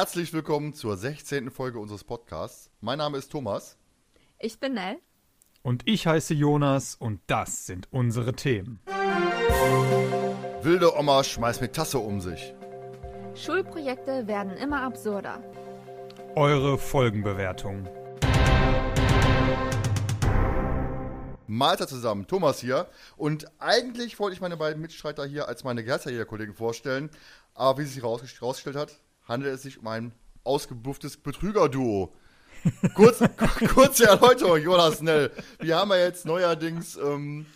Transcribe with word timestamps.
Herzlich 0.00 0.32
willkommen 0.32 0.74
zur 0.74 0.96
16. 0.96 1.50
Folge 1.50 1.80
unseres 1.80 2.04
Podcasts. 2.04 2.70
Mein 2.80 2.98
Name 2.98 3.18
ist 3.18 3.32
Thomas. 3.32 3.76
Ich 4.38 4.60
bin 4.60 4.74
Nell. 4.74 4.98
Und 5.62 5.82
ich 5.88 6.06
heiße 6.06 6.34
Jonas 6.34 6.94
und 6.94 7.20
das 7.26 7.66
sind 7.66 7.88
unsere 7.90 8.32
Themen. 8.32 8.78
Wilde 10.62 10.96
Oma 10.96 11.24
schmeißt 11.24 11.60
mit 11.60 11.72
Tasse 11.72 11.98
um 11.98 12.20
sich. 12.20 12.54
Schulprojekte 13.34 14.28
werden 14.28 14.52
immer 14.52 14.82
absurder. 14.82 15.42
Eure 16.36 16.78
Folgenbewertung. 16.78 17.88
Mahlzeit 21.48 21.88
zusammen, 21.88 22.28
Thomas 22.28 22.60
hier. 22.60 22.86
Und 23.16 23.50
eigentlich 23.58 24.20
wollte 24.20 24.34
ich 24.34 24.40
meine 24.40 24.58
beiden 24.58 24.80
Mitstreiter 24.80 25.26
hier 25.26 25.48
als 25.48 25.64
meine 25.64 25.82
Geisterjäger-Kollegen 25.82 26.54
vorstellen. 26.54 27.10
Aber 27.54 27.80
wie 27.80 27.82
es 27.82 27.94
sich 27.94 28.04
rausgestellt 28.04 28.76
hat, 28.76 29.00
handelt 29.28 29.54
es 29.54 29.62
sich 29.62 29.78
um 29.78 29.86
ein 29.86 30.12
ausgebufftes 30.42 31.18
Betrüger-Duo. 31.18 32.14
Kurz, 32.94 33.22
kurze 33.72 34.06
Erläuterung, 34.06 34.58
Jonas 34.58 35.00
Nell. 35.00 35.30
Wir 35.60 35.76
haben 35.76 35.90
ja 35.90 35.98
jetzt 35.98 36.26
neuerdings 36.26 36.96
ähm, 36.96 37.46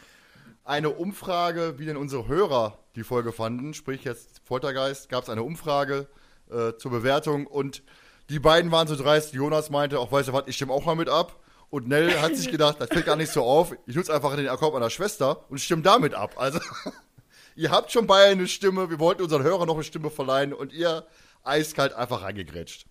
eine 0.65 0.91
Umfrage, 0.91 1.75
wie 1.79 1.87
denn 1.87 1.97
unsere 1.97 2.29
Hörer 2.29 2.79
die 2.95 3.03
Folge 3.03 3.33
fanden. 3.33 3.75
Sprich, 3.75 4.05
jetzt 4.05 4.41
Foltergeist 4.45 5.09
gab 5.09 5.25
es 5.25 5.29
eine 5.29 5.43
Umfrage 5.43 6.07
äh, 6.51 6.75
zur 6.77 6.93
Bewertung 6.93 7.49
und 7.49 7.83
die 8.31 8.39
beiden 8.39 8.71
waren 8.71 8.87
so 8.87 8.95
dreist. 8.95 9.33
Jonas 9.33 9.71
meinte, 9.71 9.99
auch 9.99 10.13
weißt 10.13 10.29
du 10.29 10.33
was, 10.35 10.45
ich 10.47 10.55
stimme 10.55 10.73
auch 10.73 10.85
mal 10.85 10.95
mit 10.95 11.09
ab. 11.09 11.41
Und 11.69 11.89
Nell 11.89 12.21
hat 12.21 12.37
sich 12.37 12.51
gedacht, 12.51 12.77
das 12.81 12.89
fällt 12.89 13.07
gar 13.07 13.17
nicht 13.17 13.33
so 13.33 13.43
auf. 13.43 13.75
Ich 13.87 13.97
nutze 13.97 14.15
einfach 14.15 14.37
den 14.37 14.49
Akkord 14.49 14.75
meiner 14.75 14.91
Schwester 14.91 15.51
und 15.51 15.59
stimme 15.59 15.83
damit 15.83 16.15
ab. 16.15 16.35
Also, 16.37 16.61
ihr 17.57 17.71
habt 17.71 17.91
schon 17.91 18.07
beide 18.07 18.33
eine 18.33 18.47
Stimme. 18.47 18.91
Wir 18.91 19.01
wollten 19.01 19.23
unseren 19.23 19.43
Hörern 19.43 19.67
noch 19.67 19.75
eine 19.75 19.83
Stimme 19.83 20.11
verleihen 20.11 20.53
und 20.53 20.73
ihr 20.73 21.07
eiskalt 21.45 21.93
einfach 21.95 22.23
reingegrätscht. 22.23 22.87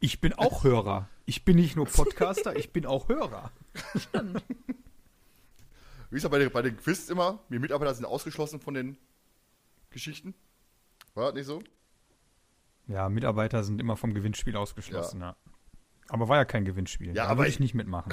Ich 0.00 0.20
bin 0.20 0.32
auch 0.34 0.64
Hörer. 0.64 1.08
Ich 1.24 1.44
bin 1.44 1.56
nicht 1.56 1.74
nur 1.76 1.86
Podcaster, 1.86 2.54
ich 2.56 2.72
bin 2.72 2.86
auch 2.86 3.08
Hörer. 3.08 3.50
Stimmt. 3.96 4.42
Wie 6.10 6.16
ist 6.16 6.22
das 6.22 6.30
bei 6.30 6.38
den, 6.38 6.50
bei 6.52 6.62
den 6.62 6.76
Quiz 6.76 7.08
immer? 7.08 7.40
Wir 7.48 7.58
Mitarbeiter 7.60 7.94
sind 7.94 8.04
ausgeschlossen 8.04 8.60
von 8.60 8.74
den 8.74 8.96
Geschichten. 9.90 10.34
War 11.14 11.26
das 11.26 11.34
nicht 11.34 11.46
so? 11.46 11.62
Ja, 12.86 13.08
Mitarbeiter 13.08 13.64
sind 13.64 13.80
immer 13.80 13.96
vom 13.96 14.14
Gewinnspiel 14.14 14.56
ausgeschlossen, 14.56 15.20
ja. 15.20 15.34
Aber 16.08 16.28
war 16.28 16.36
ja 16.36 16.44
kein 16.44 16.64
Gewinnspiel. 16.64 17.08
Ja, 17.08 17.24
da 17.24 17.26
aber 17.30 17.38
würde 17.40 17.48
ich- 17.48 17.54
ich 17.56 17.60
nicht 17.60 17.74
mitmachen. 17.74 18.12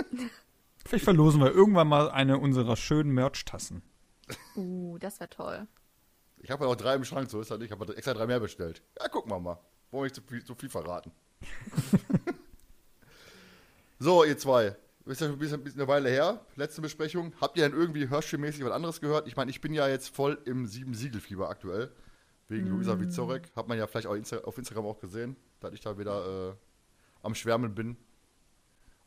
Vielleicht 0.84 1.04
verlosen 1.04 1.40
wir 1.40 1.50
irgendwann 1.50 1.88
mal 1.88 2.10
eine 2.10 2.38
unserer 2.38 2.76
schönen 2.76 3.12
Merch-Tassen. 3.12 3.82
Uh, 4.54 4.98
das 4.98 5.18
wäre 5.20 5.30
toll. 5.30 5.66
Ich 6.44 6.50
habe 6.50 6.62
ja 6.62 6.70
noch 6.70 6.76
drei 6.76 6.94
im 6.94 7.04
Schrank, 7.04 7.30
so 7.30 7.40
ist 7.40 7.50
das 7.50 7.58
nicht. 7.58 7.72
Ich 7.72 7.72
habe 7.72 7.96
extra 7.96 8.12
drei 8.12 8.26
mehr 8.26 8.38
bestellt. 8.38 8.82
Ja, 9.00 9.08
gucken 9.08 9.30
wir 9.30 9.40
mal. 9.40 9.58
Wollen 9.90 10.02
wir 10.02 10.02
nicht 10.02 10.14
zu 10.14 10.20
viel, 10.20 10.44
zu 10.44 10.54
viel 10.54 10.68
verraten. 10.68 11.10
so, 13.98 14.24
ihr 14.24 14.36
zwei. 14.36 14.76
Ist 15.06 15.22
ja 15.22 15.26
schon 15.26 15.36
ein 15.36 15.38
bisschen, 15.38 15.60
ein 15.60 15.64
bisschen 15.64 15.80
eine 15.80 15.88
Weile 15.88 16.10
her. 16.10 16.44
Letzte 16.56 16.82
Besprechung. 16.82 17.32
Habt 17.40 17.56
ihr 17.56 17.66
denn 17.66 17.78
irgendwie 17.78 18.10
hörspielmäßig 18.10 18.62
was 18.62 18.72
anderes 18.72 19.00
gehört? 19.00 19.26
Ich 19.26 19.36
meine, 19.36 19.50
ich 19.50 19.62
bin 19.62 19.72
ja 19.72 19.88
jetzt 19.88 20.14
voll 20.14 20.38
im 20.44 20.66
Sieben-Siegel-Fieber 20.66 21.48
aktuell. 21.48 21.90
Wegen 22.48 22.66
Luisa 22.66 23.00
Vizorek. 23.00 23.50
Hat 23.56 23.66
man 23.66 23.78
ja 23.78 23.86
vielleicht 23.86 24.06
auch 24.06 24.14
Insta 24.14 24.36
auf 24.40 24.58
Instagram 24.58 24.84
auch 24.84 25.00
gesehen, 25.00 25.36
dass 25.60 25.72
ich 25.72 25.80
da 25.80 25.96
wieder 25.96 26.50
äh, 26.50 26.54
am 27.22 27.34
Schwärmen 27.34 27.74
bin. 27.74 27.96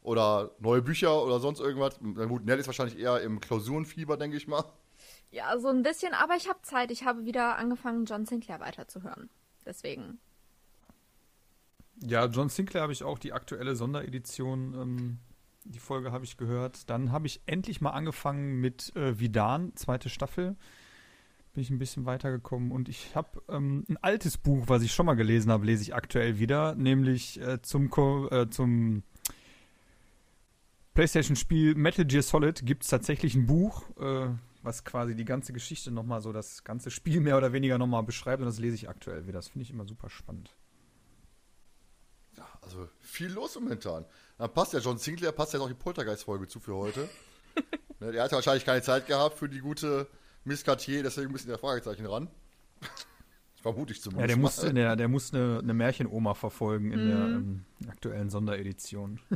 Oder 0.02 0.56
neue 0.58 0.82
Bücher 0.82 1.24
oder 1.24 1.40
sonst 1.40 1.60
irgendwas. 1.60 2.00
Na 2.02 2.26
gut, 2.26 2.46
Nell 2.46 2.58
ist 2.58 2.66
wahrscheinlich 2.66 2.98
eher 2.98 3.22
im 3.22 3.40
Klausurenfieber, 3.40 4.18
denke 4.18 4.38
ich 4.38 4.48
mal. 4.48 4.64
Ja, 5.32 5.58
so 5.60 5.68
ein 5.68 5.84
bisschen, 5.84 6.14
aber 6.14 6.36
ich 6.36 6.48
habe 6.48 6.62
Zeit. 6.62 6.92
Ich 6.92 7.04
habe 7.04 7.26
wieder 7.26 7.58
angefangen, 7.58 8.06
John 8.06 8.26
Sinclair 8.26 8.60
weiterzuhören. 8.60 9.30
Deswegen. 9.66 10.20
Ja, 12.02 12.26
John 12.26 12.50
Sinclair 12.50 12.84
habe 12.84 12.94
ich 12.94 13.04
auch 13.04 13.20
die 13.20 13.34
aktuelle 13.34 13.76
Sonderedition, 13.76 14.74
ähm, 14.76 15.18
die 15.64 15.80
Folge 15.80 16.12
habe 16.12 16.24
ich 16.24 16.38
gehört. 16.38 16.90
Dann 16.90 17.12
habe 17.12 17.28
ich 17.28 17.42
endlich 17.46 17.82
mal 17.82 17.92
angefangen 17.92 18.62
mit 18.62 18.96
äh, 18.96 19.20
Vidan, 19.20 19.76
zweite 19.76 20.10
Staffel. 20.10 20.56
Bin 21.54 21.64
ich 21.64 21.70
ein 21.72 21.80
bisschen 21.80 22.06
weitergekommen 22.06 22.72
und 22.72 22.88
ich 22.88 23.16
habe 23.16 23.42
ähm, 23.50 23.84
ein 23.90 23.98
altes 23.98 24.38
Buch, 24.38 24.66
was 24.68 24.84
ich 24.84 24.94
schon 24.94 25.08
mal 25.08 25.16
gelesen 25.16 25.52
habe, 25.52 25.66
lese 25.66 25.82
ich 25.82 25.96
aktuell 25.96 26.38
wieder, 26.40 26.76
nämlich 26.76 27.42
äh, 27.42 27.62
zum, 27.64 27.90
äh, 28.32 28.48
zum 28.50 29.02
PlayStation-Spiel 30.94 31.76
Metal 31.76 32.06
Gear 32.06 32.22
Solid 32.22 32.64
gibt 32.66 32.84
es 32.84 32.90
tatsächlich 32.90 33.34
ein 33.34 33.48
Buch, 33.48 33.84
äh, 34.00 34.30
was 34.64 34.84
quasi 34.84 35.16
die 35.16 35.26
ganze 35.26 35.54
Geschichte 35.54 35.92
nochmal 35.92 36.22
so, 36.22 36.34
das 36.34 36.64
ganze 36.64 36.92
Spiel 36.92 37.20
mehr 37.22 37.38
oder 37.38 37.54
weniger 37.54 37.78
nochmal 37.78 38.04
beschreibt 38.04 38.42
und 38.42 38.46
das 38.48 38.60
lese 38.60 38.76
ich 38.76 38.90
aktuell 38.90 39.24
wieder. 39.28 39.40
Das 39.40 39.48
finde 39.48 39.64
ich 39.64 39.72
immer 39.72 39.86
super 39.86 40.10
spannend. 40.10 40.56
Also 42.62 42.90
viel 43.00 43.32
los 43.32 43.56
momentan. 43.56 44.06
Dann 44.38 44.54
passt 44.54 44.74
ja 44.74 44.80
John 44.80 44.98
Sinclair, 44.98 45.32
passt 45.32 45.54
ja 45.54 45.60
noch 45.60 45.70
die 45.70 45.74
Poltergeist-Folge 45.74 46.48
zu 46.48 46.60
für 46.60 46.76
heute. 46.76 47.08
ne, 48.00 48.12
der 48.12 48.24
hat 48.24 48.32
ja 48.32 48.36
wahrscheinlich 48.36 48.66
keine 48.66 48.82
Zeit 48.82 49.08
gehabt 49.08 49.38
für 49.38 49.48
die 49.48 49.60
gute 49.60 50.06
Miss 50.44 50.64
Cartier, 50.66 51.02
deswegen 51.02 51.28
ein 51.28 51.34
bisschen 51.34 51.50
der 51.50 51.60
Fragezeichen 51.60 52.06
ran. 52.06 52.30
Vermute 53.62 53.94
ich 53.94 54.02
zumindest. 54.02 54.22
Ja, 54.22 54.28
der 54.28 54.38
muss, 54.38 54.56
der, 54.58 54.96
der 54.98 55.08
muss 55.08 55.34
eine, 55.34 55.60
eine 55.64 55.74
Märchenoma 55.74 56.34
verfolgen 56.34 56.92
in 56.92 57.08
der 57.08 57.18
Mhm. 57.18 57.66
ähm, 57.82 57.90
aktuellen 57.90 58.30
Sonderedition. 58.30 59.20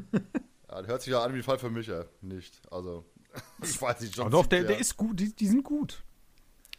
Ja, 0.69 0.79
der 0.81 0.87
hört 0.91 1.01
sich 1.01 1.11
ja 1.11 1.21
an 1.21 1.33
wie 1.33 1.39
ein 1.39 1.43
Fall 1.43 1.59
für 1.59 1.69
mich, 1.69 1.87
ja. 1.87 2.05
Nicht. 2.21 2.61
Also, 2.71 3.03
ich 3.63 3.81
weiß 3.81 4.01
nicht, 4.01 4.15
John 4.15 4.27
Aber 4.27 4.31
doch, 4.31 4.45
der, 4.45 4.63
der 4.63 4.79
ist 4.79 4.97
gut, 4.97 5.19
die, 5.19 5.35
die 5.35 5.47
sind 5.47 5.63
gut. 5.63 6.03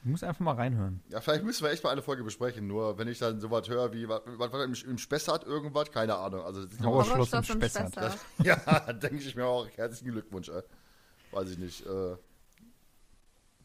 Du 0.02 0.08
musst 0.08 0.24
einfach 0.24 0.40
mal 0.40 0.54
reinhören. 0.54 1.00
Ja, 1.10 1.20
vielleicht 1.20 1.44
müssen 1.44 1.62
wir 1.62 1.70
echt 1.70 1.84
mal 1.84 1.90
eine 1.90 2.02
Folge 2.02 2.24
besprechen. 2.24 2.66
Nur, 2.66 2.98
wenn 2.98 3.06
ich 3.06 3.18
dann 3.18 3.40
sowas 3.40 3.68
höre 3.68 3.92
wie, 3.92 4.08
was, 4.08 4.22
was 4.26 4.52
was 4.52 4.64
im, 4.82 4.90
im 4.90 4.98
Spessart 4.98 5.44
irgendwas, 5.44 5.92
keine 5.92 6.16
Ahnung. 6.16 6.42
Also, 6.42 6.64
das 6.64 6.72
ist 6.72 6.84
Horrorschloss 6.84 7.32
im 7.32 7.44
Spessart. 7.44 7.92
Spessart. 7.92 8.18
ja, 8.42 8.92
denke 8.94 9.16
ich 9.16 9.36
mir 9.36 9.46
auch. 9.46 9.68
Herzlichen 9.76 10.10
Glückwunsch, 10.10 10.48
ey. 10.48 10.62
Weiß 11.30 11.48
ich 11.50 11.58
nicht. 11.58 11.86
Äh, 11.86 12.16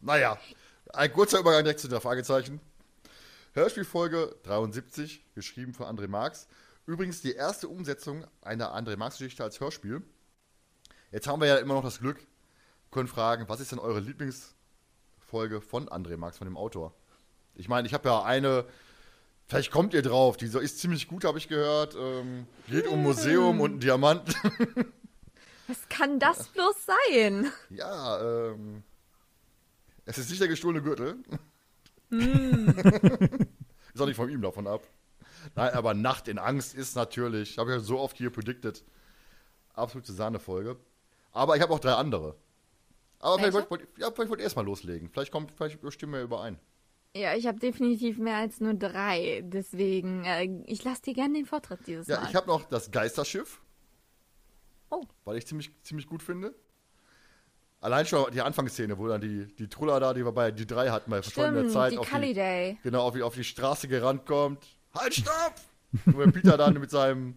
naja, 0.01 0.37
ein 0.93 1.11
kurzer 1.11 1.39
Übergang 1.39 1.63
direkt 1.63 1.79
zu 1.79 1.87
der 1.87 2.01
Fragezeichen. 2.01 2.61
Hörspielfolge 3.53 4.35
73, 4.43 5.25
geschrieben 5.33 5.73
von 5.73 5.87
André 5.87 6.07
Marx. 6.07 6.47
Übrigens 6.85 7.21
die 7.21 7.33
erste 7.33 7.67
Umsetzung 7.67 8.27
einer 8.41 8.75
André 8.75 8.95
Marx-Geschichte 8.95 9.43
als 9.43 9.59
Hörspiel. 9.59 10.03
Jetzt 11.11 11.25
haben 11.25 11.41
wir 11.41 11.47
ja 11.47 11.57
immer 11.57 11.73
noch 11.73 11.83
das 11.83 11.99
Glück, 11.99 12.26
können 12.91 13.07
fragen, 13.07 13.45
was 13.47 13.59
ist 13.59 13.71
denn 13.71 13.79
eure 13.79 13.99
Lieblingsfolge 13.99 15.61
von 15.61 15.89
André 15.89 16.17
Marx, 16.17 16.37
von 16.37 16.47
dem 16.47 16.57
Autor? 16.57 16.93
Ich 17.55 17.67
meine, 17.67 17.87
ich 17.87 17.93
habe 17.93 18.09
ja 18.09 18.23
eine, 18.23 18.65
vielleicht 19.47 19.71
kommt 19.71 19.93
ihr 19.93 20.01
drauf, 20.01 20.37
die 20.37 20.45
ist 20.45 20.79
ziemlich 20.79 21.07
gut, 21.07 21.23
habe 21.23 21.37
ich 21.37 21.47
gehört. 21.47 21.95
Ähm, 21.99 22.47
geht 22.67 22.87
um 22.87 23.01
Museum 23.01 23.59
und 23.61 23.71
einen 23.71 23.79
Diamant. 23.79 24.35
Was 25.67 25.89
kann 25.89 26.19
das 26.19 26.47
bloß 26.47 26.75
sein? 26.85 27.51
Ja, 27.69 28.51
ähm. 28.51 28.83
Es 30.05 30.17
ist 30.17 30.29
nicht 30.29 30.39
der 30.39 30.47
gestohlene 30.47 30.81
Gürtel. 30.81 31.17
Mm. 32.09 32.69
ist 33.93 34.01
auch 34.01 34.05
nicht 34.05 34.15
von 34.15 34.29
ihm 34.29 34.41
davon 34.41 34.65
ab. 34.65 34.87
Nein, 35.55 35.73
aber 35.73 35.93
Nacht 35.93 36.29
in 36.29 36.39
Angst 36.39 36.73
ist 36.73 36.95
natürlich, 36.95 37.57
habe 37.57 37.71
ich 37.71 37.77
ja 37.77 37.83
so 37.83 37.99
oft 37.99 38.17
hier 38.17 38.29
predicted, 38.29 38.85
absolute 39.73 40.13
Sahnefolge. 40.13 40.77
Aber 41.33 41.57
ich 41.57 41.61
habe 41.61 41.73
auch 41.73 41.79
drei 41.79 41.93
andere. 41.93 42.35
Aber 43.19 43.37
vielleicht 43.37 43.53
wollt, 43.53 43.69
wollt, 43.71 43.87
ja, 43.97 44.11
vielleicht 44.11 44.29
wollt 44.29 44.39
ihr 44.39 44.43
erstmal 44.43 44.65
loslegen. 44.65 45.09
Vielleicht 45.09 45.31
kommt, 45.31 45.51
vielleicht 45.51 45.79
stimmen 45.93 46.13
wir 46.13 46.21
überein. 46.21 46.59
Ja, 47.15 47.33
ich 47.35 47.47
habe 47.47 47.57
definitiv 47.59 48.19
mehr 48.19 48.35
als 48.37 48.59
nur 48.59 48.75
drei. 48.75 49.41
Deswegen, 49.43 50.23
äh, 50.23 50.43
ich 50.65 50.83
lasse 50.83 51.01
dir 51.01 51.13
gerne 51.13 51.33
den 51.33 51.45
Vortritt 51.45 51.79
dieses 51.87 52.07
Ja, 52.07 52.19
Mal. 52.19 52.29
ich 52.29 52.35
habe 52.35 52.47
noch 52.47 52.65
das 52.65 52.91
Geisterschiff. 52.91 53.61
Oh. 54.91 55.03
Weil 55.25 55.37
ich 55.37 55.47
ziemlich, 55.47 55.71
ziemlich 55.81 56.07
gut 56.07 56.21
finde. 56.21 56.53
Allein 57.79 58.05
schon 58.05 58.31
die 58.31 58.41
Anfangsszene, 58.41 58.97
wo 58.97 59.07
dann 59.07 59.21
die, 59.21 59.47
die 59.55 59.67
Truller 59.67 59.99
da, 59.99 60.13
die 60.13 60.23
wir 60.25 60.31
bei 60.31 60.51
die 60.51 60.65
drei 60.65 60.89
hatten, 60.89 61.09
bei 61.11 61.21
Stimmt, 61.21 61.71
Zeit, 61.71 61.93
die 61.93 61.97
auf 61.97 62.07
die, 62.07 62.11
Cully 62.11 62.33
Day. 62.33 62.77
genau 62.83 63.03
auf 63.03 63.13
die, 63.13 63.21
auf 63.23 63.35
die 63.35 63.43
Straße 63.43 63.87
gerannt 63.87 64.25
kommt. 64.25 64.65
Halt, 64.93 65.15
stopp! 65.15 65.53
Und 66.05 66.17
wenn 66.17 66.31
Peter 66.31 66.57
dann 66.57 66.73
mit 66.79 66.89
seinem 66.89 67.35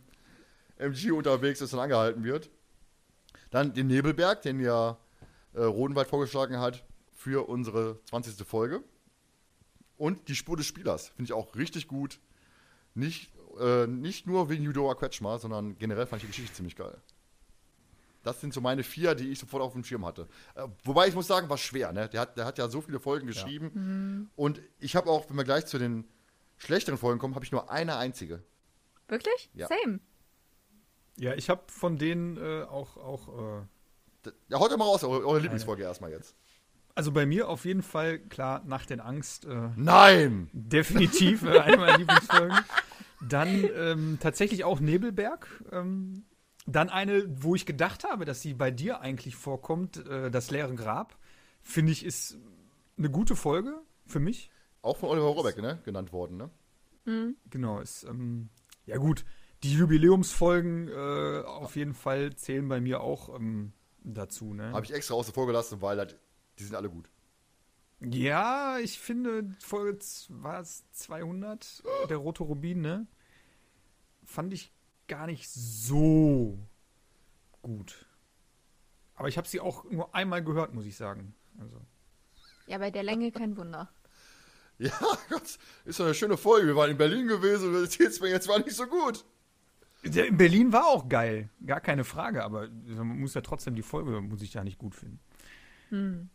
MG 0.76 1.12
unterwegs 1.12 1.60
ist 1.60 1.72
und 1.74 1.78
angehalten 1.78 2.24
wird. 2.24 2.50
Dann 3.50 3.74
den 3.74 3.86
Nebelberg, 3.86 4.42
den 4.42 4.60
ja 4.60 4.96
äh, 5.54 5.62
Rodenwald 5.62 6.08
vorgeschlagen 6.08 6.58
hat 6.58 6.84
für 7.12 7.48
unsere 7.48 8.00
20. 8.04 8.46
Folge. 8.46 8.82
Und 9.96 10.28
die 10.28 10.34
Spur 10.34 10.56
des 10.56 10.66
Spielers 10.66 11.08
finde 11.08 11.24
ich 11.24 11.32
auch 11.32 11.56
richtig 11.56 11.86
gut. 11.86 12.20
Nicht, 12.94 13.32
äh, 13.58 13.86
nicht 13.86 14.26
nur 14.26 14.48
wegen 14.48 14.64
Judoa 14.64 14.94
Quetschmar, 14.94 15.38
sondern 15.38 15.76
generell 15.78 16.06
fand 16.06 16.22
ich 16.22 16.28
die 16.28 16.32
Geschichte 16.32 16.54
ziemlich 16.54 16.76
geil. 16.76 16.96
Das 18.22 18.40
sind 18.40 18.52
so 18.52 18.60
meine 18.60 18.82
vier, 18.82 19.14
die 19.14 19.30
ich 19.30 19.38
sofort 19.38 19.62
auf 19.62 19.72
dem 19.72 19.84
Schirm 19.84 20.04
hatte. 20.04 20.28
Äh, 20.54 20.66
wobei 20.84 21.08
ich 21.08 21.14
muss 21.14 21.26
sagen, 21.26 21.48
war 21.48 21.58
schwer. 21.58 21.92
Ne? 21.92 22.08
Der, 22.08 22.22
hat, 22.22 22.36
der 22.36 22.44
hat 22.44 22.58
ja 22.58 22.68
so 22.68 22.80
viele 22.80 23.00
Folgen 23.00 23.26
geschrieben. 23.26 24.30
Und 24.36 24.60
ich 24.78 24.96
habe 24.96 25.10
auch, 25.10 25.28
wenn 25.28 25.36
wir 25.36 25.44
gleich 25.44 25.66
zu 25.66 25.78
den 25.78 26.06
schlechteren 26.56 26.98
Folgen 26.98 27.18
kommen, 27.18 27.34
habe 27.34 27.44
ich 27.44 27.52
nur 27.52 27.70
eine 27.70 27.96
einzige. 27.96 28.42
Wirklich? 29.08 29.50
Ja. 29.54 29.68
Same. 29.68 30.00
Ja, 31.16 31.34
ich 31.34 31.50
habe 31.50 31.62
von 31.66 31.98
denen 31.98 32.36
äh, 32.36 32.62
auch, 32.62 32.96
auch 32.96 33.60
äh, 33.60 33.62
Ja, 34.48 34.58
haut 34.58 34.70
doch 34.70 34.76
mal 34.76 34.84
raus, 34.84 35.04
eure, 35.04 35.26
eure 35.26 35.40
Lieblingsfolge 35.40 35.82
erstmal 35.82 36.10
jetzt. 36.10 36.34
also 36.94 37.12
bei 37.12 37.24
mir 37.26 37.48
auf 37.48 37.64
jeden 37.64 37.82
Fall, 37.82 38.18
klar, 38.18 38.62
Nacht 38.66 38.90
in 38.90 39.00
Angst, 39.00 39.44
äh, 39.46 39.70
Nein! 39.76 40.50
definitiv 40.52 41.42
äh, 41.44 41.58
eine 41.58 41.76
meiner 41.76 41.98
Lieblingsfolgen. 41.98 42.58
Dann 43.22 43.68
ähm, 43.76 44.18
tatsächlich 44.20 44.64
auch 44.64 44.80
Nebelberg. 44.80 45.46
Ähm, 45.72 46.24
dann 46.66 46.88
eine, 46.88 47.24
wo 47.42 47.54
ich 47.54 47.66
gedacht 47.66 48.04
habe, 48.04 48.24
dass 48.24 48.42
sie 48.42 48.54
bei 48.54 48.70
dir 48.70 49.00
eigentlich 49.00 49.36
vorkommt, 49.36 50.06
äh, 50.06 50.30
das 50.30 50.50
leere 50.50 50.74
Grab. 50.74 51.18
Finde 51.62 51.92
ich, 51.92 52.04
ist 52.04 52.38
eine 52.96 53.10
gute 53.10 53.36
Folge 53.36 53.80
für 54.06 54.20
mich. 54.20 54.50
Auch 54.82 54.96
von 54.96 55.10
Oliver 55.10 55.28
Robeck, 55.28 55.58
ne? 55.58 55.80
Genannt 55.84 56.12
worden, 56.12 56.36
ne? 56.36 56.50
Mhm. 57.04 57.36
Genau, 57.50 57.80
ist, 57.80 58.04
ähm, 58.04 58.48
ja 58.86 58.96
gut, 58.96 59.24
die 59.62 59.74
Jubiläumsfolgen 59.74 60.88
äh, 60.88 61.42
auf 61.44 61.76
jeden 61.76 61.94
Fall 61.94 62.34
zählen 62.36 62.68
bei 62.68 62.80
mir 62.80 63.00
auch 63.00 63.34
ähm, 63.34 63.72
dazu, 64.02 64.54
ne? 64.54 64.72
Habe 64.72 64.84
ich 64.84 64.92
extra 64.92 65.14
außen 65.14 65.34
vor 65.34 65.46
gelassen, 65.46 65.80
weil 65.82 65.98
halt, 65.98 66.18
die 66.58 66.64
sind 66.64 66.74
alle 66.74 66.90
gut. 66.90 67.08
Ja, 68.00 68.78
ich 68.78 68.98
finde, 68.98 69.54
Folge 69.60 69.98
war 70.28 70.60
es 70.60 70.84
200, 70.92 71.82
der 72.08 72.16
Rote 72.16 72.44
Rubin, 72.44 72.80
ne? 72.80 73.06
Fand 74.24 74.54
ich 74.54 74.72
gar 75.06 75.26
nicht 75.26 75.50
so 75.50 76.58
gut. 77.62 78.06
Aber 79.14 79.28
ich 79.28 79.36
habe 79.36 79.46
sie 79.46 79.60
auch 79.60 79.84
nur 79.90 80.14
einmal 80.14 80.42
gehört, 80.42 80.72
muss 80.72 80.86
ich 80.86 80.96
sagen. 80.96 81.34
Also. 81.58 81.76
Ja, 82.66 82.78
bei 82.78 82.90
der 82.90 83.02
Länge 83.02 83.32
kein 83.32 83.56
Wunder. 83.56 83.90
Ja, 84.78 84.98
Gott, 85.28 85.58
ist 85.84 86.00
doch 86.00 86.06
eine 86.06 86.14
schöne 86.14 86.38
Folge. 86.38 86.68
Wir 86.68 86.74
waren 86.74 86.90
in 86.90 86.96
Berlin 86.96 87.28
gewesen 87.28 87.74
und 87.74 87.82
das 87.82 87.98
jetzt 87.98 88.48
war 88.48 88.58
nicht 88.60 88.74
so 88.74 88.86
gut. 88.86 89.26
In 90.02 90.36
Berlin 90.36 90.72
war 90.72 90.86
auch 90.86 91.08
geil, 91.08 91.50
gar 91.66 91.80
keine 91.80 92.04
Frage, 92.04 92.42
aber 92.42 92.68
man 92.68 93.20
muss 93.20 93.34
ja 93.34 93.42
trotzdem 93.42 93.74
die 93.74 93.82
Folge, 93.82 94.20
muss 94.20 94.40
ich 94.40 94.54
ja 94.54 94.64
nicht 94.64 94.78
gut 94.78 94.94
finden. 94.94 96.30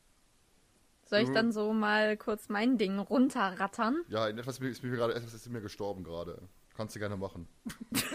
Soll 1.05 1.19
ich 1.19 1.29
dann 1.29 1.51
so 1.51 1.73
mal 1.73 2.17
kurz 2.17 2.49
mein 2.49 2.77
Ding 2.77 2.99
runterrattern? 2.99 4.01
Ja, 4.09 4.27
in 4.27 4.37
etwas 4.37 4.59
ist 4.59 4.83
mir 4.83 4.91
gerade, 4.91 5.15
etwas 5.15 5.33
ist 5.33 5.49
mir 5.49 5.61
gestorben 5.61 6.03
gerade. 6.03 6.41
Kannst 6.75 6.95
du 6.95 6.99
gerne 6.99 7.17
machen. 7.17 7.47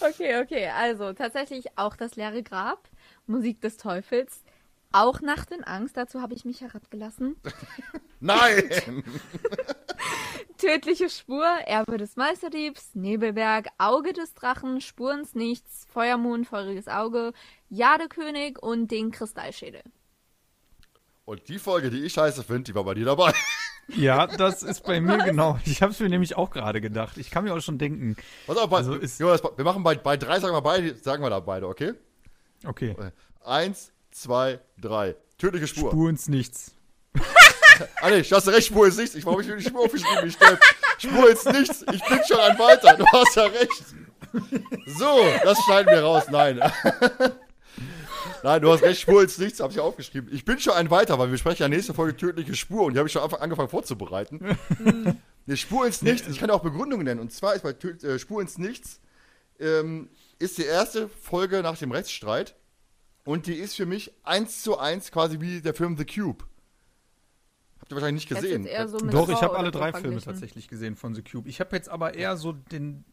Okay, 0.00 0.40
okay. 0.40 0.68
Also 0.68 1.12
tatsächlich 1.12 1.76
auch 1.76 1.96
das 1.96 2.16
leere 2.16 2.42
Grab, 2.42 2.88
Musik 3.26 3.60
des 3.60 3.76
Teufels, 3.76 4.44
auch 4.92 5.20
Nacht 5.20 5.50
in 5.50 5.64
Angst. 5.64 5.96
Dazu 5.96 6.20
habe 6.22 6.34
ich 6.34 6.44
mich 6.44 6.60
herabgelassen. 6.60 7.36
Nein! 8.20 8.68
Tödliche 10.58 11.08
Spur, 11.08 11.44
Erbe 11.66 11.98
des 11.98 12.16
Meisterdiebs, 12.16 12.94
Nebelberg, 12.94 13.68
Auge 13.78 14.12
des 14.12 14.34
Drachen, 14.34 14.80
Spurens 14.80 15.34
Nichts, 15.34 15.86
Feuermond, 15.92 16.48
feuriges 16.48 16.88
Auge, 16.88 17.32
Jadekönig 17.68 18.58
und 18.60 18.90
den 18.90 19.12
Kristallschädel. 19.12 19.82
Und 21.24 21.48
die 21.48 21.58
Folge, 21.58 21.90
die 21.90 22.02
ich 22.04 22.12
scheiße 22.14 22.42
finde, 22.42 22.64
die 22.64 22.74
war 22.74 22.84
bei 22.84 22.94
dir 22.94 23.04
dabei. 23.06 23.32
Ja, 23.96 24.26
das 24.26 24.62
ist 24.62 24.84
bei 24.84 25.00
mir 25.00 25.16
genau. 25.16 25.58
Ich 25.64 25.80
habe 25.80 25.92
es 25.92 25.98
mir 25.98 26.10
nämlich 26.10 26.36
auch 26.36 26.50
gerade 26.50 26.82
gedacht. 26.82 27.16
Ich 27.16 27.30
kann 27.30 27.44
mir 27.44 27.54
auch 27.54 27.60
schon 27.62 27.78
denken. 27.78 28.16
Pass 28.46 28.58
auf, 28.58 28.68
bei, 28.68 28.76
Also 28.76 28.92
ist- 28.96 29.18
Jonas, 29.18 29.42
wir 29.42 29.64
machen 29.64 29.82
bei, 29.82 29.94
bei 29.94 30.18
drei, 30.18 30.38
sagen 30.40 30.54
wir 30.54 30.60
beide, 30.60 30.94
sagen 30.94 31.22
wir 31.22 31.30
da 31.30 31.40
beide, 31.40 31.66
okay? 31.66 31.94
Okay. 32.66 32.94
Eins, 33.42 33.90
zwei, 34.20 34.60
drei. 34.78 35.16
Tödliche 35.38 35.66
Spur. 35.66 35.90
Spur 35.90 36.10
ins 36.10 36.28
Nichts. 36.28 36.72
Ah 38.00 38.10
nee, 38.10 38.22
du 38.22 38.34
hast 38.34 38.48
recht, 38.48 38.66
Spur 38.66 38.88
ist 38.88 38.98
nichts. 38.98 39.14
Ich 39.14 39.24
warum 39.24 39.38
hab 39.38 39.44
ich 39.44 39.48
mir 39.48 39.56
die 39.56 39.62
Spur 39.62 39.84
aufgeschrieben. 39.84 40.30
Spur 40.98 41.30
ist 41.30 41.46
nichts. 41.46 41.84
Ich 41.92 42.04
bin 42.06 42.18
schon 42.26 42.40
ein 42.40 42.58
Weiter. 42.58 42.96
Du 42.96 43.06
hast 43.06 43.36
ja 43.36 43.44
recht. 43.44 43.84
So, 44.98 45.24
das 45.44 45.58
schneiden 45.64 45.92
wir 45.92 46.02
raus. 46.02 46.24
Nein. 46.28 46.60
Nein, 48.42 48.62
du 48.62 48.72
hast 48.72 48.82
recht, 48.82 49.00
Spur 49.00 49.22
ist 49.22 49.38
nichts, 49.38 49.60
habe 49.60 49.72
ich 49.72 49.80
aufgeschrieben. 49.80 50.32
Ich 50.32 50.44
bin 50.44 50.58
schon 50.58 50.74
ein 50.74 50.90
Weiter, 50.90 51.18
weil 51.18 51.30
wir 51.30 51.38
sprechen 51.38 51.62
ja 51.62 51.68
nächste 51.68 51.94
Folge 51.94 52.16
tödliche 52.16 52.54
Spur 52.54 52.84
und 52.84 52.94
die 52.94 52.98
habe 52.98 53.08
ich 53.08 53.12
schon 53.12 53.22
einfach 53.22 53.40
angefangen 53.40 53.68
vorzubereiten. 53.68 54.58
Eine 55.46 55.56
Spur 55.56 55.86
ins 55.86 56.02
Nichts, 56.02 56.28
ich 56.28 56.38
kann 56.38 56.48
ja 56.48 56.54
auch 56.54 56.62
Begründungen 56.62 57.04
nennen. 57.04 57.20
Und 57.20 57.32
zwar 57.32 57.54
ist 57.54 57.62
bei 57.62 57.72
Tö 57.72 57.90
äh, 57.90 58.18
Spur 58.18 58.40
ins 58.42 58.58
Nichts 58.58 59.00
ähm, 59.58 60.10
ist 60.38 60.58
die 60.58 60.64
erste 60.64 61.08
Folge 61.08 61.62
nach 61.62 61.78
dem 61.78 61.90
Rechtsstreit 61.90 62.54
und 63.28 63.46
die 63.46 63.56
ist 63.56 63.76
für 63.76 63.84
mich 63.84 64.10
eins 64.24 64.62
zu 64.62 64.78
eins 64.78 65.12
quasi 65.12 65.38
wie 65.38 65.60
der 65.60 65.74
Film 65.74 65.98
The 65.98 66.06
Cube. 66.06 66.46
Habt 67.78 67.92
ihr 67.92 67.96
wahrscheinlich 67.96 68.24
nicht 68.24 68.28
gesehen. 68.30 68.66
so 68.86 68.96
Doch, 68.96 69.28
ich 69.28 69.34
Frau 69.34 69.42
habe 69.42 69.50
oder 69.50 69.58
alle 69.58 69.70
drei 69.70 69.92
Filme 69.92 70.18
tatsächlich 70.18 70.66
gesehen 70.66 70.96
von 70.96 71.14
The 71.14 71.22
Cube. 71.22 71.46
Ich 71.46 71.60
habe 71.60 71.76
jetzt 71.76 71.90
aber 71.90 72.14
eher 72.14 72.38
so 72.38 72.52
den. 72.52 73.04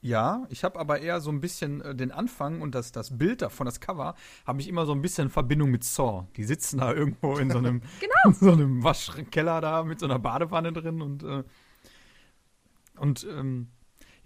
Ja, 0.00 0.44
ich 0.50 0.64
habe 0.64 0.80
aber 0.80 1.00
eher 1.00 1.20
so 1.20 1.30
ein 1.30 1.40
bisschen 1.40 1.82
äh, 1.82 1.94
den 1.94 2.10
Anfang 2.10 2.60
und 2.60 2.74
das, 2.74 2.90
das 2.90 3.16
Bild 3.16 3.42
davon, 3.42 3.66
das 3.66 3.78
Cover, 3.78 4.16
habe 4.44 4.60
ich 4.60 4.66
immer 4.66 4.86
so 4.86 4.92
ein 4.92 5.02
bisschen 5.02 5.26
in 5.26 5.30
Verbindung 5.30 5.70
mit 5.70 5.84
Saw. 5.84 6.26
Die 6.36 6.42
sitzen 6.42 6.78
da 6.78 6.92
irgendwo 6.92 7.36
in 7.36 7.48
so 7.48 7.58
einem, 7.58 7.82
Genau. 8.00 8.12
in 8.26 8.34
so 8.34 8.52
einem 8.52 8.82
Waschkeller 8.82 9.60
da 9.60 9.84
mit 9.84 10.00
so 10.00 10.06
einer 10.06 10.18
Badewanne 10.18 10.72
drin 10.72 11.00
und, 11.00 11.22
äh, 11.22 11.44
und 12.96 13.24
ähm, 13.30 13.68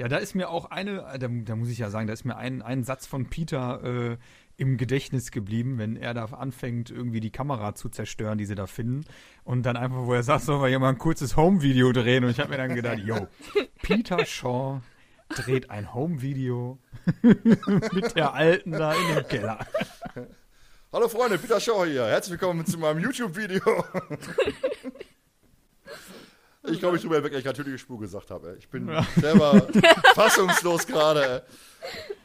ja, 0.00 0.08
da 0.08 0.16
ist 0.16 0.34
mir 0.34 0.48
auch 0.48 0.70
eine, 0.70 1.02
äh, 1.12 1.18
da, 1.18 1.28
da 1.28 1.56
muss 1.56 1.68
ich 1.68 1.76
ja 1.76 1.90
sagen, 1.90 2.06
da 2.06 2.14
ist 2.14 2.24
mir 2.24 2.36
ein, 2.36 2.62
ein 2.62 2.84
Satz 2.84 3.06
von 3.06 3.26
Peter 3.26 3.84
äh, 3.84 4.16
im 4.60 4.76
Gedächtnis 4.76 5.30
geblieben, 5.30 5.78
wenn 5.78 5.96
er 5.96 6.12
da 6.12 6.26
anfängt, 6.26 6.90
irgendwie 6.90 7.20
die 7.20 7.30
Kamera 7.30 7.74
zu 7.74 7.88
zerstören, 7.88 8.36
die 8.36 8.44
sie 8.44 8.54
da 8.54 8.66
finden. 8.66 9.06
Und 9.42 9.62
dann 9.62 9.78
einfach, 9.78 10.04
wo 10.04 10.12
er 10.12 10.22
sagt, 10.22 10.44
sollen 10.44 10.60
wir 10.60 10.68
hier 10.68 10.78
mal 10.78 10.90
ein 10.90 10.98
kurzes 10.98 11.34
Home-Video 11.34 11.92
drehen? 11.92 12.24
Und 12.24 12.30
ich 12.30 12.40
habe 12.40 12.50
mir 12.50 12.58
dann 12.58 12.74
gedacht, 12.74 12.98
yo, 12.98 13.26
Peter 13.82 14.22
Shaw 14.26 14.82
dreht 15.30 15.70
ein 15.70 15.94
Home-Video 15.94 16.78
mit 17.22 18.14
der 18.14 18.34
Alten 18.34 18.72
da 18.72 18.92
in 18.92 19.14
dem 19.14 19.28
Keller. 19.28 19.66
Hallo 20.92 21.08
Freunde, 21.08 21.38
Peter 21.38 21.58
Shaw 21.58 21.86
hier. 21.86 22.04
Herzlich 22.04 22.38
willkommen 22.38 22.66
zu 22.66 22.76
meinem 22.76 23.00
YouTube-Video. 23.00 23.62
ich 26.64 26.80
glaube, 26.80 26.96
ich 26.96 27.02
drüber 27.02 27.16
hinweg, 27.16 27.32
dass 27.32 27.42
ich 27.42 27.52
tödliche 27.52 27.78
Spur 27.78 27.98
gesagt 27.98 28.30
habe. 28.30 28.56
Ich 28.58 28.68
bin 28.68 28.90
selber 29.16 29.68
fassungslos 30.14 30.86
gerade. 30.86 31.46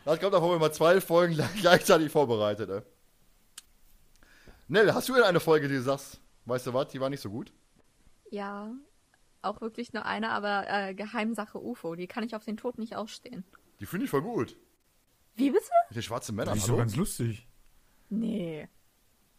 Das 0.06 0.20
kommt 0.20 0.34
davon, 0.34 0.52
wenn 0.54 0.60
man 0.60 0.72
zwei 0.72 1.02
Folgen 1.02 1.34
gleich- 1.36 1.56
gleichzeitig 1.62 2.12
vorbereitet. 2.12 2.70
ey. 2.70 2.82
Nell, 4.68 4.94
hast 4.94 5.10
du 5.10 5.14
denn 5.14 5.24
eine 5.24 5.40
Folge, 5.40 5.68
die 5.68 5.76
du 5.76 5.82
sagst, 5.82 6.20
weißt 6.46 6.68
du 6.68 6.74
was, 6.74 6.88
die 6.90 7.00
war 7.00 7.10
nicht 7.10 7.22
so 7.22 7.30
gut? 7.30 7.52
Ja, 8.32 8.72
auch 9.42 9.62
wirklich 9.62 9.94
nur 9.94 10.06
eine, 10.06 10.30
aber 10.32 10.66
äh, 10.68 10.94
Geheimsache 10.96 11.60
UFO, 11.62 11.96
die 11.96 12.08
kann 12.08 12.24
ich 12.24 12.36
auf 12.36 12.44
den 12.46 12.58
Tod 12.58 12.78
nicht 12.80 12.96
ausstehen. 12.96 13.44
Die 13.80 13.86
finde 13.86 14.06
ich 14.06 14.10
voll 14.12 14.22
gut. 14.24 14.56
Wie 15.36 15.52
bitte? 15.52 15.66
Mit 15.90 15.98
den 15.98 16.04
schwarzen 16.04 16.36
Männern, 16.36 16.56
Das 16.56 16.64
ist 16.64 16.70
doch 16.70 16.78
ganz 16.78 16.96
lustig. 16.96 17.48
Nee, 18.10 18.68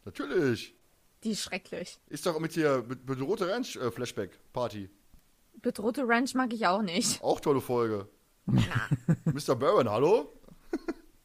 Natürlich. 0.05 0.75
die 1.25 1.31
ist 1.31 1.43
schrecklich. 1.43 1.99
Ist 2.09 2.27
doch 2.27 2.39
mit 2.39 2.53
hier, 2.53 2.85
mit 2.87 3.05
bedrohte 3.07 3.49
Ranch-Flashback-Party. 3.49 4.91
Bedrohte 5.63 6.07
Ranch 6.07 6.35
mag 6.35 6.53
ich 6.53 6.67
auch 6.67 6.83
nicht. 6.83 7.23
Auch 7.23 7.41
tolle 7.41 7.61
Folge. 7.61 8.09
Mr. 9.25 9.57
Barron, 9.57 9.89
hallo? 9.91 10.33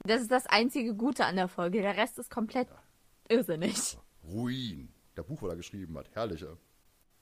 Das 0.03 0.22
ist 0.22 0.31
das 0.31 0.48
einzige 0.48 0.96
Gute 0.96 1.25
an 1.25 1.36
der 1.36 1.48
Folge. 1.48 1.81
Der 1.81 1.96
Rest 1.96 2.17
ist 2.20 2.31
komplett 2.31 2.67
irrsinnig. 3.29 3.98
Ruin. 4.24 4.89
Der 5.15 5.24
Buch, 5.24 5.41
was 5.41 5.51
er 5.51 5.58
geschrieben 5.58 5.98
hat. 5.98 6.10
Herrlich. 6.13 6.46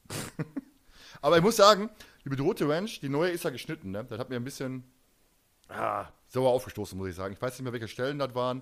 Aber 1.22 1.38
ich 1.38 1.44
muss 1.44 1.56
sagen, 1.56 1.90
die 2.24 2.30
bedrohte 2.30 2.68
Ranch, 2.70 3.00
die 3.00 3.10
neue 3.10 3.32
ist 3.32 3.44
ja 3.44 3.50
geschnitten, 3.50 3.92
ne? 3.92 4.06
Das 4.06 4.20
hat 4.20 4.30
mir 4.30 4.36
ein 4.38 4.44
bisschen 4.44 4.84
ah, 5.68 6.08
sauer 6.28 6.52
aufgestoßen, 6.52 6.98
muss 6.98 7.10
ich 7.10 7.16
sagen. 7.16 7.34
Ich 7.34 7.42
weiß 7.42 7.54
nicht 7.54 7.64
mehr, 7.64 7.74
welche 7.74 7.88
Stellen 7.88 8.20
das 8.20 8.34
waren. 8.36 8.62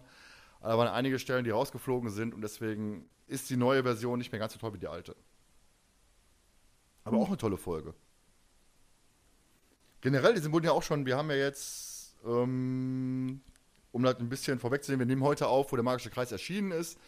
Aber 0.60 0.72
da 0.72 0.78
waren 0.78 0.88
einige 0.88 1.20
Stellen, 1.20 1.44
die 1.44 1.52
rausgeflogen 1.52 2.10
sind 2.10 2.34
und 2.34 2.42
deswegen 2.42 3.08
ist 3.28 3.50
die 3.50 3.58
neue 3.58 3.84
Version 3.84 4.18
nicht 4.18 4.32
mehr 4.32 4.40
ganz 4.40 4.54
so 4.54 4.60
toll 4.60 4.74
wie 4.74 4.80
die 4.80 4.88
alte. 4.88 5.16
Aber 7.04 7.18
auch 7.18 7.28
eine 7.28 7.38
tolle 7.38 7.58
Folge. 7.58 7.94
Generell, 10.02 10.34
die 10.34 10.42
sind 10.42 10.64
ja 10.64 10.72
auch 10.72 10.84
schon, 10.84 11.06
wir 11.06 11.18
haben 11.18 11.30
ja 11.30 11.38
jetzt, 11.38 12.16
ähm, 12.26 13.42
um 13.98 14.04
das 14.04 14.20
ein 14.20 14.30
bisschen 14.30 14.60
vorwegzunehmen, 14.60 15.08
wir 15.08 15.16
nehmen 15.16 15.24
heute 15.24 15.48
auf, 15.48 15.72
wo 15.72 15.75
der 15.75 15.84
Magische 15.84 16.12
Kreis 16.12 16.32
erschienen 16.32 16.70
ist. 16.72 17.00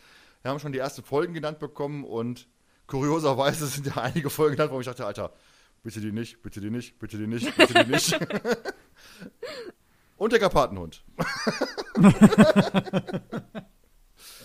Wir 0.41 0.49
haben 0.49 0.59
schon 0.59 0.71
die 0.71 0.79
ersten 0.79 1.03
Folgen 1.03 1.35
genannt 1.35 1.59
bekommen 1.59 2.03
und 2.03 2.47
kurioserweise 2.87 3.67
sind 3.67 3.85
ja 3.85 3.97
einige 3.97 4.31
Folgen 4.31 4.55
genannt, 4.55 4.71
wo 4.73 4.79
ich 4.79 4.87
dachte, 4.87 5.05
Alter, 5.05 5.31
bitte 5.83 6.01
die 6.01 6.11
nicht, 6.11 6.41
bitte 6.41 6.59
die 6.61 6.71
nicht, 6.71 6.97
bitte 6.97 7.19
die 7.19 7.27
nicht, 7.27 7.55
bitte 7.55 7.85
die 7.85 7.91
nicht. 7.91 8.19
und 10.17 10.33
der 10.33 10.39
Karpatenhund. 10.39 11.03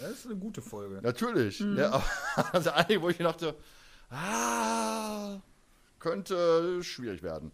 Das 0.03 0.11
ist 0.11 0.27
eine 0.27 0.37
gute 0.37 0.61
Folge. 0.61 1.01
Natürlich. 1.03 1.61
Ja, 1.61 2.03
aber 2.37 2.55
also 2.55 2.71
einige, 2.73 3.01
wo 3.01 3.09
ich 3.09 3.19
mir 3.19 3.25
dachte, 3.25 3.57
ah, 4.11 5.41
könnte 5.99 6.85
schwierig 6.85 7.23
werden. 7.23 7.53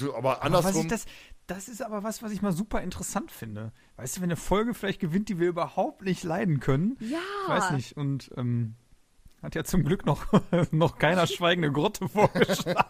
Aber 0.00 0.16
Aber 0.16 0.28
was 0.28 0.40
andersrum. 0.40 0.82
ich 0.82 0.88
das, 0.88 1.04
das 1.48 1.68
ist 1.68 1.82
aber 1.82 2.04
was, 2.04 2.22
was 2.22 2.30
ich 2.30 2.42
mal 2.42 2.52
super 2.52 2.82
interessant 2.82 3.32
finde. 3.32 3.72
Weißt 3.96 4.16
du, 4.16 4.20
wenn 4.20 4.28
eine 4.28 4.36
Folge 4.36 4.74
vielleicht 4.74 5.00
gewinnt, 5.00 5.30
die 5.30 5.38
wir 5.38 5.48
überhaupt 5.48 6.02
nicht 6.02 6.22
leiden 6.22 6.60
können. 6.60 6.96
Ja. 7.00 7.18
Ich 7.44 7.48
weiß 7.48 7.70
nicht. 7.72 7.96
Und 7.96 8.30
ähm, 8.36 8.74
hat 9.42 9.54
ja 9.54 9.64
zum 9.64 9.82
Glück 9.82 10.04
noch, 10.04 10.26
noch 10.70 10.98
keiner 10.98 11.26
schweigende 11.26 11.72
Grotte 11.72 12.08
vorgeschlagen. 12.08 12.84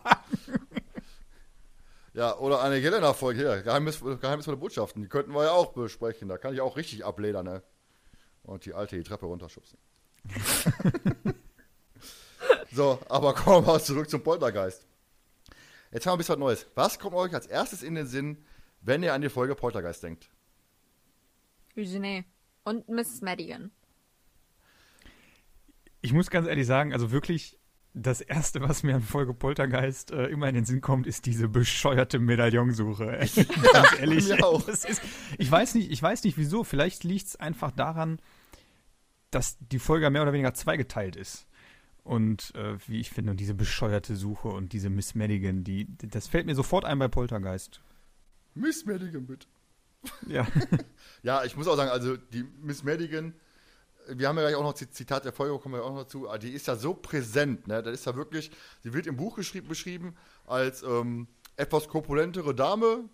Ja, 2.14 2.36
oder 2.36 2.60
eine 2.60 2.78
Jelena-Folge 2.78 3.38
hier, 3.38 3.62
Geheimnis, 3.62 4.00
geheimnisvolle 4.00 4.56
Botschaften, 4.56 5.02
die 5.02 5.08
könnten 5.08 5.32
wir 5.32 5.44
ja 5.44 5.52
auch 5.52 5.72
besprechen. 5.72 6.28
Da 6.28 6.36
kann 6.36 6.52
ich 6.52 6.60
auch 6.60 6.76
richtig 6.76 7.04
abledern, 7.04 7.44
ne? 7.44 7.62
Und 8.42 8.64
die 8.64 8.74
alte 8.74 8.96
die 8.96 9.04
Treppe 9.04 9.26
runterschubsen. 9.26 9.78
so, 12.72 12.98
aber 13.08 13.34
kommen 13.34 13.64
wir 13.64 13.72
mal 13.72 13.80
zurück 13.80 14.10
zum 14.10 14.24
Poltergeist. 14.24 14.87
Jetzt 15.92 16.06
haben 16.06 16.12
wir 16.12 16.16
ein 16.16 16.18
bisschen 16.18 16.34
was 16.34 16.38
Neues. 16.38 16.66
Was 16.74 16.98
kommt 16.98 17.14
euch 17.14 17.34
als 17.34 17.46
erstes 17.46 17.82
in 17.82 17.94
den 17.94 18.06
Sinn, 18.06 18.44
wenn 18.80 19.02
ihr 19.02 19.14
an 19.14 19.22
die 19.22 19.28
Folge 19.28 19.54
Poltergeist 19.54 20.02
denkt? 20.02 20.30
Eugenie. 21.76 22.24
Und 22.64 22.88
Mrs. 22.88 23.22
Madigan. 23.22 23.70
Ich 26.00 26.12
muss 26.12 26.30
ganz 26.30 26.46
ehrlich 26.46 26.66
sagen, 26.66 26.92
also 26.92 27.10
wirklich, 27.10 27.58
das 27.94 28.20
erste, 28.20 28.60
was 28.60 28.82
mir 28.82 28.96
an 28.96 29.02
Folge 29.02 29.34
Poltergeist 29.34 30.10
äh, 30.10 30.26
immer 30.26 30.48
in 30.48 30.54
den 30.54 30.64
Sinn 30.64 30.80
kommt, 30.80 31.06
ist 31.06 31.26
diese 31.26 31.48
bescheuerte 31.48 32.18
Medaillonsuche. 32.18 33.06
ganz 33.72 33.98
ehrlich. 33.98 34.28
mir 34.28 34.44
auch. 34.44 34.62
Das 34.62 34.84
ist, 34.84 35.02
ich 35.38 35.50
weiß 35.50 35.74
nicht, 35.74 35.90
ich 35.90 36.02
weiß 36.02 36.24
nicht 36.24 36.36
wieso. 36.36 36.64
Vielleicht 36.64 37.04
liegt 37.04 37.28
es 37.28 37.36
einfach 37.36 37.70
daran, 37.70 38.20
dass 39.30 39.56
die 39.58 39.78
Folge 39.78 40.10
mehr 40.10 40.22
oder 40.22 40.32
weniger 40.32 40.54
zweigeteilt 40.54 41.16
ist. 41.16 41.47
Und 42.08 42.54
äh, 42.54 42.78
wie 42.88 43.00
ich 43.00 43.10
finde, 43.10 43.34
diese 43.34 43.52
bescheuerte 43.52 44.16
Suche 44.16 44.48
und 44.48 44.72
diese 44.72 44.88
Miss 44.88 45.14
Madigan, 45.14 45.62
die, 45.62 45.86
das 45.98 46.26
fällt 46.26 46.46
mir 46.46 46.54
sofort 46.54 46.86
ein 46.86 46.98
bei 46.98 47.08
Poltergeist. 47.08 47.82
Miss 48.54 48.86
Madigan, 48.86 49.26
bitte. 49.26 49.46
Ja. 50.26 50.46
Ja, 51.22 51.44
ich 51.44 51.54
muss 51.56 51.66
auch 51.66 51.76
sagen, 51.76 51.90
also 51.90 52.16
die 52.16 52.44
Miss 52.62 52.82
Madigan, 52.84 53.34
wir 54.08 54.28
haben 54.28 54.36
ja 54.36 54.42
gleich 54.44 54.54
auch 54.54 54.62
noch 54.62 54.72
Zit- 54.74 54.94
Zitat 54.94 55.24
der 55.26 55.32
Folge, 55.32 55.58
kommen 55.58 55.74
wir 55.74 55.84
auch 55.84 55.90
noch 55.90 56.04
dazu, 56.04 56.26
die 56.40 56.52
ist 56.52 56.66
ja 56.68 56.76
so 56.76 56.94
präsent, 56.94 57.66
ne? 57.66 57.82
Das 57.82 57.92
ist 57.92 58.06
ja 58.06 58.14
wirklich, 58.16 58.50
sie 58.82 58.94
wird 58.94 59.06
im 59.08 59.16
Buch 59.16 59.34
geschrieben, 59.36 59.68
beschrieben 59.68 60.14
als 60.46 60.82
ähm, 60.84 61.26
etwas 61.56 61.88
korpulentere 61.88 62.54
Dame, 62.54 63.04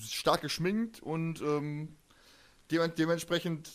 stark 0.00 0.40
geschminkt 0.40 1.00
und 1.00 1.40
ähm, 1.42 1.96
dem, 2.70 2.92
dementsprechend 2.96 3.70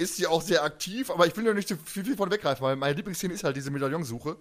ist 0.00 0.16
sie 0.16 0.26
auch 0.26 0.42
sehr 0.42 0.64
aktiv, 0.64 1.10
aber 1.10 1.26
ich 1.26 1.36
will 1.36 1.44
ja 1.44 1.52
nicht 1.52 1.68
zu 1.68 1.76
viel, 1.76 2.04
viel 2.04 2.16
von 2.16 2.30
weggreifen, 2.30 2.62
weil 2.64 2.76
meine 2.76 2.94
Lieblingsszene 2.94 3.34
ist 3.34 3.44
halt 3.44 3.56
diese 3.56 3.70
Medaillonsuche. 3.70 4.36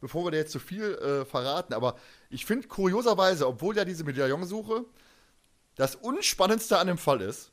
Bevor 0.00 0.24
wir 0.24 0.30
da 0.30 0.36
jetzt 0.36 0.52
zu 0.52 0.60
viel 0.60 0.94
äh, 0.94 1.24
verraten, 1.24 1.74
aber 1.74 1.96
ich 2.30 2.46
finde 2.46 2.68
kurioserweise, 2.68 3.48
obwohl 3.48 3.76
ja 3.76 3.84
diese 3.84 4.04
Medaillonsuche 4.04 4.84
das 5.74 5.96
Unspannendste 5.96 6.78
an 6.78 6.86
dem 6.86 6.98
Fall 6.98 7.20
ist, 7.20 7.50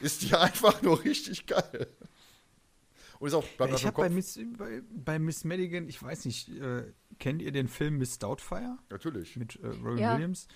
ist 0.00 0.22
die 0.22 0.34
einfach 0.36 0.82
nur 0.82 1.02
richtig 1.02 1.46
geil. 1.46 1.88
Und 3.18 3.28
ist 3.28 3.34
auch, 3.34 3.44
bleibt 3.56 3.74
ich 3.74 3.86
habe 3.86 3.96
bei. 3.96 4.08
Miss, 4.08 4.38
bei, 4.56 4.82
bei 4.90 5.18
Miss 5.18 5.42
Madigan, 5.44 5.88
ich 5.88 6.00
weiß 6.00 6.26
nicht, 6.26 6.48
äh, 6.50 6.92
kennt 7.18 7.42
ihr 7.42 7.50
den 7.50 7.66
Film 7.68 7.98
Miss 7.98 8.18
Doubtfire 8.18 8.76
Natürlich. 8.90 9.36
mit 9.36 9.56
äh, 9.56 9.66
Robin 9.66 9.98
Ja. 9.98 10.14
Williams? 10.14 10.46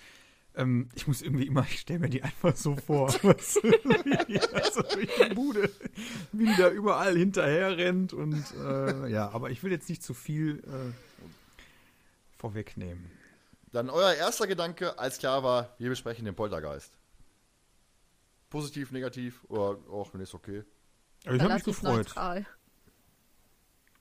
Ähm, 0.59 0.89
ich 0.93 1.07
muss 1.07 1.21
irgendwie 1.21 1.47
immer, 1.47 1.63
ich 1.63 1.79
stelle 1.79 1.99
mir 1.99 2.09
die 2.09 2.21
einfach 2.21 2.55
so 2.55 2.75
vor, 2.75 3.07
was, 3.23 3.55
wie 3.55 4.17
die 4.27 4.39
also 4.39 4.81
durch 4.81 5.09
die 5.15 5.33
Bude, 5.33 5.71
wie 6.33 6.47
die 6.47 6.55
da 6.57 6.69
überall 6.69 7.15
hinterher 7.15 7.77
rennt 7.77 8.11
und 8.11 8.43
äh, 8.57 9.07
ja, 9.07 9.29
aber 9.29 9.51
ich 9.51 9.63
will 9.63 9.71
jetzt 9.71 9.87
nicht 9.87 10.03
zu 10.03 10.13
viel 10.13 10.59
äh, 10.59 10.91
vorwegnehmen. 12.37 13.09
Dann 13.71 13.89
euer 13.89 14.13
erster 14.13 14.47
Gedanke, 14.47 14.99
als 14.99 15.17
klar 15.19 15.43
war, 15.43 15.75
wir 15.77 15.89
besprechen 15.89 16.25
den 16.25 16.35
Poltergeist. 16.35 16.91
Positiv, 18.49 18.91
negativ 18.91 19.45
oder 19.47 19.79
auch, 19.89 20.13
wenn 20.13 20.21
ist 20.21 20.33
okay. 20.33 20.63
Aber 21.25 21.35
ich 21.35 21.41
habe 21.41 21.53
mich 21.53 21.63
Relativ 21.63 21.81
gefreut. 21.81 21.97
neutral. 22.07 22.45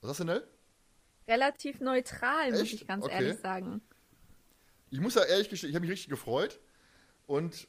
Was 0.01 0.11
hast 0.11 0.21
du 0.21 0.25
denn? 0.25 0.43
Relativ 1.29 1.81
neutral, 1.81 2.51
muss 2.51 2.61
Echt? 2.63 2.73
ich 2.75 2.87
ganz 2.87 3.05
Okay. 3.05 3.15
ehrlich 3.15 3.39
sagen. 3.41 3.83
Ich 4.91 5.01
muss 5.01 5.15
ja 5.15 5.23
ehrlich 5.25 5.49
gestehen, 5.49 5.71
ich 5.71 5.77
habe 5.77 5.83
mich 5.85 5.93
richtig 5.93 6.09
gefreut. 6.09 6.61
Und 7.27 7.69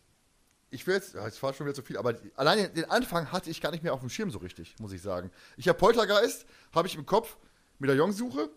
ich 0.71 0.85
will 0.87 0.95
jetzt, 0.95 1.15
ja, 1.15 1.25
jetzt 1.25 1.41
war 1.41 1.53
schon 1.53 1.65
wieder 1.65 1.73
zu 1.73 1.81
viel, 1.81 1.97
aber 1.97 2.13
die, 2.13 2.31
alleine 2.35 2.69
den 2.69 2.85
Anfang 2.85 3.31
hatte 3.31 3.49
ich 3.49 3.59
gar 3.59 3.71
nicht 3.71 3.83
mehr 3.83 3.93
auf 3.93 3.99
dem 4.01 4.09
Schirm 4.09 4.31
so 4.31 4.39
richtig, 4.39 4.75
muss 4.79 4.91
ich 4.91 5.01
sagen. 5.01 5.31
Ich 5.57 5.67
habe 5.67 5.77
Poltergeist, 5.77 6.45
habe 6.73 6.87
ich 6.87 6.95
im 6.95 7.05
Kopf, 7.05 7.37
Medaillonsuche, 7.79 8.49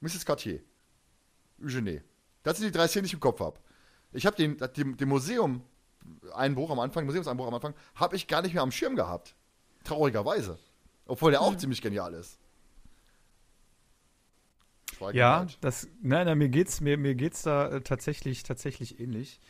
Mrs. 0.00 0.24
Cartier, 0.24 0.60
Eugenie. 1.62 2.02
Das 2.42 2.58
sind 2.58 2.66
die 2.66 2.72
drei 2.72 2.86
Szenen, 2.86 3.04
die 3.04 3.08
ich 3.08 3.14
im 3.14 3.20
Kopf 3.20 3.40
habe. 3.40 3.58
Ich 4.12 4.26
habe 4.26 4.36
den, 4.36 4.56
den, 4.76 4.96
den 4.96 5.08
Museum-Einbruch 5.08 6.70
am 6.70 6.78
Anfang, 6.80 7.06
Museumseinbruch 7.06 7.46
am 7.46 7.54
Anfang, 7.54 7.74
habe 7.94 8.16
ich 8.16 8.26
gar 8.26 8.42
nicht 8.42 8.54
mehr 8.54 8.62
am 8.62 8.72
Schirm 8.72 8.96
gehabt. 8.96 9.34
Traurigerweise. 9.84 10.58
Obwohl 11.06 11.30
der 11.30 11.40
auch 11.40 11.56
ziemlich 11.56 11.80
genial 11.80 12.14
ist. 12.14 12.38
Ja, 15.14 15.38
halt. 15.40 15.58
das, 15.60 15.88
nein, 16.02 16.26
nein, 16.26 16.38
mir 16.38 16.48
geht's, 16.48 16.80
mir, 16.80 16.96
mir 16.98 17.14
geht's 17.14 17.42
da 17.42 17.68
äh, 17.68 17.80
tatsächlich, 17.80 18.42
tatsächlich 18.42 19.00
ähnlich. 19.00 19.40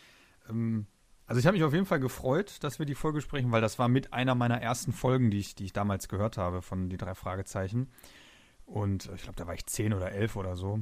Ähm, 0.49 0.87
also 1.26 1.40
ich 1.40 1.47
habe 1.47 1.57
mich 1.57 1.64
auf 1.64 1.75
jeden 1.75 1.87
Fall 1.87 2.00
gefreut, 2.00 2.57
dass 2.62 2.78
wir 2.78 2.87
die 2.87 2.95
Folge 2.95 3.21
sprechen, 3.21 3.52
weil 3.52 3.61
das 3.61 3.78
war 3.78 3.88
mit 3.88 4.14
einer 4.14 4.35
meiner 4.35 4.62
ersten 4.62 4.93
Folgen, 4.93 5.31
die 5.31 5.38
ich, 5.38 5.55
die 5.55 5.67
ich 5.67 5.73
damals 5.75 6.09
gehört 6.09 6.38
habe 6.38 6.62
von 6.62 6.88
die 6.88 6.97
drei 6.97 7.14
Fragezeichen. 7.14 7.88
Und 8.64 9.07
äh, 9.07 9.14
ich 9.14 9.23
glaube, 9.23 9.37
da 9.37 9.47
war 9.47 9.55
ich 9.55 9.67
zehn 9.67 9.93
oder 9.93 10.12
elf 10.12 10.37
oder 10.37 10.57
so. 10.57 10.81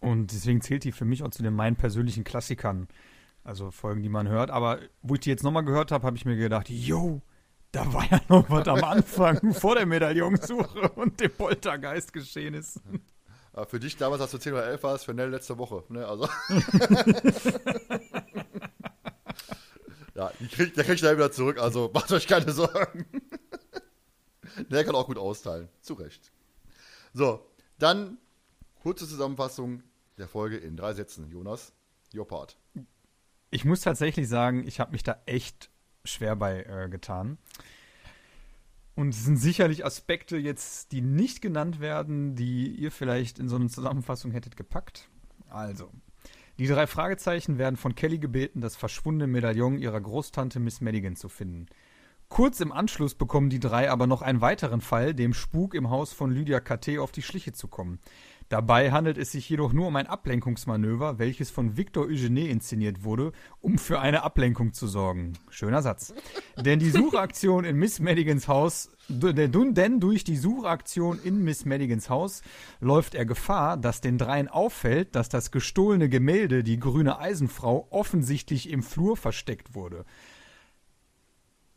Und 0.00 0.32
deswegen 0.32 0.60
zählt 0.60 0.84
die 0.84 0.92
für 0.92 1.04
mich 1.04 1.22
auch 1.22 1.30
zu 1.30 1.42
den 1.42 1.54
meinen 1.54 1.76
persönlichen 1.76 2.24
Klassikern. 2.24 2.88
Also 3.44 3.70
Folgen, 3.70 4.02
die 4.02 4.08
man 4.08 4.28
hört. 4.28 4.50
Aber 4.50 4.78
wo 5.02 5.14
ich 5.14 5.20
die 5.20 5.30
jetzt 5.30 5.42
nochmal 5.42 5.64
gehört 5.64 5.90
habe, 5.90 6.06
habe 6.06 6.16
ich 6.16 6.24
mir 6.24 6.36
gedacht, 6.36 6.68
yo, 6.70 7.22
da 7.72 7.92
war 7.92 8.08
ja 8.10 8.20
noch 8.28 8.48
was 8.50 8.68
am 8.68 8.84
Anfang 8.84 9.52
vor 9.54 9.74
der 9.74 9.86
Medaillonsuche 9.86 10.90
und 10.90 11.18
dem 11.20 11.32
Poltergeist 11.32 12.12
geschehen 12.12 12.54
ist. 12.54 12.80
Für 13.68 13.78
dich 13.78 13.98
damals, 13.98 14.22
als 14.22 14.30
du 14.30 14.38
10 14.38 14.54
oder 14.54 14.66
11 14.66 14.82
warst, 14.82 15.04
für 15.04 15.12
Nell 15.12 15.28
letzte 15.28 15.58
Woche. 15.58 15.84
Ne? 15.88 16.06
Also. 16.06 16.24
ja, 20.14 20.32
die 20.40 20.72
der 20.72 20.84
kriegt 20.84 21.00
schnell 21.00 21.16
wieder 21.16 21.30
zurück, 21.30 21.58
also 21.58 21.90
macht 21.94 22.10
euch 22.12 22.26
keine 22.26 22.50
Sorgen. 22.52 23.04
der 24.70 24.84
kann 24.84 24.94
auch 24.94 25.06
gut 25.06 25.18
austeilen. 25.18 25.68
Zu 25.82 25.94
Recht. 25.94 26.32
So, 27.12 27.46
dann 27.78 28.16
kurze 28.82 29.06
Zusammenfassung 29.06 29.82
der 30.16 30.28
Folge 30.28 30.56
in 30.56 30.76
drei 30.76 30.94
Sätzen. 30.94 31.30
Jonas, 31.30 31.74
your 32.14 32.26
part. 32.26 32.56
Ich 33.50 33.66
muss 33.66 33.82
tatsächlich 33.82 34.30
sagen, 34.30 34.66
ich 34.66 34.80
habe 34.80 34.92
mich 34.92 35.02
da 35.02 35.20
echt 35.26 35.68
schwer 36.04 36.36
bei 36.36 36.62
äh, 36.62 36.88
getan. 36.88 37.36
Und 38.94 39.10
es 39.10 39.24
sind 39.24 39.36
sicherlich 39.36 39.84
Aspekte 39.84 40.36
jetzt, 40.36 40.92
die 40.92 41.00
nicht 41.00 41.40
genannt 41.40 41.80
werden, 41.80 42.34
die 42.34 42.68
ihr 42.68 42.90
vielleicht 42.90 43.38
in 43.38 43.48
so 43.48 43.56
eine 43.56 43.68
Zusammenfassung 43.68 44.32
hättet 44.32 44.56
gepackt. 44.56 45.08
Also, 45.48 45.90
die 46.58 46.66
drei 46.66 46.86
Fragezeichen 46.86 47.58
werden 47.58 47.76
von 47.76 47.94
Kelly 47.94 48.18
gebeten, 48.18 48.60
das 48.60 48.76
verschwundene 48.76 49.26
Medaillon 49.26 49.78
ihrer 49.78 50.00
Großtante 50.00 50.60
Miss 50.60 50.80
Madigan 50.80 51.16
zu 51.16 51.28
finden. 51.28 51.66
Kurz 52.28 52.60
im 52.60 52.72
Anschluss 52.72 53.14
bekommen 53.14 53.50
die 53.50 53.60
drei 53.60 53.90
aber 53.90 54.06
noch 54.06 54.22
einen 54.22 54.40
weiteren 54.40 54.80
Fall, 54.80 55.14
dem 55.14 55.34
Spuk 55.34 55.74
im 55.74 55.90
Haus 55.90 56.14
von 56.14 56.30
Lydia 56.30 56.60
KT 56.60 56.98
auf 56.98 57.12
die 57.12 57.20
Schliche 57.20 57.52
zu 57.52 57.68
kommen. 57.68 57.98
Dabei 58.52 58.92
handelt 58.92 59.16
es 59.16 59.32
sich 59.32 59.48
jedoch 59.48 59.72
nur 59.72 59.86
um 59.86 59.96
ein 59.96 60.06
Ablenkungsmanöver, 60.06 61.18
welches 61.18 61.50
von 61.50 61.78
Victor 61.78 62.04
Eugenie 62.04 62.50
inszeniert 62.50 63.02
wurde, 63.02 63.32
um 63.62 63.78
für 63.78 63.98
eine 63.98 64.24
Ablenkung 64.24 64.74
zu 64.74 64.86
sorgen. 64.86 65.32
Schöner 65.48 65.80
Satz. 65.80 66.12
Denn 66.58 66.78
die 66.78 66.90
Suchaktion 66.90 67.64
in 67.64 67.76
Miss 67.76 67.98
Madigans 67.98 68.48
Haus, 68.48 68.90
denn 69.08 70.00
durch 70.00 70.24
die 70.24 70.36
Suchaktion 70.36 71.18
in 71.24 71.42
Miss 71.42 71.64
Madigans 71.64 72.10
Haus 72.10 72.42
läuft 72.78 73.14
er 73.14 73.24
Gefahr, 73.24 73.78
dass 73.78 74.02
den 74.02 74.18
dreien 74.18 74.48
auffällt, 74.48 75.16
dass 75.16 75.30
das 75.30 75.50
gestohlene 75.50 76.10
Gemälde, 76.10 76.62
die 76.62 76.78
grüne 76.78 77.20
Eisenfrau, 77.20 77.86
offensichtlich 77.88 78.68
im 78.68 78.82
Flur 78.82 79.16
versteckt 79.16 79.74
wurde. 79.74 80.04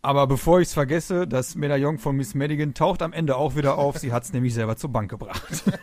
Aber 0.02 0.28
bevor 0.28 0.60
ich 0.60 0.68
es 0.68 0.74
vergesse, 0.74 1.26
das 1.26 1.56
Medaillon 1.56 2.00
von 2.00 2.18
Miss 2.18 2.36
Madigan 2.36 2.74
taucht 2.74 3.02
am 3.02 3.14
Ende 3.14 3.38
auch 3.38 3.56
wieder 3.56 3.78
auf. 3.78 3.98
Sie 3.98 4.12
hat 4.12 4.24
es 4.24 4.34
nämlich 4.34 4.54
selber 4.54 4.76
zur 4.76 4.92
Bank 4.92 5.10
gebracht. 5.10 5.64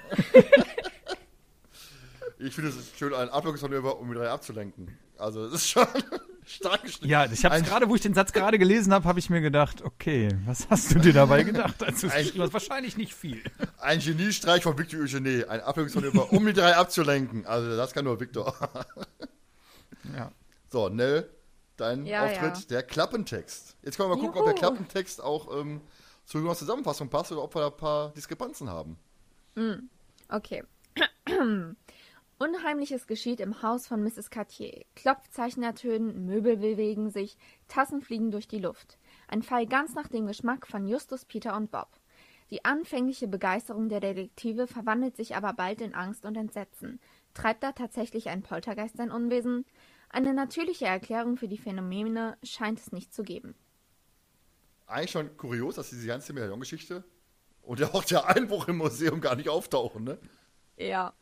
Ich 2.45 2.55
finde 2.55 2.71
es 2.71 2.77
schön, 2.99 3.15
ein 3.15 3.29
Ablenkungsmanöver, 3.29 3.99
um 3.99 4.09
die 4.09 4.15
drei 4.15 4.31
abzulenken. 4.31 4.97
Also, 5.19 5.45
es 5.47 5.55
ist 5.55 5.69
schon 5.69 5.87
stark 6.47 6.83
geschrieben. 6.83 7.09
Ja, 7.09 7.27
ich 7.31 7.45
habe 7.45 7.63
gerade, 7.63 7.89
wo 7.89 7.95
ich 7.95 8.01
den 8.01 8.15
Satz 8.15 8.33
gerade 8.33 8.59
gelesen 8.59 8.93
habe, 8.93 9.05
habe 9.07 9.19
ich 9.21 9.31
mir 9.31 9.41
gedacht, 9.41 9.83
okay, 9.83 10.29
was 10.47 10.69
hast 10.69 10.93
du 10.95 10.99
dir 10.99 11.13
dabei 11.13 11.45
gedacht, 11.45 11.83
als 11.83 12.01
du 12.01 12.09
es 12.09 12.13
Ein- 12.13 12.25
geschrieben 12.25 12.45
hast? 12.45 12.53
Wahrscheinlich 12.53 12.97
nicht 12.97 13.15
viel. 13.15 13.43
Ein 13.79 14.01
Geniestreich 14.01 14.63
von 14.65 14.77
Victor 14.77 15.01
Eugenie. 15.01 15.45
Ein 15.45 15.61
Ablenkungsmanöver, 15.61 16.33
um 16.33 16.45
die 16.47 16.53
drei 16.53 16.75
abzulenken. 16.77 17.47
Also, 17.47 17.77
das 17.77 17.93
kann 17.93 18.05
nur 18.05 18.19
Victor. 18.21 18.55
Ja. 20.17 20.33
So, 20.69 20.89
Nell, 20.89 21.31
dein 21.77 22.07
Ja, 22.07 22.25
Auftritt, 22.25 22.57
ja. 22.57 22.63
der 22.71 22.83
Klappentext. 22.83 23.77
Jetzt 23.83 23.97
können 23.97 24.11
wir 24.11 24.17
mal 24.17 24.21
gucken, 24.21 24.41
ob 24.41 24.47
der 24.47 24.55
Juhu. 24.55 24.59
Klappentext 24.61 25.23
auch 25.23 25.61
ähm, 25.61 25.81
zu 26.25 26.39
Jonas 26.39 26.59
Zusammenfassung 26.59 27.09
passt 27.09 27.31
oder 27.31 27.43
ob 27.45 27.55
wir 27.55 27.61
da 27.61 27.67
ein 27.69 27.77
paar 27.77 28.09
Diskrepanzen 28.15 28.69
haben. 28.69 28.99
Okay. 30.29 30.65
Unheimliches 32.43 33.07
geschieht 33.07 33.39
im 33.39 33.63
Haus 33.63 33.87
von 33.87 34.03
Mrs. 34.03 34.29
Cartier. 34.29 34.85
Klopfzeichen 34.97 35.63
ertönen, 35.63 36.27
Möbel 36.27 36.57
bewegen 36.57 37.09
sich, 37.09 37.39
Tassen 37.69 38.01
fliegen 38.01 38.33
durch 38.33 38.49
die 38.49 38.59
Luft. 38.59 38.99
Ein 39.29 39.45
Fall 39.45 39.65
ganz 39.65 39.95
nach 39.95 40.09
dem 40.09 40.27
Geschmack 40.27 40.67
von 40.67 40.89
Justus, 40.89 41.25
Peter 41.25 41.57
und 41.57 41.71
Bob. 41.71 41.87
Die 42.51 42.65
anfängliche 42.65 43.29
Begeisterung 43.29 43.89
der 43.89 44.01
Detektive 44.01 44.67
verwandelt 44.67 45.15
sich 45.15 45.37
aber 45.37 45.53
bald 45.53 45.81
in 45.81 45.95
Angst 45.95 46.25
und 46.25 46.37
Entsetzen. 46.37 46.99
Treibt 47.33 47.63
da 47.63 47.71
tatsächlich 47.71 48.29
ein 48.29 48.43
Poltergeist 48.43 48.97
sein 48.97 49.13
Unwesen? 49.13 49.65
Eine 50.09 50.35
natürliche 50.35 50.87
Erklärung 50.87 51.37
für 51.37 51.47
die 51.47 51.59
Phänomene 51.59 52.37
scheint 52.43 52.81
es 52.81 52.91
nicht 52.91 53.15
zu 53.15 53.23
geben. 53.23 53.55
Eigentlich 54.89 55.13
schon 55.13 55.37
kurios, 55.37 55.77
dass 55.77 55.91
diese 55.91 56.09
ganze 56.09 56.33
Medaillon-Geschichte 56.33 57.05
und 57.63 57.79
ja 57.79 57.95
auch 57.95 58.03
der 58.03 58.27
Einbruch 58.27 58.67
im 58.67 58.79
Museum 58.79 59.21
gar 59.21 59.37
nicht 59.37 59.49
auftauchen, 59.49 60.03
ne? 60.03 60.19
Ja. 60.77 61.15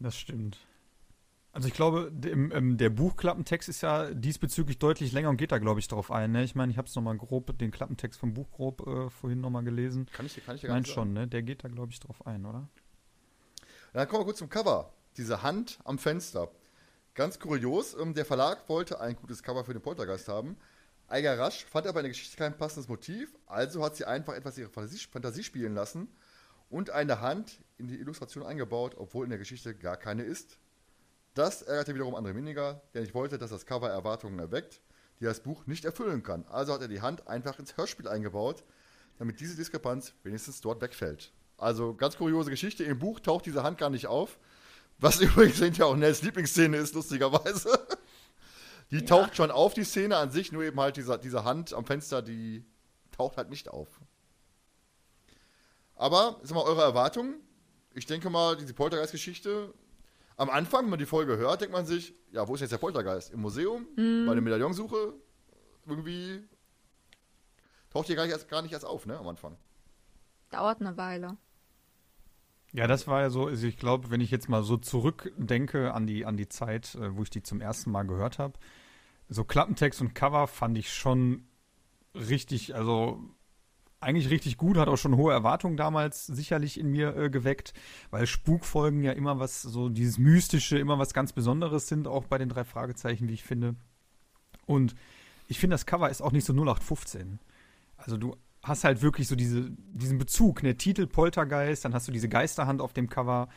Das 0.00 0.16
stimmt. 0.16 0.58
Also 1.52 1.66
ich 1.66 1.74
glaube, 1.74 2.12
im, 2.22 2.76
der 2.78 2.90
Buchklappentext 2.90 3.68
ist 3.68 3.80
ja 3.80 4.12
diesbezüglich 4.14 4.78
deutlich 4.78 5.12
länger 5.12 5.30
und 5.30 5.36
geht 5.36 5.50
da, 5.50 5.58
glaube 5.58 5.80
ich, 5.80 5.88
drauf 5.88 6.12
ein. 6.12 6.30
Ne? 6.30 6.44
Ich 6.44 6.54
meine, 6.54 6.70
ich 6.70 6.78
habe 6.78 6.86
es 6.86 6.94
nochmal 6.94 7.16
grob, 7.16 7.58
den 7.58 7.72
Klappentext 7.72 8.20
vom 8.20 8.34
Buch 8.34 8.50
grob 8.52 8.86
äh, 8.86 9.10
vorhin 9.10 9.40
nochmal 9.40 9.64
gelesen. 9.64 10.06
Kann 10.12 10.26
ich, 10.26 10.44
kann 10.44 10.54
ich 10.54 10.60
dir 10.60 10.68
gar 10.68 10.76
Nein, 10.76 10.84
schon, 10.84 11.12
ne? 11.12 11.26
Der 11.26 11.42
geht 11.42 11.64
da, 11.64 11.68
glaube 11.68 11.90
ich, 11.92 11.98
drauf 11.98 12.24
ein, 12.24 12.46
oder? 12.46 12.68
Dann 13.92 14.06
kommen 14.06 14.20
wir 14.20 14.26
kurz 14.26 14.38
zum 14.38 14.48
Cover. 14.48 14.92
Diese 15.16 15.42
Hand 15.42 15.80
am 15.84 15.98
Fenster. 15.98 16.50
Ganz 17.14 17.40
kurios, 17.40 17.96
ähm, 18.00 18.14
der 18.14 18.24
Verlag 18.24 18.68
wollte 18.68 19.00
ein 19.00 19.16
gutes 19.16 19.42
Cover 19.42 19.64
für 19.64 19.72
den 19.72 19.82
Poltergeist 19.82 20.28
haben. 20.28 20.56
Eiger 21.08 21.36
Rasch 21.36 21.64
fand 21.64 21.88
aber 21.88 21.98
in 21.98 22.04
der 22.04 22.10
Geschichte 22.10 22.36
kein 22.36 22.56
passendes 22.56 22.88
Motiv, 22.88 23.36
also 23.46 23.84
hat 23.84 23.96
sie 23.96 24.04
einfach 24.04 24.34
etwas 24.34 24.56
ihre 24.56 24.70
Fantasie, 24.70 25.08
Fantasie 25.10 25.42
spielen 25.42 25.74
lassen 25.74 26.06
und 26.70 26.90
eine 26.90 27.20
Hand 27.20 27.60
in 27.76 27.88
die 27.88 27.98
Illustration 27.98 28.46
eingebaut, 28.46 28.94
obwohl 28.96 29.24
in 29.24 29.30
der 29.30 29.38
Geschichte 29.38 29.74
gar 29.74 29.96
keine 29.96 30.22
ist. 30.22 30.58
Das 31.34 31.62
ärgerte 31.62 31.94
wiederum 31.94 32.14
André 32.14 32.32
Miniger, 32.32 32.82
der 32.94 33.02
nicht 33.02 33.14
wollte, 33.14 33.38
dass 33.38 33.50
das 33.50 33.66
Cover 33.66 33.90
Erwartungen 33.90 34.38
erweckt, 34.38 34.80
die 35.20 35.24
das 35.24 35.40
Buch 35.40 35.66
nicht 35.66 35.84
erfüllen 35.84 36.22
kann. 36.22 36.46
Also 36.46 36.72
hat 36.72 36.80
er 36.80 36.88
die 36.88 37.02
Hand 37.02 37.26
einfach 37.28 37.58
ins 37.58 37.76
Hörspiel 37.76 38.08
eingebaut, 38.08 38.64
damit 39.18 39.40
diese 39.40 39.56
Diskrepanz 39.56 40.14
wenigstens 40.22 40.60
dort 40.60 40.80
wegfällt. 40.80 41.32
Also 41.58 41.94
ganz 41.94 42.16
kuriose 42.16 42.50
Geschichte. 42.50 42.84
Im 42.84 42.98
Buch 42.98 43.20
taucht 43.20 43.46
diese 43.46 43.62
Hand 43.62 43.78
gar 43.78 43.90
nicht 43.90 44.06
auf. 44.06 44.38
Was 44.98 45.20
übrigens 45.20 45.76
ja 45.76 45.84
auch 45.84 45.96
Nels 45.96 46.22
Lieblingsszene 46.22 46.76
ist, 46.76 46.94
lustigerweise. 46.94 47.70
Die 48.90 48.98
ja. 48.98 49.06
taucht 49.06 49.36
schon 49.36 49.50
auf, 49.50 49.74
die 49.74 49.84
Szene 49.84 50.16
an 50.16 50.30
sich, 50.30 50.52
nur 50.52 50.64
eben 50.64 50.80
halt 50.80 50.96
dieser, 50.96 51.18
diese 51.18 51.44
Hand 51.44 51.72
am 51.74 51.84
Fenster, 51.84 52.22
die 52.22 52.64
taucht 53.12 53.36
halt 53.36 53.50
nicht 53.50 53.68
auf. 53.68 54.00
Aber, 56.00 56.40
ist 56.42 56.54
mal 56.54 56.62
eure 56.62 56.80
Erwartungen. 56.80 57.34
Ich 57.92 58.06
denke 58.06 58.30
mal, 58.30 58.56
diese 58.56 58.72
Poltergeist-Geschichte 58.72 59.74
am 60.38 60.48
Anfang, 60.48 60.84
wenn 60.84 60.90
man 60.90 60.98
die 60.98 61.04
Folge 61.04 61.36
hört, 61.36 61.60
denkt 61.60 61.74
man 61.74 61.84
sich, 61.84 62.14
ja, 62.32 62.48
wo 62.48 62.54
ist 62.54 62.62
jetzt 62.62 62.70
der 62.70 62.78
Poltergeist? 62.78 63.34
Im 63.34 63.42
Museum? 63.42 63.86
Mm. 63.96 64.24
Bei 64.26 64.32
der 64.32 64.40
Medaillonsuche? 64.40 65.12
Irgendwie 65.84 66.42
taucht 67.90 68.06
hier 68.06 68.16
gar 68.16 68.22
nicht, 68.22 68.32
erst, 68.32 68.48
gar 68.48 68.62
nicht 68.62 68.72
erst 68.72 68.86
auf, 68.86 69.04
ne, 69.04 69.18
am 69.18 69.28
Anfang. 69.28 69.58
Dauert 70.48 70.80
eine 70.80 70.96
Weile. 70.96 71.36
Ja, 72.72 72.86
das 72.86 73.06
war 73.06 73.20
ja 73.20 73.28
so, 73.28 73.48
also 73.48 73.66
ich 73.66 73.76
glaube, 73.76 74.10
wenn 74.10 74.22
ich 74.22 74.30
jetzt 74.30 74.48
mal 74.48 74.62
so 74.62 74.78
zurückdenke 74.78 75.92
an 75.92 76.06
die, 76.06 76.24
an 76.24 76.38
die 76.38 76.48
Zeit, 76.48 76.94
äh, 76.94 77.14
wo 77.14 77.24
ich 77.24 77.30
die 77.30 77.42
zum 77.42 77.60
ersten 77.60 77.90
Mal 77.90 78.06
gehört 78.06 78.38
habe, 78.38 78.58
so 79.28 79.44
Klappentext 79.44 80.00
und 80.00 80.14
Cover 80.14 80.46
fand 80.46 80.78
ich 80.78 80.94
schon 80.94 81.46
richtig, 82.14 82.74
also 82.74 83.22
eigentlich 84.00 84.30
richtig 84.30 84.56
gut, 84.56 84.78
hat 84.78 84.88
auch 84.88 84.96
schon 84.96 85.16
hohe 85.16 85.32
Erwartungen 85.32 85.76
damals 85.76 86.26
sicherlich 86.26 86.80
in 86.80 86.90
mir 86.90 87.16
äh, 87.16 87.30
geweckt, 87.30 87.74
weil 88.10 88.26
Spukfolgen 88.26 89.02
ja 89.02 89.12
immer 89.12 89.38
was, 89.38 89.60
so 89.60 89.88
dieses 89.88 90.18
Mystische, 90.18 90.78
immer 90.78 90.98
was 90.98 91.12
ganz 91.12 91.32
Besonderes 91.32 91.86
sind, 91.86 92.08
auch 92.08 92.24
bei 92.24 92.38
den 92.38 92.48
drei 92.48 92.64
Fragezeichen, 92.64 93.28
wie 93.28 93.34
ich 93.34 93.44
finde. 93.44 93.74
Und 94.66 94.94
ich 95.48 95.58
finde, 95.58 95.74
das 95.74 95.84
Cover 95.84 96.08
ist 96.08 96.22
auch 96.22 96.32
nicht 96.32 96.46
so 96.46 96.52
0815. 96.54 97.40
Also 97.98 98.16
du 98.16 98.36
hast 98.62 98.84
halt 98.84 99.02
wirklich 99.02 99.28
so 99.28 99.36
diese, 99.36 99.70
diesen 99.70 100.18
Bezug, 100.18 100.62
ne, 100.62 100.76
Titel 100.76 101.06
Poltergeist, 101.06 101.84
dann 101.84 101.94
hast 101.94 102.08
du 102.08 102.12
diese 102.12 102.28
Geisterhand 102.28 102.80
auf 102.80 102.92
dem 102.92 103.08
Cover 103.08 103.48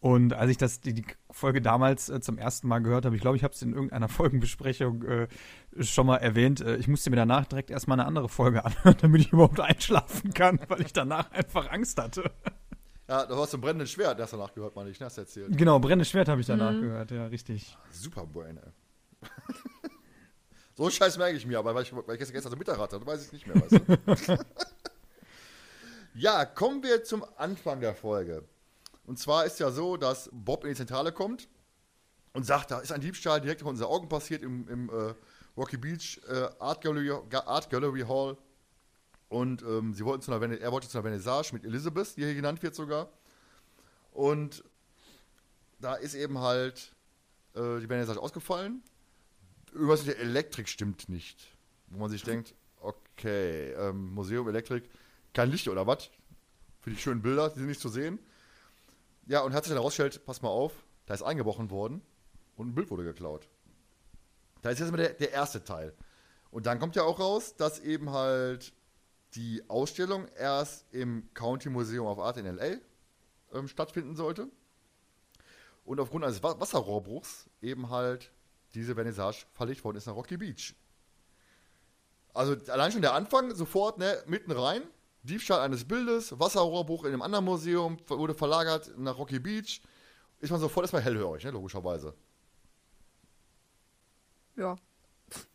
und 0.00 0.32
als 0.32 0.50
ich 0.50 0.56
das, 0.56 0.80
die, 0.80 0.94
die 0.94 1.04
Folge 1.30 1.60
damals 1.60 2.08
äh, 2.08 2.20
zum 2.22 2.38
ersten 2.38 2.66
Mal 2.68 2.78
gehört 2.78 3.04
habe, 3.04 3.14
ich 3.16 3.20
glaube, 3.20 3.36
ich 3.36 3.44
habe 3.44 3.52
es 3.52 3.60
in 3.60 3.74
irgendeiner 3.74 4.08
Folgenbesprechung 4.08 5.02
äh, 5.02 5.28
schon 5.80 6.06
mal 6.06 6.16
erwähnt, 6.16 6.62
äh, 6.62 6.76
ich 6.76 6.88
musste 6.88 7.10
mir 7.10 7.16
danach 7.16 7.44
direkt 7.44 7.70
erstmal 7.70 8.00
eine 8.00 8.08
andere 8.08 8.30
Folge 8.30 8.64
anhören, 8.64 8.96
damit 9.00 9.20
ich 9.20 9.32
überhaupt 9.32 9.60
einschlafen 9.60 10.32
kann, 10.32 10.58
weil 10.68 10.80
ich 10.80 10.94
danach 10.94 11.30
einfach 11.32 11.70
Angst 11.70 11.98
hatte. 12.00 12.30
Ja, 13.08 13.26
du 13.26 13.36
hast 13.36 13.54
ein 13.54 13.60
brennendes 13.60 13.90
Schwert, 13.90 14.18
das 14.18 14.30
danach 14.30 14.54
gehört, 14.54 14.74
meine 14.74 14.88
ich, 14.88 14.98
ne? 15.00 15.06
hast 15.06 15.18
du 15.18 15.22
erzählt. 15.22 15.58
Genau, 15.58 15.78
brennendes 15.78 16.08
Schwert 16.08 16.28
habe 16.28 16.40
ich 16.40 16.46
danach 16.46 16.72
mhm. 16.72 16.82
gehört, 16.82 17.10
ja, 17.10 17.26
richtig. 17.26 17.76
Super 17.90 18.24
Brain, 18.24 18.56
ey. 18.56 19.28
so 20.76 20.88
Scheiß 20.88 21.18
merke 21.18 21.36
ich 21.36 21.44
mir, 21.44 21.58
aber 21.58 21.74
weil 21.74 21.82
ich, 21.82 21.94
weil 21.94 22.14
ich 22.14 22.32
gestern 22.32 22.52
so 22.52 22.56
Mittag 22.56 22.78
hatte, 22.78 23.04
weiß 23.04 23.26
ich 23.26 23.32
nicht 23.32 23.46
mehr, 23.46 23.56
weißt 23.60 24.28
du. 24.28 24.44
ja, 26.14 26.46
kommen 26.46 26.82
wir 26.82 27.04
zum 27.04 27.22
Anfang 27.36 27.80
der 27.80 27.94
Folge. 27.94 28.44
Und 29.10 29.18
zwar 29.18 29.44
ist 29.44 29.58
ja 29.58 29.72
so, 29.72 29.96
dass 29.96 30.30
Bob 30.32 30.62
in 30.62 30.70
die 30.70 30.76
Zentrale 30.76 31.10
kommt 31.10 31.48
und 32.32 32.44
sagt, 32.46 32.70
da 32.70 32.78
ist 32.78 32.92
ein 32.92 33.00
Diebstahl 33.00 33.40
direkt 33.40 33.62
vor 33.62 33.70
unseren 33.70 33.88
Augen 33.88 34.08
passiert 34.08 34.40
im, 34.44 34.68
im 34.68 34.88
äh, 34.88 35.14
Rocky 35.56 35.78
Beach 35.78 36.20
äh, 36.28 36.48
Art, 36.60 36.80
Gallery, 36.80 37.10
Art 37.10 37.68
Gallery 37.70 38.02
Hall. 38.02 38.38
Und 39.28 39.62
ähm, 39.62 39.94
sie 39.94 40.04
wollten 40.04 40.22
zu 40.22 40.32
einer, 40.32 40.60
er 40.60 40.70
wollte 40.70 40.88
zu 40.88 40.96
einer 40.96 41.08
Vernissage 41.08 41.52
mit 41.52 41.64
Elizabeth, 41.64 42.16
die 42.16 42.24
hier 42.24 42.36
genannt 42.36 42.62
wird 42.62 42.76
sogar. 42.76 43.10
Und 44.12 44.62
da 45.80 45.96
ist 45.96 46.14
eben 46.14 46.38
halt 46.38 46.94
äh, 47.56 47.80
die 47.80 47.88
Vernissage 47.88 48.20
ausgefallen. 48.20 48.80
Irgendwas 49.72 50.06
mit 50.06 50.16
der 50.16 50.22
Elektrik 50.22 50.68
stimmt 50.68 51.08
nicht. 51.08 51.48
Wo 51.88 51.98
man 51.98 52.10
sich 52.12 52.22
denkt, 52.22 52.54
okay, 52.78 53.72
ähm, 53.72 54.14
Museum, 54.14 54.46
Elektrik, 54.46 54.88
kein 55.34 55.50
Licht 55.50 55.66
oder 55.66 55.84
was? 55.88 56.12
Für 56.78 56.90
die 56.90 56.96
schönen 56.96 57.22
Bilder, 57.22 57.48
die 57.50 57.58
sind 57.58 57.66
nicht 57.66 57.80
zu 57.80 57.88
sehen. 57.88 58.20
Ja, 59.30 59.42
und 59.42 59.54
hat 59.54 59.62
sich 59.62 59.70
dann 59.70 59.78
herausgestellt, 59.78 60.26
pass 60.26 60.42
mal 60.42 60.48
auf, 60.48 60.72
da 61.06 61.14
ist 61.14 61.22
eingebrochen 61.22 61.70
worden 61.70 62.02
und 62.56 62.66
ein 62.66 62.74
Bild 62.74 62.90
wurde 62.90 63.04
geklaut. 63.04 63.48
Da 64.60 64.70
ist 64.70 64.80
jetzt 64.80 64.90
mal 64.90 64.96
der, 64.96 65.12
der 65.12 65.30
erste 65.30 65.62
Teil. 65.62 65.94
Und 66.50 66.66
dann 66.66 66.80
kommt 66.80 66.96
ja 66.96 67.04
auch 67.04 67.20
raus, 67.20 67.54
dass 67.54 67.78
eben 67.78 68.10
halt 68.10 68.72
die 69.36 69.62
Ausstellung 69.68 70.26
erst 70.36 70.84
im 70.92 71.32
County 71.32 71.68
Museum 71.68 72.08
of 72.08 72.18
Art 72.18 72.38
in 72.38 72.46
LA 72.56 72.78
ähm, 73.52 73.68
stattfinden 73.68 74.16
sollte. 74.16 74.48
Und 75.84 76.00
aufgrund 76.00 76.24
eines 76.24 76.42
Wasserrohrbruchs 76.42 77.48
eben 77.62 77.88
halt 77.88 78.32
diese 78.74 78.96
Vernissage 78.96 79.46
verlegt 79.52 79.84
worden 79.84 79.98
ist 79.98 80.06
nach 80.06 80.16
Rocky 80.16 80.38
Beach. 80.38 80.74
Also 82.34 82.56
allein 82.72 82.90
schon 82.90 83.02
der 83.02 83.14
Anfang, 83.14 83.54
sofort, 83.54 83.96
ne, 83.96 84.24
mitten 84.26 84.50
rein, 84.50 84.82
Diebstahl 85.22 85.60
eines 85.60 85.84
Bildes, 85.84 86.38
Wasserrohrbruch 86.38 87.04
in 87.04 87.12
einem 87.12 87.22
anderen 87.22 87.44
Museum, 87.44 87.98
wurde 88.08 88.34
verlagert 88.34 88.92
nach 88.96 89.18
Rocky 89.18 89.38
Beach. 89.38 89.80
Ist 90.40 90.50
man 90.50 90.60
sofort 90.60 90.84
erstmal 90.84 91.02
hellhörig, 91.02 91.44
ne, 91.44 91.50
logischerweise. 91.50 92.14
Ja. 94.56 94.76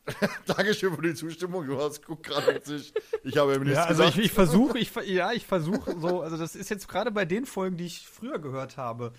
Dankeschön 0.45 0.95
für 0.95 1.01
die 1.01 1.15
Zustimmung. 1.15 1.65
Du 1.65 1.82
hast 1.82 2.06
guckt 2.06 2.23
gerade 2.23 2.58
auf 2.58 2.65
sich. 2.65 2.93
Ich 3.23 3.38
habe 3.38 3.56
ihm 3.56 3.63
nichts 3.63 3.75
ja, 3.75 3.86
also 3.86 4.04
gesagt. 4.04 4.17
Ich, 4.19 4.25
ich 4.25 4.32
versuche, 4.32 4.78
ich, 4.78 4.93
ja, 5.08 5.32
ich 5.34 5.45
versuche 5.45 5.99
so, 5.99 6.21
also 6.21 6.38
das 6.38 6.56
ist 6.56 6.69
jetzt 6.69 6.88
gerade 6.88 7.12
bei 7.12 7.25
den 7.25 7.45
Folgen, 7.45 7.75
die 7.75 7.86
ich 7.86 8.08
früher 8.08 8.39
gehört 8.39 8.78
habe, 8.78 9.13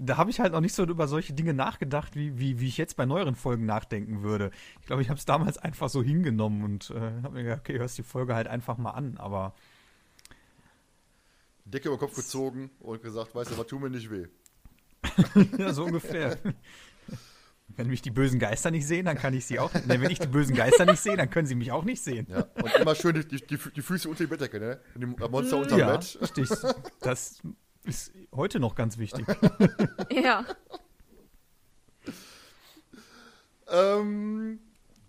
da 0.00 0.16
habe 0.16 0.30
ich 0.30 0.40
halt 0.40 0.52
noch 0.52 0.60
nicht 0.60 0.74
so 0.74 0.84
über 0.84 1.08
solche 1.08 1.32
Dinge 1.32 1.54
nachgedacht, 1.54 2.14
wie, 2.14 2.38
wie, 2.38 2.60
wie 2.60 2.68
ich 2.68 2.78
jetzt 2.78 2.96
bei 2.96 3.04
neueren 3.04 3.34
Folgen 3.34 3.66
nachdenken 3.66 4.22
würde. 4.22 4.50
Ich 4.80 4.86
glaube, 4.86 5.02
ich 5.02 5.08
habe 5.08 5.18
es 5.18 5.24
damals 5.24 5.58
einfach 5.58 5.88
so 5.88 6.02
hingenommen 6.02 6.62
und 6.62 6.90
äh, 6.90 7.22
habe 7.22 7.34
mir 7.34 7.42
gedacht, 7.42 7.60
okay, 7.60 7.78
hörst 7.78 7.98
die 7.98 8.02
Folge 8.02 8.34
halt 8.34 8.46
einfach 8.46 8.78
mal 8.78 8.92
an, 8.92 9.16
aber 9.18 9.54
Decke 11.70 11.88
über 11.88 11.96
den 11.96 12.00
Kopf 12.00 12.14
gezogen 12.14 12.70
und 12.80 13.02
gesagt, 13.02 13.34
weißt 13.34 13.52
du, 13.52 13.58
was 13.58 13.66
tut 13.66 13.80
mir 13.80 13.90
nicht 13.90 14.10
weh. 14.10 14.26
ja, 15.58 15.72
so 15.72 15.84
ungefähr. 15.84 16.38
Wenn 17.76 17.88
mich 17.88 18.02
die 18.02 18.10
bösen 18.10 18.38
Geister 18.38 18.70
nicht 18.70 18.86
sehen, 18.86 19.04
dann 19.04 19.16
kann 19.16 19.34
ich 19.34 19.46
sie 19.46 19.58
auch. 19.58 19.72
Ne, 19.72 20.00
wenn 20.00 20.10
ich 20.10 20.18
die 20.18 20.26
bösen 20.26 20.56
Geister 20.56 20.86
nicht 20.86 21.00
sehe, 21.00 21.16
dann 21.16 21.30
können 21.30 21.46
sie 21.46 21.54
mich 21.54 21.70
auch 21.70 21.84
nicht 21.84 22.02
sehen. 22.02 22.26
Ja, 22.28 22.48
und 22.62 22.74
immer 22.80 22.94
schön 22.94 23.14
die, 23.14 23.26
die, 23.26 23.58
die 23.58 23.82
Füße 23.82 24.08
unter 24.08 24.24
die 24.24 24.28
Bettdecke, 24.28 24.58
ne? 24.58 24.80
Die 24.96 25.06
Monster 25.06 25.58
unter 25.58 25.76
dem 25.76 25.78
ja, 25.78 25.96
Bett. 25.96 26.18
Richtig. 26.20 26.48
Das 27.00 27.40
ist 27.84 28.12
heute 28.32 28.58
noch 28.58 28.74
ganz 28.74 28.98
wichtig. 28.98 29.26
ja. 30.10 30.44
Ähm, 33.68 34.60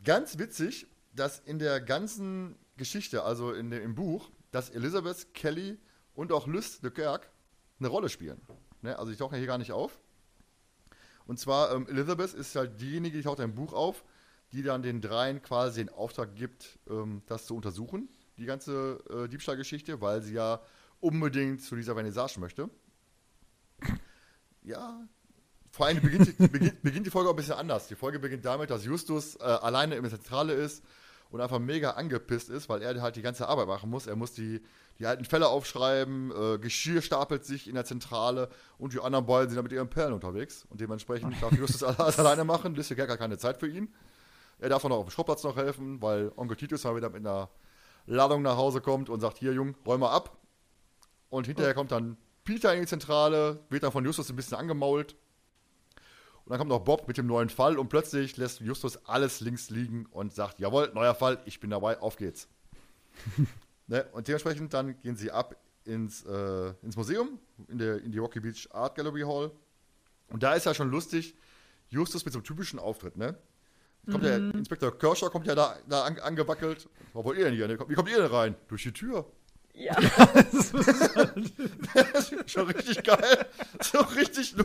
ganz 0.03 0.37
witzig, 0.37 0.87
dass 1.13 1.39
in 1.39 1.59
der 1.59 1.79
ganzen 1.81 2.55
Geschichte, 2.77 3.23
also 3.23 3.53
in 3.53 3.71
dem, 3.71 3.81
im 3.81 3.95
Buch, 3.95 4.29
dass 4.51 4.69
Elizabeth 4.69 5.33
Kelly 5.33 5.77
und 6.19 6.33
auch 6.33 6.47
Lys 6.47 6.81
de 6.81 6.91
Kerk 6.91 7.29
eine 7.79 7.87
Rolle 7.87 8.09
spielen. 8.09 8.41
Ne? 8.81 8.99
Also 8.99 9.09
die 9.09 9.17
tauchen 9.17 9.35
ja 9.35 9.37
hier 9.37 9.47
gar 9.47 9.57
nicht 9.57 9.71
auf. 9.71 9.97
Und 11.25 11.39
zwar, 11.39 11.73
ähm, 11.73 11.87
Elizabeth 11.87 12.33
ist 12.33 12.55
halt 12.57 12.81
diejenige, 12.81 13.17
die 13.17 13.23
taucht 13.23 13.39
im 13.39 13.55
Buch 13.55 13.71
auf, 13.71 14.03
die 14.51 14.61
dann 14.61 14.81
den 14.81 14.99
dreien 14.99 15.41
quasi 15.41 15.79
den 15.85 15.93
Auftrag 15.93 16.35
gibt, 16.35 16.77
ähm, 16.89 17.21
das 17.27 17.45
zu 17.45 17.55
untersuchen, 17.55 18.09
die 18.37 18.43
ganze 18.45 19.01
äh, 19.09 19.29
Diebstahlgeschichte, 19.29 20.01
weil 20.01 20.21
sie 20.21 20.33
ja 20.33 20.59
unbedingt 20.99 21.61
zu 21.61 21.77
dieser 21.77 21.93
Vernissage 21.93 22.37
möchte. 22.41 22.69
Ja, 24.61 25.07
vor 25.71 25.85
allem 25.85 26.01
beginnt, 26.01 26.37
beginnt, 26.37 26.81
beginnt, 26.81 27.05
die 27.05 27.11
Folge 27.11 27.29
auch 27.29 27.33
ein 27.33 27.37
bisschen 27.37 27.53
anders. 27.53 27.87
Die 27.87 27.95
Folge 27.95 28.19
beginnt 28.19 28.43
damit, 28.43 28.71
dass 28.71 28.83
Justus 28.83 29.37
äh, 29.37 29.43
alleine 29.43 29.95
in 29.95 30.03
der 30.03 30.11
Zentrale 30.11 30.51
ist 30.51 30.83
und 31.29 31.41
einfach 31.41 31.59
mega 31.59 31.91
angepisst 31.91 32.49
ist, 32.49 32.69
weil 32.69 32.81
er 32.81 33.01
halt 33.01 33.15
die 33.15 33.21
ganze 33.21 33.47
Arbeit 33.47 33.67
machen 33.67 33.89
muss. 33.89 34.07
Er 34.07 34.15
muss 34.15 34.33
die, 34.33 34.61
die 34.97 35.05
alten 35.05 35.25
Fälle 35.25 35.47
aufschreiben, 35.47 36.31
äh, 36.31 36.57
Geschirr 36.57 37.01
stapelt 37.01 37.45
sich 37.45 37.67
in 37.67 37.75
der 37.75 37.85
Zentrale 37.85 38.49
und 38.77 38.93
die 38.93 38.99
anderen 38.99 39.25
beiden 39.25 39.49
sind 39.49 39.57
dann 39.57 39.63
mit 39.63 39.71
ihren 39.71 39.89
Perlen 39.89 40.13
unterwegs. 40.13 40.65
Und 40.69 40.81
dementsprechend 40.81 41.41
darf 41.41 41.51
Justus 41.53 41.83
alles 41.83 42.19
alleine 42.19 42.43
machen. 42.43 42.73
Liste 42.75 42.95
gar 42.95 43.17
keine 43.17 43.37
Zeit 43.37 43.57
für 43.57 43.67
ihn. 43.67 43.93
Er 44.57 44.69
darf 44.69 44.83
auch 44.83 44.89
noch 44.89 44.97
auf 44.97 45.05
dem 45.05 45.11
Schrottplatz 45.11 45.43
noch 45.43 45.55
helfen, 45.55 46.01
weil 46.01 46.31
Onkel 46.35 46.57
Titus 46.57 46.83
mal 46.83 46.95
wieder 46.95 47.09
mit 47.09 47.25
einer 47.25 47.49
Ladung 48.07 48.41
nach 48.41 48.57
Hause 48.57 48.81
kommt 48.81 49.09
und 49.09 49.19
sagt, 49.19 49.37
hier 49.37 49.53
Jung, 49.53 49.75
räum 49.85 50.01
mal 50.01 50.11
ab. 50.11 50.37
Und 51.29 51.45
hinterher 51.45 51.75
kommt 51.75 51.91
dann 51.91 52.17
Peter 52.43 52.73
in 52.73 52.81
die 52.81 52.87
Zentrale, 52.87 53.59
wird 53.69 53.83
dann 53.83 53.91
von 53.91 54.03
Justus 54.03 54.29
ein 54.29 54.35
bisschen 54.35 54.57
angemault. 54.57 55.15
Und 56.49 56.53
dann 56.53 56.61
kommt 56.61 56.71
noch 56.71 56.79
Bob 56.79 57.07
mit 57.07 57.15
dem 57.15 57.27
neuen 57.27 57.49
Fall 57.49 57.77
und 57.77 57.89
plötzlich 57.89 58.35
lässt 58.37 58.59
Justus 58.59 59.05
alles 59.05 59.39
links 59.39 59.69
liegen 59.69 60.07
und 60.07 60.33
sagt, 60.33 60.59
jawohl, 60.59 60.89
neuer 60.95 61.13
Fall, 61.13 61.37
ich 61.45 61.59
bin 61.59 61.69
dabei, 61.69 62.01
auf 62.01 62.15
geht's. 62.15 62.47
ne? 63.87 64.07
Und 64.13 64.27
dementsprechend 64.27 64.73
dann 64.73 64.99
gehen 64.99 65.15
sie 65.15 65.29
ab 65.29 65.55
ins, 65.85 66.25
äh, 66.25 66.73
ins 66.81 66.95
Museum, 66.95 67.37
in, 67.67 67.77
der, 67.77 68.01
in 68.01 68.11
die 68.11 68.17
Rocky 68.17 68.39
Beach 68.39 68.67
Art 68.71 68.95
Gallery 68.95 69.21
Hall. 69.21 69.51
Und 70.29 70.41
da 70.41 70.55
ist 70.55 70.65
ja 70.65 70.73
schon 70.73 70.89
lustig, 70.89 71.35
Justus 71.89 72.25
mit 72.25 72.33
so 72.33 72.39
einem 72.39 72.45
typischen 72.45 72.79
Auftritt, 72.79 73.15
ne? 73.15 73.37
Kommt 74.09 74.23
der 74.23 74.37
Inspektor 74.37 74.97
Kershaw 74.97 75.29
kommt 75.29 75.45
ja 75.45 75.53
da, 75.53 75.77
da 75.87 76.05
an, 76.05 76.17
angewackelt. 76.17 76.89
Wo 77.13 77.23
wollt 77.23 77.37
ihr 77.37 77.45
denn 77.45 77.53
hier? 77.53 77.67
ne? 77.67 77.77
Wie 77.87 77.93
kommt 77.93 78.09
ihr 78.09 78.17
denn 78.17 78.31
rein? 78.31 78.55
Durch 78.67 78.81
die 78.81 78.91
Tür. 78.91 79.31
Ja. 79.75 79.95
Das 81.93 82.31
ist 82.31 82.49
schon 82.49 82.67
richtig 82.71 83.03
geil. 83.03 83.45
So 83.81 83.99
richtig 83.99 84.55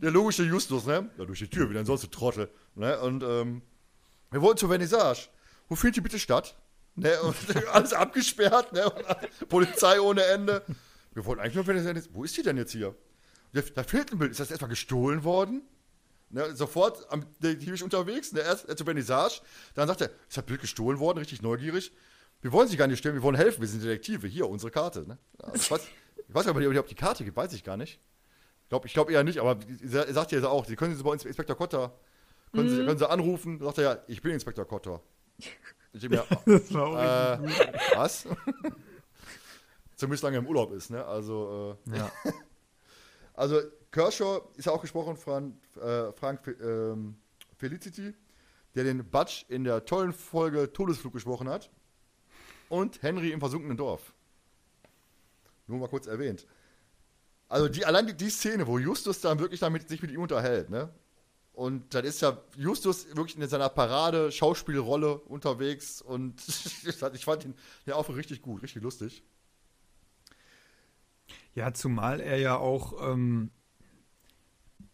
der 0.00 0.10
logische 0.10 0.42
Justus, 0.42 0.86
ne? 0.86 1.10
Ja, 1.18 1.24
durch 1.24 1.38
die 1.38 1.48
Tür, 1.48 1.68
wie 1.68 1.74
denn 1.74 1.86
sonst, 1.86 2.02
du 2.02 2.06
Trottel. 2.08 2.50
Ne? 2.74 2.98
Und 3.00 3.22
ähm, 3.22 3.62
wir 4.30 4.40
wollten 4.42 4.58
zur 4.58 4.68
Vernissage. 4.68 5.28
Wo 5.68 5.74
findet 5.76 5.96
die 5.96 6.00
bitte 6.00 6.18
statt? 6.18 6.56
Ne? 6.94 7.20
Und 7.22 7.36
alles 7.72 7.92
abgesperrt, 7.92 8.72
ne? 8.72 8.88
Und 8.88 9.48
Polizei 9.48 10.00
ohne 10.00 10.24
Ende. 10.24 10.64
Wir 11.12 11.24
wollten 11.24 11.42
eigentlich 11.42 11.54
nur 11.54 11.64
Vernissage. 11.64 12.02
Wo 12.12 12.24
ist 12.24 12.36
die 12.36 12.42
denn 12.42 12.56
jetzt 12.56 12.72
hier? 12.72 12.94
Da, 13.52 13.82
fehlt 13.82 14.12
ein 14.12 14.18
Bild. 14.18 14.30
Ist 14.30 14.40
das 14.40 14.50
etwa 14.50 14.66
gestohlen 14.66 15.24
worden? 15.24 15.62
Ne, 16.32 16.54
sofort 16.54 17.10
am 17.10 17.26
Detektiv 17.40 17.82
unterwegs, 17.82 18.30
ne, 18.30 18.38
erst, 18.38 18.68
erst 18.68 18.78
zur 18.78 18.84
Vernissage, 18.84 19.40
dann 19.74 19.88
sagt 19.88 20.02
er, 20.02 20.10
ist 20.28 20.36
das 20.36 20.44
Bild 20.44 20.60
gestohlen 20.60 21.00
worden, 21.00 21.18
richtig 21.18 21.42
neugierig. 21.42 21.92
Wir 22.40 22.52
wollen 22.52 22.68
sie 22.68 22.76
gar 22.76 22.86
nicht 22.86 23.00
stellen, 23.00 23.16
wir 23.16 23.22
wollen 23.24 23.34
helfen, 23.34 23.60
wir 23.60 23.66
sind 23.66 23.82
Detektive, 23.82 24.28
hier, 24.28 24.48
unsere 24.48 24.70
Karte. 24.70 25.08
Ne? 25.08 25.18
Ja, 25.42 25.52
Ich 25.54 25.68
weiß, 25.68 26.46
aber 26.46 26.60
nicht, 26.60 26.78
ob 26.78 26.86
die 26.86 26.94
Karte 26.94 27.24
gibt, 27.24 27.36
weiß 27.36 27.52
ich 27.52 27.64
gar 27.64 27.76
nicht. 27.76 27.98
Ich 28.70 28.72
glaube 28.72 28.86
ich 28.86 28.94
glaub 28.94 29.10
eher 29.10 29.24
nicht, 29.24 29.40
aber 29.40 29.58
er 29.82 30.14
sagt 30.14 30.30
ja 30.30 30.46
auch, 30.46 30.64
Sie 30.64 30.76
können 30.76 30.94
sie 30.94 31.02
bei 31.02 31.10
uns 31.10 31.24
Inspektor 31.24 31.56
Kotter, 31.56 31.92
können, 32.52 32.68
sie, 32.68 32.76
können 32.84 32.98
sie 32.98 33.10
anrufen, 33.10 33.58
sagt 33.58 33.78
er 33.78 33.82
ja, 33.82 33.98
ich 34.06 34.22
bin 34.22 34.30
Inspektor 34.30 34.64
Kotter. 34.64 35.02
Ich 35.92 36.00
denke 36.00 36.10
mir, 36.18 36.24
Das 36.46 36.72
war 36.72 36.86
auch 36.86 36.96
äh, 36.96 37.72
was? 37.96 38.28
Zumindest 39.96 40.22
lange 40.22 40.38
im 40.38 40.46
Urlaub 40.46 40.70
ist, 40.70 40.88
ne? 40.90 41.04
Also, 41.04 41.76
äh, 41.92 41.96
ja. 41.98 42.12
also 43.34 43.60
Kershaw 43.90 44.42
ist 44.54 44.66
ja 44.66 44.72
auch 44.72 44.82
gesprochen 44.82 45.16
von 45.16 45.58
äh, 45.74 46.12
Frank 46.12 46.46
ähm, 46.62 47.16
Felicity, 47.56 48.14
der 48.76 48.84
den 48.84 49.04
Butch 49.04 49.46
in 49.48 49.64
der 49.64 49.84
tollen 49.84 50.12
Folge 50.12 50.72
Todesflug 50.72 51.12
gesprochen 51.12 51.48
hat. 51.48 51.72
Und 52.68 53.02
Henry 53.02 53.32
im 53.32 53.40
versunkenen 53.40 53.76
Dorf. 53.76 54.14
Nur 55.66 55.80
mal 55.80 55.88
kurz 55.88 56.06
erwähnt. 56.06 56.46
Also 57.50 57.68
die, 57.68 57.84
allein 57.84 58.06
die, 58.06 58.14
die 58.16 58.30
Szene, 58.30 58.66
wo 58.66 58.78
Justus 58.78 59.20
dann 59.20 59.38
wirklich 59.40 59.60
damit, 59.60 59.88
sich 59.88 60.00
mit 60.00 60.10
ihm 60.12 60.22
unterhält, 60.22 60.70
ne? 60.70 60.88
Und 61.52 61.94
dann 61.94 62.04
ist 62.06 62.22
ja 62.22 62.38
Justus 62.56 63.08
wirklich 63.14 63.36
in 63.36 63.46
seiner 63.48 63.68
Parade 63.68 64.32
Schauspielrolle 64.32 65.16
unterwegs 65.18 66.00
und 66.00 66.40
ich 67.14 67.24
fand 67.24 67.44
ihn 67.44 67.54
ja 67.86 67.96
auch 67.96 68.08
richtig 68.08 68.40
gut, 68.40 68.62
richtig 68.62 68.82
lustig. 68.82 69.22
Ja, 71.54 71.72
zumal 71.74 72.20
er 72.20 72.38
ja 72.38 72.56
auch 72.56 72.94
ähm, 73.12 73.50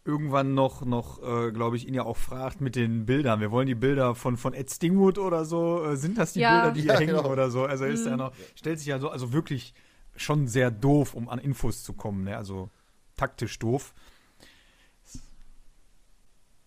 irgendwann 0.05 0.53
noch, 0.53 0.85
noch 0.85 1.21
äh, 1.21 1.51
glaube 1.51 1.77
ich, 1.77 1.87
ihn 1.87 1.93
ja 1.93 2.03
auch 2.03 2.17
fragt 2.17 2.61
mit 2.61 2.75
den 2.75 3.05
Bildern. 3.05 3.39
Wir 3.39 3.51
wollen 3.51 3.67
die 3.67 3.75
Bilder 3.75 4.15
von, 4.15 4.37
von 4.37 4.53
Ed 4.53 4.71
Stingwood 4.71 5.17
oder 5.17 5.45
so. 5.45 5.83
Äh, 5.85 5.97
sind 5.97 6.17
das 6.17 6.33
die 6.33 6.39
Ja. 6.41 6.51
Bilder, 6.53 6.71
die 6.71 6.81
hier 6.81 6.93
Ja, 6.93 6.99
hängen 6.99 7.15
genau. 7.17 7.29
oder 7.29 7.51
so? 7.51 7.65
Also 7.65 7.85
ist 7.85 8.05
er 8.05 8.17
noch, 8.17 8.33
stellt 8.55 8.79
sich 8.79 8.87
ja 8.87 8.99
so, 8.99 9.09
also 9.09 9.33
wirklich 9.33 9.73
schon 10.17 10.47
sehr 10.47 10.71
doof, 10.71 11.13
um 11.13 11.29
an 11.29 11.39
Infos 11.39 11.83
zu 11.83 11.93
kommen. 11.93 12.23
Ne? 12.23 12.37
Also 12.37 12.69
taktisch 13.15 13.57
doof. 13.59 13.93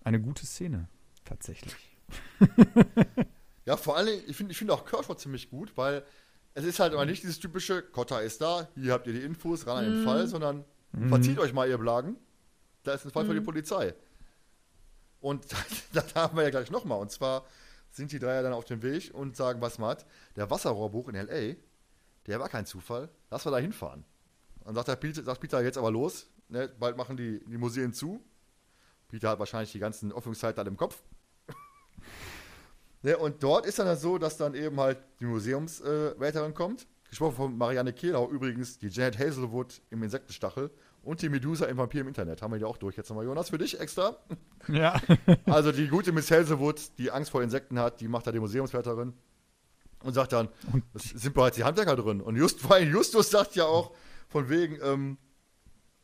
Eine 0.02 0.20
gute 0.20 0.46
Szene, 0.46 0.88
tatsächlich. 1.24 1.76
Ja, 3.66 3.76
vor 3.76 3.96
allem, 3.96 4.20
ich 4.26 4.36
finde 4.36 4.50
ich 4.50 4.58
find 4.58 4.70
auch 4.72 4.84
Kershaw 4.84 5.14
ziemlich 5.14 5.48
gut, 5.48 5.76
weil 5.76 6.02
es 6.54 6.64
ist 6.64 6.80
halt 6.80 6.92
immer 6.92 7.04
nicht 7.04 7.22
dieses 7.22 7.38
typische, 7.38 7.82
Kotta 7.82 8.18
ist 8.18 8.40
da, 8.40 8.68
hier 8.74 8.92
habt 8.92 9.06
ihr 9.06 9.12
die 9.12 9.22
Infos, 9.22 9.64
ran 9.66 9.84
an 9.84 9.84
den 9.84 10.02
Fall, 10.02 10.26
sondern 10.26 10.64
verzieht 11.08 11.38
euch 11.38 11.52
mal, 11.52 11.68
ihr 11.68 11.78
Blagen. 11.78 12.16
Da 12.82 12.94
ist 12.94 13.04
ein 13.04 13.12
Fall 13.12 13.26
für 13.26 13.34
die 13.34 13.40
Polizei. 13.40 13.94
Und 15.20 15.46
das 15.92 16.14
haben 16.16 16.36
wir 16.36 16.42
ja 16.42 16.50
gleich 16.50 16.70
nochmal. 16.72 16.98
Und 16.98 17.12
zwar 17.12 17.44
sind 17.90 18.10
die 18.10 18.18
drei 18.18 18.34
ja 18.34 18.42
dann 18.42 18.54
auf 18.54 18.64
dem 18.64 18.82
Weg 18.82 19.12
und 19.14 19.36
sagen, 19.36 19.60
was 19.60 19.78
Matt, 19.78 20.04
der 20.34 20.50
Wasserrohrbruch 20.50 21.08
in 21.08 21.14
L.A., 21.14 21.56
der 22.30 22.40
war 22.40 22.48
kein 22.48 22.64
Zufall, 22.64 23.10
lass 23.30 23.44
wir 23.44 23.50
da 23.50 23.58
hinfahren. 23.58 24.04
Dann 24.64 24.74
sagt, 24.74 24.88
der 24.88 24.96
Peter, 24.96 25.22
sagt 25.22 25.40
Peter 25.40 25.62
jetzt 25.62 25.76
aber 25.76 25.90
los, 25.90 26.30
ne, 26.48 26.68
bald 26.78 26.96
machen 26.96 27.16
die, 27.16 27.44
die 27.44 27.58
Museen 27.58 27.92
zu. 27.92 28.24
Peter 29.08 29.30
hat 29.30 29.40
wahrscheinlich 29.40 29.72
die 29.72 29.80
ganzen 29.80 30.12
Öffnungszeiten 30.12 30.66
im 30.66 30.76
Kopf. 30.76 31.02
Ne, 33.02 33.16
und 33.16 33.42
dort 33.42 33.64
ist 33.64 33.78
dann 33.78 33.86
das 33.86 34.02
so, 34.02 34.18
dass 34.18 34.36
dann 34.36 34.54
eben 34.54 34.78
halt 34.78 34.98
die 35.20 35.24
Museumswärterin 35.24 36.52
kommt. 36.52 36.86
Gesprochen 37.08 37.34
von 37.34 37.56
Marianne 37.56 37.94
Kehlau, 37.94 38.28
übrigens 38.28 38.78
die 38.78 38.88
Janet 38.88 39.18
Hazelwood 39.18 39.80
im 39.88 40.02
Insektenstachel 40.02 40.70
und 41.02 41.22
die 41.22 41.30
Medusa 41.30 41.64
im 41.64 41.78
Vampir 41.78 42.02
im 42.02 42.08
Internet. 42.08 42.42
Haben 42.42 42.52
wir 42.52 42.58
die 42.58 42.66
auch 42.66 42.76
durch. 42.76 42.98
Jetzt 42.98 43.08
nochmal, 43.08 43.24
Jonas, 43.24 43.48
für 43.48 43.56
dich 43.56 43.80
extra. 43.80 44.18
Ja. 44.68 45.00
Also 45.46 45.72
die 45.72 45.88
gute 45.88 46.12
Miss 46.12 46.30
Hazelwood, 46.30 46.98
die 46.98 47.10
Angst 47.10 47.30
vor 47.30 47.42
Insekten 47.42 47.78
hat, 47.78 48.02
die 48.02 48.08
macht 48.08 48.26
da 48.26 48.32
die 48.32 48.38
Museumswärterin 48.38 49.14
und 50.02 50.14
sagt 50.14 50.32
dann, 50.32 50.48
es 50.94 51.04
sind 51.10 51.34
bereits 51.34 51.56
die 51.56 51.64
Handwerker 51.64 51.96
drin. 51.96 52.20
Und 52.20 52.36
just, 52.36 52.68
weil 52.70 52.88
Justus 52.88 53.30
sagt 53.30 53.56
ja 53.56 53.64
auch 53.64 53.92
von 54.28 54.48
wegen, 54.48 54.78
ähm, 54.82 55.18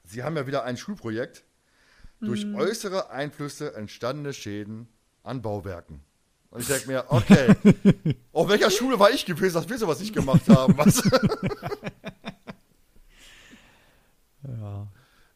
sie 0.04 0.22
haben 0.22 0.37
ja 0.37 0.46
wieder 0.46 0.64
ein 0.64 0.76
Schulprojekt. 0.76 1.44
Durch 2.18 2.46
äußere 2.54 3.11
Einflüsse 3.11 3.74
entstandene 3.74 4.32
Schäden 4.32 4.88
an 5.22 5.42
Bauwerken. 5.42 6.02
Und 6.48 6.62
ich 6.62 6.68
denke 6.68 6.88
mir, 6.88 7.04
okay, 7.09 7.54
auf 8.32 8.48
welcher 8.48 8.70
Schule 8.70 8.98
war 8.98 9.11
ich 9.11 9.26
gewesen, 9.26 9.52
dass 9.52 9.68
wir 9.68 9.76
sowas 9.76 10.00
nicht 10.00 10.14
gemacht 10.14 10.48
haben? 10.48 10.78
Was? 10.78 11.02
ja. 14.48 14.87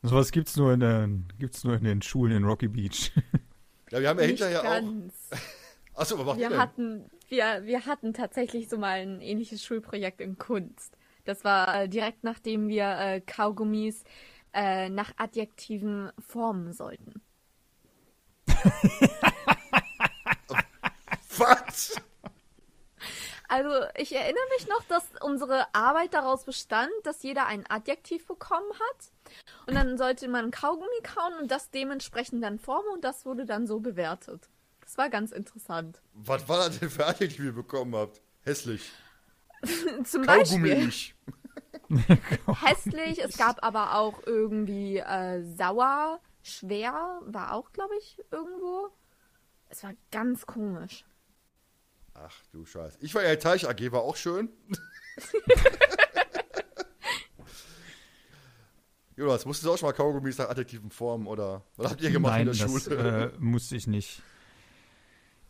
Sowas 0.03 0.31
gibt's 0.33 0.57
nur 0.57 0.73
in 0.73 0.81
den, 0.81 1.29
gibt's 1.39 1.65
nur 1.65 1.75
in 1.75 1.85
den 1.85 2.01
Schulen 2.01 2.35
in 2.35 2.45
Rocky 2.45 2.69
Beach. 2.69 3.13
ja, 3.91 4.01
wir 4.01 4.09
haben 4.09 4.19
ja 4.19 4.27
Nicht 4.27 4.43
hinterher 4.43 4.63
auch. 4.63 4.83
Achso, 6.01 6.19
was 6.19 6.25
macht 6.25 6.39
Wir 6.39 6.57
hatten, 6.57 7.11
wir, 7.29 7.61
wir 7.65 7.85
hatten 7.85 8.15
tatsächlich 8.15 8.71
so 8.71 8.79
mal 8.79 9.01
ein 9.01 9.21
ähnliches 9.21 9.63
Schulprojekt 9.63 10.23
in 10.23 10.39
Kunst. 10.39 10.97
Das 11.27 11.45
war 11.45 11.83
äh, 11.83 11.89
direkt 11.91 12.25
nachdem 12.25 12.69
wir 12.69 12.99
äh, 12.99 13.21
Kaugummis 13.21 14.05
äh, 14.55 14.89
nach 14.89 15.13
Adjektiven 15.19 16.11
formen 16.19 16.73
sollten. 16.73 17.21
Was? 21.37 22.01
Also 23.49 23.69
ich 23.97 24.15
erinnere 24.15 24.49
mich 24.57 24.69
noch, 24.69 24.85
dass 24.85 25.05
unsere 25.21 25.67
Arbeit 25.75 26.15
daraus 26.15 26.45
bestand, 26.45 26.91
dass 27.03 27.23
jeder 27.23 27.45
ein 27.47 27.69
Adjektiv 27.69 28.27
bekommen 28.27 28.73
hat. 28.73 29.13
Und 29.67 29.75
dann 29.75 29.99
sollte 29.99 30.29
man 30.29 30.51
Kaugummi 30.51 31.03
kauen 31.03 31.35
und 31.43 31.51
das 31.51 31.71
dementsprechend 31.71 32.43
dann 32.43 32.59
formen 32.59 32.89
und 32.95 33.05
das 33.05 33.27
wurde 33.27 33.45
dann 33.45 33.67
so 33.67 33.81
bewertet. 33.81 34.49
Das 34.91 34.99
war 34.99 35.09
ganz 35.09 35.31
interessant. 35.31 36.03
Was 36.15 36.49
war 36.49 36.67
das 36.67 36.81
denn 36.81 36.91
für 36.91 37.07
Adjektiv, 37.07 37.37
die 37.37 37.45
ihr 37.45 37.53
bekommen 37.53 37.95
habt? 37.95 38.21
Hässlich. 38.41 38.91
Zum 40.05 40.27
Kaugummi 40.27 40.69
Beispiel 40.71 40.89
ich. 40.89 41.15
hässlich, 42.61 43.23
es 43.23 43.39
gab 43.39 43.63
aber 43.63 43.95
auch 43.95 44.27
irgendwie 44.27 44.97
äh, 44.97 45.45
sauer, 45.45 46.19
schwer, 46.43 47.21
war 47.25 47.55
auch, 47.55 47.71
glaube 47.71 47.95
ich, 48.01 48.19
irgendwo. 48.33 48.89
Es 49.69 49.85
war 49.85 49.93
ganz 50.11 50.45
komisch. 50.45 51.05
Ach 52.15 52.43
du 52.51 52.67
Scheiße. 52.67 52.99
Ich 53.01 53.15
war 53.15 53.23
ja 53.23 53.37
Teich 53.37 53.69
AG, 53.69 53.93
war 53.93 54.01
auch 54.03 54.17
schön. 54.17 54.49
Jonas, 59.15 59.47
musstest 59.47 59.69
du 59.69 59.73
auch 59.73 59.79
schon 59.79 59.89
mal 59.89 59.93
Kaugummis 59.93 60.37
nach 60.39 60.49
adjektiven 60.49 60.91
formen 60.91 61.29
oder 61.29 61.63
was 61.77 61.93
habt 61.93 62.01
ihr 62.01 62.11
gemacht 62.11 62.33
Nein, 62.33 62.49
in 62.49 62.59
der 62.59 62.67
das 62.67 62.83
Schule? 62.85 63.33
äh, 63.37 63.39
musste 63.39 63.77
ich 63.77 63.87
nicht. 63.87 64.21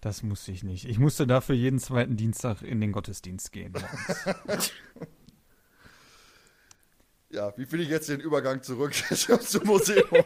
Das 0.01 0.23
musste 0.23 0.51
ich 0.53 0.63
nicht. 0.65 0.87
Ich 0.89 0.99
musste 0.99 1.27
dafür 1.27 1.55
jeden 1.55 1.79
zweiten 1.79 2.17
Dienstag 2.17 2.63
in 2.63 2.81
den 2.81 2.91
Gottesdienst 2.93 3.53
gehen. 3.53 3.75
ja, 7.31 7.53
wie 7.59 7.67
finde 7.67 7.85
ich 7.85 7.91
jetzt 7.91 8.09
den 8.09 8.21
Übergang 8.21 8.63
zurück 8.63 8.95
zum 9.43 9.65
Museum? 9.65 10.09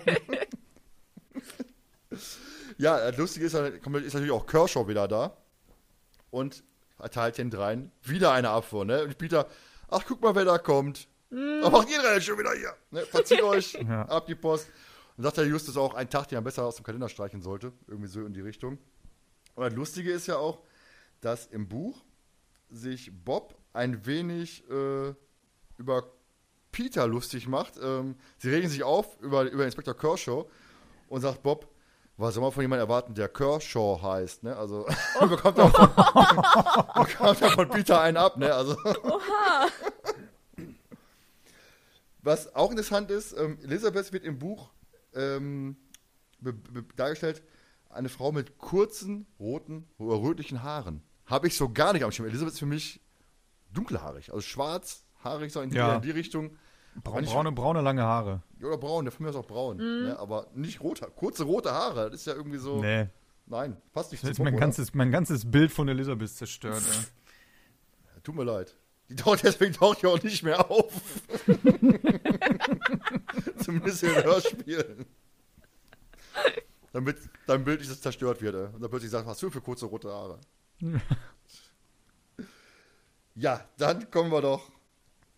ja, 2.79 3.11
das 3.11 3.17
Lustige 3.19 3.47
ist, 3.47 3.55
ist 3.55 4.15
natürlich 4.15 4.31
auch 4.31 4.47
Kershaw 4.47 4.87
wieder 4.87 5.09
da 5.09 5.37
und 6.31 6.63
erteilt 6.99 7.39
den 7.39 7.51
dreien 7.51 7.91
wieder 8.03 8.33
eine 8.33 8.51
Abfuhr. 8.51 8.85
Ne? 8.85 9.03
Und 9.05 9.19
Peter, 9.19 9.49
ach 9.89 10.05
guck 10.07 10.23
mal, 10.23 10.35
wer 10.37 10.45
da 10.45 10.59
kommt. 10.59 11.09
Was 11.31 11.73
macht 11.73 11.91
ihr 11.91 12.01
denn 12.01 12.23
schon 12.23 12.39
wieder 12.39 12.53
hier? 12.55 12.75
Ne? 12.93 13.01
Verzieht 13.07 13.43
euch, 13.43 13.73
Ja. 13.75 14.03
ab 14.03 14.27
die 14.27 14.37
Post. 14.37 14.69
Und 15.17 15.25
sagt 15.25 15.37
der 15.37 15.47
Justus 15.47 15.77
auch, 15.77 15.95
ein 15.95 16.09
Tag, 16.11 16.29
den 16.29 16.39
er 16.39 16.43
besser 16.43 16.65
aus 16.65 16.77
dem 16.77 16.85
Kalender 16.85 17.09
streichen 17.09 17.43
sollte. 17.43 17.73
Irgendwie 17.89 18.09
so 18.09 18.25
in 18.25 18.33
die 18.33 18.41
Richtung. 18.41 18.79
Und 19.55 19.64
das 19.64 19.75
Lustige 19.75 20.12
ist 20.12 20.27
ja 20.27 20.37
auch, 20.37 20.61
dass 21.21 21.47
im 21.47 21.69
Buch 21.69 21.97
sich 22.71 23.11
Bob 23.25 23.55
ein 23.73 24.05
wenig 24.07 24.69
äh, 24.71 25.14
über 25.77 26.12
Peter 26.73 27.07
lustig 27.07 27.47
macht. 27.47 27.75
Ähm, 27.83 28.17
sie 28.38 28.51
regen 28.51 28.69
sich 28.69 28.83
auf 28.83 29.21
über, 29.21 29.43
über 29.45 29.64
Inspektor 29.64 29.97
Kershaw 29.97 30.47
und 31.09 31.21
sagt 31.21 31.43
Bob, 31.43 31.69
Was 32.17 32.35
soll 32.35 32.43
man 32.43 32.53
von 32.53 32.62
jemandem 32.62 32.88
erwarten, 32.88 33.14
der 33.14 33.29
Kershaw 33.29 34.01
heißt, 34.03 34.43
ne? 34.43 34.57
Also, 34.57 34.87
oh. 35.21 35.27
bekommt, 35.27 35.59
er 35.59 35.71
von, 35.71 35.88
bekommt 37.07 37.43
er 37.43 37.51
von 37.51 37.69
Peter 37.69 38.01
einen 38.01 38.17
ab, 38.17 38.37
ne? 38.37 38.53
Also. 38.53 38.77
Oha. 38.85 39.69
Was 42.23 42.55
auch 42.55 42.71
interessant 42.71 43.11
ist, 43.11 43.37
ähm, 43.37 43.59
Elisabeth 43.62 44.12
wird 44.12 44.25
im 44.25 44.38
Buch 44.38 44.71
ähm, 45.14 45.77
dargestellt, 46.97 47.43
eine 47.94 48.09
Frau 48.09 48.33
mit 48.33 48.59
kurzen, 48.59 49.26
roten 49.38 49.87
oder 49.98 50.20
rötlichen 50.20 50.62
Haaren. 50.62 51.02
Habe 51.26 51.46
ich 51.46 51.57
so 51.57 51.70
gar 51.70 51.92
nicht 51.92 52.04
am 52.04 52.12
Schirm. 52.12 52.26
Elisabeth 52.26 52.54
ist 52.54 52.59
für 52.59 52.66
mich 52.66 53.00
dunkelhaarig, 53.72 54.30
also 54.30 54.40
schwarzhaarig, 54.40 55.52
so 55.52 55.61
in 55.61 55.70
die, 55.70 55.76
ja. 55.76 55.96
in 55.96 56.02
die 56.02 56.11
Richtung. 56.11 56.57
Braun, 57.02 57.24
braune, 57.24 57.52
braune, 57.52 57.80
lange 57.80 58.02
Haare. 58.02 58.42
Oder 58.62 58.78
braun, 58.78 59.11
von 59.11 59.24
mir 59.24 59.30
ist 59.30 59.37
auch 59.37 59.46
braun. 59.46 59.78
Mhm. 59.78 60.07
Ne? 60.07 60.18
Aber 60.18 60.46
nicht 60.54 60.80
rote, 60.80 61.11
kurze 61.16 61.44
rote 61.44 61.72
Haare. 61.72 62.11
Das 62.11 62.20
ist 62.20 62.26
ja 62.26 62.35
irgendwie 62.35 62.59
so. 62.59 62.80
Nee. 62.80 63.09
Nein, 63.46 63.76
passt 63.92 64.12
nicht 64.12 64.22
das 64.22 64.30
ist 64.30 64.38
mein 64.38 64.57
ganzes, 64.57 64.94
mein 64.94 65.11
ganzes 65.11 65.50
Bild 65.50 65.70
von 65.70 65.88
Elisabeth 65.88 66.30
zerstört. 66.30 66.83
ja. 66.83 68.20
Tut 68.22 68.35
mir 68.35 68.44
leid. 68.44 68.74
Die 69.11 69.16
taucht 69.16 69.44
deswegen 69.44 69.74
taucht 69.74 70.02
ja 70.02 70.09
auch 70.09 70.22
nicht 70.22 70.42
mehr 70.42 70.70
auf. 70.70 70.92
Zumindest 73.59 74.02
in 74.02 74.14
Hörspielen. 74.14 75.04
Damit 76.94 77.16
dein 77.48 77.64
Bild 77.64 77.80
nicht 77.80 78.02
zerstört 78.02 78.40
wird. 78.40 78.54
Und 78.72 78.80
dann 78.80 78.88
plötzlich 78.88 79.11
sagt, 79.11 79.26
was 79.26 79.40
du 79.40 79.50
für 79.50 79.61
kurze 79.61 79.87
rote 79.87 80.09
Haare? 80.09 80.38
ja, 83.35 83.68
dann 83.78 84.09
kommen 84.12 84.30
wir 84.30 84.40
doch 84.40 84.70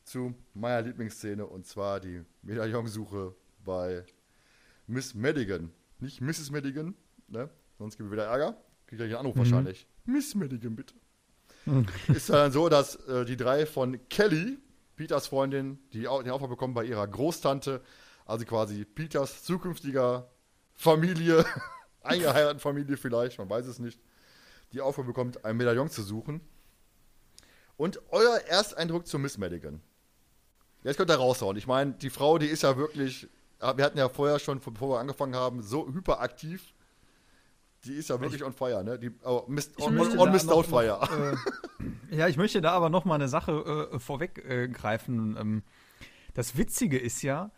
zu 0.05 0.35
meiner 0.53 0.83
Lieblingsszene 0.83 1.47
und 1.47 1.67
zwar 1.67 1.99
die 1.99 2.23
Medaillonsuche 2.43 3.35
bei 3.65 4.05
Miss 4.87 5.15
Madigan. 5.15 5.73
Nicht 5.99 6.21
Mrs. 6.21 6.51
Madigan, 6.51 6.95
ne? 7.29 7.49
Sonst 7.79 7.97
gibt 7.97 8.09
es 8.09 8.13
wieder 8.13 8.27
Ärger. 8.27 8.59
Kriegt 8.87 9.01
ja 9.01 9.07
einen 9.07 9.17
Anruf 9.17 9.37
mhm. 9.37 9.39
wahrscheinlich. 9.39 9.87
Miss 10.05 10.35
Madigan, 10.35 10.77
bitte. 10.77 10.95
Mhm. 11.65 11.87
Ist 12.15 12.29
dann 12.29 12.53
so, 12.53 12.69
dass 12.69 12.97
äh, 13.07 13.25
die 13.25 13.39
drei 13.39 13.65
von 13.65 13.99
Kelly, 14.11 14.59
Peters 14.97 15.29
Freundin, 15.29 15.79
die 15.95 16.01
den 16.03 16.09
Auftrag 16.09 16.51
bekommen 16.51 16.75
bei 16.75 16.85
ihrer 16.85 17.09
Großtante, 17.09 17.81
also 18.27 18.45
quasi 18.45 18.85
Peters 18.85 19.43
zukünftiger 19.43 20.31
Familie, 20.77 21.45
eingeheirateten 22.03 22.61
Familie 22.61 22.97
vielleicht, 22.97 23.39
man 23.39 23.51
weiß 23.51 23.67
es 23.67 23.79
nicht, 23.79 23.99
die 24.73 24.81
Aufgabe 24.81 25.09
bekommt, 25.09 25.45
ein 25.45 25.57
Medaillon 25.57 25.89
zu 25.89 26.03
suchen. 26.03 26.41
Und 27.77 28.01
euer 28.11 28.37
Ersteindruck 28.49 29.07
zu 29.07 29.19
Miss 29.19 29.37
Madigan. 29.39 29.83
Jetzt 30.83 30.97
könnt 30.97 31.11
ihr 31.11 31.17
raushauen. 31.17 31.57
Ich 31.57 31.67
meine, 31.67 31.93
die 31.93 32.11
Frau, 32.11 32.39
die 32.39 32.47
ist 32.47 32.63
ja 32.63 32.77
wirklich, 32.77 33.29
wir 33.61 33.85
hatten 33.85 33.99
ja 33.99 34.09
vorher 34.09 34.39
schon, 34.39 34.61
bevor 34.61 34.97
wir 34.97 35.01
angefangen 35.01 35.35
haben, 35.35 35.63
so 35.63 35.87
hyperaktiv. 35.87 36.75
Die 37.85 37.95
ist 37.95 38.09
ja 38.09 38.21
wirklich 38.21 38.41
ich, 38.41 38.47
on 38.47 38.53
fire, 38.53 38.83
ne? 38.83 38.99
Die, 38.99 39.13
oh, 39.25 39.45
Mist, 39.47 39.79
on, 39.81 39.99
on, 39.99 40.19
on 40.19 40.33
Mist 40.33 40.51
Fire. 40.51 41.37
Äh, 42.11 42.17
ja, 42.17 42.29
ich 42.29 42.37
möchte 42.37 42.61
da 42.61 42.73
aber 42.73 42.89
noch 42.89 43.05
mal 43.05 43.17
eine 43.17 43.29
Sache 43.29 43.89
äh, 43.93 43.99
vorweggreifen. 43.99 45.37
Ähm, 45.39 45.63
das 46.35 46.57
Witzige 46.57 46.99
ist 46.99 47.23
ja, 47.23 47.51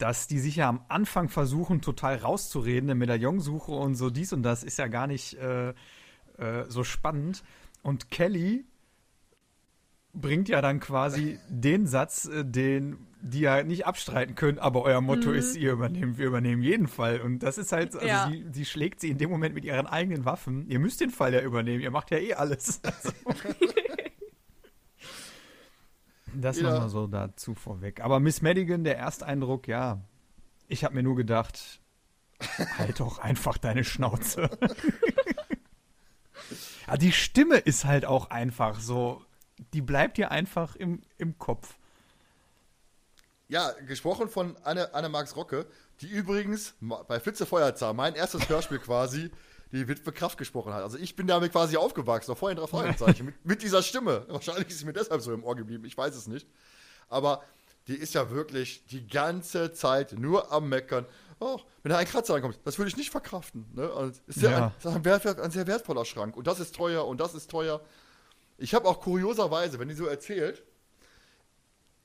dass 0.00 0.26
die 0.26 0.38
sich 0.38 0.56
ja 0.56 0.68
am 0.68 0.84
Anfang 0.88 1.28
versuchen, 1.28 1.82
total 1.82 2.16
rauszureden, 2.16 2.90
eine 2.90 2.94
Medaillonsuche 2.94 3.72
und 3.72 3.94
so 3.94 4.10
dies 4.10 4.32
und 4.32 4.42
das 4.42 4.64
ist 4.64 4.78
ja 4.78 4.88
gar 4.88 5.06
nicht 5.06 5.34
äh, 5.34 5.70
äh, 5.70 6.64
so 6.68 6.84
spannend. 6.84 7.42
Und 7.82 8.10
Kelly 8.10 8.64
bringt 10.12 10.48
ja 10.48 10.60
dann 10.60 10.80
quasi 10.80 11.38
den 11.48 11.86
Satz, 11.86 12.26
äh, 12.26 12.44
den 12.44 13.06
die 13.22 13.40
ja 13.40 13.62
nicht 13.62 13.86
abstreiten 13.86 14.34
können, 14.34 14.58
aber 14.58 14.82
euer 14.82 15.02
Motto 15.02 15.28
mhm. 15.28 15.34
ist, 15.34 15.54
ihr 15.54 15.72
übernehmt, 15.72 16.16
wir 16.16 16.26
übernehmen 16.26 16.62
jeden 16.62 16.88
Fall. 16.88 17.20
Und 17.20 17.40
das 17.40 17.58
ist 17.58 17.70
halt, 17.70 17.94
also 17.94 18.06
ja. 18.06 18.30
sie, 18.30 18.46
sie, 18.50 18.64
schlägt 18.64 19.00
sie 19.00 19.10
in 19.10 19.18
dem 19.18 19.28
Moment 19.28 19.54
mit 19.54 19.66
ihren 19.66 19.86
eigenen 19.86 20.24
Waffen. 20.24 20.66
Ihr 20.68 20.78
müsst 20.78 21.02
den 21.02 21.10
Fall 21.10 21.34
ja 21.34 21.42
übernehmen, 21.42 21.82
ihr 21.82 21.90
macht 21.90 22.10
ja 22.10 22.16
eh 22.16 22.32
alles. 22.32 22.80
das 26.34 26.60
ja. 26.60 26.70
nochmal 26.70 26.88
so 26.88 27.06
dazu 27.06 27.54
vorweg. 27.54 28.00
Aber 28.00 28.20
Miss 28.20 28.42
Madigan, 28.42 28.84
der 28.84 28.98
Ersteindruck, 28.98 29.68
ja, 29.68 30.00
ich 30.68 30.84
habe 30.84 30.94
mir 30.94 31.02
nur 31.02 31.16
gedacht, 31.16 31.80
halt 32.78 33.00
doch 33.00 33.18
einfach 33.18 33.58
deine 33.58 33.84
Schnauze. 33.84 34.50
ja, 36.86 36.96
die 36.96 37.12
Stimme 37.12 37.56
ist 37.56 37.84
halt 37.84 38.04
auch 38.04 38.30
einfach 38.30 38.80
so 38.80 39.22
die 39.72 39.82
bleibt 39.82 40.16
dir 40.16 40.30
einfach 40.30 40.76
im, 40.76 41.02
im 41.18 41.38
Kopf. 41.38 41.74
Ja, 43.48 43.72
gesprochen 43.86 44.28
von 44.28 44.56
Anne, 44.62 44.94
Anne 44.94 45.08
Marx 45.08 45.36
Rocke, 45.36 45.66
die 46.00 46.08
übrigens 46.08 46.74
bei 47.08 47.18
Flitze 47.18 47.46
Feuerzahn, 47.46 47.96
mein 47.96 48.14
erstes 48.14 48.48
Hörspiel 48.48 48.78
quasi, 48.78 49.30
die 49.72 49.86
Witwe 49.86 50.12
Kraft 50.12 50.38
gesprochen 50.38 50.72
hat. 50.72 50.82
Also 50.82 50.98
ich 50.98 51.16
bin 51.16 51.26
damit 51.26 51.52
quasi 51.52 51.76
aufgewachsen, 51.76 52.30
noch 52.30 52.38
vorhin 52.38 52.58
drei 52.58 52.66
Fragezeichen, 52.66 53.26
mit, 53.26 53.44
mit 53.44 53.62
dieser 53.62 53.82
Stimme. 53.82 54.24
Wahrscheinlich 54.28 54.68
ist 54.68 54.80
sie 54.80 54.84
mir 54.84 54.92
deshalb 54.92 55.20
so 55.20 55.32
im 55.32 55.44
Ohr 55.44 55.56
geblieben, 55.56 55.84
ich 55.84 55.96
weiß 55.96 56.14
es 56.14 56.26
nicht. 56.26 56.46
Aber 57.08 57.42
die 57.86 57.94
ist 57.94 58.14
ja 58.14 58.30
wirklich 58.30 58.84
die 58.86 59.06
ganze 59.06 59.72
Zeit 59.72 60.12
nur 60.12 60.52
am 60.52 60.68
Meckern. 60.68 61.06
Oh, 61.38 61.58
wenn 61.82 61.90
da 61.90 61.98
ein 61.98 62.06
Kratzer 62.06 62.34
reinkommt, 62.34 62.58
das 62.64 62.78
würde 62.78 62.88
ich 62.88 62.96
nicht 62.96 63.10
verkraften. 63.10 63.66
Ne? 63.74 63.90
Also 63.90 64.20
ist 64.26 64.42
ja, 64.42 64.66
ein, 64.66 64.72
ist 64.78 65.26
ein, 65.26 65.40
ein, 65.40 65.50
sehr 65.50 65.66
wertvoller 65.66 66.04
Schrank. 66.04 66.36
Und 66.36 66.46
das 66.46 66.60
ist 66.60 66.74
teuer 66.74 67.06
und 67.06 67.20
das 67.20 67.34
ist 67.34 67.50
teuer. 67.50 67.80
Ich 68.58 68.74
habe 68.74 68.86
auch 68.86 69.00
kurioserweise, 69.00 69.78
wenn 69.78 69.88
die 69.88 69.94
so 69.94 70.04
erzählt, 70.04 70.62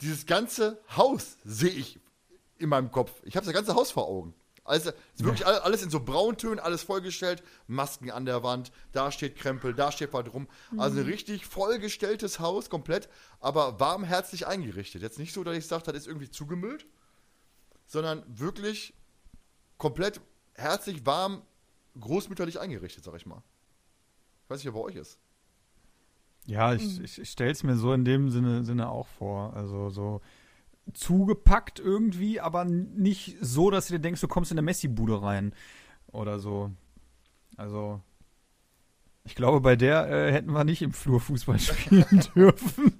dieses 0.01 0.25
ganze 0.25 0.81
Haus 0.95 1.37
sehe 1.43 1.69
ich 1.69 1.99
in 2.57 2.69
meinem 2.69 2.91
Kopf. 2.91 3.11
Ich 3.23 3.35
habe 3.35 3.45
das 3.45 3.53
ganze 3.53 3.75
Haus 3.75 3.91
vor 3.91 4.07
Augen. 4.07 4.33
Also 4.65 4.89
ist 4.89 5.23
wirklich 5.23 5.45
alles 5.45 5.83
in 5.83 5.91
so 5.91 5.99
Brauntönen, 5.99 6.59
alles 6.59 6.81
vollgestellt, 6.81 7.43
Masken 7.67 8.09
an 8.09 8.25
der 8.25 8.41
Wand, 8.41 8.71
da 8.91 9.11
steht 9.11 9.35
Krempel, 9.35 9.75
da 9.75 9.91
steht 9.91 10.11
was 10.11 10.33
rum. 10.33 10.47
Also 10.75 10.97
ein 10.97 11.03
mhm. 11.03 11.11
richtig 11.11 11.45
vollgestelltes 11.45 12.39
Haus, 12.39 12.71
komplett, 12.71 13.07
aber 13.39 13.79
warmherzig 13.79 14.47
eingerichtet. 14.47 15.03
Jetzt 15.03 15.19
nicht 15.19 15.33
so, 15.33 15.43
dass 15.43 15.55
ich 15.55 15.67
sage, 15.67 15.83
das 15.83 15.95
ist 15.95 16.07
irgendwie 16.07 16.31
zugemüllt, 16.31 16.87
sondern 17.85 18.23
wirklich 18.27 18.95
komplett 19.77 20.19
herzlich, 20.55 21.05
warm, 21.05 21.43
großmütterlich 21.99 22.59
eingerichtet, 22.59 23.03
sag 23.03 23.15
ich 23.15 23.27
mal. 23.27 23.43
Ich 24.43 24.49
weiß 24.49 24.63
nicht, 24.63 24.73
wie 24.73 24.77
bei 24.77 24.83
euch 24.83 24.95
ist. 24.95 25.19
Ja, 26.47 26.73
ich, 26.73 27.01
ich, 27.01 27.19
ich 27.19 27.29
stelle 27.29 27.51
es 27.51 27.63
mir 27.63 27.75
so 27.75 27.93
in 27.93 28.03
dem 28.03 28.31
Sinne, 28.31 28.65
Sinne 28.65 28.89
auch 28.89 29.07
vor. 29.07 29.53
Also 29.55 29.89
so 29.91 30.21
zugepackt 30.93 31.79
irgendwie, 31.79 32.39
aber 32.39 32.65
nicht 32.65 33.37
so, 33.41 33.69
dass 33.69 33.87
du 33.87 33.93
dir 33.93 33.99
denkst, 33.99 34.21
du 34.21 34.27
kommst 34.27 34.51
in 34.51 34.57
eine 34.57 34.65
Messi-Bude 34.65 35.21
rein 35.21 35.53
oder 36.11 36.39
so. 36.39 36.71
Also, 37.57 38.01
ich 39.23 39.35
glaube, 39.35 39.61
bei 39.61 39.75
der 39.75 40.09
äh, 40.09 40.31
hätten 40.31 40.51
wir 40.51 40.63
nicht 40.63 40.81
im 40.81 40.93
Flur 40.93 41.19
Fußball 41.19 41.59
spielen 41.59 42.23
dürfen. 42.35 42.93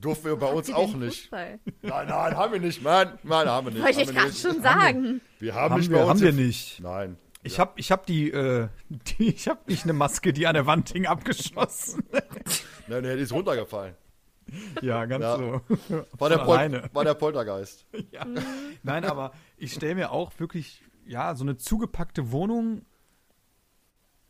Durften 0.00 0.24
wir 0.24 0.36
bei 0.36 0.50
uns 0.50 0.72
auch 0.72 0.94
nicht. 0.94 1.22
Fußball? 1.22 1.60
Nein, 1.82 2.08
nein, 2.08 2.36
haben 2.36 2.52
wir 2.52 2.60
nicht. 2.60 2.82
Nein, 2.82 3.18
nein, 3.22 3.48
haben 3.48 3.66
wir 3.66 3.72
nicht. 3.72 3.84
Wollte 3.84 4.02
ich 4.02 4.16
gerade 4.16 4.32
schon 4.32 4.62
sagen. 4.62 5.20
Wir 5.38 5.54
haben, 5.54 5.74
haben 5.74 5.80
nicht 5.80 5.90
wir, 5.90 5.98
bei 5.98 6.04
uns. 6.04 6.10
Haben 6.10 6.20
wir 6.22 6.32
nicht. 6.32 6.80
Nein. 6.80 7.16
Ich 7.44 7.58
habe 7.58 7.72
ich 7.76 7.90
hab 7.90 8.06
die, 8.06 8.30
äh, 8.30 8.68
die, 8.88 9.28
ich 9.30 9.48
habe 9.48 9.60
nicht 9.66 9.84
eine 9.84 9.92
Maske, 9.92 10.32
die 10.32 10.46
an 10.46 10.54
der 10.54 10.66
Wand 10.66 10.90
hing, 10.90 11.06
abgeschossen. 11.06 12.04
Nein, 12.86 13.02
nee, 13.02 13.16
die 13.16 13.22
ist 13.22 13.32
runtergefallen. 13.32 13.94
Ja, 14.82 15.04
ganz 15.06 15.22
ja. 15.22 15.36
so. 15.36 15.60
War 16.18 16.28
der, 16.28 16.38
Pol 16.38 16.90
war 16.92 17.04
der 17.04 17.14
Poltergeist. 17.14 17.86
Ja. 18.10 18.26
Nein, 18.82 19.04
aber 19.04 19.32
ich 19.56 19.72
stelle 19.72 19.94
mir 19.94 20.10
auch 20.10 20.32
wirklich, 20.38 20.82
ja, 21.06 21.34
so 21.34 21.44
eine 21.44 21.56
zugepackte 21.56 22.30
Wohnung. 22.32 22.84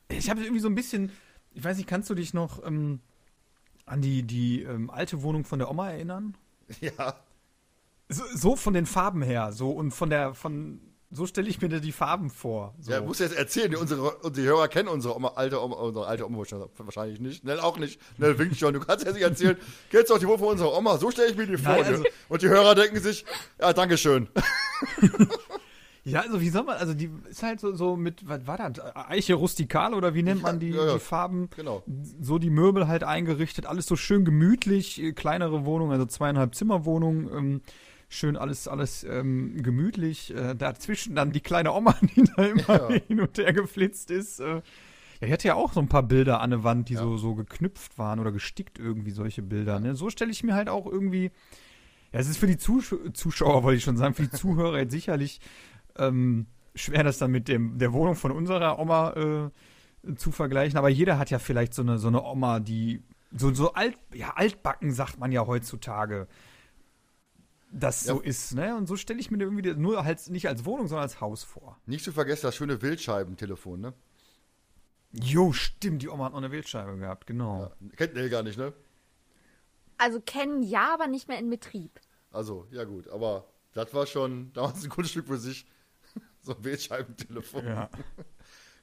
Ich 0.09 0.31
habe 0.31 0.43
irgendwie 0.43 0.61
so 0.61 0.69
ein 0.69 0.75
bisschen, 0.75 1.11
ich 1.53 1.65
weiß 1.65 1.77
nicht, 1.77 1.89
kannst 1.89 2.11
du 2.11 2.15
dich 2.15 2.35
noch 2.35 2.65
ähm, 2.65 3.01
an 3.87 4.03
die, 4.03 4.23
die 4.23 4.63
ähm, 4.63 4.91
alte 4.91 5.23
Wohnung 5.23 5.45
von 5.45 5.59
der 5.59 5.71
Oma 5.71 5.91
erinnern? 5.91 6.37
Ja. 6.81 7.17
So, 8.09 8.25
so, 8.35 8.57
von 8.57 8.75
den 8.75 8.87
Farben 8.87 9.23
her, 9.23 9.53
so 9.53 9.71
und 9.71 9.91
von 9.93 10.11
der, 10.11 10.35
von 10.35 10.81
so 11.13 11.27
stelle 11.27 11.49
ich 11.49 11.61
mir 11.61 11.69
die 11.69 11.93
Farben 11.93 12.31
vor. 12.31 12.75
So. 12.81 12.91
Ja, 12.91 13.03
muss 13.03 13.19
jetzt 13.19 13.37
erzählen, 13.37 13.77
unsere, 13.77 14.17
unsere 14.17 14.47
Hörer 14.47 14.69
kennen 14.69 14.89
unsere 14.89 15.15
Oma, 15.15 15.33
alte 15.37 15.63
Oma, 15.63 15.77
unsere 15.77 16.07
alte 16.07 16.27
Oma 16.27 16.43
wahrscheinlich 16.79 17.21
nicht. 17.21 17.45
Nell 17.45 17.61
auch 17.61 17.79
nicht. 17.79 18.01
Nell 18.17 18.39
winkt 18.39 18.57
schon. 18.57 18.73
Du 18.73 18.81
kannst 18.81 19.05
ja 19.05 19.13
nicht 19.13 19.23
erzählen, 19.23 19.57
kennst 19.91 20.09
du 20.11 20.15
auch 20.15 20.19
die 20.19 20.27
Wohnung 20.27 20.39
von 20.39 20.49
unserer 20.49 20.77
Oma? 20.77 20.97
So 20.97 21.11
stelle 21.11 21.31
ich 21.31 21.37
mir 21.37 21.47
die 21.47 21.59
vor. 21.59 21.75
Nein, 21.75 21.85
also, 21.85 22.05
und 22.29 22.43
die 22.43 22.49
Hörer 22.49 22.75
denken 22.75 22.99
sich, 22.99 23.27
ja, 23.61 23.75
Dankeschön. 23.75 24.29
ja, 26.05 26.21
also 26.23 26.41
wie 26.41 26.49
soll 26.49 26.63
man, 26.63 26.79
also 26.79 26.95
die 26.95 27.11
ist 27.29 27.43
halt 27.43 27.61
so, 27.61 27.75
so 27.75 27.95
mit, 27.97 28.27
was 28.27 28.47
war 28.47 28.57
das? 28.57 28.83
Eiche 28.95 29.35
rustikal 29.35 29.93
oder 29.93 30.15
wie 30.15 30.23
nennt 30.23 30.41
man 30.41 30.61
die, 30.61 30.71
ja, 30.71 30.87
ja, 30.87 30.95
die 30.95 31.01
Farben? 31.01 31.51
Genau. 31.55 31.83
So 32.23 32.39
die 32.39 32.51
Möbel 32.51 32.89
halt 32.89 33.05
eingerichtet, 33.05 33.67
alles 33.67 33.85
so 33.85 33.97
schön 33.97 34.25
gemütlich, 34.25 35.13
kleinere 35.15 35.67
Wohnung, 35.67 35.93
also 35.93 36.07
zweieinhalb 36.07 36.55
Zimmerwohnung. 36.55 37.31
Ähm, 37.37 37.61
schön 38.13 38.37
alles, 38.37 38.69
alles 38.69 39.05
ähm, 39.05 39.63
gemütlich. 39.63 40.35
Äh, 40.35 40.55
dazwischen 40.55 41.15
dann 41.15 41.33
die 41.33 41.41
kleine 41.41 41.73
Oma, 41.73 41.97
die 42.17 42.25
da 42.25 42.45
immer 42.45 42.91
ja. 42.91 43.01
hin 43.09 43.21
und 43.21 43.39
her 43.39 43.53
geflitzt 43.53 44.11
ist. 44.11 44.41
Äh, 44.41 44.57
ja, 45.21 45.27
ich 45.27 45.33
hatte 45.33 45.49
ja 45.49 45.55
auch 45.55 45.73
so 45.73 45.81
ein 45.81 45.89
paar 45.89 46.03
Bilder 46.03 46.41
an 46.41 46.51
der 46.51 46.65
Wand, 46.65 46.89
die 46.89 46.95
ja. 46.95 47.01
so, 47.01 47.17
so 47.17 47.35
geknüpft 47.35 47.99
waren 47.99 48.21
oder 48.21 48.33
gestickt 48.33 48.79
irgendwie, 48.79 49.11
solche 49.11 49.43
Bilder. 49.43 49.81
Ne? 49.81 49.95
So 49.95 50.11
stelle 50.11 50.31
ich 50.31 50.43
mir 50.43 50.55
halt 50.55 50.69
auch 50.69 50.87
irgendwie. 50.87 51.31
Ja, 52.13 52.21
es 52.21 52.29
ist 52.29 52.37
für 52.37 52.47
die 52.47 52.59
Zusch 52.59 52.95
Zuschauer, 53.15 53.63
wollte 53.63 53.79
ich 53.79 53.85
schon 53.85 53.97
sagen, 53.97 54.15
für 54.15 54.23
die 54.23 54.31
Zuhörer 54.31 54.79
jetzt 54.79 54.93
sicherlich 54.93 55.41
ähm, 55.97 56.47
schwer, 56.75 57.05
das 57.05 57.17
dann 57.17 57.31
mit 57.31 57.49
dem, 57.49 57.79
der 57.79 57.95
Wohnung 57.95 58.17
von 58.17 58.33
unserer 58.33 58.79
Oma 58.79 59.13
äh, 59.13 60.15
zu 60.17 60.31
vergleichen. 60.31 60.77
Aber 60.77 60.91
jeder 60.91 61.19
hat 61.19 61.31
ja 61.31 61.39
vielleicht 61.39 61.73
so 61.73 61.81
eine, 61.81 61.99
so 61.99 62.09
eine 62.09 62.23
Oma, 62.23 62.61
die 62.61 63.03
so, 63.35 63.55
so 63.55 63.73
alt, 63.73 63.97
ja, 64.13 64.35
altbacken 64.35 64.93
sagt 64.93 65.19
man 65.19 65.33
ja 65.33 65.47
heutzutage, 65.47 66.29
das 67.73 68.05
ja. 68.05 68.15
so 68.15 68.21
ist. 68.21 68.55
Ne? 68.55 68.77
Und 68.77 68.87
so 68.87 68.97
stelle 68.97 69.19
ich 69.19 69.31
mir 69.31 69.39
irgendwie 69.39 69.75
nur 69.75 70.05
halt 70.05 70.29
nicht 70.29 70.49
als 70.49 70.65
Wohnung, 70.65 70.89
sondern 70.89 71.05
als 71.05 71.21
Haus 71.21 71.43
vor. 71.43 71.79
Nicht 71.87 72.05
zu 72.05 72.13
vergessen 72.13 72.43
das 72.43 72.57
schöne 72.57 72.81
Wildscheibentelefon, 72.83 73.81
ne? 73.81 73.95
Jo, 75.13 75.53
stimmt, 75.53 76.03
die 76.03 76.09
Oma 76.09 76.27
hat 76.27 76.33
noch 76.33 76.39
eine 76.39 76.51
Wildscheibe 76.53 76.97
gehabt, 76.97 77.27
genau. 77.27 77.73
Ja, 77.81 77.89
kennt 77.97 78.15
Nell 78.15 78.31
gar 78.31 78.43
nicht, 78.43 78.57
ne? 78.57 78.73
Also 79.99 80.21
kennen 80.21 80.63
ja, 80.63 80.95
aber 80.95 81.07
nicht 81.07 81.29
mehr 81.29 81.39
in 81.39 81.51
Betrieb. 81.51 82.01
Also, 82.31 82.67
ja 82.71 82.85
gut, 82.85 83.09
aber 83.09 83.47
das 83.75 83.93
war 83.93 84.07
schon 84.07 84.53
damals 84.53 84.83
ein 84.83 84.89
gutes 84.89 85.11
Stück 85.11 85.27
für 85.27 85.39
sich. 85.39 85.67
so 86.43 86.57
ein 86.57 86.65
Wählscheibentelefon. 86.65 87.67
Ja. 87.67 87.91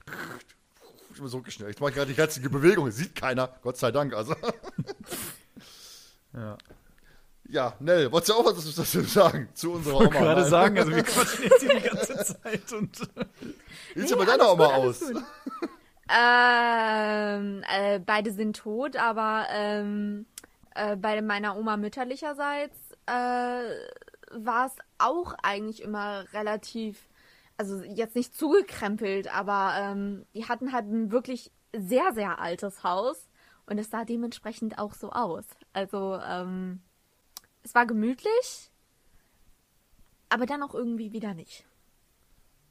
ich 1.12 1.20
bin 1.20 1.28
so 1.28 1.42
geschnellt. 1.42 1.76
Ich 1.76 1.82
mache 1.82 1.94
gerade 1.94 2.12
die 2.12 2.18
ganze 2.18 2.42
Bewegung, 2.42 2.90
sieht 2.92 3.16
keiner, 3.16 3.60
Gott 3.62 3.78
sei 3.78 3.92
Dank. 3.92 4.14
Also. 4.14 4.36
ja. 6.34 6.58
Ja, 7.52 7.74
Nell, 7.80 8.12
wolltest 8.12 8.30
du 8.30 8.34
auch 8.36 8.46
was 8.46 8.76
dazu 8.76 9.02
sagen 9.02 9.50
zu 9.56 9.72
unserer 9.72 9.96
Oma? 9.96 10.06
Ich 10.06 10.14
wollte 10.14 10.24
gerade 10.24 10.46
sagen, 10.46 10.78
also 10.78 10.92
wir 10.92 11.04
quatschen 11.04 11.44
jetzt 11.46 11.62
hier 11.62 11.80
die 11.80 11.88
ganze 11.88 12.18
Zeit 12.44 12.74
und. 12.74 13.00
Wie 13.96 14.02
sieht 14.02 14.12
nee, 14.12 14.16
bei 14.16 14.26
deiner 14.26 14.52
Oma 14.52 14.66
aus? 14.76 15.04
Ähm, 16.12 17.64
äh, 17.72 18.00
beide 18.00 18.32
sind 18.32 18.58
tot, 18.58 18.96
aber 18.96 19.46
ähm, 19.52 20.26
äh, 20.74 20.96
bei 20.96 21.22
meiner 21.22 21.56
Oma 21.56 21.78
mütterlicherseits 21.78 22.76
äh, 23.06 23.12
war 24.32 24.66
es 24.66 24.74
auch 24.98 25.36
eigentlich 25.44 25.84
immer 25.84 26.26
relativ, 26.34 27.10
also 27.58 27.84
jetzt 27.84 28.16
nicht 28.16 28.36
zugekrempelt, 28.36 29.32
aber 29.32 29.74
ähm, 29.78 30.26
die 30.34 30.46
hatten 30.46 30.74
halt 30.74 30.88
ein 30.88 31.12
wirklich 31.12 31.52
sehr, 31.78 32.12
sehr 32.16 32.40
altes 32.40 32.84
Haus 32.84 33.30
und 33.68 33.78
es 33.78 33.92
sah 33.92 34.04
dementsprechend 34.04 34.80
auch 34.80 34.96
so 34.96 35.12
aus. 35.12 35.46
Also 35.74 36.20
ähm, 36.28 36.82
es 37.64 37.76
war 37.76 37.86
gemütlich, 37.86 38.72
aber 40.30 40.46
dann 40.46 40.64
auch 40.64 40.76
irgendwie 40.76 41.12
wieder 41.12 41.34
nicht. 41.34 41.66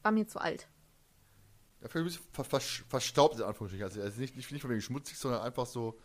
War 0.02 0.12
mir 0.12 0.26
zu 0.26 0.40
alt. 0.40 0.68
Ja, 1.80 1.88
vielleicht 1.88 1.96
ein 1.96 2.04
bisschen 2.04 2.32
ver 2.32 2.44
ver 2.44 2.60
verstaubt 2.60 3.36
in 3.36 3.42
Anführungsstrichen. 3.42 3.84
Also, 3.84 4.00
also 4.00 4.20
nicht, 4.20 4.36
nicht, 4.36 4.50
nicht 4.50 4.62
von 4.62 4.70
wegen 4.70 4.80
schmutzig, 4.80 5.18
sondern 5.18 5.42
einfach 5.42 5.66
so. 5.66 5.98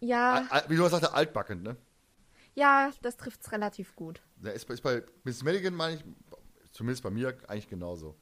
Ja. 0.00 0.46
Wie 0.68 0.76
du 0.76 0.88
sagst, 0.88 1.12
altbackend, 1.12 1.62
ne? 1.62 1.76
Ja, 2.54 2.90
das 3.02 3.16
trifft 3.16 3.42
es 3.42 3.52
relativ 3.52 3.94
gut. 3.96 4.22
Ja, 4.42 4.50
ist, 4.50 4.68
ist 4.68 4.82
bei 4.82 5.02
Miss 5.24 5.42
Madigan, 5.42 5.74
meine 5.74 5.96
ich, 5.96 6.04
zumindest 6.72 7.02
bei 7.02 7.10
mir, 7.10 7.36
eigentlich 7.48 7.68
genauso. 7.68 8.16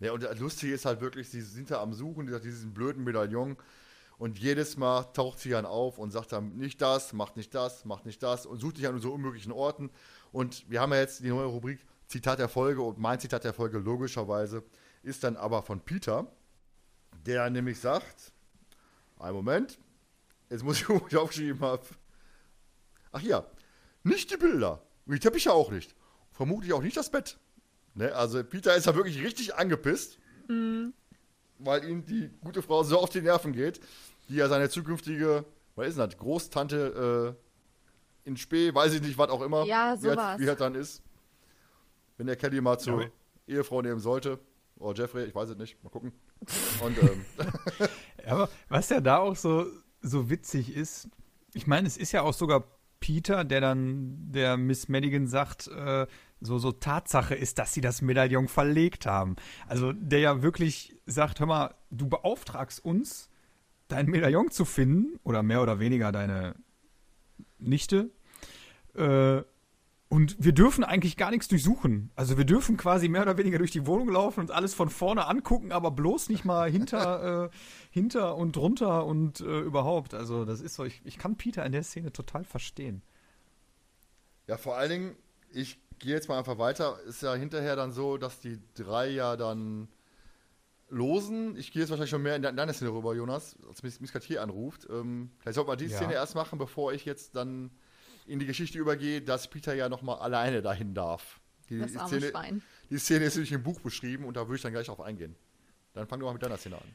Ja, 0.00 0.12
und 0.12 0.22
das 0.22 0.38
Lustige 0.38 0.74
ist 0.74 0.84
halt 0.84 1.00
wirklich, 1.00 1.30
sie 1.30 1.40
sind 1.40 1.70
da 1.70 1.80
am 1.80 1.94
Suchen, 1.94 2.26
diesen 2.42 2.74
blöden 2.74 3.02
Medaillon. 3.04 3.56
Und 4.18 4.38
jedes 4.38 4.76
Mal 4.76 5.04
taucht 5.12 5.40
sie 5.40 5.50
dann 5.50 5.66
auf 5.66 5.98
und 5.98 6.10
sagt 6.10 6.32
dann 6.32 6.56
nicht 6.56 6.80
das, 6.80 7.12
macht 7.12 7.36
nicht 7.36 7.54
das, 7.54 7.84
macht 7.84 8.06
nicht 8.06 8.22
das 8.22 8.46
und 8.46 8.60
sucht 8.60 8.76
sich 8.76 8.88
an 8.88 8.98
so 9.00 9.12
unmöglichen 9.12 9.52
Orten. 9.52 9.90
Und 10.32 10.68
wir 10.70 10.80
haben 10.80 10.92
ja 10.92 11.00
jetzt 11.00 11.20
die 11.20 11.28
neue 11.28 11.46
Rubrik 11.46 11.84
Zitat 12.08 12.38
der 12.38 12.48
Folge 12.48 12.82
und 12.82 12.98
mein 12.98 13.18
Zitat 13.20 13.44
der 13.44 13.52
Folge 13.52 13.78
logischerweise 13.78 14.62
ist 15.02 15.24
dann 15.24 15.36
aber 15.36 15.62
von 15.62 15.80
Peter, 15.80 16.26
der 17.26 17.50
nämlich 17.50 17.80
sagt, 17.80 18.32
einen 19.18 19.34
Moment, 19.34 19.78
jetzt 20.50 20.64
muss 20.64 20.80
ich, 20.80 20.88
wo 20.88 21.04
ich 21.08 21.16
aufgeschrieben 21.16 21.60
habe, 21.60 21.84
ach 23.12 23.22
ja, 23.22 23.46
nicht 24.02 24.30
die 24.30 24.36
Bilder, 24.36 24.82
die 25.06 25.18
Teppiche 25.18 25.52
auch 25.52 25.70
nicht, 25.70 25.94
vermutlich 26.32 26.72
auch 26.72 26.82
nicht 26.82 26.96
das 26.96 27.10
Bett. 27.10 27.38
Ne? 27.94 28.14
Also 28.14 28.42
Peter 28.44 28.74
ist 28.76 28.86
ja 28.86 28.94
wirklich 28.94 29.22
richtig 29.22 29.54
angepisst, 29.56 30.18
mhm. 30.48 30.94
Weil 31.58 31.84
ihm 31.88 32.04
die 32.04 32.30
gute 32.42 32.62
Frau 32.62 32.82
so 32.82 32.98
auf 32.98 33.10
die 33.10 33.22
Nerven 33.22 33.52
geht, 33.52 33.80
die 34.28 34.36
ja 34.36 34.48
seine 34.48 34.68
zukünftige, 34.68 35.44
was 35.74 35.88
ist 35.88 35.98
das, 35.98 36.16
Großtante 36.16 37.36
äh, 38.24 38.28
in 38.28 38.36
Spee, 38.36 38.74
weiß 38.74 38.94
ich 38.94 39.02
nicht, 39.02 39.16
was 39.18 39.30
auch 39.30 39.42
immer, 39.42 39.64
ja, 39.64 39.96
wie, 40.00 40.08
halt, 40.08 40.40
wie 40.40 40.48
halt 40.48 40.60
dann 40.60 40.74
ist. 40.74 41.02
Wenn 42.16 42.26
der 42.26 42.36
Kelly 42.36 42.60
mal 42.60 42.78
zur 42.78 43.02
ja, 43.02 43.08
Ehefrau 43.46 43.82
nehmen 43.82 44.00
sollte. 44.00 44.38
Oder 44.78 45.02
Jeffrey, 45.02 45.24
ich 45.24 45.34
weiß 45.34 45.50
es 45.50 45.56
nicht. 45.56 45.82
Mal 45.82 45.90
gucken. 45.90 46.12
Und, 46.82 46.98
ähm. 47.02 47.24
Aber 48.26 48.48
was 48.68 48.88
ja 48.88 49.00
da 49.00 49.18
auch 49.18 49.36
so, 49.36 49.66
so 50.02 50.28
witzig 50.28 50.74
ist, 50.74 51.08
ich 51.54 51.66
meine, 51.66 51.86
es 51.86 51.96
ist 51.96 52.12
ja 52.12 52.22
auch 52.22 52.34
sogar 52.34 52.64
Peter, 53.00 53.44
der 53.44 53.60
dann 53.60 54.32
der 54.32 54.56
Miss 54.56 54.88
Madigan 54.88 55.26
sagt, 55.26 55.68
äh, 55.68 56.06
so, 56.40 56.58
so 56.58 56.72
Tatsache 56.72 57.34
ist, 57.34 57.58
dass 57.58 57.72
sie 57.72 57.80
das 57.80 58.02
Medaillon 58.02 58.48
verlegt 58.48 59.06
haben. 59.06 59.36
Also 59.66 59.92
der 59.92 60.20
ja 60.20 60.42
wirklich 60.42 60.96
sagt, 61.06 61.40
hör 61.40 61.46
mal, 61.46 61.74
du 61.90 62.08
beauftragst 62.08 62.84
uns, 62.84 63.30
dein 63.88 64.06
Medaillon 64.06 64.50
zu 64.50 64.64
finden, 64.64 65.18
oder 65.22 65.42
mehr 65.42 65.62
oder 65.62 65.78
weniger 65.78 66.12
deine 66.12 66.56
Nichte, 67.58 68.10
äh, 68.94 69.42
und 70.08 70.36
wir 70.38 70.52
dürfen 70.52 70.84
eigentlich 70.84 71.16
gar 71.16 71.32
nichts 71.32 71.48
durchsuchen. 71.48 72.10
Also 72.14 72.38
wir 72.38 72.44
dürfen 72.44 72.76
quasi 72.76 73.08
mehr 73.08 73.22
oder 73.22 73.38
weniger 73.38 73.58
durch 73.58 73.72
die 73.72 73.86
Wohnung 73.86 74.08
laufen 74.08 74.38
und 74.40 74.52
alles 74.52 74.72
von 74.72 74.88
vorne 74.88 75.26
angucken, 75.26 75.72
aber 75.72 75.90
bloß 75.90 76.28
nicht 76.28 76.44
mal 76.44 76.70
hinter, 76.70 77.44
äh, 77.50 77.56
hinter 77.90 78.36
und 78.36 78.54
drunter 78.54 79.04
und 79.04 79.40
äh, 79.40 79.60
überhaupt. 79.60 80.14
Also 80.14 80.44
das 80.44 80.60
ist 80.60 80.74
so, 80.74 80.84
ich, 80.84 81.00
ich 81.04 81.18
kann 81.18 81.36
Peter 81.36 81.66
in 81.66 81.72
der 81.72 81.82
Szene 81.82 82.12
total 82.12 82.44
verstehen. 82.44 83.02
Ja, 84.46 84.56
vor 84.56 84.76
allen 84.76 84.90
Dingen, 84.90 85.16
ich 85.50 85.80
gehe 85.98 86.14
jetzt 86.14 86.28
mal 86.28 86.38
einfach 86.38 86.58
weiter, 86.58 86.98
ist 87.06 87.22
ja 87.22 87.34
hinterher 87.34 87.76
dann 87.76 87.92
so, 87.92 88.16
dass 88.16 88.40
die 88.40 88.58
drei 88.74 89.08
ja 89.08 89.36
dann 89.36 89.88
losen. 90.88 91.56
Ich 91.56 91.72
gehe 91.72 91.82
jetzt 91.82 91.90
wahrscheinlich 91.90 92.10
schon 92.10 92.22
mehr 92.22 92.36
in 92.36 92.42
deine 92.42 92.72
Szene 92.72 92.92
rüber, 92.92 93.14
Jonas, 93.14 93.56
als 93.68 93.82
Miskatier 93.82 94.42
anruft. 94.42 94.86
Ähm, 94.90 95.30
vielleicht 95.38 95.56
sollte 95.56 95.68
man 95.68 95.78
die 95.78 95.86
ja. 95.86 95.96
Szene 95.96 96.14
erst 96.14 96.34
machen, 96.34 96.58
bevor 96.58 96.92
ich 96.92 97.04
jetzt 97.04 97.34
dann 97.36 97.70
in 98.26 98.38
die 98.38 98.46
Geschichte 98.46 98.78
übergehe, 98.78 99.22
dass 99.22 99.48
Peter 99.48 99.74
ja 99.74 99.88
nochmal 99.88 100.18
alleine 100.18 100.62
dahin 100.62 100.94
darf. 100.94 101.40
Die, 101.68 101.78
das 101.78 101.96
arme 101.96 102.08
Szene, 102.08 102.30
Schwein. 102.30 102.62
die 102.90 102.98
Szene 102.98 103.24
ist 103.24 103.34
nämlich 103.34 103.52
im 103.52 103.62
Buch 103.62 103.80
beschrieben 103.80 104.24
und 104.24 104.36
da 104.36 104.46
würde 104.46 104.56
ich 104.56 104.62
dann 104.62 104.72
gleich 104.72 104.86
drauf 104.86 105.00
eingehen. 105.00 105.34
Dann 105.94 106.06
fang 106.06 106.20
doch 106.20 106.26
mal 106.26 106.32
mit 106.34 106.42
deiner 106.42 106.56
Szene 106.56 106.76
an. 106.76 106.94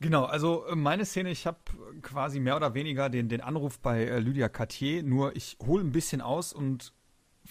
Genau, 0.00 0.24
also 0.24 0.64
äh, 0.66 0.76
meine 0.76 1.04
Szene, 1.04 1.30
ich 1.30 1.46
habe 1.46 1.58
quasi 2.02 2.38
mehr 2.38 2.54
oder 2.54 2.74
weniger 2.74 3.10
den, 3.10 3.28
den 3.28 3.40
Anruf 3.40 3.80
bei 3.80 4.04
äh, 4.04 4.18
Lydia 4.20 4.48
Cartier, 4.48 5.02
nur 5.02 5.34
ich 5.34 5.56
hole 5.60 5.82
ein 5.82 5.90
bisschen 5.90 6.20
aus 6.20 6.52
und 6.52 6.92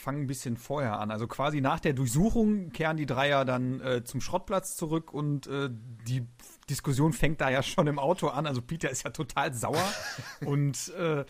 fange 0.01 0.21
ein 0.21 0.27
bisschen 0.27 0.57
vorher 0.57 0.99
an. 0.99 1.11
Also 1.11 1.27
quasi 1.27 1.61
nach 1.61 1.79
der 1.79 1.93
Durchsuchung 1.93 2.71
kehren 2.71 2.97
die 2.97 3.05
Dreier 3.05 3.45
dann 3.45 3.81
äh, 3.81 4.03
zum 4.03 4.21
Schrottplatz 4.21 4.75
zurück 4.75 5.13
und 5.13 5.47
äh, 5.47 5.69
die 6.07 6.25
Diskussion 6.69 7.13
fängt 7.13 7.41
da 7.41 7.49
ja 7.49 7.63
schon 7.63 7.87
im 7.87 7.99
Auto 7.99 8.27
an. 8.27 8.45
Also 8.45 8.61
Peter 8.61 8.89
ist 8.89 9.03
ja 9.03 9.09
total 9.09 9.53
sauer 9.53 9.93
und 10.45 10.93
äh, 10.97 11.21
äh, 11.21 11.25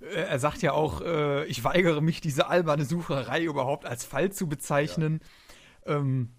er 0.00 0.38
sagt 0.38 0.62
ja 0.62 0.72
auch, 0.72 1.00
äh, 1.00 1.44
ich 1.46 1.64
weigere 1.64 2.00
mich, 2.00 2.20
diese 2.20 2.48
alberne 2.48 2.84
Sucherei 2.84 3.42
überhaupt 3.42 3.86
als 3.86 4.04
Fall 4.04 4.32
zu 4.32 4.48
bezeichnen. 4.48 5.20
Ja. 5.20 5.28
Ähm, 5.86 6.30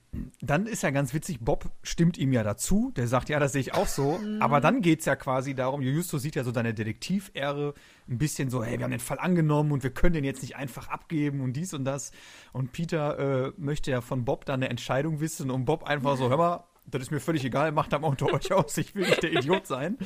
dann 0.42 0.66
ist 0.66 0.84
ja 0.84 0.92
ganz 0.92 1.14
witzig, 1.14 1.40
Bob 1.42 1.70
stimmt 1.84 2.18
ihm 2.18 2.32
ja 2.34 2.44
dazu. 2.44 2.92
Der 2.96 3.08
sagt, 3.08 3.30
ja, 3.30 3.40
das 3.40 3.52
sehe 3.52 3.62
ich 3.62 3.74
auch 3.74 3.88
so. 3.88 4.18
Mhm. 4.18 4.42
Aber 4.42 4.62
dann 4.62 4.82
geht 4.82 5.00
es 5.00 5.06
ja 5.06 5.16
quasi 5.16 5.56
darum, 5.56 5.82
Justus 5.82 6.22
sieht 6.22 6.36
ja 6.36 6.44
so 6.44 6.52
deine 6.52 6.74
Detektiv-Ehre 6.74 7.74
ein 8.08 8.18
bisschen 8.18 8.50
so, 8.50 8.64
hey, 8.64 8.78
wir 8.78 8.86
haben 8.86 8.92
den 8.92 9.00
Fall 9.00 9.20
angenommen 9.20 9.72
und 9.72 9.84
wir 9.84 9.90
können 9.90 10.14
den 10.14 10.24
jetzt 10.24 10.42
nicht 10.42 10.56
einfach 10.56 10.88
abgeben 10.88 11.42
und 11.42 11.54
dies 11.54 11.74
und 11.74 11.86
das. 11.86 12.12
Und 12.54 12.72
Peter 12.72 13.48
äh, 13.48 13.54
möchte 13.58 13.92
ja 13.92 14.02
von 14.02 14.26
Bob 14.26 14.46
dann 14.46 14.62
eine 14.62 14.70
Entscheidung 14.70 15.20
wissen 15.20 15.52
und 15.52 15.66
Bob 15.66 15.84
einfach 15.84 16.18
so, 16.18 16.30
hör 16.30 16.38
mal, 16.38 16.64
das 16.88 17.02
ist 17.02 17.12
mir 17.12 17.20
völlig 17.20 17.44
egal, 17.44 17.72
macht 17.72 17.94
am 17.94 18.04
unter 18.04 18.32
euch 18.34 18.52
aus, 18.54 18.78
ich 18.78 18.96
will 18.96 19.08
nicht 19.08 19.24
der 19.24 19.34
Idiot 19.34 19.68
sein 19.68 19.98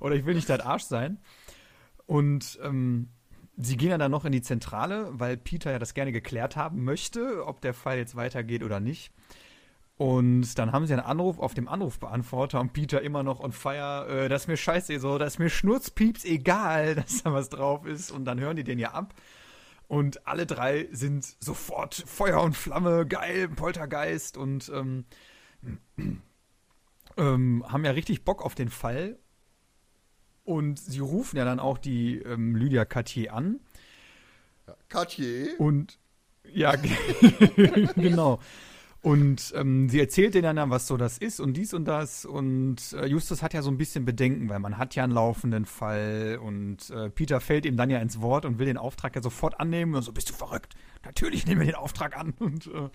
oder 0.00 0.14
ich 0.14 0.26
will 0.26 0.34
nicht 0.34 0.48
dein 0.48 0.60
Arsch 0.60 0.84
sein. 0.84 1.18
Und 2.06 2.58
ähm, 2.62 3.08
sie 3.56 3.76
gehen 3.76 3.90
ja 3.90 3.98
dann 3.98 4.10
noch 4.10 4.24
in 4.24 4.32
die 4.32 4.42
Zentrale, 4.42 5.08
weil 5.12 5.36
Peter 5.36 5.70
ja 5.70 5.78
das 5.78 5.94
gerne 5.94 6.12
geklärt 6.12 6.56
haben 6.56 6.84
möchte, 6.84 7.46
ob 7.46 7.60
der 7.60 7.74
Fall 7.74 7.96
jetzt 7.96 8.16
weitergeht 8.16 8.62
oder 8.62 8.80
nicht. 8.80 9.12
Und 9.96 10.58
dann 10.58 10.72
haben 10.72 10.86
sie 10.86 10.92
einen 10.92 11.06
Anruf 11.06 11.38
auf 11.38 11.54
dem 11.54 11.68
Anrufbeantworter 11.68 12.60
und 12.60 12.74
Peter 12.74 13.00
immer 13.00 13.22
noch 13.22 13.40
on 13.40 13.52
fire, 13.52 14.06
äh, 14.08 14.28
das 14.28 14.42
ist 14.42 14.48
mir 14.48 14.58
scheiße, 14.58 15.00
so, 15.00 15.16
das 15.16 15.34
ist 15.34 15.38
mir 15.38 15.48
schnurzpieps 15.48 16.24
egal, 16.26 16.94
dass 16.96 17.22
da 17.22 17.32
was 17.32 17.48
drauf 17.48 17.86
ist. 17.86 18.10
Und 18.10 18.26
dann 18.26 18.38
hören 18.38 18.56
die 18.56 18.64
den 18.64 18.78
ja 18.78 18.92
ab. 18.92 19.14
Und 19.88 20.26
alle 20.26 20.46
drei 20.46 20.88
sind 20.90 21.24
sofort 21.40 21.94
Feuer 21.94 22.42
und 22.42 22.56
Flamme, 22.56 23.06
geil, 23.06 23.48
Poltergeist 23.48 24.36
und 24.36 24.70
ähm, 24.74 25.04
ähm, 27.16 27.64
haben 27.66 27.84
ja 27.84 27.92
richtig 27.92 28.24
Bock 28.24 28.44
auf 28.44 28.54
den 28.54 28.68
Fall 28.68 29.16
und 30.46 30.78
sie 30.78 31.00
rufen 31.00 31.36
ja 31.36 31.44
dann 31.44 31.60
auch 31.60 31.76
die 31.76 32.18
ähm, 32.18 32.56
Lydia 32.56 32.84
Cartier 32.84 33.34
an. 33.34 33.60
Ja, 34.66 34.76
Cartier? 34.88 35.60
Und 35.60 35.98
ja, 36.52 36.72
genau. 37.96 38.38
Und 39.02 39.52
ähm, 39.54 39.88
sie 39.88 40.00
erzählt 40.00 40.34
denen 40.34 40.56
dann, 40.56 40.70
was 40.70 40.86
so 40.86 40.96
das 40.96 41.18
ist 41.18 41.38
und 41.38 41.54
dies 41.54 41.74
und 41.74 41.84
das. 41.84 42.24
Und 42.24 42.92
äh, 42.92 43.06
Justus 43.06 43.42
hat 43.42 43.54
ja 43.54 43.62
so 43.62 43.70
ein 43.70 43.78
bisschen 43.78 44.04
Bedenken, 44.04 44.48
weil 44.48 44.58
man 44.58 44.78
hat 44.78 44.94
ja 44.94 45.04
einen 45.04 45.12
laufenden 45.12 45.64
Fall. 45.64 46.40
Und 46.42 46.90
äh, 46.90 47.10
Peter 47.10 47.40
fällt 47.40 47.66
ihm 47.66 47.76
dann 47.76 47.90
ja 47.90 47.98
ins 47.98 48.20
Wort 48.20 48.44
und 48.44 48.58
will 48.58 48.66
den 48.66 48.78
Auftrag 48.78 49.14
ja 49.14 49.22
sofort 49.22 49.60
annehmen. 49.60 49.94
Und 49.94 50.02
so, 50.02 50.12
bist 50.12 50.30
du 50.30 50.34
verrückt? 50.34 50.74
Natürlich 51.04 51.46
nehmen 51.46 51.60
wir 51.60 51.66
den 51.66 51.76
Auftrag 51.76 52.16
an. 52.16 52.34
Und 52.38 52.66
äh, 52.66 52.88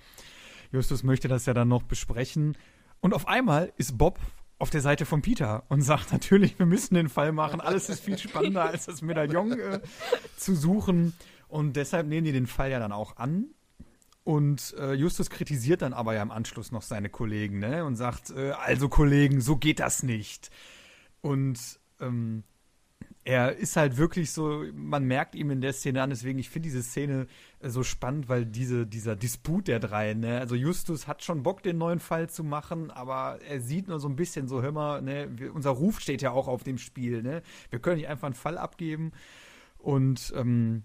Justus 0.72 1.04
möchte 1.04 1.28
das 1.28 1.46
ja 1.46 1.54
dann 1.54 1.68
noch 1.68 1.84
besprechen. 1.84 2.58
Und 3.00 3.14
auf 3.14 3.28
einmal 3.28 3.72
ist 3.78 3.98
Bob 3.98 4.20
auf 4.62 4.70
der 4.70 4.82
Seite 4.82 5.06
von 5.06 5.24
Peter 5.24 5.64
und 5.70 5.82
sagt 5.82 6.12
natürlich, 6.12 6.60
wir 6.60 6.68
müssen 6.68 6.94
den 6.94 7.10
Fall 7.10 7.32
machen. 7.32 7.60
Alles 7.60 7.90
ist 7.90 8.04
viel 8.04 8.20
spannender, 8.20 8.64
als 8.64 8.86
das 8.86 9.02
Medaillon 9.02 9.60
äh, 9.60 9.80
zu 10.38 10.56
suchen. 10.56 11.14
Und 11.48 11.76
deshalb 11.76 12.06
nehmen 12.08 12.26
die 12.26 12.32
den 12.32 12.46
Fall 12.46 12.70
ja 12.70 12.78
dann 12.78 12.92
auch 12.92 13.18
an. 13.18 13.48
Und 14.24 14.76
äh, 14.78 14.94
Justus 14.94 15.32
kritisiert 15.32 15.82
dann 15.82 15.94
aber 15.94 16.14
ja 16.14 16.22
im 16.22 16.30
Anschluss 16.30 16.72
noch 16.72 16.84
seine 16.84 17.10
Kollegen, 17.10 17.58
ne? 17.58 17.84
Und 17.84 17.96
sagt, 17.96 18.30
äh, 18.30 18.52
also 18.52 18.88
Kollegen, 18.88 19.42
so 19.42 19.58
geht 19.58 19.80
das 19.80 20.04
nicht. 20.04 20.52
Und 21.22 21.60
ähm, 22.00 22.44
er 23.24 23.56
ist 23.56 23.76
halt 23.76 23.98
wirklich 23.98 24.32
so, 24.32 24.64
man 24.74 25.06
merkt 25.06 25.36
ihm 25.36 25.52
in 25.52 25.62
der 25.62 25.74
Szene 25.74 26.02
an, 26.02 26.10
deswegen, 26.10 26.40
ich 26.40 26.50
finde 26.50 26.70
diese 26.70 26.82
Szene 26.82 27.28
äh, 27.60 27.70
so 27.70 27.84
spannend, 27.84 28.30
weil 28.30 28.46
diese, 28.46 28.88
dieser 28.88 29.16
Disput 29.16 29.68
der 29.68 29.80
drei, 29.80 30.14
ne, 30.14 30.40
also 30.40 30.56
Justus 30.56 31.08
hat 31.08 31.24
schon 31.24 31.44
Bock, 31.44 31.62
den 31.62 31.78
neuen 31.78 32.00
Fall 32.00 32.30
zu 32.30 32.44
machen, 32.44 32.90
aber 32.90 33.40
er 33.48 33.62
sieht 33.62 33.88
nur 33.88 34.00
so 34.00 34.08
ein 34.08 34.16
bisschen 34.16 34.48
so, 34.48 34.62
hör 34.62 34.72
mal, 34.72 35.02
ne, 35.02 35.28
wir, 35.32 35.54
unser 35.54 35.72
Ruf 35.72 36.00
steht 36.00 36.22
ja 36.22 36.32
auch 36.32 36.48
auf 36.48 36.64
dem 36.64 36.80
Spiel, 36.80 37.22
ne, 37.22 37.44
wir 37.70 37.80
können 37.80 37.98
nicht 37.98 38.10
einfach 38.10 38.26
einen 38.26 38.36
Fall 38.36 38.58
abgeben. 38.58 39.12
Und, 39.78 40.34
ähm, 40.36 40.84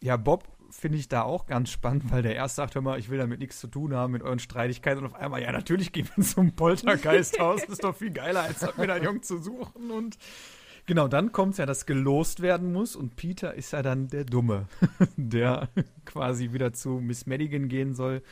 ja, 0.00 0.16
Bob 0.16 0.54
finde 0.70 0.98
ich 0.98 1.08
da 1.08 1.22
auch 1.22 1.46
ganz 1.46 1.70
spannend, 1.70 2.10
weil 2.10 2.22
der 2.22 2.34
erst 2.34 2.56
sagt, 2.56 2.74
hör 2.74 2.82
mal, 2.82 2.98
ich 2.98 3.08
will 3.08 3.18
damit 3.18 3.38
nichts 3.38 3.60
zu 3.60 3.68
tun 3.68 3.94
haben 3.94 4.12
mit 4.12 4.22
euren 4.22 4.38
Streitigkeiten 4.38 5.04
und 5.04 5.06
auf 5.06 5.14
einmal, 5.14 5.40
ja, 5.42 5.52
natürlich 5.52 5.92
gehen 5.92 6.08
wir 6.14 6.24
zum 6.24 6.52
Poltergeisthaus, 6.52 7.60
das 7.66 7.70
ist 7.70 7.84
doch 7.84 7.96
viel 7.96 8.10
geiler, 8.10 8.42
als 8.42 8.60
das 8.60 8.76
Medaillon 8.76 9.22
zu 9.22 9.38
suchen 9.38 9.90
und 9.90 10.18
Genau, 10.86 11.08
dann 11.08 11.32
kommt 11.32 11.52
es 11.52 11.58
ja, 11.58 11.66
dass 11.66 11.86
gelost 11.86 12.42
werden 12.42 12.72
muss 12.72 12.94
und 12.94 13.16
Peter 13.16 13.54
ist 13.54 13.72
ja 13.72 13.82
dann 13.82 14.08
der 14.08 14.24
Dumme, 14.24 14.68
der 15.16 15.68
quasi 16.04 16.52
wieder 16.52 16.72
zu 16.74 17.00
Miss 17.00 17.26
Madigan 17.26 17.68
gehen 17.68 17.94
soll, 17.94 18.22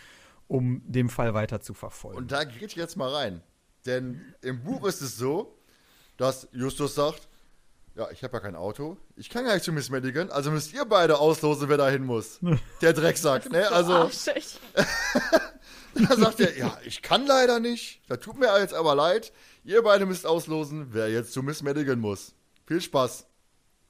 um 0.48 0.82
den 0.86 1.08
Fall 1.08 1.32
weiter 1.32 1.62
zu 1.62 1.72
verfolgen. 1.72 2.18
Und 2.18 2.30
da 2.32 2.44
geht 2.44 2.62
ich 2.62 2.76
jetzt 2.76 2.96
mal 2.96 3.10
rein. 3.10 3.42
Denn 3.86 4.20
im 4.42 4.62
Buch 4.62 4.86
ist 4.86 5.00
es 5.00 5.16
so, 5.16 5.56
dass 6.18 6.46
Justus 6.52 6.94
sagt, 6.94 7.26
ja, 7.94 8.10
ich 8.10 8.22
habe 8.22 8.34
ja 8.34 8.40
kein 8.40 8.54
Auto, 8.54 8.96
ich 9.16 9.28
kann 9.28 9.44
gar 9.44 9.54
nicht 9.54 9.64
zu 9.64 9.72
Miss 9.72 9.90
Madigan, 9.90 10.30
also 10.30 10.50
müsst 10.50 10.72
ihr 10.72 10.84
beide 10.84 11.18
auslosen, 11.18 11.68
wer 11.68 11.78
da 11.78 11.88
hin 11.88 12.04
muss. 12.04 12.38
Der 12.82 12.92
Drecksack, 12.92 13.50
ne? 13.50 13.70
Also, 13.70 13.92
da 15.94 16.16
sagt 16.16 16.40
er, 16.40 16.56
ja, 16.56 16.78
ich 16.84 17.02
kann 17.02 17.26
leider 17.26 17.60
nicht, 17.60 18.02
da 18.08 18.16
tut 18.16 18.38
mir 18.38 18.58
jetzt 18.60 18.74
aber 18.74 18.94
leid, 18.94 19.32
ihr 19.64 19.82
beide 19.82 20.06
müsst 20.06 20.26
auslosen, 20.26 20.88
wer 20.90 21.10
jetzt 21.10 21.32
zu 21.32 21.42
Miss 21.42 21.62
Madigan 21.62 21.98
muss. 21.98 22.34
Viel 22.72 22.80
Spaß. 22.80 23.26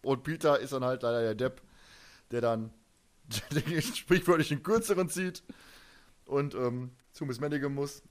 Und 0.03 0.25
Peter 0.25 0.59
ist 0.59 0.73
dann 0.73 0.85
halt 0.85 1.05
leider 1.05 1.23
der 1.23 1.37
Depp, 1.37 1.63
der 2.33 2.41
dann 2.41 2.73
den 3.53 3.81
sprichwörtlich 3.81 4.49
den 4.49 4.65
kürzeren 4.65 5.09
zieht 5.09 5.45
und 6.25 6.57
ähm, 6.57 6.91
zu 7.13 7.25
Miss 7.25 7.39
Madigan 7.39 7.73
muss. 7.73 8.03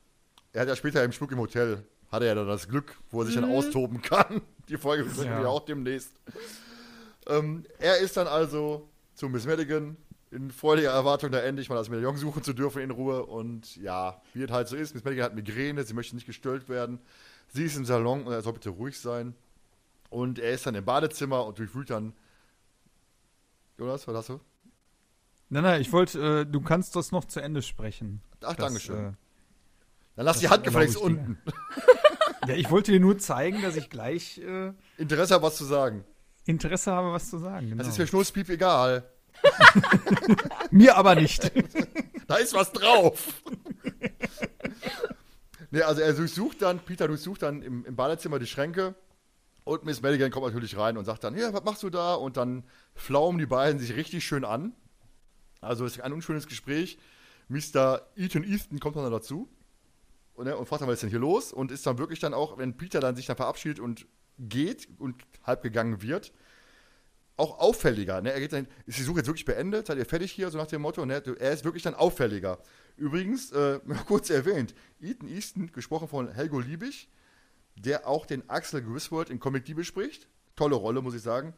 Er 0.53 0.61
hat 0.61 0.69
ja 0.69 0.77
später 0.77 1.03
im 1.03 1.11
Schmuck 1.11 1.33
im 1.33 1.39
Hotel, 1.39 1.83
hat 2.09 2.21
er 2.21 2.29
ja 2.29 2.35
dann 2.35 2.47
das 2.47 2.69
Glück, 2.69 2.95
wo 3.09 3.19
er 3.19 3.25
sich 3.25 3.35
mhm. 3.35 3.41
dann 3.41 3.51
austoben 3.51 4.01
kann. 4.01 4.41
Die 4.69 4.77
Folge 4.77 5.03
finden 5.03 5.31
ja. 5.31 5.41
wir 5.41 5.49
auch 5.49 5.65
demnächst. 5.65 6.13
Ähm, 7.27 7.65
er 7.77 7.97
ist 7.97 8.15
dann 8.15 8.27
also 8.27 8.89
zu 9.13 9.27
Miss 9.27 9.45
Madigan 9.45 9.97
in 10.31 10.51
freudiger 10.51 10.91
Erwartung, 10.91 11.31
da 11.31 11.39
endlich 11.39 11.67
mal 11.67 11.75
das 11.75 11.89
Medaillon 11.89 12.15
suchen 12.15 12.43
zu 12.43 12.53
dürfen 12.53 12.81
in 12.81 12.91
Ruhe. 12.91 13.25
Und 13.25 13.75
ja, 13.75 14.21
wie 14.33 14.43
es 14.43 14.51
halt 14.51 14.69
so 14.69 14.77
ist, 14.77 14.93
Miss 14.93 15.03
Madigan 15.03 15.25
hat 15.25 15.35
Migräne, 15.35 15.83
sie 15.83 15.93
möchte 15.93 16.15
nicht 16.15 16.27
gestört 16.27 16.69
werden. 16.69 17.01
Sie 17.49 17.65
ist 17.65 17.75
im 17.75 17.83
Salon 17.83 18.23
und 18.23 18.31
er 18.31 18.41
soll 18.41 18.53
bitte 18.53 18.69
ruhig 18.69 18.97
sein. 18.97 19.35
Und 20.11 20.39
er 20.39 20.51
ist 20.51 20.65
dann 20.65 20.75
im 20.75 20.83
Badezimmer 20.83 21.45
und 21.45 21.57
durchwühlt 21.57 21.89
dann. 21.89 22.13
Jonas, 23.77 24.05
was 24.07 24.15
hast 24.15 24.29
du? 24.29 24.41
Nein, 25.47 25.63
nein, 25.63 25.81
ich 25.81 25.91
wollte, 25.93 26.41
äh, 26.41 26.45
du 26.45 26.59
kannst 26.59 26.97
das 26.97 27.13
noch 27.13 27.23
zu 27.23 27.39
Ende 27.39 27.61
sprechen. 27.61 28.21
Ach, 28.43 28.55
danke 28.55 28.81
schön. 28.81 29.05
Äh, 29.05 29.13
dann 30.17 30.25
lass 30.25 30.39
die 30.39 30.49
Hand 30.49 30.65
gefälligst 30.65 30.97
unten. 30.97 31.37
ja, 32.47 32.55
ich 32.55 32.69
wollte 32.69 32.91
dir 32.91 32.99
nur 32.99 33.17
zeigen, 33.19 33.61
dass 33.61 33.77
ich 33.77 33.89
gleich 33.89 34.37
äh, 34.39 34.73
Interesse 34.97 35.33
habe, 35.33 35.45
was 35.45 35.55
zu 35.55 35.63
sagen. 35.63 36.03
Interesse 36.45 36.91
habe, 36.91 37.13
was 37.13 37.29
zu 37.29 37.37
sagen. 37.37 37.69
Genau. 37.69 37.77
Das 37.77 37.87
ist 37.87 37.97
mir 37.97 38.05
Schnurzpiep 38.05 38.49
egal. 38.49 39.09
Mir 40.71 40.97
aber 40.97 41.15
nicht. 41.15 41.51
da 42.27 42.35
ist 42.35 42.53
was 42.53 42.73
drauf. 42.73 43.41
ne, 45.71 45.85
also 45.85 46.01
er 46.01 46.11
durchsucht 46.13 46.61
dann, 46.61 46.79
Peter 46.79 47.07
durchsucht 47.07 47.43
dann 47.43 47.61
im, 47.61 47.85
im 47.85 47.95
Badezimmer 47.95 48.39
die 48.39 48.47
Schränke 48.47 48.93
und 49.63 49.85
Miss 49.85 50.01
Madigan 50.01 50.31
kommt 50.31 50.45
natürlich 50.45 50.77
rein 50.77 50.97
und 50.97 51.05
sagt 51.05 51.23
dann, 51.23 51.37
ja, 51.37 51.53
was 51.53 51.63
machst 51.63 51.83
du 51.83 51.89
da? 51.89 52.15
Und 52.15 52.37
dann 52.37 52.63
flaumen 52.95 53.39
die 53.39 53.45
beiden 53.45 53.79
sich 53.79 53.95
richtig 53.95 54.23
schön 54.23 54.43
an. 54.43 54.73
Also 55.59 55.85
es 55.85 55.97
ist 55.97 56.01
ein 56.01 56.13
unschönes 56.13 56.47
Gespräch. 56.47 56.97
Mr. 57.47 58.01
Ethan 58.15 58.43
Easton 58.43 58.79
kommt 58.79 58.95
dann 58.95 59.11
dazu 59.11 59.47
und, 60.33 60.45
ne, 60.45 60.57
und 60.57 60.67
fragt 60.67 60.81
dann, 60.81 60.87
was 60.87 60.95
ist 60.95 61.03
denn 61.03 61.09
hier 61.09 61.19
los? 61.19 61.53
Und 61.53 61.71
ist 61.71 61.85
dann 61.85 61.97
wirklich 61.97 62.19
dann 62.19 62.33
auch, 62.33 62.57
wenn 62.57 62.77
Peter 62.77 62.99
dann 62.99 63.15
sich 63.15 63.25
dann 63.25 63.35
verabschiedet 63.35 63.79
und 63.79 64.07
geht 64.39 64.87
und 64.97 65.21
halb 65.43 65.61
gegangen 65.61 66.01
wird, 66.01 66.31
auch 67.37 67.59
auffälliger. 67.59 68.21
Ne? 68.21 68.31
Er 68.31 68.39
geht 68.39 68.53
dann, 68.53 68.67
ist 68.85 68.97
die 68.97 69.03
Suche 69.03 69.19
jetzt 69.19 69.27
wirklich 69.27 69.45
beendet? 69.45 69.87
Seid 69.87 69.97
ihr 69.97 70.05
fertig 70.05 70.31
hier? 70.31 70.49
So 70.49 70.57
nach 70.57 70.67
dem 70.67 70.81
Motto. 70.81 71.05
Ne? 71.05 71.21
Er 71.39 71.51
ist 71.51 71.65
wirklich 71.65 71.83
dann 71.83 71.95
auffälliger. 71.95 72.59
Übrigens, 72.97 73.51
äh, 73.51 73.79
kurz 74.07 74.29
erwähnt, 74.29 74.73
Ethan 75.01 75.27
Easton, 75.27 75.71
gesprochen 75.71 76.07
von 76.07 76.31
Helgo 76.31 76.59
Liebig, 76.59 77.09
der 77.75 78.07
auch 78.07 78.25
den 78.25 78.49
Axel 78.49 78.81
Griswold 78.81 79.29
in 79.29 79.39
Comic 79.39 79.65
Diebe 79.65 79.83
spricht. 79.83 80.27
Tolle 80.55 80.75
Rolle, 80.75 81.01
muss 81.01 81.15
ich 81.15 81.21
sagen. 81.21 81.53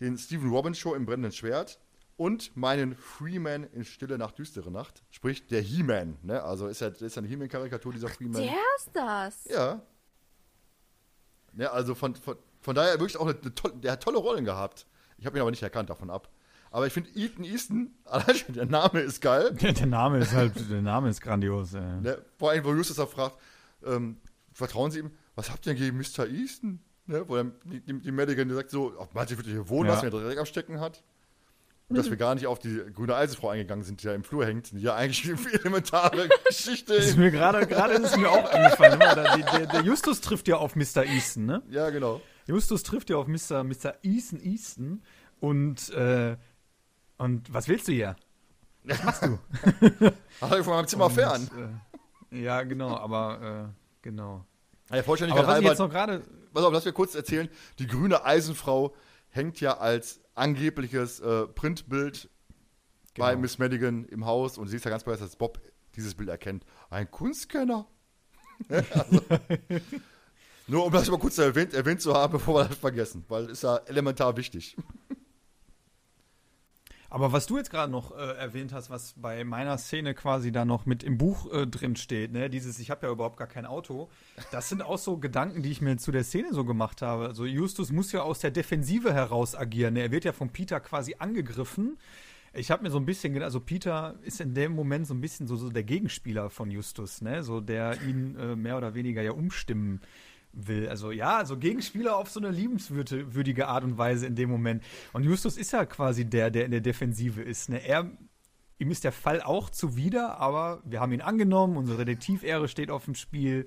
Den 0.00 0.16
Stephen 0.16 0.50
Robbins 0.50 0.78
Show 0.78 0.94
im 0.94 1.06
brennenden 1.06 1.32
Schwert. 1.32 1.78
Und 2.16 2.56
meinen 2.56 2.96
Freeman 2.96 3.64
in 3.64 3.84
Stille 3.84 4.18
Nacht, 4.18 4.38
düstere 4.38 4.72
Nacht. 4.72 5.04
Sprich, 5.10 5.46
der 5.46 5.60
He-Man. 5.60 6.16
Ne? 6.22 6.42
Also 6.42 6.66
ist 6.66 6.80
ja, 6.80 6.88
ist 6.88 7.14
ja 7.14 7.20
eine 7.20 7.28
He-Man-Karikatur, 7.28 7.92
dieser 7.92 8.08
Freeman. 8.08 8.42
Der 8.42 8.56
ist 8.76 8.90
das. 8.92 9.44
Ja. 9.44 9.82
Ja, 11.54 11.70
also 11.70 11.94
von, 11.94 12.16
von, 12.16 12.36
von 12.60 12.74
daher 12.74 12.94
wirklich 12.94 13.16
auch 13.16 13.26
eine, 13.26 13.38
eine 13.40 13.54
tolle, 13.54 13.74
der 13.76 13.92
hat 13.92 14.02
tolle 14.02 14.18
Rollen 14.18 14.44
gehabt. 14.44 14.86
Ich 15.16 15.26
habe 15.26 15.38
ihn 15.38 15.42
aber 15.42 15.50
nicht 15.50 15.62
erkannt 15.62 15.90
davon 15.90 16.10
ab. 16.10 16.28
Aber 16.70 16.86
ich 16.86 16.92
finde 16.92 17.10
Ethan 17.14 17.44
Easton, 17.44 17.94
allein 18.04 18.34
schon 18.34 18.54
der 18.54 18.66
Name 18.66 19.00
ist 19.00 19.20
geil. 19.20 19.56
Ja, 19.60 19.72
der 19.72 19.86
Name 19.86 20.18
ist 20.18 20.32
halt, 20.32 20.70
der 20.70 20.82
Name 20.82 21.08
ist 21.08 21.20
grandios. 21.20 21.72
Ja. 21.72 22.00
Ne? 22.00 22.24
Vor 22.36 22.50
allem, 22.50 22.64
wo 22.64 22.72
Justus 22.74 22.98
auch 22.98 23.08
fragt, 23.08 23.38
ähm, 23.84 24.18
vertrauen 24.52 24.90
Sie 24.90 25.00
ihm? 25.00 25.10
Was 25.38 25.52
habt 25.52 25.64
ihr 25.66 25.74
denn 25.74 25.80
gegen 25.80 25.96
Mr. 25.96 26.26
Easton? 26.26 26.80
Ne? 27.06 27.22
Wo 27.28 27.36
dann 27.36 27.52
die, 27.64 27.80
die, 27.80 28.00
die 28.00 28.10
Madigan 28.10 28.50
sagt 28.50 28.70
so, 28.70 28.92
ob 28.98 29.14
man 29.14 29.26
sich 29.28 29.38
wirklich 29.38 29.54
hier 29.54 29.68
wohnen 29.68 29.88
ja. 29.88 29.94
lassen, 29.94 30.12
wer 30.12 30.20
Dreck 30.20 30.38
am 30.38 30.46
Stecken 30.46 30.80
hat. 30.80 31.04
Und 31.88 31.96
dass 31.96 32.10
wir 32.10 32.16
gar 32.16 32.34
nicht 32.34 32.46
auf 32.46 32.58
die 32.58 32.82
grüne 32.92 33.14
Eisenfrau 33.14 33.50
eingegangen 33.50 33.82
sind, 33.84 34.02
die 34.02 34.06
da 34.06 34.14
im 34.14 34.24
Flur 34.24 34.44
hängt, 34.44 34.72
die 34.72 34.80
ja 34.80 34.94
eigentlich 34.96 35.26
eine 35.26 35.52
elementare 35.60 36.28
Geschichte 36.46 36.92
ist. 36.94 37.16
mir 37.16 37.30
gerade, 37.30 37.66
gerade 37.66 37.94
ist 37.94 38.10
es 38.10 38.16
mir 38.16 38.28
auch 38.28 38.44
eingefallen. 38.50 38.98
Ne? 38.98 39.14
Der, 39.14 39.36
der, 39.38 39.66
der, 39.68 39.82
Justus 39.82 40.20
trifft 40.20 40.48
ja 40.48 40.56
auf 40.56 40.74
Mr. 40.74 41.04
Easton, 41.04 41.46
ne? 41.46 41.62
Ja, 41.70 41.88
genau. 41.90 42.20
Justus 42.46 42.82
trifft 42.82 43.08
ja 43.08 43.16
auf 43.16 43.28
Mr. 43.28 43.62
Mr. 43.62 43.94
Easton 44.02 44.40
Easton 44.40 45.02
und, 45.40 45.88
äh, 45.90 46.36
und 47.16 47.50
was 47.54 47.68
willst 47.68 47.88
du 47.88 47.92
hier? 47.92 48.16
Was 48.82 49.04
machst 49.04 49.22
du? 49.22 49.38
Ach, 50.40 50.52
ich 50.52 50.64
von 50.64 50.74
meinem 50.74 50.88
Zimmer 50.88 51.06
und, 51.06 51.12
fern. 51.12 51.80
Äh, 52.32 52.42
ja, 52.42 52.64
genau, 52.64 52.96
aber, 52.96 53.70
äh, 53.70 53.82
genau. 54.02 54.44
Ja, 54.90 55.02
Vollständigkeit 55.02 55.44
Aber 55.44 55.52
was 55.52 55.60
ich 55.60 55.66
jetzt 55.66 55.78
noch 55.78 55.90
gerade. 55.90 56.22
Pass 56.52 56.64
auf, 56.64 56.72
lass 56.72 56.84
mir 56.84 56.92
kurz 56.92 57.14
erzählen. 57.14 57.48
Die 57.78 57.86
grüne 57.86 58.24
Eisenfrau 58.24 58.94
hängt 59.28 59.60
ja 59.60 59.78
als 59.78 60.20
angebliches 60.34 61.20
äh, 61.20 61.46
Printbild 61.46 62.30
genau. 63.14 63.26
bei 63.26 63.36
Miss 63.36 63.58
Madigan 63.58 64.04
im 64.06 64.24
Haus 64.24 64.56
und 64.56 64.68
sie 64.68 64.76
ist 64.76 64.84
ja 64.84 64.90
ganz 64.90 65.04
begeistert, 65.04 65.28
dass 65.28 65.36
Bob 65.36 65.60
dieses 65.96 66.14
Bild 66.14 66.28
erkennt. 66.28 66.64
Ein 66.90 67.10
Kunstkenner. 67.10 67.86
also, 68.68 69.22
nur 70.66 70.86
um 70.86 70.92
das 70.92 71.08
mal 71.10 71.18
kurz 71.18 71.38
erwähnt, 71.38 71.74
erwähnt 71.74 72.00
zu 72.00 72.14
haben, 72.14 72.32
bevor 72.32 72.60
wir 72.60 72.68
das 72.68 72.78
vergessen, 72.78 73.24
weil 73.28 73.50
ist 73.50 73.62
ja 73.62 73.76
elementar 73.86 74.36
wichtig. 74.36 74.76
Aber 77.10 77.32
was 77.32 77.46
du 77.46 77.56
jetzt 77.56 77.70
gerade 77.70 77.90
noch 77.90 78.16
äh, 78.16 78.36
erwähnt 78.36 78.72
hast, 78.72 78.90
was 78.90 79.14
bei 79.16 79.42
meiner 79.42 79.78
Szene 79.78 80.14
quasi 80.14 80.52
da 80.52 80.66
noch 80.66 80.84
mit 80.84 81.02
im 81.02 81.16
Buch 81.16 81.50
äh, 81.52 81.66
drin 81.66 81.96
steht, 81.96 82.32
ne, 82.32 82.50
dieses 82.50 82.78
ich 82.78 82.90
habe 82.90 83.06
ja 83.06 83.12
überhaupt 83.12 83.38
gar 83.38 83.46
kein 83.46 83.64
Auto, 83.64 84.10
das 84.50 84.68
sind 84.68 84.82
auch 84.82 84.98
so 84.98 85.16
Gedanken, 85.16 85.62
die 85.62 85.70
ich 85.70 85.80
mir 85.80 85.96
zu 85.96 86.12
der 86.12 86.24
Szene 86.24 86.52
so 86.52 86.64
gemacht 86.66 87.00
habe. 87.00 87.26
Also 87.26 87.46
Justus 87.46 87.92
muss 87.92 88.12
ja 88.12 88.22
aus 88.22 88.40
der 88.40 88.50
Defensive 88.50 89.14
heraus 89.14 89.54
agieren. 89.54 89.94
Ne? 89.94 90.00
Er 90.00 90.10
wird 90.10 90.24
ja 90.24 90.32
von 90.32 90.50
Peter 90.50 90.80
quasi 90.80 91.16
angegriffen. 91.18 91.96
Ich 92.52 92.70
habe 92.70 92.82
mir 92.82 92.90
so 92.90 92.98
ein 92.98 93.06
bisschen 93.06 93.42
also 93.42 93.60
Peter 93.60 94.14
ist 94.22 94.40
in 94.40 94.52
dem 94.52 94.72
Moment 94.72 95.06
so 95.06 95.14
ein 95.14 95.20
bisschen 95.20 95.46
so, 95.46 95.56
so 95.56 95.70
der 95.70 95.84
Gegenspieler 95.84 96.50
von 96.50 96.70
Justus, 96.70 97.22
ne, 97.22 97.42
so 97.42 97.60
der 97.60 98.02
ihn 98.02 98.36
äh, 98.36 98.54
mehr 98.54 98.76
oder 98.76 98.94
weniger 98.94 99.22
ja 99.22 99.32
umstimmen 99.32 100.00
will. 100.52 100.88
Also 100.88 101.10
ja, 101.10 101.36
also 101.36 101.56
Gegenspieler 101.56 102.16
auf 102.16 102.30
so 102.30 102.40
eine 102.40 102.50
liebenswürdige 102.50 103.68
Art 103.68 103.84
und 103.84 103.98
Weise 103.98 104.26
in 104.26 104.34
dem 104.34 104.50
Moment. 104.50 104.82
Und 105.12 105.24
Justus 105.24 105.56
ist 105.56 105.72
ja 105.72 105.84
quasi 105.84 106.24
der, 106.24 106.50
der 106.50 106.64
in 106.64 106.70
der 106.70 106.80
Defensive 106.80 107.42
ist. 107.42 107.68
Ne? 107.68 107.86
Er, 107.86 108.10
ihm 108.78 108.90
ist 108.90 109.04
der 109.04 109.12
Fall 109.12 109.40
auch 109.42 109.70
zuwider, 109.70 110.38
aber 110.38 110.82
wir 110.84 111.00
haben 111.00 111.12
ihn 111.12 111.20
angenommen, 111.20 111.76
unsere 111.76 112.04
Detektivehre 112.04 112.68
steht 112.68 112.90
auf 112.90 113.04
dem 113.04 113.14
Spiel. 113.14 113.66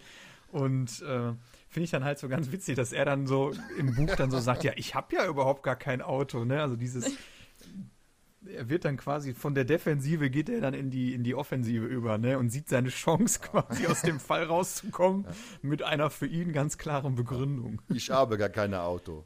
Und 0.51 1.01
äh, 1.01 1.33
finde 1.69 1.85
ich 1.85 1.91
dann 1.91 2.03
halt 2.03 2.19
so 2.19 2.27
ganz 2.27 2.51
witzig, 2.51 2.75
dass 2.75 2.91
er 2.91 3.05
dann 3.05 3.25
so 3.25 3.53
im 3.77 3.95
Buch 3.95 4.15
dann 4.15 4.31
so 4.31 4.39
sagt, 4.39 4.63
ja, 4.63 4.73
ich 4.75 4.95
habe 4.95 5.15
ja 5.15 5.25
überhaupt 5.25 5.63
gar 5.63 5.77
kein 5.77 6.01
Auto, 6.01 6.43
ne? 6.43 6.61
Also 6.61 6.75
dieses 6.75 7.15
er 8.45 8.69
wird 8.69 8.85
dann 8.85 8.97
quasi 8.97 9.33
von 9.33 9.53
der 9.53 9.65
Defensive 9.65 10.29
geht 10.29 10.49
er 10.49 10.61
dann 10.61 10.73
in 10.73 10.89
die, 10.89 11.13
in 11.13 11.23
die 11.23 11.35
Offensive 11.35 11.85
über, 11.85 12.17
ne? 12.17 12.37
Und 12.37 12.49
sieht 12.49 12.69
seine 12.69 12.89
Chance 12.89 13.39
quasi 13.39 13.87
aus 13.87 14.01
dem 14.01 14.19
Fall 14.19 14.43
rauszukommen 14.43 15.25
mit 15.61 15.83
einer 15.83 16.09
für 16.09 16.27
ihn 16.27 16.53
ganz 16.53 16.77
klaren 16.77 17.15
Begründung. 17.15 17.81
Ich 17.89 18.09
habe 18.09 18.37
gar 18.37 18.49
kein 18.49 18.73
Auto. 18.73 19.25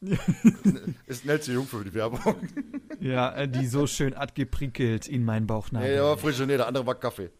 ist 1.06 1.24
nett 1.24 1.42
zu 1.42 1.52
jung 1.52 1.66
für 1.66 1.82
die 1.82 1.94
Werbung. 1.94 2.36
Ja, 3.00 3.34
äh, 3.34 3.48
die 3.48 3.66
so 3.66 3.86
schön 3.86 4.14
abgeprickelt 4.14 5.08
in 5.08 5.24
meinen 5.24 5.46
Bauchnabel. 5.46 5.88
Nee, 5.88 5.94
der 5.94 6.04
war 6.04 6.18
frische, 6.18 6.46
nee, 6.46 6.56
der 6.56 6.66
andere 6.66 6.86
war 6.86 6.94
Kaffee. 6.94 7.30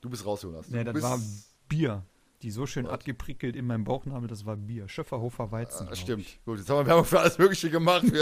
Du 0.00 0.08
bist 0.08 0.24
raus, 0.24 0.42
Jonas. 0.42 0.68
Nee, 0.68 0.84
das 0.84 1.02
war 1.02 1.20
Bier. 1.68 2.04
Die 2.42 2.50
so 2.52 2.66
schön 2.66 2.86
Was? 2.86 2.92
abgeprickelt 2.92 3.56
in 3.56 3.66
meinem 3.66 3.84
Bauchnabel, 3.84 4.28
das 4.28 4.46
war 4.46 4.56
Bier. 4.56 4.88
Schöfferhofer 4.88 5.50
Weizen. 5.50 5.88
Ah, 5.90 5.96
stimmt. 5.96 6.22
ich. 6.22 6.40
Gut, 6.44 6.58
jetzt 6.58 6.70
haben 6.70 6.78
wir 6.78 6.86
Werbung 6.86 7.04
für 7.04 7.18
alles 7.20 7.36
Mögliche 7.38 7.68
gemacht. 7.70 8.04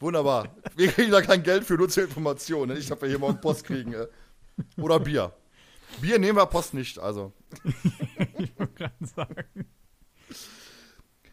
Wunderbar. 0.00 0.48
Wir 0.76 0.88
kriegen 0.88 1.10
da 1.10 1.22
kein 1.22 1.42
Geld 1.42 1.64
für, 1.64 1.74
nur 1.74 1.88
zur 1.88 2.04
Information. 2.04 2.68
ne? 2.68 2.78
Ich 2.78 2.90
habe 2.90 3.06
ja 3.06 3.10
hier 3.10 3.18
morgen 3.18 3.40
Post 3.40 3.64
kriegen. 3.64 3.92
Äh. 3.94 4.06
Oder 4.78 5.00
Bier. 5.00 5.32
Bier 6.00 6.18
nehmen 6.18 6.36
wir 6.38 6.46
Post 6.46 6.74
nicht, 6.74 6.98
also. 6.98 7.32
Ich 8.38 8.58
wollte 8.58 8.74
gerade 8.74 9.06
sagen. 9.06 9.66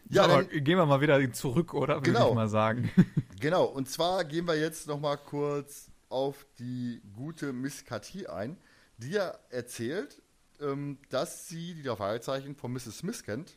Ja, 0.08 0.24
Aber 0.24 0.42
dann, 0.44 0.64
gehen 0.64 0.78
wir 0.78 0.86
mal 0.86 1.00
wieder 1.00 1.32
zurück, 1.32 1.74
oder? 1.74 1.96
Würde 1.96 2.12
Genau. 2.12 2.28
ich 2.30 2.34
mal 2.34 2.48
sagen. 2.48 2.90
genau. 3.40 3.64
Und 3.64 3.90
zwar 3.90 4.24
gehen 4.24 4.46
wir 4.46 4.58
jetzt 4.58 4.86
noch 4.86 5.00
mal 5.00 5.16
kurz 5.16 5.90
auf 6.08 6.46
die 6.58 7.02
gute 7.14 7.52
Miss 7.52 7.84
Cathy 7.84 8.26
ein, 8.26 8.56
die 8.98 9.10
ja 9.10 9.34
erzählt, 9.50 10.22
ähm, 10.64 10.98
dass 11.10 11.48
sie 11.48 11.74
die 11.74 11.82
Fragezeichen 11.84 12.56
von 12.56 12.72
Mrs. 12.72 12.98
Smith 12.98 13.22
kennt. 13.22 13.56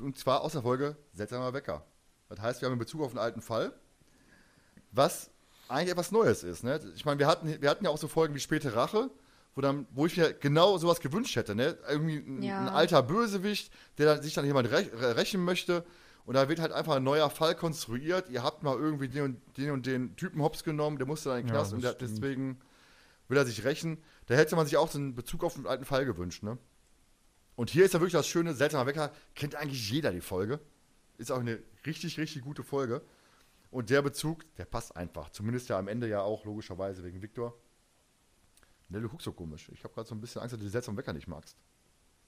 Und 0.00 0.18
zwar 0.18 0.40
aus 0.42 0.52
der 0.52 0.62
Folge 0.62 0.96
Seltsamer 1.12 1.52
Wecker. 1.52 1.84
Das 2.28 2.40
heißt, 2.40 2.60
wir 2.62 2.66
haben 2.66 2.74
in 2.74 2.78
Bezug 2.78 3.02
auf 3.02 3.10
einen 3.10 3.18
alten 3.18 3.42
Fall, 3.42 3.72
was 4.90 5.30
eigentlich 5.68 5.90
etwas 5.90 6.12
Neues 6.12 6.42
ist. 6.42 6.64
Ne? 6.64 6.80
Ich 6.94 7.04
meine, 7.04 7.18
wir 7.18 7.26
hatten, 7.26 7.60
wir 7.60 7.68
hatten 7.70 7.84
ja 7.84 7.90
auch 7.90 7.98
so 7.98 8.08
Folgen 8.08 8.34
wie 8.34 8.40
Späte 8.40 8.74
Rache, 8.74 9.10
wo, 9.54 9.60
dann, 9.60 9.86
wo 9.92 10.06
ich 10.06 10.16
mir 10.16 10.32
genau 10.32 10.78
sowas 10.78 11.00
gewünscht 11.00 11.36
hätte. 11.36 11.54
Ne? 11.54 11.76
Irgendwie 11.88 12.16
ein, 12.16 12.42
Ja. 12.42 12.60
ein 12.60 12.68
alter 12.68 13.02
Bösewicht, 13.02 13.70
der 13.98 14.06
dann, 14.06 14.22
sich 14.22 14.34
dann 14.34 14.46
jemand 14.46 14.70
rech, 14.70 14.88
rächen 14.94 15.44
möchte. 15.44 15.84
Und 16.24 16.34
da 16.34 16.48
wird 16.48 16.60
halt 16.60 16.72
einfach 16.72 16.96
ein 16.96 17.02
neuer 17.04 17.28
Fall 17.30 17.54
konstruiert. 17.54 18.30
Ihr 18.30 18.42
habt 18.42 18.62
mal 18.62 18.78
irgendwie 18.78 19.08
den 19.08 19.22
und 19.24 19.56
den, 19.58 19.70
und 19.72 19.86
den 19.86 20.16
Typen 20.16 20.40
hops 20.40 20.62
genommen, 20.64 20.96
der 20.98 21.06
musste 21.06 21.30
dann 21.30 21.40
in 21.40 21.46
den 21.46 21.54
Ja, 21.54 21.60
Knast 21.60 21.72
und 21.74 21.82
das 21.84 21.98
der, 21.98 22.08
deswegen 22.08 22.60
will 23.28 23.36
er 23.36 23.44
sich 23.44 23.64
rächen. 23.64 23.98
Da 24.32 24.38
hätte 24.38 24.56
man 24.56 24.64
sich 24.64 24.78
auch 24.78 24.90
so 24.90 24.96
einen 24.96 25.14
Bezug 25.14 25.44
auf 25.44 25.56
einen 25.56 25.66
alten 25.66 25.84
Fall 25.84 26.06
gewünscht. 26.06 26.42
Ne? 26.42 26.56
Und 27.54 27.68
hier 27.68 27.84
ist 27.84 27.92
ja 27.92 28.00
wirklich 28.00 28.14
das 28.14 28.26
Schöne, 28.26 28.54
Seltsamer 28.54 28.86
Wecker, 28.86 29.12
kennt 29.34 29.56
eigentlich 29.56 29.90
jeder 29.90 30.10
die 30.10 30.22
Folge. 30.22 30.58
Ist 31.18 31.30
auch 31.30 31.40
eine 31.40 31.62
richtig, 31.84 32.18
richtig 32.18 32.40
gute 32.40 32.62
Folge. 32.62 33.02
Und 33.70 33.90
der 33.90 34.00
Bezug, 34.00 34.46
der 34.56 34.64
passt 34.64 34.96
einfach. 34.96 35.28
Zumindest 35.28 35.68
ja 35.68 35.78
am 35.78 35.86
Ende 35.86 36.08
ja 36.08 36.22
auch, 36.22 36.46
logischerweise, 36.46 37.04
wegen 37.04 37.20
Viktor. 37.20 37.54
Ne, 38.88 39.02
du 39.02 39.08
guckst 39.10 39.26
so 39.26 39.32
komisch. 39.32 39.68
Ich 39.70 39.84
habe 39.84 39.92
gerade 39.92 40.08
so 40.08 40.14
ein 40.14 40.20
bisschen 40.22 40.40
Angst, 40.40 40.54
dass 40.54 40.60
du 40.60 40.64
die 40.64 40.70
Seltsamen 40.70 40.96
Wecker 40.96 41.12
nicht 41.12 41.28
magst. 41.28 41.58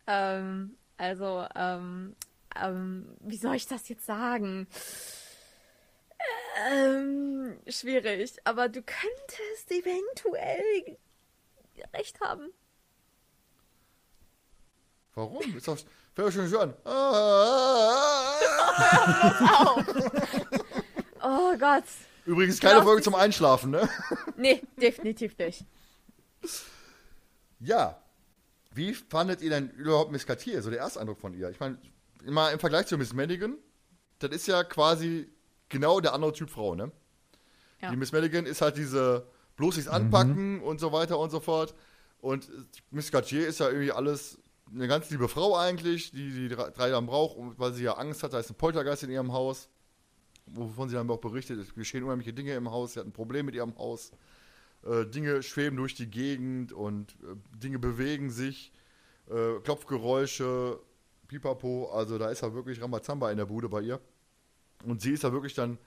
Ähm, 0.07 0.77
also, 0.99 1.47
ähm, 1.55 2.17
ähm, 2.63 3.17
wie 3.21 3.39
soll 3.39 3.55
ich 3.55 3.67
das 3.67 3.89
jetzt 3.89 4.05
sagen? 4.05 4.67
Ähm, 6.71 7.57
schwierig, 7.67 8.37
aber 8.45 8.69
du 8.69 8.83
könntest 8.83 9.71
eventuell 9.71 10.99
recht 11.95 12.20
haben. 12.20 12.51
Warum? 15.14 15.57
Ist 15.57 15.68
doch, 15.68 15.78
fängt 15.78 16.28
doch 16.28 16.32
schon 16.32 16.49
so 16.49 16.59
an. 16.59 16.74
Oh 21.26 21.57
Gott. 21.57 21.84
Übrigens 22.26 22.61
keine 22.61 22.82
Folge 22.82 23.01
zum 23.03 23.14
Einschlafen, 23.14 23.70
ne? 23.70 23.88
Nee, 24.36 24.62
definitiv 24.76 25.38
nicht. 25.38 25.64
Ja. 27.61 27.99
Wie 28.74 28.92
fandet 28.92 29.40
ihr 29.40 29.49
denn 29.51 29.70
überhaupt 29.70 30.12
Miss 30.12 30.26
Cartier, 30.26 30.61
so 30.62 30.68
der 30.68 30.80
Ersteindruck 30.80 31.20
von 31.20 31.32
ihr? 31.32 31.49
Ich 31.49 31.61
meine, 31.61 31.78
immer 32.26 32.51
im 32.51 32.59
Vergleich 32.59 32.86
zu 32.86 32.99
Miss 32.99 33.14
Madigan, 33.14 33.57
das 34.18 34.32
ist 34.32 34.49
ja 34.49 34.64
quasi 34.64 35.30
genau 35.68 36.01
der 36.01 36.12
andere 36.12 36.32
Typ 36.32 36.51
Frau, 36.51 36.74
ne? 36.74 36.90
Ja. 37.80 37.90
Die 37.90 37.97
Miss 37.97 38.12
Madigan 38.12 38.45
ist 38.45 38.61
halt 38.61 38.76
diese 38.76 39.26
bloß 39.57 39.77
nichts 39.77 39.91
anpacken 39.91 40.61
und 40.63 40.81
so 40.81 40.93
weiter 40.93 41.19
und 41.19 41.31
so 41.31 41.41
fort. 41.41 41.75
Und 42.21 42.49
Miss 42.91 43.13
Cartier 43.13 43.47
ist 43.47 43.61
ja 43.61 43.69
irgendwie 43.69 43.93
alles 43.93 44.39
eine 44.73 44.89
ganz 44.89 45.11
liebe 45.11 45.29
Frau 45.29 45.57
eigentlich, 45.57 46.11
die 46.11 46.31
die 46.31 46.49
drei 46.49 46.91
dann 46.91 47.07
braucht, 47.07 47.37
weil 47.59 47.73
sie 47.73 47.85
ja 47.85 47.93
Angst 47.93 48.23
hat, 48.23 48.33
da 48.33 48.39
ist 48.39 48.51
ein 48.51 48.57
Poltergeist 48.57 49.03
in 49.03 49.11
ihrem 49.11 49.33
Haus, 49.33 49.69
wovon 50.47 50.89
sie 50.89 50.95
dann 50.95 51.09
auch 51.11 51.19
berichtet, 51.19 51.59
es 51.61 51.75
geschehen 51.75 52.03
unheimliche 52.03 52.33
Dinge 52.33 52.55
im 52.55 52.71
Haus, 52.71 52.95
sie 52.95 53.01
hat 53.01 53.07
ein 53.07 53.13
Problem 53.13 53.47
mit 53.47 53.55
ihrem 53.55 53.77
Haus. 53.77 54.11
Äh, 54.85 55.07
Dinge 55.07 55.43
schweben 55.43 55.77
durch 55.77 55.95
die 55.95 56.11
Gegend 56.11 56.73
und 56.73 57.13
äh, 57.23 57.37
Dinge 57.59 57.79
bewegen 57.79 58.31
sich, 58.31 58.73
äh, 59.31 59.61
Klopfgeräusche, 59.63 60.79
Pipapo, 61.29 61.91
also 61.91 62.19
da 62.19 62.31
ist 62.31 62.43
ja 62.43 62.53
wirklich 62.53 62.83
Ramazamba 62.83 63.31
in 63.31 63.39
der 63.39 63.47
Bude 63.47 63.69
bei 63.69 63.81
ihr. 63.81 64.01
Und 64.85 65.01
sie 65.01 65.13
ist 65.13 65.23
ja 65.23 65.33
wirklich 65.33 65.55
dann, 65.55 65.79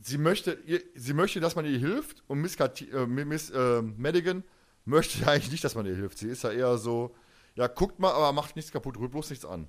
sie 0.00 0.18
möchte, 0.18 0.52
ihr, 0.66 0.80
sie 0.94 1.12
möchte, 1.12 1.40
dass 1.40 1.56
man 1.56 1.64
ihr 1.64 1.78
hilft 1.78 2.22
und 2.26 2.40
Miss, 2.40 2.56
Cati- 2.58 2.90
äh, 2.92 3.06
Miss 3.06 3.50
äh, 3.50 3.82
Madigan 3.82 4.44
möchte 4.84 5.18
ja 5.20 5.26
eigentlich 5.32 5.50
nicht, 5.50 5.64
dass 5.64 5.74
man 5.74 5.86
ihr 5.86 5.96
hilft. 5.96 6.18
Sie 6.18 6.28
ist 6.28 6.42
ja 6.44 6.50
eher 6.50 6.78
so, 6.78 7.14
ja, 7.54 7.66
guckt 7.66 7.98
mal, 7.98 8.12
aber 8.12 8.32
macht 8.32 8.56
nichts 8.56 8.70
kaputt, 8.70 8.98
rührt 8.98 9.12
bloß 9.12 9.30
nichts 9.30 9.44
an. 9.44 9.68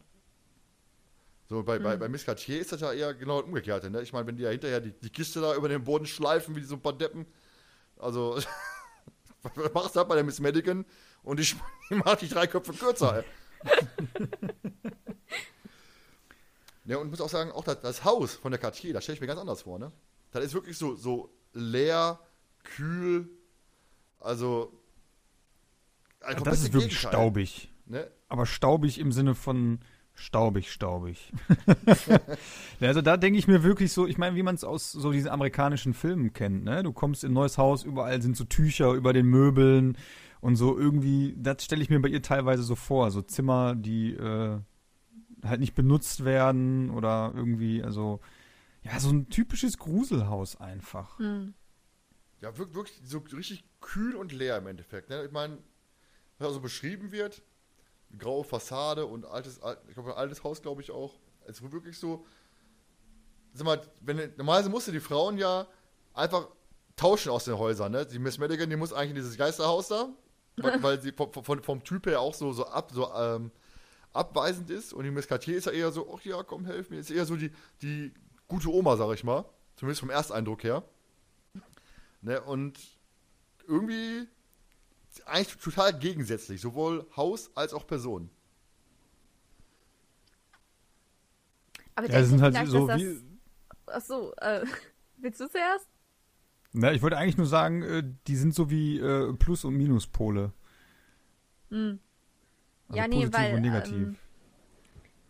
So, 1.48 1.64
bei, 1.64 1.80
bei, 1.80 1.98
bei 1.98 2.08
Miss 2.10 2.26
Cartier 2.26 2.60
ist 2.60 2.72
das 2.72 2.82
ja 2.82 2.94
eher 2.94 3.16
genau 3.16 3.40
das 3.42 3.48
Umgekehrte, 3.48 3.90
ne? 3.90 4.04
Ich 4.04 4.14
meine, 4.14 4.28
wenn 4.28 4.38
die 4.38 4.44
ja 4.44 4.52
hinterher 4.52 4.80
die, 4.82 4.92
die 4.92 5.10
Kiste 5.10 5.42
da 5.42 5.56
über 5.56 5.68
den 5.68 5.84
Boden 5.84 6.06
schleifen, 6.06 6.56
wie 6.56 6.62
so 6.62 6.76
ein 6.76 6.82
paar 6.82 6.94
Deppen, 6.96 7.26
also, 7.98 8.40
was 9.56 9.74
machst 9.74 9.96
du 9.96 10.00
halt 10.00 10.10
bei 10.10 10.16
der 10.16 10.24
Miss 10.24 10.40
Madigan 10.40 10.86
und 11.24 11.40
ich 11.40 11.56
macht 11.90 12.22
die 12.22 12.30
drei 12.30 12.46
Köpfe 12.46 12.72
kürzer. 12.74 13.24
Ja, 16.86 16.98
und 16.98 17.08
ich 17.08 17.12
muss 17.12 17.22
auch 17.22 17.30
sagen, 17.30 17.52
auch 17.52 17.64
das, 17.64 17.80
das 17.82 18.04
Haus 18.04 18.36
von 18.36 18.52
der 18.52 18.60
Cartier, 18.60 18.94
das 18.94 19.04
stelle 19.04 19.16
ich 19.16 19.22
mir 19.22 19.28
ganz 19.28 19.40
anders 19.40 19.64
vor, 19.64 19.80
ne? 19.80 19.92
Das 20.32 20.44
ist 20.44 20.54
wirklich 20.54 20.78
so, 20.78 20.96
so 20.96 21.32
leer, 21.54 22.20
kühl, 22.64 23.30
also. 24.20 24.72
ein 26.22 26.44
das 26.44 26.62
ist 26.62 26.74
wirklich 26.74 26.92
Gegenteil, 26.92 27.12
staubig. 27.12 27.72
Ne? 27.86 28.10
Aber 28.28 28.46
staubig 28.46 29.00
im 29.00 29.12
Sinne 29.12 29.34
von 29.34 29.80
staubig, 30.14 30.72
staubig. 30.72 31.32
ja, 32.80 32.90
also 32.90 33.02
da 33.02 33.18
denke 33.18 33.40
ich 33.40 33.48
mir 33.48 33.64
wirklich 33.64 33.92
so, 33.94 34.06
ich 34.06 34.18
meine, 34.18 34.36
wie 34.36 34.44
man 34.44 34.56
es 34.56 34.64
aus 34.64 34.92
so 34.92 35.12
diesen 35.12 35.30
amerikanischen 35.30 35.94
Filmen 35.94 36.34
kennt, 36.34 36.64
ne? 36.66 36.84
Du 36.84 36.94
kommst 36.94 37.24
in 37.24 37.32
ein 37.32 37.34
neues 37.34 37.58
Haus, 37.58 37.84
überall 37.84 38.22
sind 38.22 38.36
so 38.38 38.44
Tücher 38.44 38.94
über 38.94 39.14
den 39.14 39.26
Möbeln 39.28 39.98
und 40.42 40.56
so 40.56 40.78
irgendwie, 40.78 41.36
das 41.38 41.64
stelle 41.64 41.82
ich 41.82 41.90
mir 41.90 42.02
bei 42.02 42.10
ihr 42.10 42.22
teilweise 42.22 42.64
so 42.64 42.76
vor, 42.76 43.12
so 43.12 43.22
Zimmer, 43.22 43.76
die 43.76 44.14
äh, 44.14 44.60
halt 45.44 45.60
nicht 45.60 45.76
benutzt 45.76 46.26
werden 46.26 46.90
oder 46.92 47.32
irgendwie, 47.36 47.82
also 47.82 48.20
ja, 48.92 49.00
so 49.00 49.10
ein 49.10 49.30
typisches 49.30 49.78
Gruselhaus 49.78 50.56
einfach. 50.56 51.18
Hm. 51.20 51.54
Ja, 52.42 52.50
wirk- 52.58 52.74
wirklich 52.74 53.00
so 53.04 53.20
richtig 53.34 53.64
kühl 53.82 54.16
und 54.16 54.32
leer 54.32 54.58
im 54.58 54.68
Endeffekt. 54.68 55.10
Ne? 55.10 55.26
Ich 55.26 55.32
meine, 55.32 55.58
was 56.38 56.48
also 56.50 56.62
beschrieben 56.62 57.12
wird, 57.12 57.42
graue 58.18 58.44
Fassade 58.44 59.06
und 59.06 59.26
altes, 59.26 59.62
alt- 59.62 59.80
ich 59.88 59.94
glaube, 59.94 60.12
ein 60.14 60.18
altes 60.18 60.44
Haus, 60.44 60.62
glaube 60.62 60.82
ich 60.82 60.92
auch. 60.92 61.20
Es 61.46 61.60
ist 61.60 61.72
wirklich 61.72 61.98
so, 61.98 62.26
sag 63.54 63.66
mal, 63.66 63.82
wenn, 64.02 64.18
normalerweise 64.38 64.70
musste 64.70 64.92
die 64.92 65.00
Frauen 65.00 65.38
ja 65.38 65.68
einfach 66.14 66.48
tauschen 66.96 67.30
aus 67.32 67.46
den 67.46 67.58
Häusern. 67.58 67.92
Ne? 67.92 68.06
Die 68.06 68.20
Miss 68.20 68.38
Madigan, 68.38 68.70
die 68.70 68.76
muss 68.76 68.94
eigentlich 68.94 69.10
in 69.12 69.16
dieses 69.16 69.38
Geisterhaus 69.38 69.88
da, 69.90 70.10
weil, 70.58 70.82
weil 70.84 71.02
sie 71.02 71.12
vom, 71.12 71.32
vom, 71.34 71.62
vom 71.64 71.84
Typ 71.84 72.06
her 72.08 72.22
auch 72.22 72.34
so, 72.34 72.54
so, 72.54 72.66
ab, 72.66 72.92
so 72.94 73.14
ähm, 73.14 73.52
abweisend 74.14 74.70
ist. 74.70 74.94
Und 74.94 75.04
die 75.04 75.12
Miss 75.12 75.28
Cartier 75.28 75.58
ist 75.58 75.66
ja 75.66 75.72
eher 75.74 75.92
so, 75.92 76.14
ach 76.16 76.24
ja, 76.24 76.42
komm, 76.44 76.66
helf 76.66 76.90
mir. 76.90 77.00
Ist 77.00 77.12
eher 77.12 77.26
so 77.26 77.36
die, 77.36 77.52
die 77.82 78.14
gute 78.50 78.70
Oma, 78.70 78.98
sag 78.98 79.14
ich 79.14 79.24
mal. 79.24 79.46
Zumindest 79.78 80.02
vom 80.02 80.10
Ersteindruck 80.10 80.64
her. 80.64 80.84
Ne, 82.22 82.42
und 82.42 82.78
irgendwie 83.66 84.28
eigentlich 85.26 85.58
total 85.58 85.98
gegensätzlich, 85.98 86.60
sowohl 86.60 87.08
Haus 87.16 87.50
als 87.56 87.74
auch 87.74 87.88
Person. 87.88 88.30
Aber 91.96 92.08
Ja, 92.08 92.20
das 92.20 92.30
sind 92.30 92.42
halt 92.42 92.56
so 92.68 92.88
dass 92.88 93.00
wie. 93.00 93.22
das... 93.86 93.96
Achso, 93.96 94.34
äh, 94.38 94.66
willst 95.18 95.40
du 95.40 95.50
zuerst? 95.50 95.88
Na, 96.72 96.92
ich 96.92 97.02
wollte 97.02 97.18
eigentlich 97.18 97.38
nur 97.38 97.48
sagen, 97.48 97.82
äh, 97.82 98.04
die 98.28 98.36
sind 98.36 98.54
so 98.54 98.70
wie 98.70 99.00
äh, 99.00 99.34
Plus- 99.34 99.66
und 99.66 99.76
Minuspole. 99.76 100.54
Hm. 101.70 102.00
Also 102.88 102.98
Ja, 102.98 103.08
nee, 103.08 103.16
positiv 103.26 103.40
weil, 103.40 103.54
und 103.56 103.62
negativ. 103.62 103.94
ähm, 103.94 104.16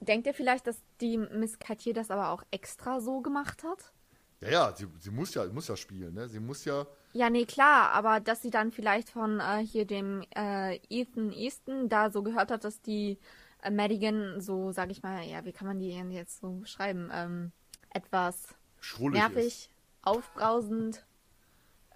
Denkt 0.09 0.25
ihr 0.25 0.33
vielleicht, 0.33 0.65
dass 0.65 0.81
die 1.01 1.19
Miss 1.19 1.59
Cartier 1.59 1.93
das 1.93 2.09
aber 2.09 2.31
auch 2.31 2.43
extra 2.49 2.99
so 2.99 3.21
gemacht 3.21 3.63
hat? 3.63 3.93
Ja, 4.41 4.49
ja, 4.49 4.75
sie, 4.75 4.87
sie 4.99 5.11
muss 5.11 5.35
ja, 5.35 5.45
muss 5.45 5.67
ja 5.67 5.77
spielen, 5.77 6.15
ne? 6.15 6.27
Sie 6.27 6.39
muss 6.39 6.65
ja. 6.65 6.87
Ja, 7.13 7.29
nee, 7.29 7.45
klar, 7.45 7.91
aber 7.91 8.19
dass 8.19 8.41
sie 8.41 8.49
dann 8.49 8.71
vielleicht 8.71 9.09
von 9.11 9.39
äh, 9.39 9.59
hier 9.63 9.85
dem 9.85 10.23
äh, 10.35 10.77
Ethan 10.89 11.31
Easton 11.31 11.89
da 11.89 12.09
so 12.09 12.23
gehört 12.23 12.49
hat, 12.49 12.63
dass 12.63 12.81
die 12.81 13.19
äh, 13.61 13.69
Madigan 13.69 14.41
so, 14.41 14.71
sag 14.71 14.89
ich 14.89 15.03
mal, 15.03 15.23
ja, 15.25 15.45
wie 15.45 15.51
kann 15.51 15.67
man 15.67 15.77
die 15.77 15.89
jetzt 15.91 16.39
so 16.39 16.53
beschreiben, 16.53 17.11
ähm, 17.13 17.51
etwas 17.91 18.55
Schrullig 18.79 19.19
nervig, 19.21 19.45
ist. 19.45 19.69
aufbrausend, 20.01 21.05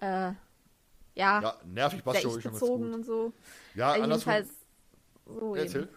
äh, 0.00 0.06
ja, 0.06 0.36
Ja, 1.42 1.56
nervig 1.64 2.04
passt 2.04 2.22
schon, 2.22 2.40
schon 2.40 2.52
ganz 2.52 2.60
gut. 2.60 2.94
und 2.94 3.02
so. 3.04 3.32
Ja, 3.74 3.96
Äh, 3.96 4.02
andersrum. 4.02 4.32
jedenfalls 4.32 4.66
so 5.26 5.54
Erzähl. 5.56 5.82
eben. 5.82 5.90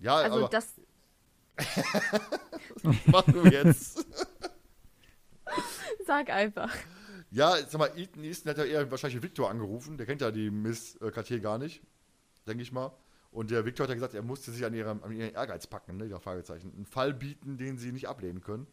Ja, 0.00 0.16
Also 0.16 0.38
aber 0.38 0.48
das, 0.48 0.74
mach 3.06 3.24
du 3.24 3.44
jetzt. 3.44 4.06
sag 6.06 6.30
einfach. 6.30 6.74
Ja, 7.30 7.56
sag 7.56 7.78
mal, 7.78 7.90
Ethan 7.96 8.24
Easton 8.24 8.50
hat 8.50 8.58
ja 8.58 8.64
eher 8.64 8.90
wahrscheinlich 8.90 9.22
Victor 9.22 9.50
angerufen. 9.50 9.96
Der 9.96 10.06
kennt 10.06 10.20
ja 10.20 10.30
die 10.30 10.50
Miss 10.50 10.96
äh, 10.96 11.10
Cartier 11.10 11.40
gar 11.40 11.58
nicht, 11.58 11.82
denke 12.46 12.62
ich 12.62 12.72
mal. 12.72 12.92
Und 13.30 13.50
der 13.50 13.64
Victor 13.64 13.84
hat 13.84 13.88
ja 13.88 13.94
gesagt, 13.94 14.14
er 14.14 14.22
musste 14.22 14.50
sich 14.50 14.64
an 14.64 14.74
ihrem, 14.74 15.02
an 15.02 15.12
ihren 15.12 15.32
Ehrgeiz 15.32 15.66
packen, 15.66 15.96
ne, 15.96 16.20
Fragezeichen. 16.20 16.72
Einen 16.74 16.84
Fall 16.84 17.14
bieten, 17.14 17.56
den 17.56 17.78
sie 17.78 17.92
nicht 17.92 18.06
ablehnen 18.06 18.42
können. 18.42 18.66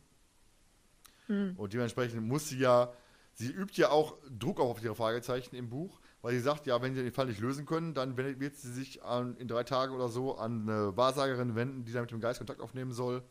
Und 1.58 1.74
dementsprechend 1.74 2.24
muss 2.24 2.50
sie 2.50 2.58
ja, 2.58 2.92
sie 3.34 3.52
übt 3.52 3.80
ja 3.80 3.90
auch 3.90 4.18
Druck 4.30 4.60
auf 4.60 4.84
ihre 4.84 4.96
Fragezeichen 4.96 5.56
im 5.56 5.70
Buch, 5.70 6.02
weil 6.22 6.34
sie 6.34 6.42
sagt, 6.42 6.66
ja, 6.68 6.82
wenn 6.82 6.96
sie 6.96 7.04
den 7.04 7.12
Fall 7.14 7.28
nicht 7.28 7.40
lösen 7.40 7.66
können, 7.66 7.94
dann 7.94 8.18
wendet- 8.18 8.40
wird 8.40 8.56
sie 8.56 8.72
sich 8.72 9.04
an, 9.04 9.36
in 9.38 9.48
drei 9.48 9.64
Tagen 9.64 9.94
oder 9.94 10.10
so 10.10 10.38
an 10.38 10.68
eine 10.70 10.98
Wahrsagerin 10.98 11.56
wenden, 11.56 11.86
die 11.86 11.92
dann 11.94 12.02
mit 12.02 12.12
dem 12.12 12.20
Geist 12.20 12.40
Kontakt 12.40 12.60
aufnehmen 12.62 12.92
soll. 12.92 13.24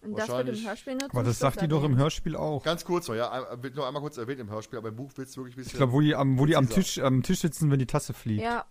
Und 0.00 0.18
das 0.18 0.28
wird 0.28 0.40
im 0.40 0.46
Wahrscheinlich- 0.46 0.66
Hörspiel 0.66 0.94
nur 0.96 1.10
Aber 1.10 1.22
das 1.22 1.38
sagt 1.38 1.60
die 1.60 1.68
doch 1.68 1.84
im. 1.84 1.96
Hörspiel 1.96 2.34
auch. 2.34 2.62
Ganz 2.64 2.84
kurz 2.84 3.06
noch, 3.06 3.14
ja, 3.14 3.62
wird 3.62 3.76
nur 3.76 3.86
einmal 3.86 4.02
kurz 4.02 4.16
erwähnt 4.16 4.40
im 4.40 4.50
Hörspiel, 4.50 4.78
aber 4.78 4.88
im 4.88 4.96
Buch 4.96 5.12
wird 5.16 5.28
es 5.28 5.36
wirklich 5.36 5.54
ein 5.54 5.58
bisschen. 5.58 5.72
Ich 5.72 5.76
glaube, 5.76 5.92
wo 5.92 6.00
die 6.00 6.14
am, 6.16 6.38
wo 6.38 6.46
die 6.46 6.56
am. 6.56 6.68
Tisch, 6.68 6.98
am 6.98 7.22
Tisch 7.22 7.40
sitzen, 7.40 7.70
wenn 7.70 7.78
die 7.78 7.86
Tasse 7.86 8.12
fliegt. 8.12 8.42
Ja, 8.42 8.64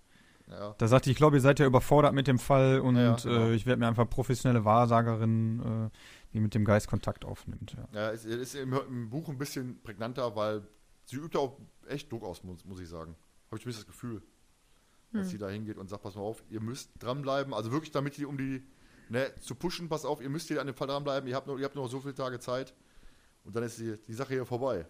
Ja. 0.49 0.75
Da 0.77 0.87
sagte 0.89 1.09
ich, 1.09 1.13
ich 1.13 1.17
glaube, 1.17 1.37
ihr 1.37 1.41
seid 1.41 1.59
ja 1.59 1.65
überfordert 1.65 2.13
mit 2.13 2.27
dem 2.27 2.37
Fall 2.37 2.81
und 2.81 2.97
Ja, 2.97 3.01
ja, 3.03 3.15
genau. 3.15 3.35
äh, 3.45 3.53
ich 3.55 3.65
werde 3.65 3.79
mir 3.79 3.87
einfach 3.87 4.09
professionelle 4.09 4.65
Wahrsagerin, 4.65 5.89
äh, 5.89 5.97
die 6.33 6.41
mit 6.41 6.53
dem 6.53 6.65
Geist 6.65 6.89
Kontakt 6.89 7.23
aufnimmt. 7.23 7.77
Ja. 7.93 8.01
Ja, 8.01 8.11
es 8.11 8.25
ist 8.25 8.55
im, 8.55 8.73
im 8.73 9.09
Buch 9.09 9.29
ein 9.29 9.37
bisschen 9.37 9.81
prägnanter, 9.83 10.35
weil 10.35 10.63
sie 11.05 11.15
übt 11.15 11.37
auch 11.37 11.57
echt 11.91 12.11
Druck 12.11 12.23
aus, 12.23 12.43
muss, 12.43 12.65
muss 12.65 12.79
ich 12.79 12.89
sagen. 12.89 13.15
Habe 13.47 13.57
ich 13.57 13.63
zumindest 13.63 13.87
das 13.87 13.87
Gefühl, 13.87 14.21
dass 15.13 15.29
sie 15.29 15.37
da 15.37 15.49
hingeht 15.49 15.77
und 15.77 15.89
sagt, 15.89 16.03
pass 16.03 16.15
mal 16.15 16.21
auf, 16.21 16.43
ihr 16.49 16.61
müsst 16.61 16.91
dranbleiben. 16.99 17.53
Also 17.53 17.71
wirklich, 17.71 17.91
damit 17.91 18.17
die 18.17 18.25
um 18.25 18.37
die, 18.37 18.63
ne, 19.09 19.33
zu 19.41 19.55
pushen, 19.55 19.89
pass 19.89 20.05
auf, 20.05 20.21
ihr 20.21 20.29
müsst 20.29 20.47
hier 20.47 20.61
an 20.61 20.67
dem 20.67 20.75
Fall 20.75 20.87
dranbleiben, 20.87 21.27
ihr 21.29 21.35
habt 21.35 21.47
noch, 21.47 21.57
ihr 21.57 21.65
habt 21.65 21.75
noch 21.75 21.87
so 21.87 21.99
viele 21.99 22.15
Tage 22.15 22.39
Zeit 22.39 22.73
und 23.43 23.55
dann 23.55 23.63
ist 23.63 23.77
die, 23.77 23.97
die 24.07 24.13
Sache 24.13 24.33
hier 24.33 24.45
vorbei. 24.45 24.85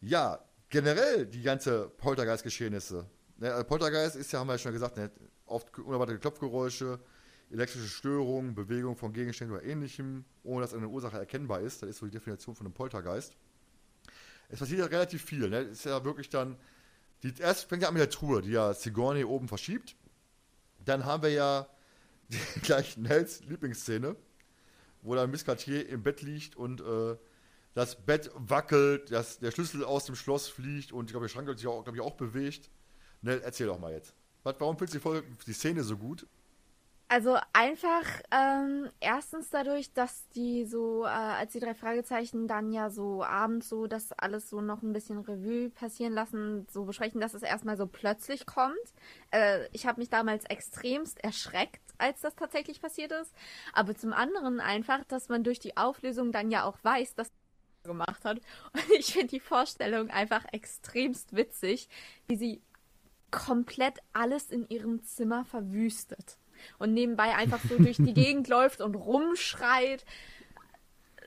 Ja, 0.00 0.44
generell 0.68 1.26
die 1.26 1.42
ganze 1.42 1.88
Poltergeist-Geschehnisse. 1.96 3.06
Ne, 3.38 3.52
also 3.52 3.66
Poltergeist 3.66 4.16
ist 4.16 4.30
ja, 4.32 4.40
haben 4.40 4.48
wir 4.48 4.54
ja 4.54 4.58
schon 4.58 4.72
gesagt, 4.72 4.96
ne, 4.98 5.10
oft 5.46 5.78
unerwartete 5.78 6.18
Klopfgeräusche, 6.18 7.00
elektrische 7.50 7.88
Störungen, 7.88 8.54
Bewegung 8.54 8.96
von 8.96 9.12
Gegenständen 9.12 9.56
oder 9.56 9.64
ähnlichem, 9.64 10.24
ohne 10.42 10.62
dass 10.62 10.74
eine 10.74 10.88
Ursache 10.88 11.16
erkennbar 11.18 11.60
ist. 11.60 11.82
Das 11.82 11.90
ist 11.90 11.98
so 11.98 12.06
die 12.06 12.12
Definition 12.12 12.54
von 12.54 12.66
einem 12.66 12.74
Poltergeist. 12.74 13.36
Es 14.48 14.58
passiert 14.58 14.80
ja 14.80 14.86
relativ 14.86 15.24
viel. 15.24 15.48
Ne? 15.48 15.60
Ist 15.60 15.84
ja 15.84 16.04
wirklich 16.04 16.28
dann. 16.28 16.56
Die, 17.22 17.32
erst 17.38 17.68
fängt 17.68 17.82
ja 17.82 17.88
an 17.88 17.94
mit 17.94 18.02
der 18.02 18.10
Truhe, 18.10 18.42
die 18.42 18.50
ja 18.50 18.74
Sigourney 18.74 19.24
oben 19.24 19.48
verschiebt. 19.48 19.96
Dann 20.84 21.04
haben 21.04 21.22
wir 21.22 21.30
ja 21.30 21.66
die, 22.28 22.60
gleich 22.62 22.96
Nels 22.96 23.40
Lieblingsszene, 23.44 24.16
wo 25.02 25.14
dann 25.14 25.30
Miss 25.30 25.44
Cartier 25.44 25.88
im 25.88 26.02
Bett 26.02 26.22
liegt 26.22 26.56
und 26.56 26.80
äh, 26.80 27.16
das 27.74 27.96
Bett 28.04 28.30
wackelt, 28.34 29.10
dass 29.10 29.38
der 29.38 29.50
Schlüssel 29.50 29.84
aus 29.84 30.06
dem 30.06 30.14
Schloss 30.14 30.48
fliegt 30.48 30.92
und 30.92 31.06
ich 31.06 31.10
glaube, 31.12 31.26
der 31.26 31.32
Schrank 31.32 31.48
hat 31.48 31.58
sich 31.58 31.66
auch, 31.66 31.82
glaube 31.82 31.98
ich, 31.98 32.02
auch 32.02 32.14
bewegt. 32.14 32.70
Nell, 33.22 33.40
erzähl 33.40 33.66
doch 33.66 33.78
mal 33.78 33.92
jetzt. 33.92 34.14
Warum 34.42 34.78
findest 34.78 34.94
du 34.94 34.98
die, 34.98 35.02
Folge, 35.02 35.26
die 35.46 35.52
Szene 35.52 35.82
so 35.82 35.96
gut? 35.96 36.26
Also 37.08 37.38
einfach 37.52 38.04
ähm, 38.32 38.90
erstens 38.98 39.48
dadurch, 39.50 39.92
dass 39.92 40.28
die 40.30 40.64
so, 40.64 41.04
äh, 41.04 41.08
als 41.08 41.52
die 41.52 41.60
drei 41.60 41.74
Fragezeichen 41.74 42.48
dann 42.48 42.72
ja 42.72 42.90
so 42.90 43.22
abends 43.22 43.68
so 43.68 43.86
das 43.86 44.12
alles 44.12 44.50
so 44.50 44.60
noch 44.60 44.82
ein 44.82 44.92
bisschen 44.92 45.20
Revue 45.20 45.70
passieren 45.70 46.12
lassen, 46.12 46.66
so 46.68 46.84
besprechen, 46.84 47.20
dass 47.20 47.34
es 47.34 47.42
erstmal 47.42 47.76
so 47.76 47.86
plötzlich 47.86 48.44
kommt. 48.44 48.74
Äh, 49.30 49.68
ich 49.72 49.86
habe 49.86 50.00
mich 50.00 50.10
damals 50.10 50.46
extremst 50.46 51.22
erschreckt, 51.22 51.80
als 51.96 52.22
das 52.22 52.34
tatsächlich 52.34 52.80
passiert 52.80 53.12
ist. 53.12 53.32
Aber 53.72 53.94
zum 53.94 54.12
anderen 54.12 54.58
einfach, 54.58 55.04
dass 55.04 55.28
man 55.28 55.44
durch 55.44 55.60
die 55.60 55.76
Auflösung 55.76 56.32
dann 56.32 56.50
ja 56.50 56.64
auch 56.64 56.78
weiß, 56.82 57.14
dass 57.14 57.30
gemacht 57.84 58.24
hat. 58.24 58.40
Und 58.72 58.90
ich 58.98 59.12
finde 59.12 59.28
die 59.28 59.40
Vorstellung 59.40 60.10
einfach 60.10 60.44
extremst 60.50 61.36
witzig, 61.36 61.88
wie 62.26 62.34
sie 62.34 62.62
komplett 63.30 64.00
alles 64.12 64.50
in 64.50 64.68
ihrem 64.68 65.04
Zimmer 65.04 65.44
verwüstet 65.44 66.36
und 66.78 66.94
nebenbei 66.94 67.34
einfach 67.34 67.60
so 67.68 67.76
durch 67.76 67.96
die 67.96 68.14
Gegend 68.14 68.48
läuft 68.48 68.80
und 68.80 68.94
rumschreit. 68.94 70.04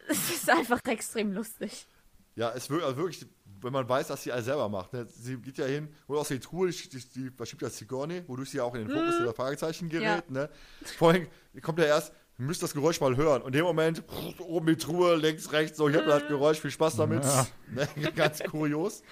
Es 0.07 0.30
ist 0.30 0.49
einfach 0.49 0.80
extrem 0.86 1.34
lustig. 1.34 1.88
Ja, 2.36 2.51
es 2.55 2.69
wird 2.69 2.84
also 2.84 2.97
wirklich, 2.97 3.25
wenn 3.61 3.73
man 3.73 3.88
weiß, 3.88 4.07
dass 4.07 4.23
sie 4.23 4.32
alles 4.32 4.45
selber 4.45 4.69
macht. 4.69 4.93
Ne? 4.93 5.05
Sie 5.09 5.38
geht 5.38 5.57
ja 5.57 5.65
hin, 5.65 5.89
holt 6.07 6.19
aus 6.19 6.30
der 6.30 6.39
Truhe, 6.39 6.69
die, 6.69 6.89
die, 6.89 7.09
die 7.09 7.30
verschiebt 7.32 7.61
das 7.61 7.77
Sigourney, 7.77 8.23
wodurch 8.27 8.51
sie 8.51 8.57
ja 8.57 8.63
auch 8.63 8.73
in 8.75 8.88
den 8.88 8.89
Fokus 8.89 9.17
der 9.17 9.34
Fragezeichen 9.34 9.89
gerät. 9.89 10.30
Mhm. 10.30 10.36
Ja. 10.36 10.41
Ne? 10.43 10.49
Vorhin 10.97 11.27
kommt 11.61 11.80
ja 11.80 11.86
erst, 11.86 12.13
ihr 12.38 12.45
müsst 12.45 12.63
das 12.63 12.73
Geräusch 12.73 13.01
mal 13.01 13.17
hören. 13.17 13.41
Und 13.41 13.49
in 13.49 13.59
dem 13.59 13.65
Moment, 13.65 14.03
oben 14.39 14.67
die 14.67 14.77
Truhe, 14.77 15.15
links, 15.15 15.51
rechts, 15.51 15.77
so, 15.77 15.89
ich 15.89 15.95
hab 15.97 16.05
das 16.05 16.27
Geräusch, 16.27 16.59
viel 16.59 16.71
Spaß 16.71 16.95
damit. 16.95 17.23
Ja. 17.23 17.47
Ne? 17.71 17.88
Ganz 18.15 18.41
kurios. 18.41 19.03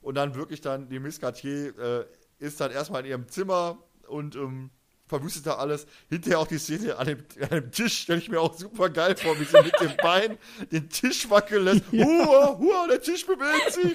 Und 0.00 0.14
dann 0.14 0.36
wirklich 0.36 0.60
dann, 0.60 0.88
die 0.88 1.00
Miss 1.00 1.20
Cartier 1.20 1.76
äh, 1.78 2.06
ist 2.38 2.60
dann 2.60 2.70
erstmal 2.70 3.02
in 3.02 3.10
ihrem 3.10 3.28
Zimmer 3.28 3.78
und 4.06 4.36
ähm, 4.36 4.70
verwüstet 5.06 5.46
da 5.46 5.54
alles. 5.54 5.86
Hinterher 6.08 6.40
auch 6.40 6.46
die 6.46 6.58
Szene 6.58 6.96
an 6.96 7.06
dem, 7.06 7.24
an 7.40 7.48
dem 7.48 7.70
Tisch, 7.70 8.00
stelle 8.02 8.18
ich 8.18 8.28
mir 8.28 8.40
auch 8.40 8.54
super 8.54 8.90
geil 8.90 9.16
vor, 9.16 9.38
wie 9.38 9.44
sie 9.44 9.62
mit 9.62 9.78
dem 9.80 9.96
Bein 10.02 10.38
den 10.70 10.88
Tisch 10.88 11.28
wackeln 11.30 11.64
lässt. 11.64 11.84
Hua, 11.92 12.58
hua, 12.58 12.86
der 12.88 13.00
Tisch 13.00 13.24
bewegt 13.26 13.72
sich. 13.72 13.94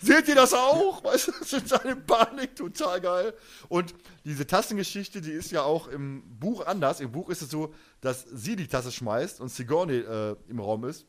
Seht 0.00 0.28
ihr 0.28 0.34
das 0.34 0.52
auch? 0.52 1.02
Weißt 1.02 1.28
du, 1.28 1.32
das 1.38 1.52
ist 1.52 1.72
eine 1.72 1.96
Panik, 1.96 2.56
total 2.56 3.00
geil. 3.00 3.34
Und 3.68 3.94
diese 4.24 4.46
Tassengeschichte, 4.46 5.22
die 5.22 5.30
ist 5.30 5.50
ja 5.50 5.62
auch 5.62 5.88
im 5.88 6.22
Buch 6.38 6.66
anders. 6.66 7.00
Im 7.00 7.10
Buch 7.10 7.30
ist 7.30 7.40
es 7.40 7.50
so, 7.50 7.72
dass 8.02 8.26
sie 8.30 8.54
die 8.54 8.68
Tasse 8.68 8.92
schmeißt 8.92 9.40
und 9.40 9.48
Sigourney 9.48 9.98
äh, 9.98 10.36
im 10.48 10.60
Raum 10.60 10.84
ist, 10.84 11.06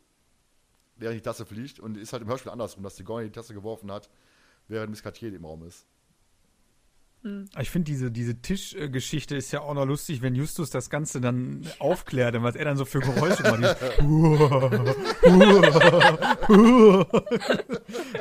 während 0.96 1.18
die 1.18 1.22
Tasse 1.22 1.46
fliegt. 1.46 1.80
Und 1.80 1.98
ist 1.98 2.14
halt 2.14 2.24
im 2.24 2.30
Hörspiel 2.30 2.52
andersrum, 2.52 2.84
dass 2.84 2.96
Sigourney 2.96 3.26
die 3.26 3.34
Tasse 3.34 3.54
geworfen 3.54 3.92
hat, 3.92 4.10
während 4.70 4.92
Miss 4.92 5.04
Cartier 5.04 5.34
im 5.34 5.44
Raum 5.44 5.66
ist. 5.66 5.86
Ich 7.60 7.70
finde, 7.72 7.86
diese, 7.92 8.12
diese 8.12 8.40
Tischgeschichte 8.42 9.36
ist 9.36 9.52
ja 9.52 9.62
auch 9.62 9.74
noch 9.74 9.86
lustig, 9.86 10.22
wenn 10.22 10.36
Justus 10.36 10.70
das 10.70 10.90
Ganze 10.92 11.20
dann 11.22 11.68
aufklärt 11.80 12.36
und 12.36 12.44
was 12.44 12.56
er 12.56 12.66
dann 12.66 12.78
so 12.78 12.86
für 12.86 13.00
Geräusche 13.00 13.42
macht. 13.44 13.78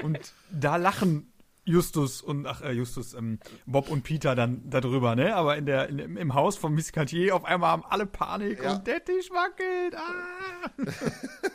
Und 0.03 0.19
da 0.51 0.77
lachen 0.77 1.31
Justus 1.67 2.21
und, 2.21 2.47
ach, 2.47 2.61
äh, 2.61 2.73
Justus, 2.73 3.15
ähm, 3.15 3.39
Bob 3.65 3.89
und 3.91 4.03
Peter 4.03 4.35
dann 4.35 4.69
darüber, 4.69 5.17
ne? 5.17 5.35
Aber 5.35 5.57
in 5.57 5.65
der, 5.65 5.89
in, 5.89 5.99
im- 6.17 6.35
Haus 6.35 6.59
von 6.59 6.75
Miss 6.75 6.93
Cartier 6.93 7.35
auf 7.35 7.47
einmal 7.47 7.71
haben 7.71 7.85
alle 7.89 8.05
Panik 8.05 8.63
Ja. 8.63 8.75
und 8.75 8.87
der 8.87 9.03
Tisch 9.03 9.31
wackelt. 9.31 9.95
Ah. 9.97 10.71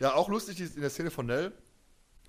Ja, 0.00 0.14
auch 0.14 0.28
lustig 0.28 0.60
ist 0.60 0.74
in 0.74 0.80
der 0.80 0.90
Szene 0.90 1.12
von 1.12 1.26
Nell, 1.26 1.52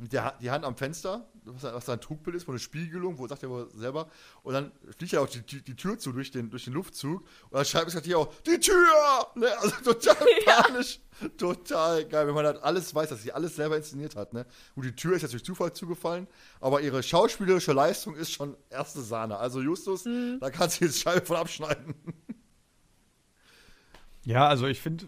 der, 0.10 0.38
die 0.42 0.52
Hand 0.52 0.66
am 0.66 0.76
Fenster, 0.76 1.28
was, 1.46 1.64
was 1.64 1.86
da 1.86 1.94
ein 1.94 2.02
Trugbild 2.02 2.36
ist, 2.36 2.44
von 2.44 2.54
einer 2.54 2.60
Spiegelung, 2.60 3.18
wo 3.18 3.28
sagt 3.28 3.44
er 3.44 3.50
wohl 3.50 3.70
selber, 3.76 4.10
und 4.44 4.54
dann 4.54 4.72
fliegt 4.98 5.14
ja 5.14 5.20
auch 5.20 5.30
die, 5.30 5.42
die, 5.42 5.62
die 5.62 5.76
Tür 5.76 5.98
zu 6.00 6.12
durch 6.12 6.32
den, 6.32 6.50
durch 6.50 6.66
den 6.66 6.74
Luftzug, 6.74 7.22
und 7.22 7.54
dann 7.54 7.66
schreibt 7.66 7.94
es 7.94 8.04
hier 8.04 8.18
auch, 8.18 8.34
die 8.46 8.60
Tür! 8.60 8.76
Ne? 9.36 9.48
Also 9.60 9.76
total 9.84 10.26
panisch, 10.46 11.00
total 11.38 12.06
geil, 12.06 12.28
wenn 12.28 12.36
man 12.36 12.46
halt 12.46 12.64
alles 12.64 12.94
weiß, 12.94 13.10
dass 13.10 13.22
sie 13.22 13.32
alles 13.32 13.56
selber 13.56 13.78
inszeniert 13.78 14.16
hat. 14.16 14.34
Ne? 14.34 14.46
Und 14.76 14.86
die 14.86 14.96
Tür 14.96 15.16
ist 15.16 15.22
jetzt 15.22 15.34
durch 15.34 15.44
Zufall 15.44 15.74
zugefallen, 15.74 16.28
aber 16.60 16.82
ihre 16.82 17.04
schauspielerische 17.04 17.74
Leistung 17.74 18.16
ist 18.16 18.32
schon 18.32 18.56
erste 18.70 19.02
Sahne. 19.02 19.38
Also 19.38 19.62
Justus, 19.62 20.04
da 20.40 20.50
kannst 20.50 20.82
du 20.82 20.86
jetzt 20.86 21.00
Scheibe 21.00 21.26
von 21.26 21.38
abschneiden. 21.38 21.96
Ja, 24.26 24.48
also 24.48 24.68
ich 24.68 24.80
finde, 24.80 25.06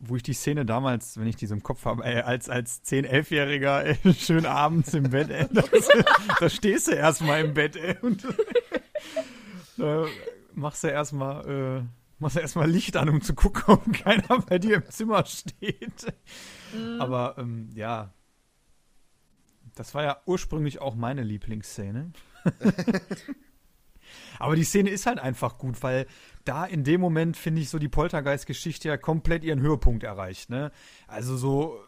wo 0.00 0.16
ich 0.16 0.22
die 0.22 0.32
Szene 0.32 0.64
damals, 0.64 1.18
wenn 1.18 1.26
ich 1.26 1.36
die 1.36 1.46
so 1.46 1.54
im 1.54 1.62
Kopf 1.62 1.84
habe, 1.84 2.04
ey, 2.04 2.20
als, 2.20 2.48
als 2.48 2.84
10-, 2.84 3.08
11-Jähriger, 3.08 3.82
ey, 3.82 4.14
schön 4.14 4.46
abends 4.46 4.94
im 4.94 5.10
Bett, 5.10 5.30
ey, 5.30 5.46
das, 5.50 5.70
da 6.38 6.48
stehst 6.48 6.88
du 6.88 6.92
erstmal 6.92 7.44
im 7.44 7.54
Bett, 7.54 7.76
ey, 7.76 7.96
und 8.00 8.26
da 9.76 10.06
machst 10.54 10.84
du 10.84 10.88
erstmal, 10.88 11.80
äh, 11.80 11.82
machst 12.18 12.36
du 12.36 12.40
erstmal 12.40 12.70
Licht 12.70 12.96
an, 12.96 13.08
um 13.08 13.22
zu 13.22 13.34
gucken, 13.34 13.62
ob 13.66 13.92
keiner 13.92 14.40
bei 14.42 14.58
dir 14.58 14.76
im 14.76 14.88
Zimmer 14.88 15.24
steht. 15.26 16.12
Aber, 16.98 17.36
ähm, 17.38 17.70
ja. 17.74 18.12
Das 19.74 19.94
war 19.94 20.02
ja 20.02 20.20
ursprünglich 20.26 20.80
auch 20.80 20.96
meine 20.96 21.22
Lieblingsszene. 21.22 22.12
Aber 24.38 24.56
die 24.56 24.64
Szene 24.64 24.90
ist 24.90 25.06
halt 25.06 25.18
einfach 25.18 25.58
gut, 25.58 25.82
weil 25.82 26.06
da 26.48 26.64
in 26.64 26.84
dem 26.84 27.00
Moment, 27.00 27.36
finde 27.36 27.60
ich, 27.60 27.68
so 27.70 27.78
die 27.78 27.88
Poltergeist-Geschichte 27.88 28.88
ja 28.88 28.96
komplett 28.96 29.44
ihren 29.44 29.60
Höhepunkt 29.60 30.02
erreicht. 30.04 30.50
Ne? 30.50 30.72
Also 31.06 31.36
so 31.36 31.80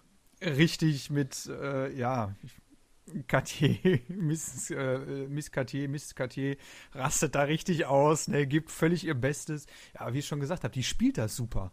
richtig 0.42 1.10
mit, 1.10 1.46
äh, 1.46 1.92
ja, 1.96 2.34
Cartier, 3.26 4.00
Miss, 4.08 4.70
äh, 4.70 4.98
Miss 5.28 5.50
Cartier, 5.50 5.88
Miss 5.88 6.14
Cartier 6.14 6.56
rastet 6.92 7.34
da 7.34 7.42
richtig 7.42 7.86
aus, 7.86 8.28
ne, 8.28 8.46
gibt 8.46 8.70
völlig 8.70 9.04
ihr 9.04 9.14
Bestes. 9.14 9.66
Ja, 9.94 10.02
aber 10.02 10.14
wie 10.14 10.20
ich 10.20 10.26
schon 10.28 10.40
gesagt 10.40 10.64
habe, 10.64 10.72
die 10.72 10.84
spielt 10.84 11.18
das 11.18 11.34
super. 11.34 11.72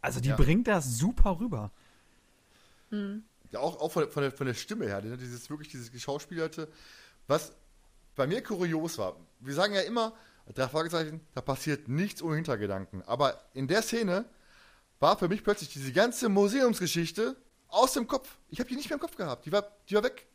Also 0.00 0.20
die 0.20 0.28
Ja. 0.28 0.36
bringt 0.36 0.68
das 0.68 0.98
super 0.98 1.40
rüber. 1.40 1.72
Ja, 3.50 3.60
auch, 3.60 3.80
auch 3.80 3.90
von, 3.90 4.08
von, 4.10 4.22
der, 4.22 4.32
von 4.32 4.46
der 4.46 4.54
Stimme 4.54 4.86
her, 4.86 5.02
ne? 5.02 5.16
dieses 5.16 5.50
wirklich 5.50 5.68
dieses 5.68 5.90
Geschauspielerte. 5.90 6.68
Was 7.26 7.52
bei 8.14 8.26
mir 8.26 8.42
kurios 8.42 8.98
war, 8.98 9.16
wir 9.40 9.54
sagen 9.54 9.74
ja 9.74 9.82
immer, 9.82 10.14
drei 10.54 10.68
Fragezeichen, 10.68 11.20
da 11.34 11.40
passiert 11.40 11.88
nichts 11.88 12.22
ohne 12.22 12.36
Hintergedanken. 12.36 13.02
Aber 13.02 13.40
in 13.54 13.68
der 13.68 13.82
Szene 13.82 14.24
war 15.00 15.18
für 15.18 15.28
mich 15.28 15.44
plötzlich 15.44 15.70
diese 15.70 15.92
ganze 15.92 16.28
Museumsgeschichte 16.28 17.36
aus 17.68 17.92
dem 17.92 18.06
Kopf. 18.06 18.38
Ich 18.48 18.60
habe 18.60 18.68
die 18.68 18.76
nicht 18.76 18.88
mehr 18.88 18.96
im 18.96 19.00
Kopf 19.00 19.16
gehabt. 19.16 19.46
Die 19.46 19.52
war, 19.52 19.64
die 19.88 19.94
war 19.94 20.02
weg. 20.02 20.26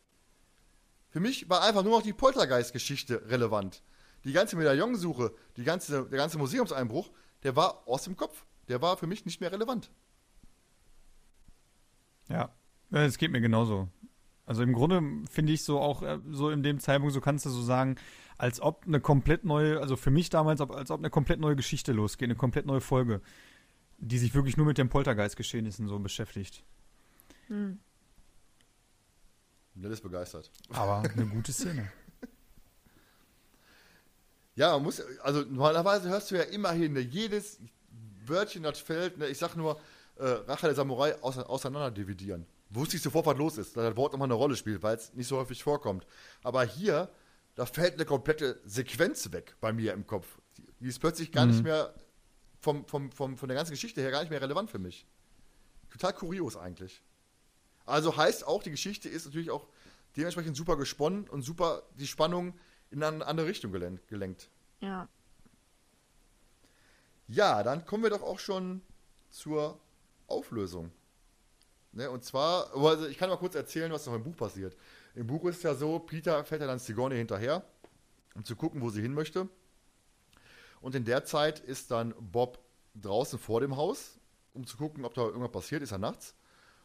Für 1.09 1.19
mich 1.19 1.49
war 1.49 1.61
einfach 1.63 1.83
nur 1.83 1.97
noch 1.97 2.03
die 2.03 2.13
Poltergeist-Geschichte 2.13 3.29
relevant. 3.29 3.81
Die 4.23 4.31
ganze 4.31 4.55
Medaillonsuche, 4.55 5.33
die 5.57 5.63
ganze, 5.63 6.05
der 6.05 6.17
ganze 6.17 6.37
Museumseinbruch, 6.37 7.11
der 7.43 7.55
war 7.55 7.87
aus 7.87 8.03
dem 8.03 8.15
Kopf. 8.15 8.45
Der 8.67 8.81
war 8.81 8.97
für 8.97 9.07
mich 9.07 9.25
nicht 9.25 9.41
mehr 9.41 9.51
relevant. 9.51 9.91
Ja, 12.29 12.53
es 12.91 13.17
geht 13.17 13.31
mir 13.31 13.41
genauso. 13.41 13.89
Also 14.45 14.63
im 14.63 14.73
Grunde 14.73 15.01
finde 15.29 15.53
ich 15.53 15.63
so 15.63 15.79
auch 15.79 16.01
äh, 16.01 16.19
so 16.31 16.49
in 16.49 16.63
dem 16.63 16.79
Zeitpunkt, 16.79 17.13
so 17.13 17.21
kannst 17.21 17.45
du 17.45 17.49
so 17.49 17.61
sagen, 17.61 17.95
als 18.37 18.61
ob 18.61 18.85
eine 18.85 18.99
komplett 18.99 19.43
neue, 19.43 19.79
also 19.79 19.95
für 19.95 20.11
mich 20.11 20.29
damals, 20.29 20.61
als 20.61 20.91
ob 20.91 20.99
eine 20.99 21.09
komplett 21.09 21.39
neue 21.39 21.55
Geschichte 21.55 21.91
losgeht, 21.91 22.27
eine 22.27 22.35
komplett 22.35 22.65
neue 22.65 22.81
Folge, 22.81 23.21
die 23.97 24.17
sich 24.17 24.33
wirklich 24.33 24.57
nur 24.57 24.65
mit 24.65 24.77
den 24.77 24.89
Poltergeist-Geschehnissen 24.89 25.87
so 25.87 25.99
beschäftigt. 25.99 26.63
Hm. 27.47 27.79
Nell 29.75 29.91
ist 29.91 30.01
begeistert. 30.01 30.51
Aber 30.69 31.03
eine 31.15 31.25
gute 31.25 31.51
Szene. 31.51 31.91
Ja, 34.55 34.73
man 34.73 34.83
muss, 34.83 35.01
also 35.21 35.41
normalerweise 35.41 36.09
hörst 36.09 36.29
du 36.29 36.35
ja 36.35 36.43
immerhin, 36.43 36.93
ne, 36.93 36.99
jedes 36.99 37.59
Wörtchen, 38.25 38.63
das 38.63 38.79
fällt, 38.79 39.17
ne, 39.17 39.27
ich 39.27 39.39
sag 39.39 39.55
nur, 39.55 39.79
äh, 40.17 40.25
Rache 40.25 40.67
der 40.67 40.75
Samurai 40.75 41.15
ause 41.23 41.49
auseinander 41.49 41.89
dividieren. 41.89 42.45
Wusste 42.69 42.97
ich 42.97 43.01
sofort, 43.01 43.25
was 43.25 43.37
los 43.37 43.57
ist, 43.57 43.75
dass 43.75 43.83
das 43.83 43.97
Wort 43.97 44.13
nochmal 44.13 44.27
eine 44.27 44.35
Rolle 44.35 44.55
spielt, 44.55 44.83
weil 44.83 44.95
es 44.95 45.13
nicht 45.13 45.27
so 45.27 45.37
häufig 45.37 45.63
vorkommt. 45.63 46.05
Aber 46.43 46.63
hier, 46.63 47.09
da 47.55 47.65
fällt 47.65 47.93
eine 47.95 48.05
komplette 48.05 48.59
Sequenz 48.65 49.31
weg 49.31 49.55
bei 49.61 49.71
mir 49.73 49.93
im 49.93 50.07
Kopf. 50.07 50.39
Die, 50.79 50.87
ist 50.87 50.99
plötzlich 50.99 51.31
gar 51.31 51.45
Mhm. 51.45 51.51
nicht 51.51 51.63
mehr 51.63 51.93
vom, 52.59 52.85
vom, 52.87 53.11
vom, 53.11 53.37
von 53.37 53.47
der 53.49 53.55
ganzen 53.55 53.71
Geschichte 53.71 54.01
her 54.01 54.11
gar 54.11 54.21
nicht 54.21 54.29
mehr 54.29 54.41
relevant 54.41 54.69
für 54.71 54.79
mich. 54.79 55.05
Total 55.91 56.13
kurios 56.13 56.57
eigentlich. 56.57 57.01
Also 57.85 58.15
heißt 58.17 58.47
auch, 58.47 58.63
die 58.63 58.71
Geschichte 58.71 59.09
ist 59.09 59.25
natürlich 59.25 59.51
auch 59.51 59.67
dementsprechend 60.15 60.55
super 60.55 60.77
gesponnen 60.77 61.27
und 61.29 61.41
super 61.43 61.83
die 61.99 62.07
Spannung 62.07 62.57
in 62.91 63.03
eine 63.03 63.25
andere 63.25 63.47
Richtung 63.47 63.71
gelen- 63.73 63.99
gelenkt. 64.07 64.49
Ja. 64.79 65.07
Ja, 67.27 67.63
dann 67.63 67.85
kommen 67.85 68.03
wir 68.03 68.09
doch 68.09 68.21
auch 68.21 68.39
schon 68.39 68.81
zur 69.29 69.79
Auflösung. 70.27 70.91
Ne, 71.91 72.09
und 72.09 72.23
zwar, 72.23 72.75
also 72.75 73.07
ich 73.07 73.17
kann 73.17 73.29
mal 73.29 73.37
kurz 73.37 73.55
erzählen, 73.55 73.91
was 73.91 74.05
noch 74.05 74.15
im 74.15 74.23
Buch 74.23 74.35
passiert. 74.35 74.75
Im 75.15 75.27
Buch 75.27 75.45
ist 75.45 75.63
ja 75.63 75.75
so, 75.75 75.99
Peter 75.99 76.43
fährt 76.43 76.61
ja 76.61 76.67
dann 76.67 76.79
Sigourney 76.79 77.17
hinterher, 77.17 77.63
um 78.35 78.43
zu 78.43 78.55
gucken, 78.55 78.81
wo 78.81 78.89
sie 78.89 79.01
hin 79.01 79.13
möchte. 79.13 79.47
Und 80.81 80.95
in 80.95 81.05
der 81.05 81.23
Zeit 81.23 81.59
ist 81.59 81.91
dann 81.91 82.13
Bob 82.19 82.59
draußen 82.95 83.39
vor 83.39 83.61
dem 83.61 83.75
Haus, 83.75 84.19
um 84.53 84.65
zu 84.65 84.77
gucken, 84.77 85.05
ob 85.05 85.13
da 85.13 85.21
irgendwas 85.21 85.51
passiert, 85.51 85.81
ist 85.81 85.91
ja 85.91 85.97
nachts. 85.97 86.35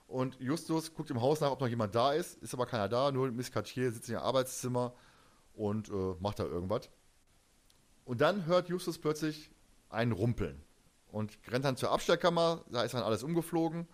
Und 0.06 0.40
Justus 0.40 0.94
guckt 0.94 1.10
im 1.10 1.20
Haus 1.20 1.40
nach, 1.40 1.50
ob 1.50 1.60
noch 1.60 1.68
jemand 1.68 1.94
da 1.94 2.12
ist, 2.12 2.42
ist 2.42 2.54
aber 2.54 2.66
keiner 2.66 2.88
da, 2.88 3.12
nur 3.12 3.30
Miss 3.30 3.50
Cartier 3.50 3.92
sitzt 3.92 4.08
in 4.08 4.14
ihrem 4.14 4.24
Arbeitszimmer 4.24 4.94
und 5.52 5.88
äh, 5.90 6.14
macht 6.20 6.38
da 6.38 6.44
irgendwas. 6.44 6.88
Und 8.04 8.20
dann 8.20 8.46
hört 8.46 8.68
Justus 8.68 8.98
plötzlich 8.98 9.50
ein 9.90 10.12
Rumpeln 10.12 10.62
und 11.08 11.38
rennt 11.48 11.64
dann 11.64 11.76
zur 11.76 11.90
Abstellkammer, 11.90 12.64
da 12.70 12.82
ist 12.82 12.94
dann 12.94 13.02
alles 13.02 13.22
umgeflogen. 13.22 13.86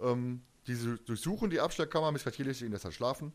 Ähm, 0.00 0.42
diese 0.66 0.96
durchsuchen 0.98 1.50
die 1.50 1.60
Abstellkammer, 1.60 2.12
Miss 2.12 2.24
Cartier 2.24 2.46
lässt 2.46 2.62
ihn 2.62 2.70
deshalb 2.70 2.94
schlafen. 2.94 3.32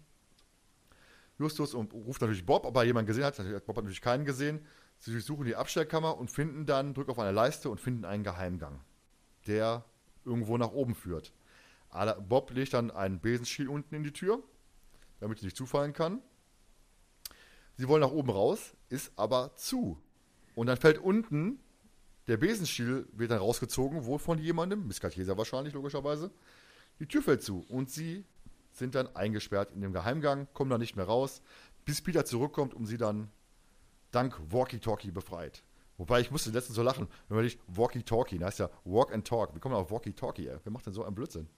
Justus 1.38 1.74
und 1.74 1.94
ruft 1.94 2.22
natürlich 2.22 2.46
Bob, 2.46 2.66
ob 2.66 2.76
er 2.76 2.84
jemanden 2.84 3.08
gesehen 3.08 3.24
hat. 3.24 3.38
Bob 3.66 3.78
hat 3.78 3.84
natürlich 3.84 4.02
keinen 4.02 4.26
gesehen. 4.26 4.66
Sie 4.98 5.12
durchsuchen 5.12 5.46
die 5.46 5.56
Abstellkammer 5.56 6.18
und 6.18 6.30
finden 6.30 6.66
dann, 6.66 6.94
drücken 6.94 7.12
auf 7.12 7.20
eine 7.20 7.32
Leiste 7.32 7.70
und 7.70 7.80
finden 7.80 8.04
einen 8.04 8.24
Geheimgang, 8.24 8.82
der 9.48 9.86
irgendwo 10.26 10.58
nach 10.58 10.72
oben 10.72 10.96
führt. 10.96 11.34
Bob 12.28 12.52
legt 12.52 12.74
dann 12.74 12.92
einen 12.92 13.20
Besenstiel 13.20 13.70
unten 13.70 13.96
in 13.96 14.04
die 14.04 14.12
Tür, 14.12 14.44
damit 15.22 15.40
sie 15.40 15.46
nicht 15.46 15.58
zufallen 15.58 15.94
kann. 15.94 16.22
Sie 17.78 17.88
wollen 17.88 18.02
nach 18.02 18.12
oben 18.12 18.30
raus, 18.30 18.76
ist 18.90 19.14
aber 19.16 19.56
zu. 19.56 19.98
Und 20.54 20.68
dann 20.68 20.76
fällt 20.76 20.98
unten, 20.98 21.62
der 22.28 22.36
Besenstiel 22.36 23.08
wird 23.14 23.32
dann 23.32 23.40
rausgezogen, 23.40 24.04
wohl 24.04 24.20
von 24.20 24.38
jemandem, 24.38 24.86
Miss 24.86 25.00
Cartesa 25.00 25.38
wahrscheinlich, 25.38 25.74
logischerweise. 25.74 26.30
Die 27.00 27.08
Tür 27.08 27.22
fällt 27.22 27.42
zu 27.44 27.66
und 27.70 27.90
sie 27.90 28.26
sind 28.72 28.96
dann 28.96 29.14
eingesperrt 29.16 29.72
in 29.72 29.82
dem 29.82 29.94
Geheimgang, 29.94 30.48
kommen 30.54 30.70
da 30.70 30.78
nicht 30.78 30.96
mehr 30.96 31.06
raus, 31.06 31.42
bis 31.86 32.02
Peter 32.02 32.26
zurückkommt 32.26 32.74
und 32.74 32.86
sie 32.86 32.98
dann 32.98 33.30
dank 34.12 34.40
Walkie-Talkie 34.52 35.12
befreit. 35.12 35.64
Wobei 35.98 36.22
ich 36.22 36.32
musste 36.32 36.52
letztens 36.52 36.76
so 36.76 36.84
lachen, 36.84 37.08
wenn 37.28 37.36
man 37.36 37.44
nicht 37.44 37.60
Walkie-Talkie, 37.68 38.38
das 38.38 38.48
heißt 38.48 38.60
ja 38.60 38.70
Walk 38.86 39.14
and 39.14 39.28
Talk. 39.28 39.54
Wie 39.56 39.60
kommt 39.60 39.74
man 39.74 39.82
auf 39.82 39.92
Walkie-Talkie, 39.92 40.48
ey? 40.48 40.58
Wer 40.64 40.72
macht 40.72 40.86
denn 40.86 40.94
so 40.94 41.04
einen 41.04 41.16
Blödsinn? 41.16 41.50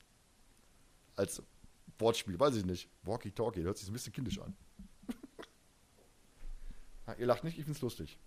Als 1.15 1.43
Wortspiel, 1.99 2.39
weiß 2.39 2.55
ich 2.55 2.65
nicht. 2.65 2.89
Walkie-Talkie, 3.03 3.61
hört 3.61 3.77
sich 3.77 3.85
so 3.85 3.91
ein 3.91 3.93
bisschen 3.93 4.13
kindisch 4.13 4.39
an. 4.39 4.55
Ja, 7.07 7.15
ihr 7.15 7.25
lacht 7.25 7.43
nicht, 7.43 7.57
ich 7.57 7.65
find's 7.65 7.81
lustig. 7.81 8.19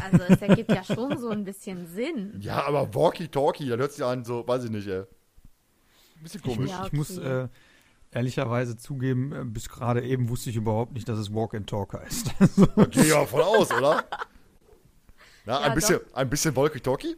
Also 0.00 0.24
es 0.28 0.40
ergibt 0.40 0.70
ja 0.70 0.82
schon 0.84 1.18
so 1.18 1.28
ein 1.30 1.44
bisschen 1.44 1.86
Sinn. 1.88 2.40
Ja, 2.40 2.64
aber 2.64 2.94
Walkie-Talkie, 2.94 3.68
dann 3.68 3.80
hört 3.80 3.92
sich 3.92 4.04
an, 4.04 4.24
so, 4.24 4.46
weiß 4.46 4.64
ich 4.64 4.70
nicht, 4.70 4.86
ey. 4.86 5.04
Ein 6.20 6.24
bisschen 6.24 6.42
Ich, 6.44 6.54
komisch. 6.54 6.70
Ja, 6.70 6.84
ich 6.84 6.92
muss 6.92 7.16
äh, 7.16 7.48
ehrlicherweise 8.10 8.76
zugeben, 8.76 9.32
äh, 9.32 9.42
bis 9.44 9.70
gerade 9.70 10.02
eben 10.02 10.28
wusste 10.28 10.50
ich 10.50 10.56
überhaupt 10.56 10.92
nicht, 10.92 11.08
dass 11.08 11.18
es 11.18 11.32
Walk 11.32 11.54
and 11.54 11.66
Talk 11.68 11.94
heißt. 11.94 12.30
Da 12.76 12.84
geh 12.84 13.08
ja 13.08 13.24
von 13.24 13.40
aus, 13.40 13.70
oder? 13.72 14.04
Na, 15.46 15.52
Ja, 15.52 15.60
ein 15.60 15.74
bisschen, 15.74 16.00
ein 16.12 16.28
bisschen 16.28 16.54
Walkie-Talkie? 16.54 17.16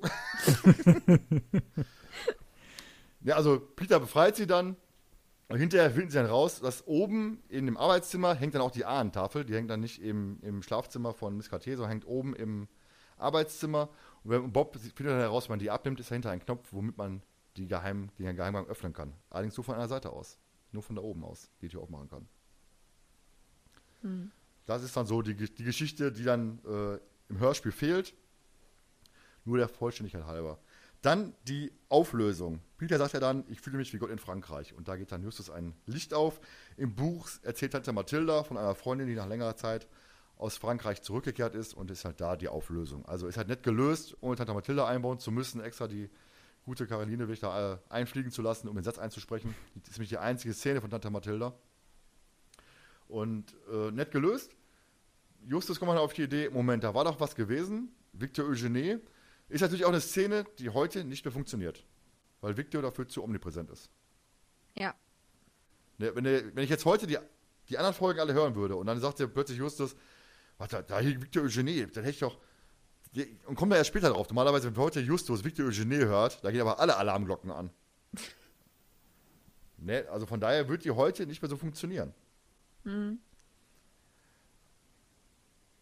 ja, 3.22 3.34
also 3.34 3.58
Peter 3.58 3.98
befreit 3.98 4.36
sie 4.36 4.46
dann 4.46 4.76
und 5.48 5.58
hinterher 5.58 5.90
finden 5.90 6.10
sie 6.10 6.18
dann 6.18 6.26
raus, 6.26 6.60
dass 6.60 6.86
oben 6.86 7.42
in 7.48 7.66
dem 7.66 7.76
Arbeitszimmer 7.76 8.36
hängt 8.36 8.54
dann 8.54 8.62
auch 8.62 8.70
die 8.70 8.84
Ahnentafel. 8.84 9.44
Die 9.44 9.54
hängt 9.54 9.70
dann 9.70 9.80
nicht 9.80 10.00
im, 10.00 10.38
im 10.42 10.62
Schlafzimmer 10.62 11.14
von 11.14 11.36
Miss 11.36 11.50
Cartier, 11.50 11.76
sondern 11.76 11.90
hängt 11.90 12.06
oben 12.06 12.36
im 12.36 12.68
Arbeitszimmer. 13.16 13.88
Und 14.22 14.30
wenn 14.30 14.52
Bob 14.52 14.76
findet 14.76 15.14
dann 15.14 15.18
heraus, 15.18 15.48
wenn 15.48 15.54
man 15.54 15.58
die 15.58 15.70
abnimmt, 15.70 15.98
ist 15.98 16.10
dahinter 16.10 16.30
ein 16.30 16.40
Knopf, 16.40 16.68
womit 16.72 16.96
man 16.96 17.22
die 17.56 17.66
Geheim, 17.66 18.10
den 18.18 18.36
Geheimgang 18.36 18.66
öffnen 18.66 18.92
kann. 18.92 19.12
Allerdings 19.30 19.56
nur 19.56 19.64
von 19.64 19.74
einer 19.74 19.88
Seite 19.88 20.10
aus. 20.10 20.38
Nur 20.72 20.82
von 20.82 20.96
da 20.96 21.02
oben 21.02 21.24
aus 21.24 21.50
die 21.60 21.68
Tür 21.68 21.82
aufmachen 21.82 22.08
kann. 22.08 22.28
Hm. 24.02 24.30
Das 24.66 24.82
ist 24.82 24.96
dann 24.96 25.06
so 25.06 25.22
die, 25.22 25.34
die 25.34 25.64
Geschichte, 25.64 26.12
die 26.12 26.24
dann 26.24 26.58
äh, 26.64 26.98
im 27.28 27.38
Hörspiel 27.38 27.72
fehlt. 27.72 28.14
Nur 29.44 29.58
der 29.58 29.68
Vollständigkeit 29.68 30.24
halber. 30.24 30.58
Dann 31.02 31.34
die 31.46 31.72
Auflösung. 31.88 32.60
Peter 32.78 32.98
sagt 32.98 33.12
ja 33.12 33.20
dann, 33.20 33.44
ich 33.48 33.60
fühle 33.60 33.76
mich 33.76 33.92
wie 33.92 33.98
Gott 33.98 34.10
in 34.10 34.18
Frankreich. 34.18 34.74
Und 34.74 34.88
da 34.88 34.96
geht 34.96 35.12
dann 35.12 35.22
Justus 35.22 35.50
ein 35.50 35.74
Licht 35.86 36.14
auf. 36.14 36.40
Im 36.76 36.96
Buch 36.96 37.28
erzählt 37.42 37.72
Tante 37.72 37.92
Mathilda 37.92 38.42
von 38.42 38.56
einer 38.56 38.74
Freundin, 38.74 39.06
die 39.06 39.14
nach 39.14 39.28
längerer 39.28 39.56
Zeit 39.56 39.86
aus 40.36 40.56
Frankreich 40.56 41.02
zurückgekehrt 41.02 41.54
ist 41.54 41.74
und 41.74 41.90
ist 41.90 42.04
halt 42.04 42.20
da 42.20 42.36
die 42.36 42.48
Auflösung. 42.48 43.06
Also 43.06 43.26
ist 43.28 43.36
halt 43.36 43.48
nicht 43.48 43.62
gelöst, 43.62 44.16
ohne 44.20 44.36
Tante 44.36 44.52
Mathilda 44.52 44.86
einbauen 44.86 45.18
zu 45.18 45.30
müssen, 45.30 45.60
extra 45.60 45.86
die 45.86 46.10
gute 46.66 46.86
Caroline 46.86 47.20
wirklich 47.20 47.40
da 47.40 47.74
äh, 47.74 47.78
einfliegen 47.88 48.30
zu 48.30 48.42
lassen, 48.42 48.68
um 48.68 48.74
den 48.74 48.84
Satz 48.84 48.98
einzusprechen. 48.98 49.54
Das 49.76 49.90
ist 49.90 49.96
nämlich 49.96 50.10
die 50.10 50.18
einzige 50.18 50.52
Szene 50.52 50.80
von 50.80 50.90
Tante 50.90 51.08
Mathilda. 51.10 51.54
Und 53.08 53.54
äh, 53.72 53.92
nett 53.92 54.10
gelöst. 54.10 54.54
Justus 55.46 55.78
kommt 55.78 55.92
mal 55.92 55.98
auf 55.98 56.12
die 56.12 56.22
Idee, 56.24 56.50
Moment, 56.50 56.82
da 56.82 56.92
war 56.92 57.04
doch 57.04 57.20
was 57.20 57.36
gewesen. 57.36 57.94
Victor 58.12 58.46
Eugenie 58.46 58.98
ist 59.48 59.60
natürlich 59.60 59.84
auch 59.84 59.90
eine 59.90 60.00
Szene, 60.00 60.44
die 60.58 60.70
heute 60.70 61.04
nicht 61.04 61.24
mehr 61.24 61.30
funktioniert. 61.30 61.84
Weil 62.40 62.56
Victor 62.56 62.82
dafür 62.82 63.06
zu 63.06 63.22
omnipräsent 63.22 63.70
ist. 63.70 63.88
Ja. 64.74 64.92
Ne, 65.98 66.14
wenn, 66.16 66.24
wenn 66.24 66.64
ich 66.64 66.70
jetzt 66.70 66.84
heute 66.84 67.06
die, 67.06 67.16
die 67.68 67.78
anderen 67.78 67.94
Folgen 67.94 68.18
alle 68.18 68.34
hören 68.34 68.56
würde 68.56 68.74
und 68.74 68.86
dann 68.86 68.98
sagt 68.98 69.20
ja 69.20 69.28
plötzlich 69.28 69.58
Justus, 69.58 69.94
warte, 70.58 70.84
da 70.86 70.98
hier 70.98 71.22
Victor 71.22 71.44
Eugenie, 71.44 71.86
dann 71.86 72.02
hätte 72.02 72.10
ich 72.14 72.18
doch. 72.18 72.38
Und 73.46 73.54
kommen 73.56 73.70
wir 73.70 73.78
erst 73.78 73.88
später 73.88 74.10
drauf. 74.10 74.28
Normalerweise, 74.28 74.68
wenn 74.68 74.82
heute 74.82 75.00
Justus 75.00 75.44
Victor 75.44 75.66
Eugenie 75.66 76.04
hört, 76.04 76.44
da 76.44 76.50
gehen 76.50 76.60
aber 76.60 76.78
alle 76.78 76.96
Alarmglocken 76.96 77.50
an. 77.50 77.70
ne, 79.78 80.06
also 80.10 80.26
von 80.26 80.40
daher 80.40 80.68
wird 80.68 80.84
die 80.84 80.90
heute 80.90 81.26
nicht 81.26 81.40
mehr 81.42 81.48
so 81.48 81.56
funktionieren. 81.56 82.12
Hm. 82.84 83.18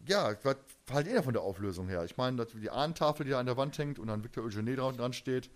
Ja, 0.07 0.35
was 0.43 0.57
ihr 1.05 1.13
denn 1.13 1.23
von 1.23 1.33
der 1.33 1.41
Auflösung 1.41 1.87
her? 1.87 2.05
Ich 2.05 2.15
meine, 2.15 2.37
dass 2.37 2.51
die 2.51 2.69
Ahnentafel, 2.69 3.25
die 3.25 3.31
da 3.31 3.39
an 3.39 3.47
der 3.47 3.57
Wand 3.57 3.77
hängt 3.77 3.97
und 3.97 4.07
dann 4.07 4.23
Victor 4.23 4.43
Eugenie 4.43 4.75
dran, 4.75 4.97
dran 4.97 5.13
steht, 5.13 5.49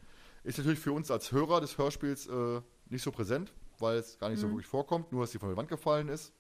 ist 0.44 0.58
natürlich 0.58 0.80
für 0.80 0.92
uns 0.92 1.12
als 1.12 1.32
Hörer 1.32 1.62
des 1.62 1.78
Hörspiels 1.78 2.28
äh, 2.28 2.62
nicht 2.90 3.04
so 3.04 3.12
präsent, 3.12 3.54
weil 3.78 3.98
es 3.98 4.18
gar 4.18 4.30
nicht 4.30 4.40
so 4.40 4.48
Mhm. 4.48 4.54
wirklich 4.54 4.68
vorkommt, 4.68 5.12
nur 5.12 5.22
dass 5.22 5.32
sie 5.32 5.38
von 5.40 5.50
der 5.50 5.58
Wand 5.58 5.70
gefallen 5.70 6.10
ist. 6.10 6.34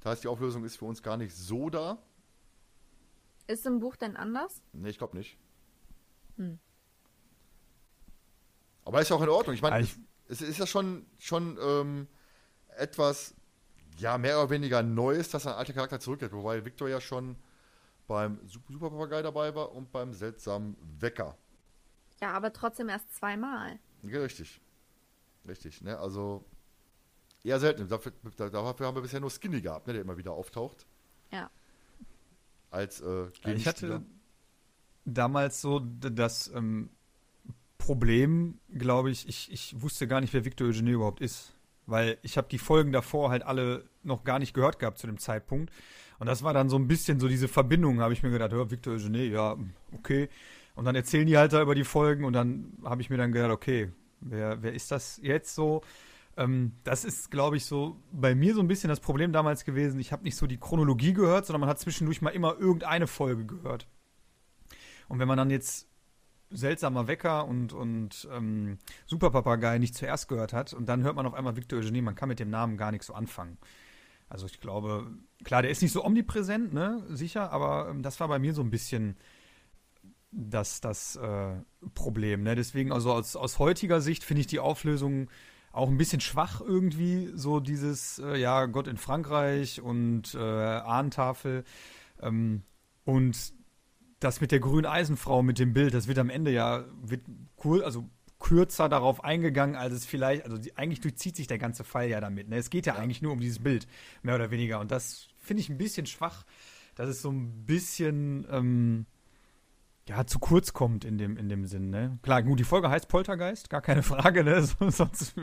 Das 0.00 0.12
heißt, 0.12 0.24
die 0.24 0.28
Auflösung 0.28 0.64
ist 0.64 0.76
für 0.76 0.84
uns 0.84 1.02
gar 1.02 1.16
nicht 1.16 1.34
so 1.34 1.70
da. 1.70 1.98
Ist 3.50 3.66
im 3.66 3.80
Buch 3.80 3.96
denn 3.96 4.16
anders? 4.16 4.62
Ne, 4.72 4.88
ich 4.90 4.98
glaube 4.98 5.16
nicht. 5.16 5.36
Hm. 6.36 6.60
Aber 8.84 9.00
ist 9.00 9.08
ja 9.08 9.16
auch 9.16 9.22
in 9.22 9.28
Ordnung. 9.28 9.54
Ich 9.54 9.62
meine, 9.62 9.74
Also 9.74 9.96
es, 10.28 10.40
es 10.40 10.48
ist 10.50 10.58
ja 10.58 10.66
schon, 10.66 11.04
schon 11.18 11.58
ähm, 11.60 12.06
etwas, 12.76 13.34
ja, 13.98 14.18
mehr 14.18 14.38
oder 14.38 14.50
weniger 14.50 14.82
Neues, 14.84 15.30
dass 15.30 15.46
ein 15.48 15.54
alter 15.54 15.72
Charakter 15.72 15.98
zurückkehrt. 15.98 16.32
Wobei 16.32 16.64
Victor 16.64 16.88
ja 16.88 17.00
schon 17.00 17.36
beim 18.06 18.38
Sup- 18.46 18.62
Super 18.70 18.90
Papagei 18.90 19.22
dabei 19.22 19.52
war 19.54 19.72
und 19.72 19.90
beim 19.90 20.12
seltsamen 20.12 20.76
Wecker. 21.00 21.36
Ja, 22.20 22.32
aber 22.32 22.52
trotzdem 22.52 22.88
erst 22.88 23.12
zweimal. 23.12 23.80
Ja, 24.02 24.20
richtig. 24.20 24.60
Richtig, 25.48 25.82
ne? 25.82 25.98
Also 25.98 26.44
eher 27.42 27.58
selten. 27.58 27.88
Dafür, 27.88 28.12
dafür 28.36 28.86
haben 28.86 28.96
wir 28.96 29.02
bisher 29.02 29.20
nur 29.20 29.30
Skinny 29.30 29.60
gehabt, 29.60 29.88
ne, 29.88 29.94
der 29.94 30.02
immer 30.02 30.16
wieder 30.16 30.32
auftaucht. 30.32 30.86
Ja. 31.32 31.50
Als 32.70 33.00
äh, 33.00 33.26
ich 33.54 33.66
hatte 33.66 34.02
damals 35.04 35.60
so 35.60 35.80
das 35.80 36.50
ähm, 36.54 36.90
Problem, 37.78 38.58
glaube 38.72 39.10
ich, 39.10 39.28
ich, 39.28 39.50
ich 39.52 39.80
wusste 39.80 40.06
gar 40.06 40.20
nicht, 40.20 40.32
wer 40.32 40.44
Victor 40.44 40.68
Eugene 40.68 40.90
überhaupt 40.90 41.20
ist. 41.20 41.54
Weil 41.86 42.18
ich 42.22 42.36
habe 42.36 42.46
die 42.48 42.58
Folgen 42.58 42.92
davor 42.92 43.30
halt 43.30 43.42
alle 43.42 43.84
noch 44.02 44.22
gar 44.22 44.38
nicht 44.38 44.54
gehört 44.54 44.78
gehabt 44.78 44.98
zu 44.98 45.06
dem 45.06 45.18
Zeitpunkt. 45.18 45.72
Und 46.20 46.26
das 46.26 46.42
war 46.42 46.52
dann 46.52 46.68
so 46.68 46.76
ein 46.76 46.86
bisschen 46.86 47.18
so 47.18 47.26
diese 47.26 47.48
Verbindung, 47.48 48.00
habe 48.00 48.12
ich 48.12 48.22
mir 48.22 48.30
gedacht, 48.30 48.52
ja, 48.52 48.70
Victor 48.70 48.94
Eugene, 48.94 49.24
ja, 49.24 49.56
okay. 49.92 50.28
Und 50.76 50.84
dann 50.84 50.94
erzählen 50.94 51.26
die 51.26 51.36
halt 51.36 51.52
da 51.52 51.62
über 51.62 51.74
die 51.74 51.84
Folgen 51.84 52.24
und 52.24 52.34
dann 52.34 52.74
habe 52.84 53.00
ich 53.00 53.10
mir 53.10 53.16
dann 53.16 53.32
gedacht, 53.32 53.50
okay, 53.50 53.90
wer, 54.20 54.62
wer 54.62 54.72
ist 54.72 54.90
das 54.90 55.18
jetzt 55.22 55.54
so? 55.54 55.82
Ähm, 56.36 56.72
das 56.84 57.04
ist, 57.04 57.30
glaube 57.30 57.56
ich, 57.56 57.64
so 57.64 58.00
bei 58.12 58.34
mir 58.34 58.54
so 58.54 58.60
ein 58.60 58.68
bisschen 58.68 58.88
das 58.88 59.00
Problem 59.00 59.32
damals 59.32 59.64
gewesen. 59.64 60.00
Ich 60.00 60.12
habe 60.12 60.22
nicht 60.22 60.36
so 60.36 60.46
die 60.46 60.58
Chronologie 60.58 61.12
gehört, 61.12 61.46
sondern 61.46 61.60
man 61.60 61.70
hat 61.70 61.78
zwischendurch 61.78 62.22
mal 62.22 62.30
immer 62.30 62.58
irgendeine 62.58 63.06
Folge 63.06 63.46
gehört. 63.46 63.86
Und 65.08 65.18
wenn 65.18 65.28
man 65.28 65.38
dann 65.38 65.50
jetzt 65.50 65.88
seltsamer 66.50 67.06
Wecker 67.06 67.46
und, 67.46 67.72
und 67.72 68.28
ähm, 68.32 68.78
Superpapagei 69.06 69.78
nicht 69.78 69.94
zuerst 69.94 70.28
gehört 70.28 70.52
hat 70.52 70.72
und 70.72 70.88
dann 70.88 71.02
hört 71.02 71.16
man 71.16 71.26
auf 71.26 71.34
einmal 71.34 71.56
Victor 71.56 71.78
Eugenie, 71.78 72.02
man 72.02 72.14
kann 72.14 72.28
mit 72.28 72.40
dem 72.40 72.50
Namen 72.50 72.76
gar 72.76 72.90
nichts 72.90 73.06
so 73.06 73.14
anfangen. 73.14 73.58
Also 74.28 74.46
ich 74.46 74.60
glaube, 74.60 75.10
klar, 75.44 75.62
der 75.62 75.70
ist 75.70 75.82
nicht 75.82 75.92
so 75.92 76.04
omnipräsent, 76.04 76.72
ne, 76.72 77.04
sicher, 77.08 77.52
aber 77.52 77.88
ähm, 77.90 78.02
das 78.02 78.20
war 78.20 78.28
bei 78.28 78.38
mir 78.38 78.54
so 78.54 78.62
ein 78.62 78.70
bisschen 78.70 79.16
das, 80.32 80.80
das 80.80 81.16
äh, 81.16 81.54
Problem. 81.94 82.42
Ne? 82.42 82.54
Deswegen, 82.54 82.92
also 82.92 83.12
aus, 83.12 83.36
aus 83.36 83.58
heutiger 83.58 84.00
Sicht 84.00 84.22
finde 84.22 84.42
ich 84.42 84.46
die 84.46 84.60
Auflösung 84.60 85.28
auch 85.72 85.88
ein 85.88 85.98
bisschen 85.98 86.20
schwach 86.20 86.60
irgendwie, 86.60 87.30
so 87.34 87.60
dieses, 87.60 88.18
äh, 88.18 88.36
ja, 88.36 88.66
Gott 88.66 88.86
in 88.88 88.96
Frankreich 88.96 89.80
und 89.80 90.34
äh, 90.34 90.38
Ahnentafel. 90.38 91.64
Ähm, 92.20 92.62
und 93.04 93.52
das 94.18 94.40
mit 94.40 94.52
der 94.52 94.60
grünen 94.60 94.86
Eisenfrau 94.86 95.42
mit 95.42 95.58
dem 95.58 95.72
Bild, 95.72 95.94
das 95.94 96.06
wird 96.08 96.18
am 96.18 96.28
Ende 96.30 96.50
ja 96.50 96.84
wird 97.02 97.22
cool, 97.64 97.82
also 97.82 98.08
kürzer 98.38 98.88
darauf 98.88 99.22
eingegangen, 99.22 99.76
als 99.76 99.94
es 99.94 100.04
vielleicht, 100.06 100.44
also 100.44 100.58
die, 100.58 100.76
eigentlich 100.76 101.00
durchzieht 101.00 101.36
sich 101.36 101.46
der 101.46 101.58
ganze 101.58 101.84
Fall 101.84 102.08
ja 102.08 102.20
damit. 102.20 102.48
Ne? 102.48 102.56
Es 102.56 102.70
geht 102.70 102.86
ja, 102.86 102.94
Ja. 102.94 103.00
eigentlich 103.00 103.22
nur 103.22 103.32
um 103.32 103.40
dieses 103.40 103.58
Bild, 103.60 103.86
mehr 104.22 104.34
oder 104.34 104.50
weniger. 104.50 104.80
Und 104.80 104.90
das 104.90 105.28
finde 105.38 105.62
ich 105.62 105.68
ein 105.68 105.78
bisschen 105.78 106.06
schwach, 106.06 106.44
dass 106.94 107.08
es 107.08 107.22
so 107.22 107.30
ein 107.30 107.64
bisschen 107.66 108.46
ähm, 108.50 109.06
ja, 110.10 110.26
zu 110.26 110.40
kurz 110.40 110.72
kommt 110.72 111.04
in 111.04 111.18
dem, 111.18 111.36
in 111.36 111.48
dem 111.48 111.66
Sinn, 111.66 111.88
ne? 111.88 112.18
Klar, 112.22 112.42
gut, 112.42 112.58
die 112.58 112.64
Folge 112.64 112.90
heißt 112.90 113.06
Poltergeist, 113.06 113.70
gar 113.70 113.80
keine 113.80 114.02
Frage, 114.02 114.42
ne? 114.42 114.60
So, 114.80 114.90
sonst 114.90 115.36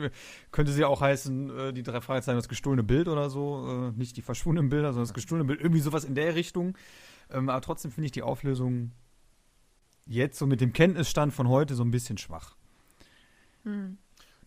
könnte 0.52 0.72
sie 0.72 0.84
auch 0.84 1.00
heißen, 1.00 1.58
äh, 1.58 1.72
die 1.72 1.82
drei 1.82 2.02
Fragezeichen, 2.02 2.36
das 2.36 2.50
gestohlene 2.50 2.82
Bild 2.82 3.08
oder 3.08 3.30
so, 3.30 3.66
äh, 3.66 3.98
nicht 3.98 4.18
die 4.18 4.22
verschwundenen 4.22 4.68
Bilder, 4.68 4.88
sondern 4.88 5.04
das 5.04 5.14
gestohlene 5.14 5.46
Bild, 5.46 5.62
irgendwie 5.62 5.80
sowas 5.80 6.04
in 6.04 6.14
der 6.14 6.34
Richtung. 6.34 6.76
Ähm, 7.30 7.48
aber 7.48 7.62
trotzdem 7.62 7.90
finde 7.90 8.06
ich 8.06 8.12
die 8.12 8.22
Auflösung 8.22 8.92
jetzt 10.04 10.38
so 10.38 10.46
mit 10.46 10.60
dem 10.60 10.74
Kenntnisstand 10.74 11.32
von 11.32 11.48
heute 11.48 11.74
so 11.74 11.82
ein 11.82 11.90
bisschen 11.90 12.18
schwach. 12.18 12.54
Hm. 13.62 13.96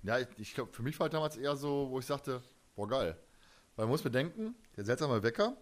Ja, 0.04 0.20
ich, 0.20 0.28
ich 0.38 0.54
glaube, 0.54 0.72
für 0.72 0.84
mich 0.84 1.00
war 1.00 1.10
damals 1.10 1.36
eher 1.36 1.56
so, 1.56 1.90
wo 1.90 1.98
ich 1.98 2.06
sagte, 2.06 2.44
boah, 2.76 2.88
geil. 2.88 3.18
Weil 3.76 3.86
man 3.86 3.92
muss 3.92 4.04
bedenken, 4.04 4.54
der 4.78 4.86
seltsame 4.86 5.24
Wecker 5.24 5.58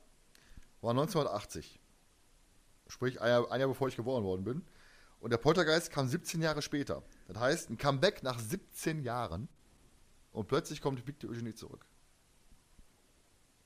war 0.81 0.91
1980. 0.91 1.79
Sprich, 2.89 3.21
ein 3.21 3.29
Jahr, 3.29 3.51
ein 3.51 3.59
Jahr 3.59 3.69
bevor 3.69 3.87
ich 3.87 3.95
geboren 3.95 4.23
worden 4.23 4.43
bin. 4.43 4.61
Und 5.21 5.31
der 5.31 5.37
Poltergeist 5.37 5.91
kam 5.91 6.07
17 6.07 6.41
Jahre 6.41 6.61
später. 6.61 7.03
Das 7.27 7.39
heißt, 7.39 7.69
ein 7.69 7.77
Comeback 7.77 8.23
nach 8.23 8.39
17 8.39 9.03
Jahren. 9.03 9.47
Und 10.31 10.47
plötzlich 10.47 10.81
kommt 10.81 11.05
Victor 11.07 11.29
Eugenie 11.29 11.53
zurück. 11.53 11.85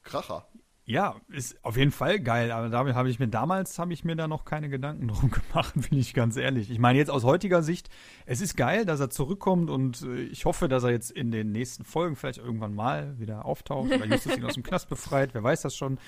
Kracher. 0.03 0.47
Ja, 0.85 1.15
ist 1.29 1.63
auf 1.63 1.77
jeden 1.77 1.91
Fall 1.91 2.19
geil, 2.19 2.51
aber 2.51 2.67
damit 2.67 2.93
habe 2.93 3.09
ich 3.09 3.17
mir 3.17 3.29
damals 3.29 3.79
habe 3.79 3.93
ich 3.93 4.03
mir 4.03 4.17
da 4.17 4.27
noch 4.27 4.43
keine 4.43 4.67
Gedanken 4.67 5.07
drum 5.09 5.31
gemacht, 5.31 5.73
bin 5.75 5.97
ich 5.97 6.13
ganz 6.13 6.35
ehrlich. 6.35 6.69
Ich 6.69 6.79
meine 6.79 6.99
jetzt 6.99 7.09
aus 7.09 7.23
heutiger 7.23 7.63
Sicht, 7.63 7.89
es 8.25 8.41
ist 8.41 8.57
geil, 8.57 8.83
dass 8.83 8.99
er 8.99 9.09
zurückkommt 9.09 9.69
und 9.69 10.01
äh, 10.01 10.23
ich 10.23 10.43
hoffe, 10.43 10.67
dass 10.67 10.83
er 10.83 10.91
jetzt 10.91 11.09
in 11.09 11.31
den 11.31 11.53
nächsten 11.53 11.85
Folgen 11.85 12.17
vielleicht 12.17 12.39
irgendwann 12.39 12.75
mal 12.75 13.17
wieder 13.17 13.45
auftaucht 13.45 13.93
oder 13.93 14.05
Justus 14.05 14.35
ihn 14.35 14.43
aus 14.43 14.55
dem 14.55 14.63
Knast 14.63 14.89
befreit, 14.89 15.33
wer 15.33 15.43
weiß 15.43 15.61
das 15.61 15.73
schon. 15.73 15.99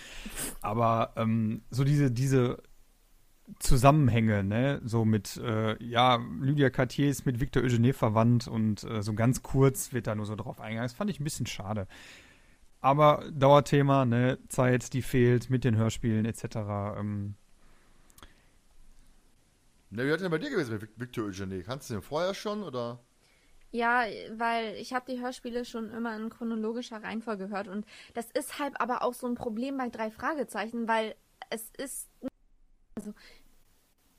Aber 0.62 1.14
ähm, 1.16 1.62
so 1.70 1.86
diese 1.86 2.12
diese 2.12 2.62
Zusammenhänge, 3.60 4.44
ne, 4.44 4.82
so 4.86 5.06
mit 5.06 5.38
äh, 5.38 5.82
ja 5.84 6.18
Lydia 6.42 6.70
Cartier 6.72 7.10
ist 7.10 7.26
mit 7.28 7.40
Victor 7.40 7.64
Eugene 7.64 7.94
verwandt 7.94 8.48
und 8.48 8.84
äh, 8.86 9.04
so 9.04 9.14
ganz 9.14 9.44
kurz 9.44 9.94
wird 9.94 10.08
da 10.08 10.16
nur 10.16 10.26
so 10.26 10.36
drauf 10.36 10.60
eingegangen. 10.60 10.86
Das 10.86 10.94
fand 10.94 11.12
ich 11.12 11.20
ein 11.20 11.24
bisschen 11.24 11.46
schade. 11.46 11.88
Aber 12.82 13.26
Dauerthema, 13.32 14.06
ne, 14.06 14.40
Zeit, 14.50 14.94
die 14.94 15.02
fehlt 15.02 15.50
mit 15.50 15.64
den 15.66 15.76
Hörspielen 15.78 16.26
etc. 16.26 16.98
Ähm, 17.00 17.36
Ne, 19.90 20.06
wie 20.06 20.12
hat 20.12 20.22
denn 20.22 20.30
bei 20.32 20.38
dir 20.38 20.50
gewesen 20.52 20.74
mit 20.74 20.82
Vic- 20.84 21.00
Victor 21.00 21.26
Eugenie? 21.26 21.64
Kannst 21.64 21.90
du 21.90 21.96
den 21.96 22.02
vorher 22.04 22.34
schon 22.34 22.64
oder? 22.64 23.00
Ja, 23.72 24.04
weil 24.38 24.76
ich 24.76 24.94
habe 24.94 25.12
die 25.12 25.20
Hörspiele 25.22 25.66
schon 25.66 25.90
immer 25.92 26.16
in 26.16 26.30
chronologischer 26.30 27.04
Reihenfolge 27.04 27.48
gehört 27.48 27.68
und 27.68 27.86
das 28.14 28.32
ist 28.32 28.58
halt 28.60 28.80
aber 28.80 29.02
auch 29.04 29.14
so 29.14 29.28
ein 29.28 29.36
Problem 29.36 29.78
bei 29.78 29.90
drei 29.90 30.12
Fragezeichen, 30.12 30.88
weil 30.88 31.16
es 31.50 31.72
ist 31.78 32.10
also 32.96 33.14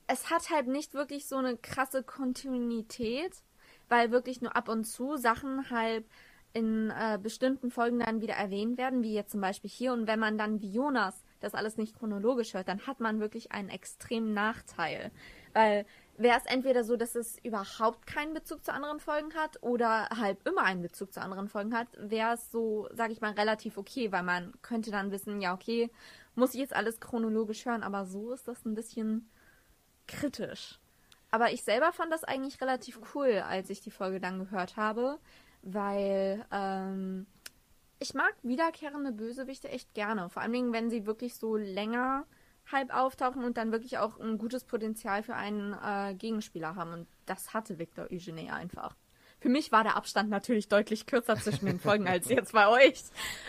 es 0.05 0.29
hat 0.29 0.49
halt 0.49 0.67
nicht 0.67 0.93
wirklich 0.93 1.25
so 1.25 1.35
eine 1.35 1.57
krasse 1.57 2.03
Kontinuität, 2.03 3.43
weil 3.89 4.11
wirklich 4.11 4.41
nur 4.41 4.55
ab 4.55 4.69
und 4.69 4.85
zu 4.85 5.17
Sachen 5.17 5.69
halt 5.69 6.05
in 6.53 6.91
äh, 6.91 7.19
bestimmten 7.21 7.71
Folgen 7.71 7.99
dann 7.99 8.21
wieder 8.21 8.35
erwähnt 8.35 8.77
werden, 8.77 9.03
wie 9.03 9.13
jetzt 9.13 9.31
zum 9.31 9.41
Beispiel 9.41 9.69
hier. 9.69 9.93
Und 9.93 10.07
wenn 10.07 10.19
man 10.19 10.37
dann 10.37 10.61
wie 10.61 10.71
Jonas 10.71 11.23
das 11.39 11.53
alles 11.53 11.77
nicht 11.77 11.97
chronologisch 11.97 12.53
hört, 12.53 12.67
dann 12.67 12.87
hat 12.87 12.99
man 12.99 13.19
wirklich 13.19 13.51
einen 13.51 13.69
extremen 13.69 14.33
Nachteil. 14.33 15.11
Weil 15.53 15.85
wäre 16.17 16.37
es 16.37 16.45
entweder 16.45 16.83
so, 16.83 16.95
dass 16.95 17.15
es 17.15 17.37
überhaupt 17.43 18.07
keinen 18.07 18.33
Bezug 18.33 18.63
zu 18.63 18.73
anderen 18.73 18.99
Folgen 18.99 19.33
hat 19.35 19.61
oder 19.61 20.09
halt 20.09 20.37
immer 20.47 20.63
einen 20.63 20.81
Bezug 20.81 21.13
zu 21.13 21.21
anderen 21.21 21.47
Folgen 21.47 21.75
hat, 21.75 21.89
wäre 21.97 22.35
es 22.35 22.51
so, 22.51 22.87
sage 22.93 23.13
ich 23.13 23.21
mal, 23.21 23.33
relativ 23.33 23.77
okay, 23.77 24.11
weil 24.11 24.23
man 24.23 24.53
könnte 24.61 24.89
dann 24.89 25.11
wissen, 25.11 25.41
ja, 25.41 25.53
okay, 25.53 25.91
muss 26.37 26.53
ich 26.53 26.59
jetzt 26.59 26.75
alles 26.75 26.99
chronologisch 26.99 27.65
hören, 27.65 27.83
aber 27.83 28.05
so 28.05 28.31
ist 28.31 28.47
das 28.47 28.63
ein 28.65 28.75
bisschen 28.75 29.29
kritisch. 30.07 30.79
Aber 31.31 31.51
ich 31.51 31.63
selber 31.63 31.91
fand 31.91 32.11
das 32.11 32.23
eigentlich 32.23 32.61
relativ 32.61 32.99
cool, 33.13 33.43
als 33.45 33.69
ich 33.69 33.81
die 33.81 33.91
Folge 33.91 34.19
dann 34.19 34.39
gehört 34.39 34.77
habe, 34.77 35.19
weil 35.61 36.45
ähm, 36.51 37.25
ich 37.99 38.13
mag 38.13 38.33
wiederkehrende 38.43 39.11
Bösewichte 39.11 39.69
echt 39.69 39.93
gerne. 39.93 40.29
Vor 40.29 40.41
allen 40.41 40.53
Dingen, 40.53 40.73
wenn 40.73 40.89
sie 40.89 41.05
wirklich 41.05 41.35
so 41.35 41.57
länger 41.57 42.25
halb 42.71 42.93
auftauchen 42.93 43.43
und 43.43 43.57
dann 43.57 43.71
wirklich 43.71 43.97
auch 43.97 44.19
ein 44.19 44.37
gutes 44.37 44.63
Potenzial 44.63 45.23
für 45.23 45.35
einen 45.35 45.73
äh, 45.73 46.13
Gegenspieler 46.15 46.75
haben. 46.75 46.93
Und 46.93 47.07
das 47.25 47.53
hatte 47.53 47.79
Victor 47.79 48.07
Eugene 48.11 48.53
einfach. 48.53 48.95
Für 49.39 49.49
mich 49.49 49.71
war 49.71 49.83
der 49.83 49.95
Abstand 49.95 50.29
natürlich 50.29 50.67
deutlich 50.67 51.05
kürzer 51.05 51.35
zwischen 51.35 51.65
den 51.65 51.79
Folgen 51.79 52.07
als 52.07 52.29
jetzt 52.29 52.53
bei 52.53 52.67
euch. 52.67 53.03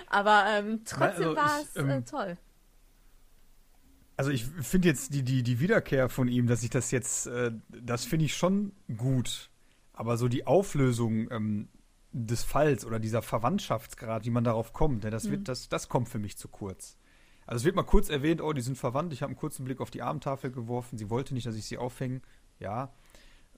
Aber 0.09 0.45
ähm, 0.49 0.82
trotzdem 0.84 1.28
also 1.28 1.36
war 1.36 1.61
es 1.61 1.76
äh, 1.76 1.80
ähm, 1.80 2.05
toll. 2.05 2.36
Also 4.19 4.33
ich 4.33 4.45
finde 4.45 4.89
jetzt 4.89 5.14
die, 5.14 5.23
die, 5.23 5.45
die 5.45 5.61
Wiederkehr 5.61 6.09
von 6.09 6.27
ihm, 6.27 6.49
dass 6.49 6.64
ich 6.64 6.71
das 6.71 6.91
jetzt, 6.91 7.29
äh, 7.29 7.53
das 7.71 8.05
finde 8.05 8.25
ich 8.25 8.37
schon 8.37 8.73
gut. 8.97 9.49
Aber 9.93 10.16
so 10.16 10.27
die 10.27 10.45
Auflösung 10.45 11.31
ähm, 11.31 11.69
des 12.11 12.43
Falls 12.43 12.85
oder 12.85 12.99
dieser 12.99 13.23
Verwandtschaftsgrad, 13.23 14.25
wie 14.25 14.31
man 14.31 14.43
darauf 14.43 14.73
kommt, 14.73 15.05
ne, 15.05 15.11
das, 15.11 15.31
wird, 15.31 15.47
das, 15.47 15.69
das 15.69 15.89
kommt 15.89 16.09
für 16.09 16.19
mich 16.19 16.37
zu 16.37 16.49
kurz. 16.49 16.97
Also 17.47 17.62
es 17.62 17.64
wird 17.64 17.77
mal 17.77 17.85
kurz 17.85 18.11
erwähnt, 18.11 18.43
oh, 18.43 18.53
die 18.53 18.61
sind 18.61 18.77
verwandt. 18.77 19.12
Ich 19.12 19.23
habe 19.23 19.31
einen 19.31 19.39
kurzen 19.39 19.64
Blick 19.64 19.81
auf 19.81 19.91
die 19.91 20.03
Abendtafel 20.03 20.51
geworfen. 20.51 20.99
Sie 20.99 21.11
wollte 21.11 21.33
nicht, 21.33 21.47
dass 21.47 21.55
ich 21.55 21.66
sie 21.66 21.79
aufhänge. 21.79 22.21
Ja. 22.59 22.93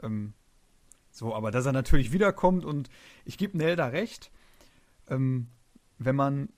Ähm, 0.02 0.34
so, 1.10 1.34
aber 1.34 1.50
dass 1.50 1.64
er 1.64 1.72
natürlich 1.72 2.12
wiederkommt 2.12 2.66
und 2.66 2.90
ich 3.24 3.38
gebe 3.38 3.56
Nelda 3.56 3.86
recht, 3.86 4.30
ähm, 5.08 5.48
wenn 5.96 6.16
man 6.16 6.50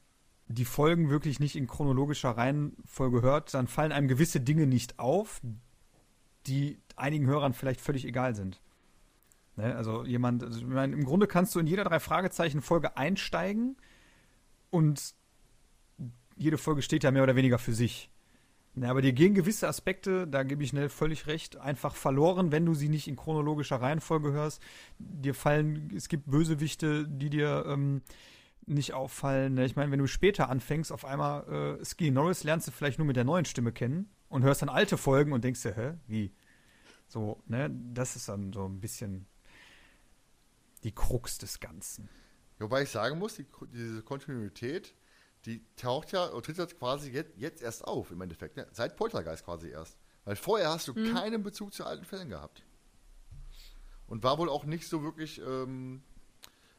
die 0.55 0.65
Folgen 0.65 1.11
wirklich 1.11 1.41
nicht 1.41 1.57
in 1.57 1.67
chronologischer 1.67 2.31
Reihenfolge 2.31 3.23
hört, 3.23 3.55
dann 3.55 3.67
fallen 3.67 3.93
einem 3.93 4.09
gewisse 4.09 4.41
Dinge 4.41 4.67
nicht 4.67 4.99
auf, 4.99 5.41
die 6.47 6.79
einigen 6.97 7.27
Hörern 7.27 7.53
vielleicht 7.53 7.81
völlig 7.81 8.05
egal 8.05 8.35
sind. 8.35 8.61
Ne? 9.57 9.75
Also 9.75 10.05
jemand, 10.05 10.43
also 10.43 10.67
meine, 10.67 10.95
im 10.95 11.05
Grunde 11.05 11.27
kannst 11.27 11.55
du 11.55 11.61
in 11.61 11.67
jeder 11.67 11.85
drei 11.85 12.01
Fragezeichen 12.01 12.63
Folge 12.63 12.97
einsteigen 12.97 13.77
und 14.71 15.15
jede 16.37 16.59
Folge 16.59 16.83
steht 16.83 17.05
ja 17.05 17.11
mehr 17.11 17.23
oder 17.23 17.37
weniger 17.37 17.59
für 17.59 17.75
sich. 17.75 18.11
Ja, 18.75 18.91
aber 18.91 19.03
dir 19.03 19.13
gehen 19.13 19.35
gewisse 19.35 19.69
Aspekte, 19.69 20.27
da 20.27 20.45
gebe 20.45 20.63
ich 20.65 20.71
schnell 20.71 20.89
völlig 20.89 21.27
recht, 21.27 21.59
einfach 21.59 21.95
verloren, 21.95 22.53
wenn 22.53 22.65
du 22.65 22.73
sie 22.73 22.89
nicht 22.89 23.07
in 23.07 23.17
chronologischer 23.17 23.77
Reihenfolge 23.77 24.33
hörst. 24.33 24.63
Dir 24.99 25.35
fallen, 25.35 25.93
es 25.95 26.09
gibt 26.09 26.31
Bösewichte, 26.31 27.07
die 27.07 27.29
dir 27.29 27.67
ähm, 27.69 28.01
nicht 28.67 28.95
auffallen. 28.95 29.55
Ne? 29.55 29.65
Ich 29.65 29.77
meine, 29.77 29.91
wenn 29.91 29.99
du 29.99 30.07
später 30.07 30.49
anfängst, 30.49 30.93
auf 30.93 31.05
einmal 31.05 31.79
äh, 31.81 31.85
Ski 31.85 32.11
Norris 32.11 32.45
lernst 32.45 32.69
du 32.69 32.73
vielleicht 32.73 32.99
nur 32.99 33.07
mit 33.07 33.17
der 33.17 33.25
neuen 33.25 33.45
Stimme 33.45 33.73
kennen 33.73 34.11
und 34.29 34.43
hörst 34.43 34.63
dann 34.63 34.69
alte 34.69 34.97
Folgen 34.97 35.33
und 35.33 35.45
denkst 35.45 35.63
dir, 35.63 35.75
hä, 35.75 35.95
wie? 36.07 36.35
So, 37.09 37.43
ne, 37.47 37.71
das 37.93 38.17
ist 38.17 38.29
dann 38.29 38.53
so 38.53 38.67
ein 38.67 38.81
bisschen 38.81 39.27
die 40.85 40.95
Krux 40.95 41.39
des 41.39 41.61
Ganzen. 41.61 42.09
Wobei 42.59 42.83
ich 42.83 42.91
sagen 42.91 43.19
muss, 43.19 43.37
die, 43.37 43.47
diese 43.73 44.03
Kontinuität, 44.03 44.95
die 45.45 45.65
taucht 45.77 46.13
ja, 46.13 46.29
tritt 46.41 46.59
jetzt 46.59 46.79
quasi 46.79 47.11
jetzt, 47.11 47.33
jetzt 47.37 47.63
erst 47.63 47.85
auf, 47.85 48.11
im 48.11 48.21
Endeffekt. 48.21 48.57
Ne? 48.57 48.67
Seit 48.73 48.97
Poltergeist 48.97 49.45
quasi 49.45 49.69
erst. 49.69 49.99
Weil 50.25 50.37
vorher 50.37 50.71
hast 50.71 50.89
du 50.89 50.95
mhm. 50.95 51.13
keinen 51.13 51.43
Bezug 51.43 51.75
zu 51.75 51.85
alten 51.85 52.05
Fällen 52.05 52.29
gehabt. 52.29 52.65
Und 54.07 54.23
war 54.23 54.39
wohl 54.39 54.49
auch 54.49 54.65
nicht 54.65 54.87
so 54.87 55.03
wirklich 55.03 55.41
ähm, 55.41 56.03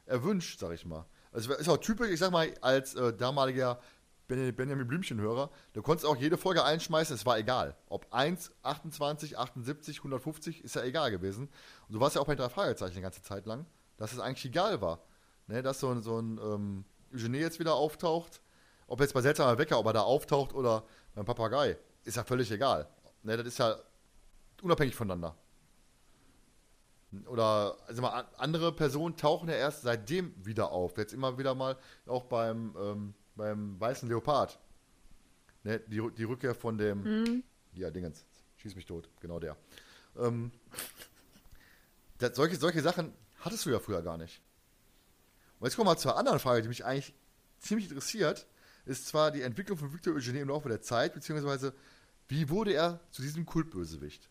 erwünscht, 0.06 0.58
sag 0.58 0.72
ich 0.72 0.86
mal. 0.86 1.06
Also 1.34 1.52
ist 1.52 1.68
auch 1.68 1.78
typisch, 1.78 2.10
ich 2.10 2.20
sag 2.20 2.30
mal, 2.30 2.54
als 2.60 2.94
äh, 2.94 3.12
damaliger 3.12 3.80
Benjamin 4.28 4.86
Blümchen-Hörer, 4.86 5.50
du 5.74 5.82
konntest 5.82 6.06
auch 6.06 6.16
jede 6.16 6.38
Folge 6.38 6.64
einschmeißen, 6.64 7.14
es 7.14 7.26
war 7.26 7.38
egal. 7.38 7.76
Ob 7.88 8.06
1, 8.10 8.52
28, 8.62 9.36
78, 9.36 9.98
150, 9.98 10.64
ist 10.64 10.76
ja 10.76 10.82
egal 10.82 11.10
gewesen. 11.10 11.50
Und 11.88 11.94
du 11.94 12.00
warst 12.00 12.16
ja 12.16 12.22
auch 12.22 12.26
bei 12.26 12.36
drei 12.36 12.48
Fragezeichen 12.48 12.94
die 12.94 13.00
ganze 13.02 13.20
Zeit 13.20 13.44
lang, 13.46 13.66
dass 13.96 14.12
es 14.12 14.20
eigentlich 14.20 14.46
egal 14.46 14.80
war. 14.80 15.00
Ne, 15.46 15.60
dass 15.60 15.80
so 15.80 15.90
ein, 15.90 16.02
so 16.02 16.18
ein 16.18 16.38
ähm, 16.38 16.84
Eugenie 17.12 17.38
jetzt 17.38 17.58
wieder 17.58 17.74
auftaucht, 17.74 18.40
ob 18.86 19.00
jetzt 19.00 19.12
bei 19.12 19.20
seltsamer 19.20 19.58
Wecker, 19.58 19.78
ob 19.78 19.86
er 19.86 19.92
da 19.92 20.00
auftaucht 20.00 20.54
oder 20.54 20.84
beim 21.14 21.26
Papagei, 21.26 21.76
ist 22.04 22.16
ja 22.16 22.24
völlig 22.24 22.50
egal. 22.50 22.88
Ne, 23.22 23.36
das 23.36 23.46
ist 23.46 23.58
ja 23.58 23.76
unabhängig 24.62 24.94
voneinander. 24.94 25.36
Oder 27.26 27.76
also 27.86 28.02
mal, 28.02 28.26
andere 28.36 28.72
Personen 28.72 29.16
tauchen 29.16 29.48
ja 29.48 29.54
erst 29.54 29.82
seitdem 29.82 30.34
wieder 30.44 30.70
auf. 30.70 30.96
Jetzt 30.96 31.12
immer 31.12 31.38
wieder 31.38 31.54
mal 31.54 31.76
auch 32.06 32.24
beim, 32.24 32.74
ähm, 32.78 33.14
beim 33.36 33.80
weißen 33.80 34.08
Leopard. 34.08 34.58
Ne, 35.62 35.80
die, 35.80 36.02
die 36.16 36.24
Rückkehr 36.24 36.54
von 36.54 36.78
dem. 36.78 37.02
Mhm. 37.02 37.44
Ja, 37.74 37.90
Dingens. 37.90 38.24
Schieß 38.56 38.76
mich 38.76 38.86
tot. 38.86 39.08
Genau 39.20 39.38
der. 39.38 39.56
Ähm, 40.16 40.52
das, 42.18 42.36
solche, 42.36 42.56
solche 42.56 42.82
Sachen 42.82 43.12
hattest 43.40 43.66
du 43.66 43.70
ja 43.70 43.78
früher 43.78 44.02
gar 44.02 44.16
nicht. 44.16 44.40
Und 45.58 45.66
jetzt 45.66 45.76
kommen 45.76 45.86
wir 45.86 45.92
mal 45.92 45.98
zur 45.98 46.16
anderen 46.16 46.38
Frage, 46.38 46.62
die 46.62 46.68
mich 46.68 46.84
eigentlich 46.84 47.14
ziemlich 47.58 47.88
interessiert. 47.88 48.46
Ist 48.86 49.06
zwar 49.06 49.30
die 49.30 49.42
Entwicklung 49.42 49.78
von 49.78 49.92
Victor 49.92 50.14
Eugenie 50.14 50.40
im 50.40 50.48
Laufe 50.48 50.68
der 50.68 50.82
Zeit, 50.82 51.14
beziehungsweise 51.14 51.74
wie 52.28 52.48
wurde 52.50 52.72
er 52.72 53.00
zu 53.10 53.22
diesem 53.22 53.46
Kultbösewicht? 53.46 54.28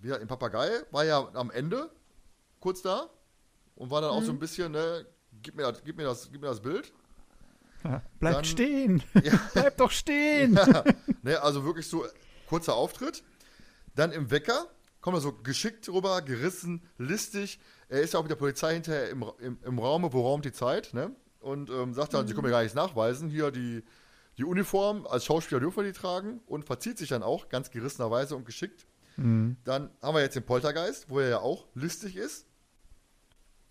Wie 0.00 0.10
im 0.10 0.28
Papagei 0.28 0.70
war 0.90 1.04
ja 1.04 1.28
am 1.34 1.50
Ende 1.50 1.90
kurz 2.60 2.82
da 2.82 3.08
und 3.78 3.90
war 3.90 4.00
dann 4.00 4.10
mhm. 4.10 4.16
auch 4.16 4.22
so 4.22 4.32
ein 4.32 4.36
mhm. 4.36 4.40
bisschen, 4.40 4.72
ne, 4.72 5.06
gib 5.42 5.54
mir 5.56 5.62
das, 5.62 5.82
gib 5.84 5.96
mir 5.96 6.04
das, 6.04 6.30
gib 6.30 6.40
mir 6.40 6.48
das 6.48 6.60
Bild. 6.60 6.92
Ja, 7.84 8.02
bleib 8.18 8.34
dann, 8.34 8.44
stehen! 8.44 9.02
Ja, 9.22 9.40
bleib 9.54 9.76
doch 9.76 9.90
stehen! 9.90 10.54
Ja, 10.54 10.84
ne, 11.22 11.40
also 11.42 11.64
wirklich 11.64 11.86
so 11.86 12.04
kurzer 12.48 12.74
Auftritt. 12.74 13.22
Dann 13.94 14.12
im 14.12 14.30
Wecker 14.30 14.66
kommt 15.00 15.16
er 15.16 15.20
so 15.20 15.32
geschickt 15.32 15.88
rüber, 15.88 16.22
gerissen, 16.22 16.82
listig. 16.98 17.60
Er 17.88 18.00
ist 18.00 18.14
ja 18.14 18.18
auch 18.18 18.24
mit 18.24 18.30
der 18.30 18.36
Polizei 18.36 18.74
hinterher 18.74 19.10
im, 19.10 19.24
im, 19.38 19.58
im 19.64 19.78
Raume, 19.78 20.12
wo 20.12 20.22
raumt 20.22 20.44
die 20.44 20.52
Zeit, 20.52 20.92
ne? 20.92 21.14
Und 21.40 21.70
ähm, 21.70 21.94
sagt 21.94 22.14
dann, 22.14 22.24
mhm. 22.24 22.28
sie 22.28 22.34
können 22.34 22.46
mir 22.46 22.50
gar 22.50 22.62
nichts 22.62 22.74
nachweisen. 22.74 23.30
Hier 23.30 23.52
die, 23.52 23.84
die 24.38 24.44
Uniform, 24.44 25.06
als 25.06 25.24
Schauspieler 25.24 25.60
dürfen 25.60 25.84
wir 25.84 25.92
die 25.92 25.98
tragen 25.98 26.40
und 26.46 26.64
verzieht 26.64 26.98
sich 26.98 27.08
dann 27.08 27.22
auch 27.22 27.48
ganz 27.48 27.70
gerissenerweise 27.70 28.34
und 28.34 28.44
geschickt. 28.44 28.86
Mhm. 29.16 29.56
Dann 29.62 29.90
haben 30.02 30.16
wir 30.16 30.22
jetzt 30.22 30.34
den 30.34 30.44
Poltergeist, 30.44 31.08
wo 31.10 31.20
er 31.20 31.28
ja 31.28 31.38
auch 31.38 31.68
listig 31.74 32.16
ist 32.16 32.47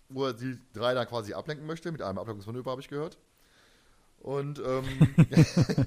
wo 0.08 0.26
er 0.26 0.32
die 0.32 0.58
drei 0.72 0.94
dann 0.94 1.06
quasi 1.06 1.34
ablenken 1.34 1.66
möchte, 1.66 1.92
mit 1.92 2.02
einem 2.02 2.18
Ablenkungsmanöver, 2.18 2.70
habe 2.70 2.80
ich 2.80 2.88
gehört. 2.88 3.18
Und 4.20 4.58
ähm, 4.58 4.84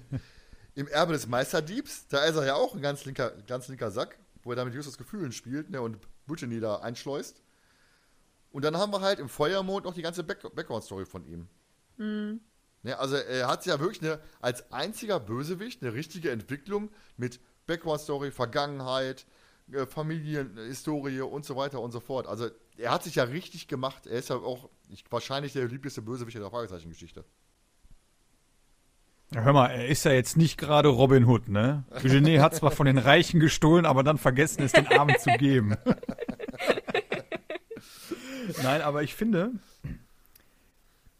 im 0.76 0.88
Erbe 0.88 1.13
des 1.13 1.28
Meisterdiebs, 1.28 2.07
da 2.07 2.24
ist 2.26 2.36
er 2.36 2.45
ja 2.45 2.55
auch 2.55 2.76
ein 2.76 2.82
ganz 2.82 3.05
linker, 3.05 3.32
ganz 3.47 3.67
linker 3.67 3.91
Sack, 3.91 4.17
wo 4.43 4.51
er 4.51 4.55
damit 4.55 4.74
Justus 4.74 4.97
Gefühlen 4.97 5.32
spielt 5.32 5.69
ne, 5.69 5.82
und 5.82 5.97
Brittany 6.28 6.59
da 6.59 6.78
einschleust. 6.78 7.41
Und 8.51 8.65
dann 8.65 8.78
haben 8.78 8.91
wir 8.91 9.01
halt 9.01 9.19
im 9.19 9.30
Feuermond 9.30 9.86
noch 9.86 9.93
die 9.93 10.01
ganze 10.01 10.24
Back 10.24 10.43
Background-Story 10.55 11.05
von 11.05 11.26
ihm. 11.26 11.47
Mhm. 11.97 12.41
Ne, 12.84 12.97
also 12.97 13.15
er 13.15 13.47
hat 13.47 13.65
ja 13.65 13.80
wirklich 13.80 14.01
eine, 14.01 14.19
als 14.39 14.72
einziger 14.72 15.19
Bösewicht 15.19 15.82
eine 15.82 15.93
richtige 15.93 16.32
Entwicklung 16.32 16.89
mit 17.17 17.39
Background-Story, 17.67 18.32
Vergangenheit, 18.32 19.26
äh, 19.74 19.86
Familienhistorie 19.86 21.22
und 21.22 21.45
so 21.45 21.55
weiter 21.55 21.82
und 21.82 21.91
so 21.91 21.99
fort. 21.99 22.28
Also 22.28 22.49
er 22.78 22.91
hat 22.91 23.03
sich 23.03 23.15
ja 23.15 23.24
richtig 23.24 23.67
gemacht. 23.67 24.07
Er 24.07 24.19
ist 24.19 24.30
ja 24.30 24.38
auch 24.38 24.69
ich, 24.89 25.03
wahrscheinlich 25.09 25.53
der 25.53 25.67
lieblichste 25.67 26.01
Bösewicht 26.01 26.38
der 26.38 26.49
Fragezeichen-Geschichte. 26.49 27.26
Ja, 29.34 29.43
hör 29.43 29.53
mal, 29.53 29.67
er 29.67 29.88
ist 29.88 30.03
ja 30.03 30.11
jetzt 30.11 30.36
nicht 30.36 30.57
gerade 30.57 30.89
Robin 30.89 31.26
Hood, 31.26 31.47
ne? 31.47 31.86
Eugenie 31.91 32.39
hat 32.39 32.53
zwar 32.53 32.72
von 32.72 32.86
den 32.86 32.97
Reichen 32.97 33.39
gestohlen, 33.39 33.86
aber 33.86 34.03
dann 34.03 34.17
vergessen 34.17 34.63
es 34.63 34.74
den 34.74 34.88
Armen 34.88 35.17
zu 35.19 35.32
geben. 35.38 35.78
Nein, 38.61 38.82
aber 38.82 39.03
ich 39.03 39.15
finde 39.15 39.51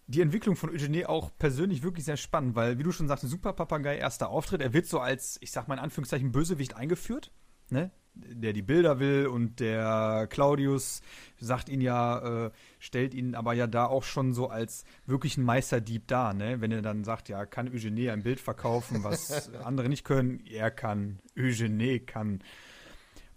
die 0.08 0.20
Entwicklung 0.20 0.58
von 0.58 0.70
Eugenie 0.70 1.06
auch 1.06 1.32
persönlich 1.38 1.84
wirklich 1.84 2.04
sehr 2.04 2.18
spannend, 2.18 2.56
weil, 2.56 2.78
wie 2.78 2.84
du 2.84 2.91
schon 2.91 3.08
sagst, 3.08 3.26
Super 3.30 3.54
Papagei 3.54 3.97
erster 3.97 4.30
Auftritt, 4.30 4.62
er 4.62 4.74
wird 4.74 4.88
so 4.88 4.99
als, 4.99 5.38
ich 5.41 5.52
sag 5.52 5.70
mal 5.70 5.76
in 5.76 5.80
Anführungszeichen, 5.80 6.34
Bösewicht 6.34 6.76
eingeführt, 6.76 7.32
ne? 7.70 7.91
Der 8.14 8.53
die 8.53 8.62
Bilder 8.62 8.99
will 8.99 9.28
und 9.28 9.59
der 9.59 10.28
Claudius 10.30 11.01
sagt 11.39 11.70
ihn 11.70 11.82
ja, 11.82 12.45
äh, 12.45 12.51
stellt 12.80 13.14
ihn 13.14 13.36
aber 13.36 13.53
ja 13.53 13.68
da 13.68 13.86
auch 13.86 14.03
schon 14.03 14.34
so 14.34 14.49
als 14.49 14.84
wirklichen 15.05 15.43
Meisterdieb 15.43 16.07
dar, 16.07 16.34
ne? 16.34 16.62
Wenn 16.62 16.72
er 16.72 16.82
dann 16.82 17.03
sagt, 17.03 17.30
ja, 17.30 17.45
kann 17.45 17.70
Eugenie 17.70 18.09
ein 18.09 18.24
Bild 18.24 18.39
verkaufen, 18.39 19.03
was 19.03 19.53
andere 19.64 19.89
nicht 19.89 20.03
können, 20.03 20.41
er 20.45 20.72
kann, 20.72 21.20
Eugenie 21.38 21.99
kann. 21.99 22.39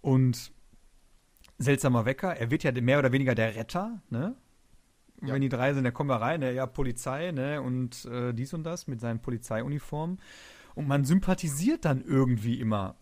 Und 0.00 0.52
seltsamer 1.58 2.04
Wecker, 2.04 2.36
er 2.36 2.50
wird 2.50 2.64
ja 2.64 2.72
mehr 2.72 2.98
oder 2.98 3.12
weniger 3.12 3.34
der 3.34 3.54
Retter, 3.54 4.02
ne? 4.10 4.36
Ja. 5.22 5.32
Wenn 5.32 5.42
die 5.42 5.48
drei 5.48 5.72
sind, 5.72 5.84
dann 5.84 5.94
kommen 5.94 6.10
wir 6.10 6.20
rein, 6.20 6.40
ne? 6.40 6.52
ja, 6.52 6.66
Polizei, 6.66 7.30
ne, 7.30 7.62
und 7.62 8.04
äh, 8.06 8.34
dies 8.34 8.52
und 8.52 8.64
das 8.64 8.88
mit 8.88 9.00
seinen 9.00 9.22
Polizeiuniformen. 9.22 10.20
Und 10.74 10.88
man 10.88 11.04
sympathisiert 11.04 11.84
dann 11.84 12.02
irgendwie 12.02 12.60
immer 12.60 12.96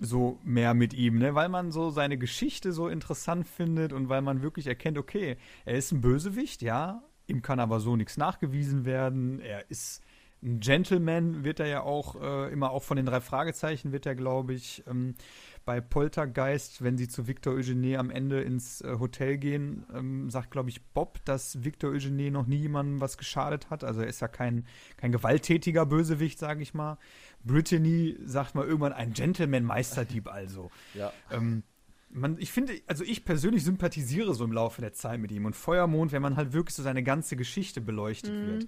so 0.00 0.38
mehr 0.42 0.74
mit 0.74 0.94
ihm, 0.94 1.18
ne? 1.18 1.34
weil 1.34 1.48
man 1.48 1.70
so 1.70 1.90
seine 1.90 2.16
Geschichte 2.18 2.72
so 2.72 2.88
interessant 2.88 3.46
findet 3.46 3.92
und 3.92 4.08
weil 4.08 4.22
man 4.22 4.42
wirklich 4.42 4.66
erkennt, 4.66 4.98
okay, 4.98 5.36
er 5.64 5.76
ist 5.76 5.92
ein 5.92 6.00
Bösewicht, 6.00 6.62
ja, 6.62 7.02
ihm 7.26 7.42
kann 7.42 7.60
aber 7.60 7.80
so 7.80 7.96
nichts 7.96 8.16
nachgewiesen 8.16 8.84
werden, 8.84 9.40
er 9.40 9.70
ist 9.70 10.02
ein 10.42 10.60
Gentleman, 10.60 11.44
wird 11.44 11.60
er 11.60 11.66
ja 11.66 11.82
auch 11.82 12.20
äh, 12.20 12.50
immer 12.50 12.70
auch 12.70 12.82
von 12.82 12.96
den 12.96 13.04
drei 13.04 13.20
Fragezeichen, 13.20 13.92
wird 13.92 14.06
er, 14.06 14.14
glaube 14.14 14.54
ich, 14.54 14.82
ähm, 14.88 15.14
bei 15.70 15.80
Poltergeist, 15.80 16.82
wenn 16.82 16.98
sie 16.98 17.06
zu 17.06 17.28
Victor 17.28 17.54
Eugenie 17.54 17.96
am 17.96 18.10
Ende 18.10 18.42
ins 18.42 18.80
äh, 18.80 18.96
Hotel 18.98 19.38
gehen, 19.38 19.86
ähm, 19.94 20.28
sagt, 20.28 20.50
glaube 20.50 20.68
ich, 20.68 20.84
Bob, 20.84 21.24
dass 21.24 21.62
Victor 21.62 21.92
Eugenie 21.92 22.32
noch 22.32 22.48
nie 22.48 22.56
jemandem 22.56 23.00
was 23.00 23.16
geschadet 23.16 23.70
hat. 23.70 23.84
Also 23.84 24.00
er 24.00 24.08
ist 24.08 24.18
ja 24.18 24.26
kein, 24.26 24.66
kein 24.96 25.12
gewalttätiger 25.12 25.86
Bösewicht, 25.86 26.40
sage 26.40 26.60
ich 26.60 26.74
mal. 26.74 26.98
Brittany 27.44 28.16
sagt 28.24 28.56
mal 28.56 28.66
irgendwann 28.66 28.92
ein 28.92 29.12
Gentleman-Meisterdieb 29.12 30.26
also. 30.26 30.72
Ja. 30.94 31.12
Ähm, 31.30 31.62
man, 32.10 32.36
ich 32.40 32.50
finde, 32.50 32.72
also 32.88 33.04
ich 33.04 33.24
persönlich 33.24 33.62
sympathisiere 33.62 34.34
so 34.34 34.42
im 34.42 34.50
Laufe 34.50 34.80
der 34.80 34.92
Zeit 34.92 35.20
mit 35.20 35.30
ihm. 35.30 35.44
Und 35.44 35.54
Feuermond, 35.54 36.10
wenn 36.10 36.20
man 36.20 36.34
halt 36.34 36.52
wirklich 36.52 36.74
so 36.74 36.82
seine 36.82 37.04
ganze 37.04 37.36
Geschichte 37.36 37.80
beleuchtet 37.80 38.32
mhm. 38.32 38.46
wird, 38.48 38.66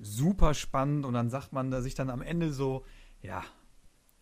super 0.00 0.54
spannend. 0.54 1.06
Und 1.06 1.14
dann 1.14 1.30
sagt 1.30 1.52
man 1.52 1.70
da 1.70 1.82
sich 1.82 1.94
dann 1.94 2.10
am 2.10 2.20
Ende 2.20 2.52
so, 2.52 2.84
ja, 3.22 3.44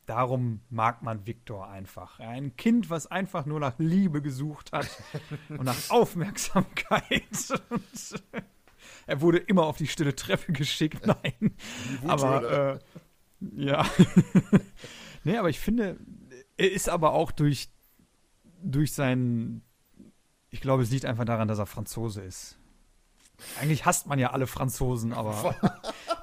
darum 0.07 0.61
mag 0.71 1.03
man 1.03 1.27
Viktor 1.27 1.69
einfach. 1.69 2.21
Ein 2.21 2.57
Kind, 2.57 2.91
was 2.91 3.07
einfach 3.07 3.47
nur 3.47 3.61
nach 3.61 3.79
Liebe 3.79 4.23
gesucht 4.23 4.73
hat 4.73 4.89
und 5.49 5.65
nach 5.65 5.91
Aufmerksamkeit. 5.91 7.23
Und, 7.71 8.23
er 9.07 9.21
wurde 9.21 9.39
immer 9.39 9.65
auf 9.65 9.77
die 9.77 9.87
stille 9.87 10.15
Treppe 10.15 10.53
geschickt. 10.53 11.07
Nein. 11.07 11.55
Aber 12.07 12.75
äh, 12.75 12.79
ja. 13.57 13.87
nee, 15.25 15.37
aber 15.37 15.49
ich 15.49 15.61
finde, 15.61 15.99
er 16.57 16.71
ist 16.71 16.89
aber 16.89 17.13
auch 17.13 17.33
durch, 17.33 17.71
durch 18.63 18.93
seinen. 18.93 19.63
Ich 20.51 20.61
glaube, 20.61 20.83
es 20.85 20.91
liegt 20.91 21.05
einfach 21.05 21.25
daran, 21.25 21.49
dass 21.49 21.59
er 21.59 21.67
Franzose 21.67 22.23
ist. 22.23 22.59
Eigentlich 23.61 23.85
hasst 23.85 24.07
man 24.07 24.21
ja 24.21 24.31
alle 24.31 24.47
Franzosen, 24.47 25.13
aber 25.13 25.57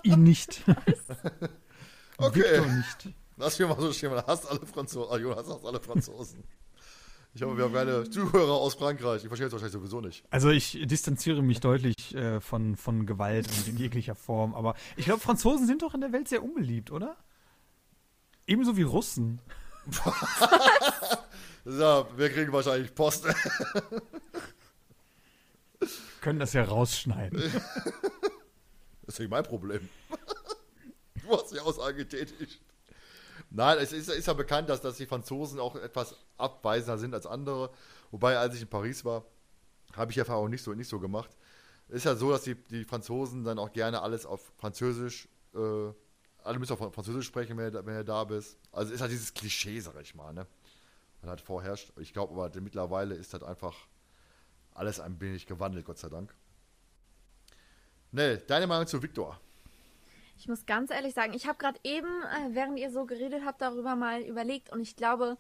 ihn 0.04 0.24
nicht. 0.24 0.64
okay. 2.18 2.40
Victor 2.40 2.66
nicht. 2.68 3.16
Lass 3.42 3.58
mir 3.58 3.66
mal 3.66 3.82
so 3.82 3.92
stehen, 3.92 4.12
man 4.12 4.24
hasst 4.28 4.48
alle 4.48 4.60
Franzosen. 4.68 5.12
Ah, 5.12 5.18
Jonas 5.18 5.48
hasst 5.50 5.66
alle 5.66 5.80
Franzosen. 5.80 6.44
Ich 7.34 7.42
hoffe, 7.42 7.58
wir 7.58 7.64
haben 7.64 7.74
keine 7.74 8.08
Zuhörer 8.08 8.52
aus 8.52 8.76
Frankreich. 8.76 9.24
Ich 9.24 9.30
verstehe 9.30 9.48
es 9.48 9.52
wahrscheinlich 9.52 9.74
sowieso 9.74 10.00
nicht. 10.00 10.24
Also 10.30 10.52
ich 10.52 10.78
distanziere 10.86 11.42
mich 11.42 11.60
deutlich 11.60 12.14
äh, 12.14 12.40
von, 12.40 12.76
von 12.76 13.08
Gewalt 13.08 13.48
und 13.48 13.68
in 13.68 13.78
jeglicher 13.78 14.14
Form. 14.14 14.54
Aber 14.54 14.76
ich 14.96 15.06
glaube, 15.06 15.22
Franzosen 15.22 15.66
sind 15.66 15.82
doch 15.82 15.96
in 15.96 16.02
der 16.02 16.12
Welt 16.12 16.28
sehr 16.28 16.44
unbeliebt, 16.44 16.92
oder? 16.92 17.18
Ebenso 18.46 18.78
wie 18.78 18.84
Russen. 18.84 19.42
so, 21.66 22.08
wir 22.16 22.30
kriegen 22.30 22.54
wahrscheinlich 22.54 22.94
Post. 22.94 23.26
Können 26.22 26.38
das 26.38 26.54
ja 26.54 26.64
rausschneiden. 26.64 27.42
Das 29.04 29.16
ist 29.16 29.20
nicht 29.20 29.32
mein 29.32 29.44
Problem. 29.44 29.90
Du 31.24 31.32
hast 31.32 31.52
die 31.52 31.60
Aussage 31.60 32.06
getätigt. 32.06 32.62
Nein, 33.54 33.80
es 33.80 33.92
ist, 33.92 34.10
ist 34.10 34.28
ja 34.28 34.34
bekannt, 34.34 34.70
dass, 34.70 34.80
dass 34.80 34.96
die 34.96 35.06
Franzosen 35.06 35.60
auch 35.60 35.76
etwas 35.76 36.16
abweisender 36.38 36.98
sind 36.98 37.14
als 37.14 37.26
andere. 37.26 37.70
Wobei, 38.10 38.38
als 38.38 38.56
ich 38.56 38.62
in 38.62 38.70
Paris 38.70 39.04
war, 39.04 39.26
habe 39.94 40.10
ich 40.10 40.16
die 40.16 40.22
Erfahrung 40.22 40.50
nicht 40.50 40.64
so, 40.64 40.74
nicht 40.74 40.88
so 40.88 41.00
gemacht. 41.00 41.30
Ist 41.90 42.06
ja 42.06 42.16
so, 42.16 42.32
dass 42.32 42.44
die, 42.44 42.56
die 42.56 42.86
Franzosen 42.86 43.44
dann 43.44 43.60
auch 43.60 43.74
gerne 43.74 44.02
alles 44.02 44.26
auf 44.26 44.54
Französisch, 44.58 45.28
äh, 45.54 45.92
alle 46.44 46.60
müssen 46.60 46.72
auf 46.72 46.94
Französisch 46.94 47.28
sprechen, 47.28 47.58
wenn 47.58 47.74
du, 47.74 47.86
wenn 47.86 47.96
du 47.96 48.06
da 48.06 48.24
bist. 48.24 48.58
Also 48.72 48.94
ist 48.94 49.02
halt 49.02 49.12
dieses 49.12 49.34
Klischee, 49.34 49.82
sag 49.82 50.00
ich 50.02 50.16
mal, 50.16 50.34
ne? 50.34 50.48
Man 51.22 51.32
hat 51.32 51.42
vorherrscht. 51.42 51.92
Ich 52.00 52.14
glaube 52.14 52.34
aber 52.34 52.62
mittlerweile 52.62 53.16
ist 53.16 53.34
das 53.34 53.44
einfach 53.44 53.76
alles 54.74 55.02
ein 55.02 55.20
wenig 55.20 55.46
gewandelt, 55.46 55.86
Gott 55.86 55.98
sei 55.98 56.08
Dank. 56.08 56.34
Ne, 58.12 58.38
deine 58.38 58.66
Meinung 58.66 58.88
zu 58.88 59.04
Victor? 59.04 59.40
Ich 60.42 60.48
muss 60.48 60.66
ganz 60.66 60.90
ehrlich 60.90 61.14
sagen, 61.14 61.34
ich 61.36 61.46
habe 61.48 61.60
gerade 61.60 61.80
eben, 61.84 62.08
äh, 62.08 62.56
während 62.56 62.80
ihr 62.80 62.90
so 62.90 63.06
geredet 63.06 63.44
habt, 63.46 63.62
darüber 63.62 63.96
mal 63.96 64.24
überlegt 64.24 64.72
und 64.72 64.82
ich 64.82 64.96
glaube, 64.96 65.38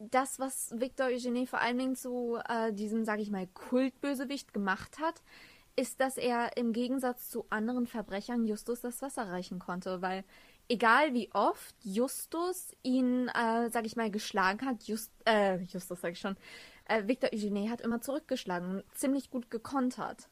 das, 0.00 0.40
was 0.40 0.72
Victor 0.74 1.06
Eugenie 1.06 1.46
vor 1.46 1.60
allen 1.60 1.78
Dingen 1.78 1.94
zu 1.94 2.36
äh, 2.48 2.72
diesem, 2.72 3.04
sage 3.04 3.22
ich 3.22 3.30
mal, 3.30 3.46
Kultbösewicht 3.46 4.52
gemacht 4.52 4.98
hat, 4.98 5.22
ist, 5.76 6.00
dass 6.00 6.16
er 6.16 6.56
im 6.56 6.72
Gegensatz 6.72 7.30
zu 7.30 7.46
anderen 7.48 7.86
Verbrechern 7.86 8.44
Justus 8.44 8.80
das 8.80 9.02
Wasser 9.02 9.28
reichen 9.28 9.60
konnte, 9.60 10.02
weil 10.02 10.24
egal 10.68 11.14
wie 11.14 11.30
oft 11.32 11.76
Justus 11.84 12.72
ihn, 12.82 13.28
äh, 13.28 13.70
sag 13.70 13.86
ich 13.86 13.94
mal, 13.94 14.10
geschlagen 14.10 14.66
hat, 14.66 14.82
Just, 14.82 15.12
äh, 15.26 15.58
Justus 15.58 16.00
sag 16.00 16.10
ich 16.14 16.20
schon, 16.20 16.36
äh, 16.86 17.06
Victor 17.06 17.30
Eugenie 17.32 17.70
hat 17.70 17.82
immer 17.82 18.00
zurückgeschlagen, 18.00 18.82
ziemlich 18.94 19.30
gut 19.30 19.48
gekontert. 19.48 20.28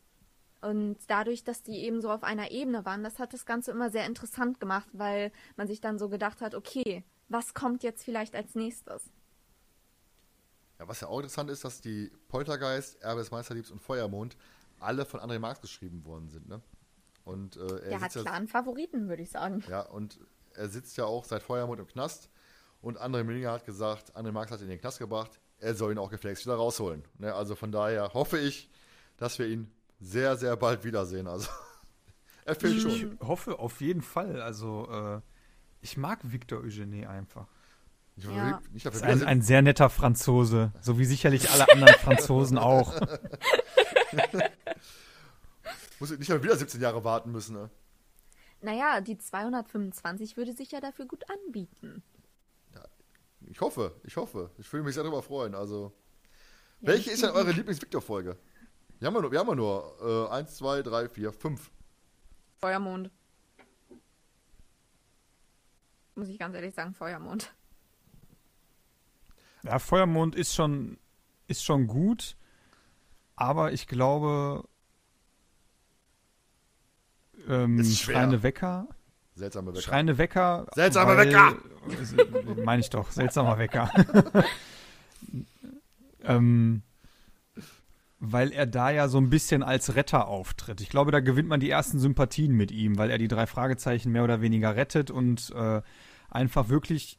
Und 0.61 0.97
dadurch, 1.09 1.45
dass 1.45 1.63
die 1.63 1.85
eben 1.85 2.01
so 2.01 2.11
auf 2.11 2.23
einer 2.23 2.51
Ebene 2.51 2.85
waren, 2.85 3.05
das 3.05 3.19
hat 3.19 3.33
das 3.33 3.47
Ganze 3.47 3.71
immer 3.71 3.91
sehr 3.91 4.07
interessant 4.07 4.59
gemacht, 4.59 4.89
weil 4.93 5.31
man 5.57 5.69
sich 5.69 5.81
dann 5.81 5.99
so 5.99 6.09
gedacht 6.09 6.41
hat, 6.41 6.55
okay, 6.55 7.05
was 7.29 7.55
kommt 7.55 7.83
jetzt 7.83 8.05
vielleicht 8.05 8.35
als 8.35 8.55
nächstes? 8.55 9.11
Ja, 10.79 10.89
was 10.89 11.01
ja 11.01 11.09
auch 11.09 11.19
interessant 11.19 11.51
ist, 11.51 11.65
dass 11.65 11.81
die 11.81 12.11
Poltergeist, 12.29 13.03
Erbe 13.03 13.21
des 13.21 13.31
Meisterliebs 13.31 13.71
und 13.71 13.81
Feuermond 13.81 14.37
alle 14.79 15.05
von 15.07 15.21
André 15.21 15.39
Marx 15.39 15.61
geschrieben 15.61 16.05
worden 16.05 16.29
sind, 16.29 16.49
ne? 16.49 16.61
Und, 17.25 17.57
äh, 17.57 17.61
er 17.61 17.89
Der 17.89 18.01
hat 18.03 18.13
klaren 18.13 18.45
ja, 18.45 18.51
Favoriten, 18.51 19.09
würde 19.09 19.23
ich 19.23 19.31
sagen. 19.31 19.65
Ja, 19.69 19.81
und 19.81 20.21
er 20.55 20.69
sitzt 20.69 20.97
ja 20.97 21.05
auch 21.07 21.25
seit 21.25 21.43
Feuermond 21.43 21.81
im 21.81 21.87
Knast. 21.87 22.31
Und 22.81 23.01
André 23.01 23.25
Millinger 23.25 23.51
hat 23.53 23.65
gesagt, 23.65 24.17
André 24.17 24.31
Marx 24.31 24.53
hat 24.53 24.61
ihn 24.61 24.65
in 24.65 24.71
den 24.71 24.81
Knast 24.81 24.99
gebracht, 24.99 25.41
er 25.59 25.75
soll 25.75 25.93
ihn 25.93 25.99
auch 25.99 26.11
geflext 26.11 26.47
wieder 26.47 26.55
rausholen. 26.55 27.03
Ne? 27.19 27.35
Also 27.35 27.57
von 27.57 27.73
daher 27.73 28.13
hoffe 28.15 28.39
ich, 28.39 28.71
dass 29.17 29.39
wir 29.39 29.47
ihn 29.47 29.73
sehr, 30.01 30.37
sehr 30.37 30.57
bald 30.57 30.85
wiedersehen. 30.85 31.27
Also, 31.27 31.49
er 32.45 32.55
fehlt 32.55 32.81
schon. 32.81 32.91
Ich 32.91 33.07
hoffe 33.21 33.59
auf 33.59 33.81
jeden 33.81 34.03
Fall. 34.03 34.41
Also, 34.41 34.89
äh, 34.91 35.21
ich 35.81 35.97
mag 35.97 36.21
Victor 36.23 36.61
Eugenie 36.61 37.07
einfach. 37.07 37.47
Ja. 38.17 38.61
Nicht 38.73 38.87
ist 38.87 39.03
ein, 39.03 39.23
ein, 39.25 39.43
sehr 39.43 39.61
netter 39.61 39.91
Franzose, 39.91 40.73
so 40.81 40.99
wie 40.99 41.05
sicherlich 41.05 41.51
alle 41.51 41.71
anderen 41.71 41.95
Franzosen 41.97 42.57
auch. 42.57 42.99
Muss 46.01 46.11
ich 46.11 46.19
nicht 46.19 46.31
mal 46.31 46.43
wieder 46.43 46.57
17 46.57 46.81
Jahre 46.81 47.05
warten 47.05 47.31
müssen, 47.31 47.55
ne? 47.55 47.71
Naja, 48.63 49.03
die 49.03 49.19
225 49.19 50.39
würde 50.39 50.55
sich 50.55 50.73
ja 50.73 50.81
dafür 50.81 51.07
gut 51.07 51.25
anbieten. 51.31 52.03
Ja, 52.75 52.85
ich 53.43 53.61
hoffe, 53.61 54.01
ich 54.03 54.17
hoffe. 54.17 54.51
Ich 54.59 54.73
würde 54.73 54.85
mich 54.85 54.95
sehr 54.95 55.05
darüber 55.05 55.23
freuen. 55.23 55.55
Also, 55.55 55.93
ja, 56.81 56.89
welche 56.89 57.11
ist 57.11 57.23
denn 57.23 57.31
eure 57.31 57.53
Lieblings-Victor-Folge? 57.53 58.39
Wir 58.99 59.09
haben 59.09 59.15
ja 59.15 59.21
nur, 59.21 59.33
wir 59.33 59.39
haben 59.39 59.49
ja 59.49 59.55
nur 59.55 60.29
äh, 60.31 60.35
1, 60.35 60.57
2, 60.57 60.83
3, 60.83 61.09
4, 61.09 61.33
5. 61.33 61.71
Feuermond. 62.59 63.11
Muss 66.15 66.29
ich 66.29 66.39
ganz 66.39 66.55
ehrlich 66.55 66.75
sagen, 66.75 66.95
Feuermond. 66.95 67.55
Ja, 69.65 69.79
Feuermond 69.79 70.35
ist 70.35 70.55
schon, 70.55 70.99
ist 71.47 71.63
schon 71.65 71.87
gut, 71.87 72.37
aber 73.35 73.73
ich 73.73 73.87
glaube, 73.87 74.67
ähm, 77.49 77.85
Schreine 77.85 78.43
Wecker. 78.43 78.89
Seltsame 79.35 79.73
Wecker. 79.73 79.83
Schreine 79.83 80.19
Wecker. 80.19 80.67
Seltsame 80.75 81.17
Wecker! 81.19 81.57
Meine 82.65 82.81
ich 82.81 82.89
doch, 82.89 83.11
seltsamer 83.11 83.59
Wecker. 83.59 83.91
ähm, 86.25 86.83
weil 88.33 88.53
er 88.53 88.67
da 88.67 88.91
ja 88.91 89.09
so 89.09 89.19
ein 89.19 89.31
bisschen 89.31 89.63
als 89.63 89.95
Retter 89.95 90.29
auftritt. 90.29 90.81
Ich 90.81 90.89
glaube, 90.89 91.13
da 91.13 91.21
gewinnt 91.21 91.49
man 91.49 91.61
die 91.61 91.71
ersten 91.71 91.99
Sympathien 91.99 92.53
mit 92.53 92.71
ihm, 92.71 92.99
weil 92.99 93.11
er 93.11 93.19
die 93.19 93.29
drei 93.29 93.47
Fragezeichen 93.47 94.13
mehr 94.13 94.25
oder 94.25 94.41
weniger 94.41 94.77
rettet 94.77 95.11
und 95.11 95.51
äh, 95.51 95.83
einfach 96.31 96.69
wirklich. 96.69 97.19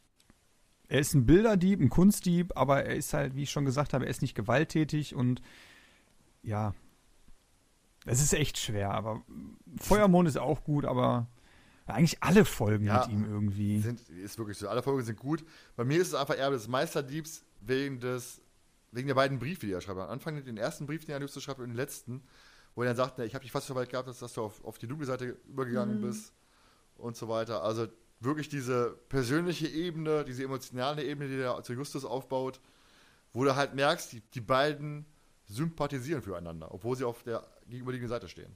Er 0.90 1.00
ist 1.00 1.14
ein 1.14 1.26
Bilderdieb, 1.26 1.82
ein 1.82 1.90
Kunstdieb, 1.90 2.54
aber 2.56 2.86
er 2.86 2.96
ist 2.96 3.14
halt, 3.14 3.36
wie 3.36 3.44
ich 3.44 3.52
schon 3.52 3.66
gesagt 3.66 3.94
habe, 3.94 4.06
er 4.06 4.10
ist 4.10 4.22
nicht 4.22 4.36
gewalttätig 4.36 5.16
und 5.16 5.42
ja, 6.44 6.74
es 8.06 8.22
ist 8.22 8.34
echt 8.34 8.58
schwer. 8.58 8.92
Aber 8.92 9.22
Feuermond 9.78 10.30
ist 10.30 10.38
auch 10.38 10.64
gut, 10.64 10.86
aber 10.86 11.28
eigentlich 11.86 12.24
alle 12.24 12.46
Folgen 12.46 12.86
ja, 12.86 13.00
mit 13.00 13.10
ihm 13.10 13.26
irgendwie. 13.26 13.82
Sind, 13.82 14.02
ist 14.10 14.38
wirklich 14.38 14.58
so. 14.58 14.70
Alle 14.70 14.82
Folgen 14.82 15.04
sind 15.04 15.20
gut. 15.20 15.44
Bei 15.76 15.84
mir 15.84 16.02
ist 16.02 16.10
es 16.10 16.14
einfach 16.14 16.38
eher 16.38 16.52
des 16.52 16.68
Meisterdiebs 16.68 17.44
wegen 17.60 18.00
des 18.00 18.42
wegen 18.92 19.08
der 19.08 19.16
beiden 19.16 19.40
Briefe, 19.40 19.66
die 19.66 19.74
er 19.74 19.82
schreibt. 19.82 20.00
Am 20.00 20.10
Anfang 20.10 20.44
den 20.44 20.58
ersten 20.58 20.86
Brief, 20.86 21.06
den 21.06 21.14
er 21.14 21.22
Justus 21.22 21.44
schreibt, 21.44 21.60
und 21.60 21.68
den 21.70 21.76
letzten, 21.76 22.24
wo 22.76 22.84
er 22.84 22.88
dann 22.88 22.98
sagt, 22.98 23.20
ich 23.20 23.34
habe 23.34 23.44
dich 23.44 23.52
fast 23.52 23.68
so 23.68 23.76
weit 23.76 23.90
gehabt, 23.90 24.08
dass, 24.08 24.20
dass 24.20 24.34
du 24.34 24.44
auf, 24.44 24.64
auf 24.64 24.78
die 24.78 24.88
dunkle 24.88 25.06
Seite 25.06 25.38
übergegangen 25.48 25.98
mhm. 25.98 26.08
bist 26.08 26.34
und 26.96 27.16
so 27.16 27.28
weiter. 27.28 27.64
Also 27.64 27.88
wirklich 28.20 28.50
diese 28.50 28.98
persönliche 29.10 29.68
Ebene, 29.68 30.24
diese 30.24 30.44
emotionale 30.44 31.04
Ebene, 31.04 31.30
die 31.30 31.42
er 31.42 31.62
zu 31.64 31.74
Justus 31.74 32.06
aufbaut, 32.06 32.60
wo 33.34 33.44
du 33.44 33.56
halt 33.56 33.76
merkst, 33.76 34.14
die, 34.14 34.22
die 34.34 34.42
beiden 34.42 35.06
sympathisieren 35.46 36.22
füreinander, 36.22 36.74
obwohl 36.74 36.96
sie 36.96 37.06
auf 37.06 37.24
der 37.24 37.48
gegenüberliegenden 37.68 38.10
Seite 38.10 38.28
stehen. 38.28 38.56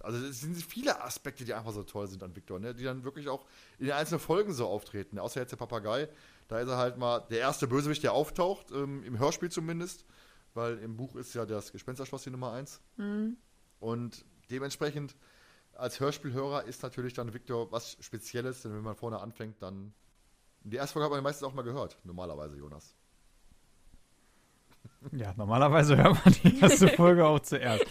Also 0.00 0.18
es 0.26 0.40
sind 0.40 0.56
viele 0.56 1.00
Aspekte, 1.02 1.44
die 1.44 1.54
einfach 1.54 1.72
so 1.72 1.84
toll 1.84 2.08
sind 2.08 2.22
an 2.22 2.34
Victor, 2.34 2.58
ne? 2.58 2.74
die 2.74 2.84
dann 2.84 3.04
wirklich 3.04 3.28
auch 3.28 3.46
in 3.78 3.86
den 3.86 3.94
einzelnen 3.94 4.20
Folgen 4.20 4.52
so 4.52 4.66
auftreten. 4.66 5.18
Außer 5.18 5.40
jetzt 5.40 5.50
der 5.50 5.56
Papagei, 5.56 6.08
da 6.48 6.60
ist 6.60 6.68
er 6.68 6.76
halt 6.76 6.98
mal 6.98 7.20
der 7.30 7.38
erste 7.38 7.66
Bösewicht, 7.66 8.02
der 8.02 8.12
auftaucht, 8.12 8.70
ähm, 8.72 9.02
im 9.04 9.18
Hörspiel 9.18 9.50
zumindest, 9.50 10.04
weil 10.54 10.78
im 10.78 10.96
Buch 10.96 11.16
ist 11.16 11.34
ja 11.34 11.46
das 11.46 11.72
Gespensterschloss 11.72 12.24
die 12.24 12.30
Nummer 12.30 12.52
1. 12.52 12.80
Mhm. 12.96 13.36
Und 13.80 14.24
dementsprechend 14.50 15.16
als 15.74 16.00
Hörspielhörer 16.00 16.64
ist 16.64 16.82
natürlich 16.82 17.14
dann 17.14 17.32
Victor 17.32 17.72
was 17.72 17.96
Spezielles, 18.00 18.62
denn 18.62 18.74
wenn 18.74 18.82
man 18.82 18.96
vorne 18.96 19.20
anfängt, 19.20 19.62
dann. 19.62 19.94
Die 20.64 20.76
erste 20.76 20.92
Folge 20.92 21.06
hat 21.06 21.12
man 21.12 21.24
meistens 21.24 21.48
auch 21.48 21.54
mal 21.54 21.62
gehört, 21.62 21.98
normalerweise, 22.04 22.56
Jonas. 22.56 22.94
Ja, 25.10 25.34
normalerweise 25.36 25.96
hört 25.96 26.24
man 26.24 26.34
die 26.44 26.60
erste 26.60 26.86
Folge 26.96 27.26
auch 27.26 27.40
zuerst. 27.40 27.84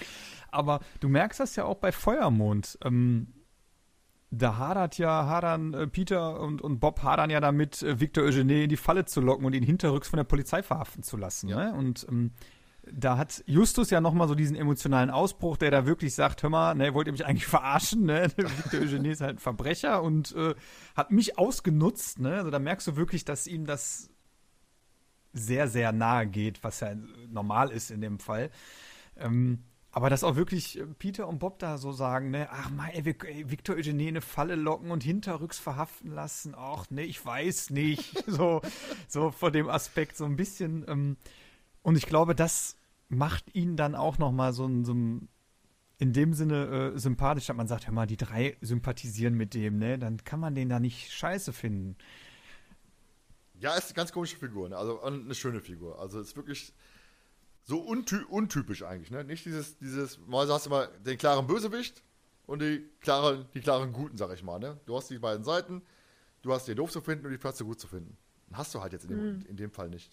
Aber 0.49 0.79
du 1.01 1.09
merkst 1.09 1.41
das 1.41 1.57
ja 1.57 1.65
auch 1.65 1.75
bei 1.75 1.91
Feuermond. 1.91 2.77
Ähm, 2.83 3.33
da 4.31 4.57
hadert 4.57 4.97
ja, 4.97 5.25
hadern 5.25 5.73
äh, 5.73 5.87
Peter 5.87 6.39
und, 6.39 6.61
und 6.61 6.79
Bob 6.79 7.03
hadern 7.03 7.29
ja 7.29 7.41
damit, 7.41 7.83
äh, 7.83 7.99
Victor 7.99 8.23
Eugene 8.23 8.63
in 8.63 8.69
die 8.69 8.77
Falle 8.77 9.05
zu 9.05 9.19
locken 9.19 9.45
und 9.45 9.53
ihn 9.53 9.63
hinterrücks 9.63 10.07
von 10.07 10.17
der 10.17 10.23
Polizei 10.23 10.63
verhaften 10.63 11.03
zu 11.03 11.17
lassen. 11.17 11.49
Ja. 11.49 11.57
Ne? 11.57 11.73
Und 11.73 12.07
ähm, 12.09 12.31
da 12.89 13.17
hat 13.17 13.43
Justus 13.45 13.89
ja 13.89 14.01
nochmal 14.01 14.27
so 14.27 14.35
diesen 14.35 14.55
emotionalen 14.55 15.09
Ausbruch, 15.09 15.57
der 15.57 15.69
da 15.69 15.85
wirklich 15.85 16.15
sagt, 16.15 16.41
hör 16.43 16.49
mal, 16.49 16.73
ne, 16.73 16.93
wollt 16.93 17.07
ihr 17.07 17.11
mich 17.11 17.25
eigentlich 17.25 17.45
verarschen, 17.47 18.05
ne? 18.05 18.31
Victor 18.37 18.79
Eugene 18.79 19.11
ist 19.11 19.21
halt 19.21 19.35
ein 19.35 19.39
Verbrecher 19.39 20.01
und 20.01 20.33
äh, 20.35 20.55
hat 20.95 21.11
mich 21.11 21.37
ausgenutzt, 21.37 22.19
ne? 22.19 22.35
Also 22.35 22.49
da 22.49 22.59
merkst 22.59 22.87
du 22.87 22.95
wirklich, 22.95 23.25
dass 23.25 23.47
ihm 23.47 23.65
das 23.65 24.09
sehr, 25.33 25.67
sehr 25.67 25.91
nahe 25.91 26.25
geht, 26.25 26.63
was 26.63 26.79
ja 26.79 26.95
normal 27.29 27.69
ist 27.69 27.91
in 27.91 28.01
dem 28.01 28.19
Fall. 28.19 28.49
Ähm, 29.17 29.63
aber 29.91 30.09
dass 30.09 30.23
auch 30.23 30.35
wirklich 30.35 30.79
äh, 30.79 30.85
Peter 30.85 31.27
und 31.27 31.39
Bob 31.39 31.59
da 31.59 31.77
so 31.77 31.91
sagen, 31.91 32.31
ne, 32.31 32.47
ach 32.49 32.69
mal, 32.69 32.89
ey, 32.93 33.05
Victor 33.05 33.75
Eugenie 33.75 34.07
eine 34.07 34.21
Falle 34.21 34.55
locken 34.55 34.91
und 34.91 35.03
hinterrücks 35.03 35.59
verhaften 35.59 36.11
lassen, 36.11 36.55
ach 36.55 36.89
ne, 36.89 37.03
ich 37.03 37.23
weiß 37.23 37.71
nicht. 37.71 38.23
so, 38.27 38.61
so 39.07 39.31
vor 39.31 39.51
dem 39.51 39.69
Aspekt 39.69 40.15
so 40.15 40.25
ein 40.25 40.37
bisschen. 40.37 40.85
Ähm, 40.87 41.17
und 41.81 41.97
ich 41.97 42.05
glaube, 42.05 42.35
das 42.35 42.77
macht 43.09 43.53
ihn 43.53 43.75
dann 43.75 43.95
auch 43.95 44.17
nochmal 44.17 44.53
so, 44.53 44.69
so 44.83 44.93
in 44.93 46.13
dem 46.13 46.33
Sinne 46.33 46.93
äh, 46.95 46.97
sympathisch, 46.97 47.47
dass 47.47 47.55
man 47.55 47.67
sagt, 47.67 47.87
hör 47.87 47.93
mal, 47.93 48.07
die 48.07 48.17
drei 48.17 48.57
sympathisieren 48.61 49.35
mit 49.35 49.53
dem, 49.53 49.77
ne? 49.77 49.99
Dann 49.99 50.23
kann 50.23 50.39
man 50.39 50.55
den 50.55 50.69
da 50.69 50.79
nicht 50.79 51.11
scheiße 51.11 51.51
finden. 51.51 51.97
Ja, 53.59 53.75
ist 53.75 53.87
eine 53.87 53.93
ganz 53.93 54.11
komische 54.11 54.37
Figur, 54.37 54.69
ne? 54.69 54.77
also 54.77 55.01
eine 55.03 55.35
schöne 55.35 55.59
Figur. 55.59 55.99
Also 55.99 56.19
ist 56.19 56.35
wirklich 56.35 56.73
so 57.63 57.79
unty 57.79 58.17
untypisch 58.29 58.83
eigentlich, 58.83 59.11
ne? 59.11 59.23
Nicht 59.23 59.45
dieses, 59.45 59.77
dieses, 59.77 60.19
mal 60.27 60.47
hast 60.47 60.65
du 60.65 60.69
mal 60.69 60.89
den 61.05 61.17
klaren 61.17 61.47
Bösewicht 61.47 62.03
und 62.47 62.61
die 62.61 62.89
klaren, 62.99 63.45
die 63.53 63.61
klaren 63.61 63.93
Guten, 63.93 64.17
sag 64.17 64.33
ich 64.33 64.43
mal, 64.43 64.59
ne? 64.59 64.79
Du 64.85 64.95
hast 64.95 65.09
die 65.09 65.19
beiden 65.19 65.43
Seiten, 65.43 65.81
du 66.41 66.53
hast 66.53 66.67
den 66.67 66.75
doof 66.75 66.91
zu 66.91 67.01
finden 67.01 67.25
und 67.25 67.31
die 67.31 67.37
Pflanze 67.37 67.63
gut 67.63 67.79
zu 67.79 67.87
finden. 67.87 68.17
Hast 68.53 68.73
du 68.75 68.81
halt 68.81 68.93
jetzt 68.93 69.05
in 69.05 69.09
dem, 69.09 69.35
mhm. 69.37 69.45
in 69.47 69.57
dem 69.57 69.71
Fall 69.71 69.89
nicht. 69.89 70.11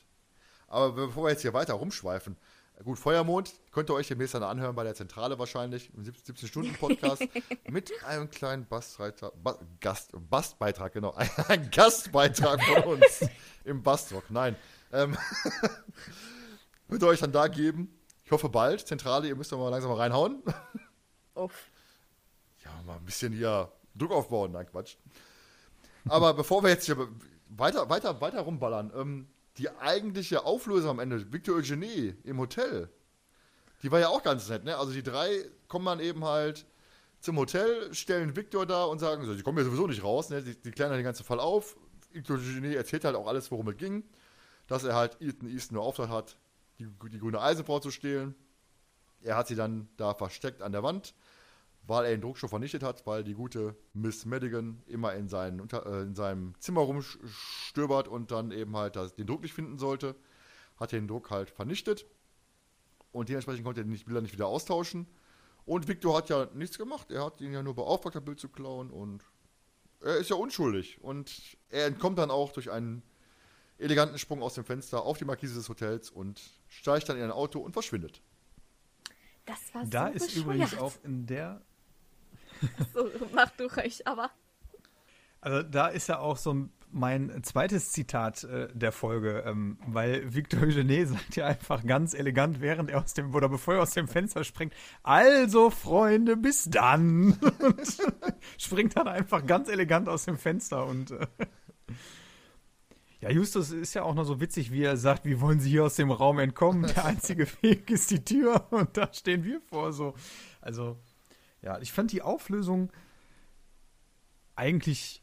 Aber 0.68 0.92
bevor 0.92 1.24
wir 1.24 1.30
jetzt 1.30 1.42
hier 1.42 1.54
weiter 1.54 1.74
rumschweifen, 1.74 2.36
gut, 2.84 2.98
Feuermond 2.98 3.52
könnt 3.72 3.90
ihr 3.90 3.94
euch 3.94 4.08
demnächst 4.08 4.34
dann 4.34 4.42
anhören 4.42 4.76
bei 4.76 4.84
der 4.84 4.94
Zentrale 4.94 5.38
wahrscheinlich, 5.38 5.92
im 5.94 6.04
17-Stunden-Podcast 6.04 7.22
mit 7.70 7.90
einem 8.04 8.30
kleinen 8.30 8.66
Bastbeitrag, 8.66 9.32
Gast, 9.80 10.12
Bastbeitrag, 10.30 10.92
genau, 10.92 11.12
ein, 11.14 11.30
ein 11.48 11.70
Gastbeitrag 11.70 12.62
von 12.62 12.82
uns 12.84 13.28
im 13.64 13.82
Bastrock. 13.82 14.30
Nein. 14.30 14.56
Ähm, 14.92 15.16
wird 16.88 17.02
euch 17.04 17.20
dann 17.20 17.32
da 17.32 17.48
geben. 17.48 17.94
Ich 18.24 18.32
hoffe 18.32 18.48
bald. 18.48 18.86
Zentrale, 18.86 19.28
ihr 19.28 19.36
müsst 19.36 19.52
doch 19.52 19.58
mal 19.58 19.68
langsam 19.68 19.90
mal 19.90 19.98
reinhauen. 19.98 20.42
Uff. 21.34 21.70
Ja, 22.64 22.82
mal 22.84 22.96
ein 22.96 23.04
bisschen 23.04 23.32
hier 23.32 23.72
Druck 23.94 24.10
aufbauen. 24.10 24.50
Nein, 24.50 24.66
Quatsch. 24.66 24.96
Aber 26.08 26.34
bevor 26.34 26.62
wir 26.62 26.70
jetzt 26.70 26.86
hier 26.86 26.96
weiter, 27.48 27.88
weiter, 27.88 28.20
weiter 28.20 28.40
rumballern, 28.40 28.92
ähm, 28.94 29.28
die 29.58 29.70
eigentliche 29.70 30.44
Auflösung 30.44 30.90
am 30.90 30.98
Ende, 30.98 31.32
Victor 31.32 31.56
Eugenie 31.56 32.14
im 32.24 32.38
Hotel, 32.38 32.90
die 33.82 33.90
war 33.90 34.00
ja 34.00 34.08
auch 34.08 34.22
ganz 34.22 34.48
nett, 34.48 34.64
ne? 34.64 34.76
Also 34.76 34.92
die 34.92 35.02
drei 35.02 35.44
kommen 35.68 35.86
dann 35.86 36.00
eben 36.00 36.24
halt 36.24 36.66
zum 37.20 37.36
Hotel, 37.36 37.92
stellen 37.94 38.36
Victor 38.36 38.66
da 38.66 38.84
und 38.84 38.98
sagen, 38.98 39.24
so, 39.24 39.34
die 39.34 39.42
kommen 39.42 39.58
ja 39.58 39.64
sowieso 39.64 39.86
nicht 39.86 40.02
raus, 40.02 40.30
ne? 40.30 40.42
Die, 40.42 40.60
die 40.60 40.70
klären 40.70 40.90
dann 40.90 40.98
den 40.98 41.04
ganzen 41.04 41.24
Fall 41.24 41.40
auf. 41.40 41.76
Victor 42.12 42.36
Eugenie 42.36 42.74
erzählt 42.74 43.04
halt 43.04 43.16
auch 43.16 43.26
alles, 43.26 43.50
worum 43.50 43.68
es 43.68 43.76
ging. 43.76 44.04
Dass 44.66 44.84
er 44.84 44.94
halt 44.94 45.16
Ethan 45.20 45.48
Easton 45.48 45.76
nur 45.76 45.84
Auftrag 45.84 46.10
hat, 46.10 46.36
die, 46.78 46.88
die 47.10 47.18
grüne 47.18 47.40
Eisenfrau 47.40 47.80
zu 47.80 47.90
stehlen. 47.90 48.34
Er 49.20 49.36
hat 49.36 49.48
sie 49.48 49.56
dann 49.56 49.88
da 49.96 50.14
versteckt 50.14 50.62
an 50.62 50.72
der 50.72 50.82
Wand 50.82 51.14
weil 51.88 52.04
er 52.04 52.10
den 52.10 52.20
Druckstoff 52.20 52.50
vernichtet 52.50 52.82
hat, 52.82 53.06
weil 53.06 53.24
die 53.24 53.32
gute 53.32 53.74
Miss 53.94 54.26
Madigan 54.26 54.82
immer 54.86 55.14
in, 55.14 55.26
seinen, 55.26 55.68
äh, 55.70 56.02
in 56.02 56.14
seinem 56.14 56.54
Zimmer 56.60 56.82
rumstöbert 56.82 58.08
und 58.08 58.30
dann 58.30 58.50
eben 58.52 58.76
halt 58.76 58.96
den 59.16 59.26
Druck 59.26 59.42
nicht 59.42 59.54
finden 59.54 59.78
sollte. 59.78 60.14
Hat 60.76 60.92
den 60.92 61.08
Druck 61.08 61.30
halt 61.30 61.48
vernichtet 61.50 62.04
und 63.10 63.30
dementsprechend 63.30 63.64
konnte 63.64 63.80
er 63.80 63.84
die 63.84 64.04
Bilder 64.04 64.20
nicht 64.20 64.34
wieder 64.34 64.46
austauschen. 64.46 65.06
Und 65.64 65.88
Victor 65.88 66.16
hat 66.16 66.28
ja 66.28 66.46
nichts 66.54 66.76
gemacht, 66.76 67.10
er 67.10 67.24
hat 67.24 67.40
ihn 67.40 67.52
ja 67.52 67.62
nur 67.62 67.74
beauftragt, 67.74 68.14
das 68.14 68.24
Bild 68.24 68.38
zu 68.38 68.50
klauen 68.50 68.90
und 68.90 69.24
er 70.00 70.16
ist 70.18 70.28
ja 70.28 70.36
unschuldig. 70.36 71.02
Und 71.02 71.56
er 71.70 71.86
entkommt 71.86 72.18
dann 72.18 72.30
auch 72.30 72.52
durch 72.52 72.70
einen 72.70 73.02
eleganten 73.78 74.18
Sprung 74.18 74.42
aus 74.42 74.54
dem 74.54 74.64
Fenster 74.64 75.02
auf 75.02 75.16
die 75.16 75.24
Markise 75.24 75.54
des 75.54 75.68
Hotels 75.70 76.10
und 76.10 76.40
steigt 76.68 77.08
dann 77.08 77.16
in 77.16 77.24
ein 77.24 77.32
Auto 77.32 77.60
und 77.60 77.72
verschwindet. 77.72 78.22
Das 79.46 79.58
war 79.74 79.84
so 79.84 79.90
Da 79.90 80.08
ist 80.08 80.36
übrigens 80.36 80.76
auch 80.76 80.92
in 81.02 81.26
der 81.26 81.62
so, 82.92 83.10
mach 83.34 83.50
du 83.50 83.66
ruhig, 83.66 84.06
aber. 84.06 84.30
Also 85.40 85.62
da 85.62 85.88
ist 85.88 86.08
ja 86.08 86.18
auch 86.18 86.36
so 86.36 86.68
mein 86.90 87.42
zweites 87.44 87.92
Zitat 87.92 88.44
äh, 88.44 88.68
der 88.72 88.92
Folge, 88.92 89.44
ähm, 89.46 89.78
weil 89.86 90.34
Victor 90.34 90.62
Eugene 90.62 91.06
sagt 91.06 91.36
ja 91.36 91.46
einfach 91.46 91.84
ganz 91.84 92.14
elegant, 92.14 92.60
während 92.60 92.90
er 92.90 93.02
aus 93.02 93.14
dem, 93.14 93.34
oder 93.34 93.48
bevor 93.48 93.74
er 93.74 93.82
aus 93.82 93.92
dem 93.92 94.08
Fenster 94.08 94.42
springt, 94.42 94.72
also 95.02 95.70
Freunde, 95.70 96.36
bis 96.36 96.64
dann. 96.64 97.34
und 97.60 97.98
springt 98.56 98.96
dann 98.96 99.06
einfach 99.06 99.46
ganz 99.46 99.68
elegant 99.68 100.08
aus 100.08 100.24
dem 100.24 100.38
Fenster 100.38 100.86
und 100.86 101.10
äh, 101.10 101.26
ja, 103.20 103.30
Justus 103.30 103.72
ist 103.72 103.94
ja 103.94 104.02
auch 104.04 104.14
noch 104.14 104.24
so 104.24 104.40
witzig, 104.40 104.70
wie 104.70 104.82
er 104.82 104.96
sagt, 104.96 105.24
wie 105.24 105.40
wollen 105.40 105.58
Sie 105.58 105.70
hier 105.70 105.84
aus 105.84 105.96
dem 105.96 106.10
Raum 106.10 106.38
entkommen? 106.38 106.86
Der 106.94 107.04
einzige 107.04 107.46
Weg 107.62 107.90
ist 107.90 108.10
die 108.10 108.24
Tür 108.24 108.66
und 108.70 108.96
da 108.96 109.12
stehen 109.12 109.44
wir 109.44 109.60
vor 109.60 109.92
so. 109.92 110.14
Also 110.60 110.96
ja, 111.62 111.78
ich 111.80 111.92
fand 111.92 112.12
die 112.12 112.22
Auflösung 112.22 112.92
eigentlich 114.54 115.22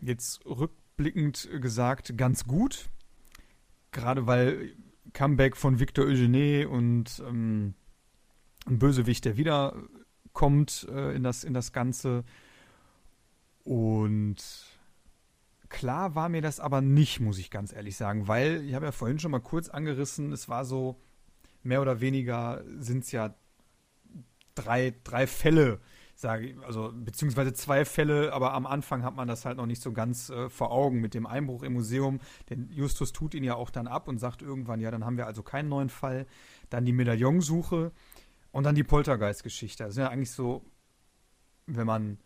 jetzt 0.00 0.44
rückblickend 0.46 1.48
gesagt 1.60 2.16
ganz 2.16 2.44
gut. 2.44 2.88
Gerade 3.92 4.26
weil 4.28 4.72
Comeback 5.12 5.56
von 5.56 5.80
Victor 5.80 6.04
Eugene 6.04 6.68
und 6.68 7.20
ähm, 7.26 7.74
ein 8.66 8.78
Bösewicht, 8.78 9.24
der 9.24 9.36
wiederkommt 9.36 10.86
äh, 10.90 11.16
in, 11.16 11.24
das, 11.24 11.42
in 11.42 11.54
das 11.54 11.72
Ganze. 11.72 12.24
Und 13.64 14.36
klar 15.70 16.14
war 16.14 16.28
mir 16.28 16.42
das 16.42 16.60
aber 16.60 16.80
nicht, 16.82 17.20
muss 17.20 17.38
ich 17.38 17.50
ganz 17.50 17.72
ehrlich 17.72 17.96
sagen, 17.96 18.28
weil 18.28 18.62
ich 18.64 18.74
habe 18.74 18.86
ja 18.86 18.92
vorhin 18.92 19.18
schon 19.18 19.30
mal 19.30 19.40
kurz 19.40 19.68
angerissen, 19.68 20.32
es 20.32 20.48
war 20.48 20.64
so, 20.64 21.00
mehr 21.62 21.80
oder 21.80 22.00
weniger 22.00 22.62
sind 22.78 23.04
es 23.04 23.12
ja 23.12 23.34
drei, 24.54 24.94
drei 25.04 25.26
Fälle, 25.26 25.80
sage 26.14 26.48
ich, 26.48 26.58
also 26.64 26.92
beziehungsweise 26.94 27.54
zwei 27.54 27.84
Fälle, 27.84 28.32
aber 28.32 28.52
am 28.52 28.66
Anfang 28.66 29.02
hat 29.04 29.14
man 29.16 29.26
das 29.26 29.44
halt 29.44 29.56
noch 29.56 29.66
nicht 29.66 29.80
so 29.80 29.92
ganz 29.92 30.28
äh, 30.28 30.50
vor 30.50 30.70
Augen 30.70 31.00
mit 31.00 31.14
dem 31.14 31.26
Einbruch 31.26 31.62
im 31.62 31.72
Museum. 31.72 32.20
Denn 32.50 32.68
Justus 32.70 33.12
tut 33.12 33.34
ihn 33.34 33.44
ja 33.44 33.54
auch 33.54 33.70
dann 33.70 33.86
ab 33.86 34.06
und 34.06 34.18
sagt 34.18 34.42
irgendwann, 34.42 34.80
ja, 34.80 34.90
dann 34.90 35.04
haben 35.04 35.16
wir 35.16 35.26
also 35.26 35.42
keinen 35.42 35.70
neuen 35.70 35.88
Fall. 35.88 36.26
Dann 36.68 36.84
die 36.84 36.92
Medaillonsuche 36.92 37.92
und 38.52 38.64
dann 38.64 38.74
die 38.74 38.84
Poltergeist-Geschichte. 38.84 39.84
Das 39.84 39.94
sind 39.94 40.04
ja 40.04 40.10
eigentlich 40.10 40.32
so, 40.32 40.62
wenn 41.66 41.86
man 41.86 42.18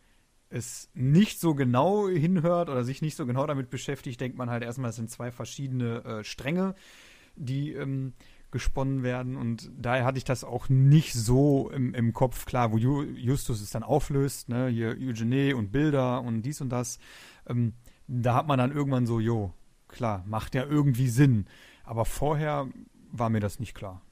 es 0.55 0.89
nicht 0.94 1.40
so 1.40 1.55
genau 1.55 2.09
hinhört 2.09 2.68
oder 2.68 2.85
sich 2.85 3.02
nicht 3.02 3.16
so 3.16 3.26
genau 3.26 3.47
damit 3.47 3.70
beschäftigt, 3.70 4.20
denkt 4.20 4.39
man 4.39 4.51
halt 4.51 4.62
erstmal, 4.62 4.90
es 4.90 4.97
sind 4.97 5.10
zwei 5.10 5.32
verschiedene 5.32 6.05
äh, 6.05 6.24
Stränge, 6.24 6.76
die 7.35 7.72
ähm, 7.72 8.12
gesponnen 8.52 9.02
werden. 9.02 9.36
Und 9.36 9.68
daher 9.76 10.05
hatte 10.05 10.18
ich 10.18 10.24
das 10.24 10.44
auch 10.44 10.68
nicht 10.68 11.12
so 11.12 11.70
im, 11.70 11.93
im 11.93 12.12
Kopf, 12.12 12.47
klar, 12.47 12.70
wo 12.70 12.78
Justus 12.78 13.60
es 13.60 13.70
dann 13.70 13.82
auflöst, 13.82 14.48
ne, 14.48 14.68
hier 14.68 14.90
Eugene 14.90 15.56
und 15.56 15.72
Bilder 15.72 16.22
und 16.22 16.43
dies 16.43 16.60
und 16.60 16.68
das. 16.68 17.01
Ähm, 17.48 17.74
da 18.06 18.36
hat 18.36 18.47
man 18.47 18.59
dann 18.59 18.70
irgendwann 18.70 19.06
so, 19.06 19.18
jo, 19.18 19.52
klar, 19.89 20.22
macht 20.24 20.55
ja 20.55 20.64
irgendwie 20.64 21.09
Sinn. 21.09 21.47
Aber 21.82 22.05
vorher 22.05 22.68
war 23.10 23.28
mir 23.28 23.40
das 23.40 23.59
nicht 23.59 23.74
klar. 23.74 24.02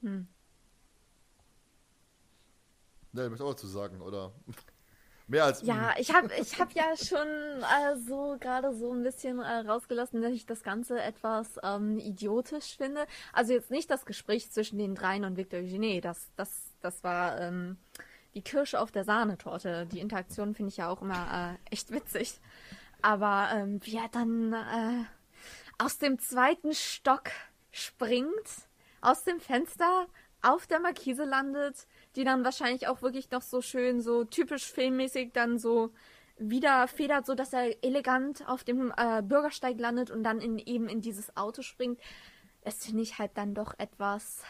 Hm. 0.00 0.26
Ne, 3.12 3.22
ich 3.22 3.30
möchte 3.30 3.44
auch 3.44 3.52
dazu 3.52 3.68
sagen, 3.68 4.00
oder? 4.00 4.32
Mehr 5.28 5.44
als. 5.44 5.62
Ja, 5.62 5.94
ich 5.98 6.14
habe 6.14 6.30
ich 6.40 6.58
hab 6.58 6.72
ja 6.72 6.96
schon 6.96 7.18
äh, 7.18 7.96
so 8.06 8.36
gerade 8.40 8.74
so 8.74 8.92
ein 8.92 9.02
bisschen 9.02 9.40
äh, 9.40 9.58
rausgelassen, 9.58 10.22
dass 10.22 10.32
ich 10.32 10.46
das 10.46 10.62
Ganze 10.62 11.00
etwas 11.02 11.60
ähm, 11.62 11.98
idiotisch 11.98 12.78
finde. 12.78 13.06
Also 13.34 13.52
jetzt 13.52 13.70
nicht 13.70 13.90
das 13.90 14.06
Gespräch 14.06 14.50
zwischen 14.50 14.78
den 14.78 14.94
dreien 14.94 15.24
und 15.24 15.36
Victor 15.36 15.60
Eugene, 15.60 16.00
das, 16.00 16.30
das, 16.36 16.50
das 16.80 17.04
war 17.04 17.38
ähm, 17.40 17.76
die 18.34 18.40
Kirsche 18.40 18.80
auf 18.80 18.90
der 18.90 19.04
Sahnetorte. 19.04 19.86
Die 19.86 20.00
Interaktion 20.00 20.54
finde 20.54 20.70
ich 20.70 20.78
ja 20.78 20.88
auch 20.88 21.02
immer 21.02 21.58
äh, 21.68 21.72
echt 21.74 21.90
witzig. 21.92 22.40
Aber 23.02 23.50
ähm, 23.54 23.80
wie 23.84 23.96
er 23.96 24.08
dann 24.10 24.54
äh, 24.54 25.04
aus 25.76 25.98
dem 25.98 26.18
zweiten 26.18 26.72
Stock 26.72 27.30
springt, 27.70 28.66
aus 29.02 29.24
dem 29.24 29.40
Fenster 29.40 30.06
auf 30.40 30.66
der 30.66 30.80
Markise 30.80 31.24
landet, 31.24 31.86
die 32.16 32.24
dann 32.24 32.44
wahrscheinlich 32.44 32.88
auch 32.88 33.02
wirklich 33.02 33.30
noch 33.30 33.42
so 33.42 33.60
schön, 33.60 34.00
so 34.00 34.24
typisch 34.24 34.70
filmmäßig 34.70 35.32
dann 35.32 35.58
so 35.58 35.92
wieder 36.38 36.86
federt, 36.88 37.26
so 37.26 37.34
dass 37.34 37.52
er 37.52 37.82
elegant 37.82 38.46
auf 38.48 38.64
dem 38.64 38.92
äh, 38.96 39.22
Bürgersteig 39.22 39.78
landet 39.78 40.10
und 40.10 40.22
dann 40.22 40.40
in, 40.40 40.58
eben 40.58 40.88
in 40.88 41.00
dieses 41.00 41.36
Auto 41.36 41.62
springt. 41.62 42.00
Das 42.62 42.84
finde 42.86 43.02
ich 43.02 43.18
halt 43.18 43.32
dann 43.34 43.54
doch 43.54 43.74
etwas, 43.78 44.42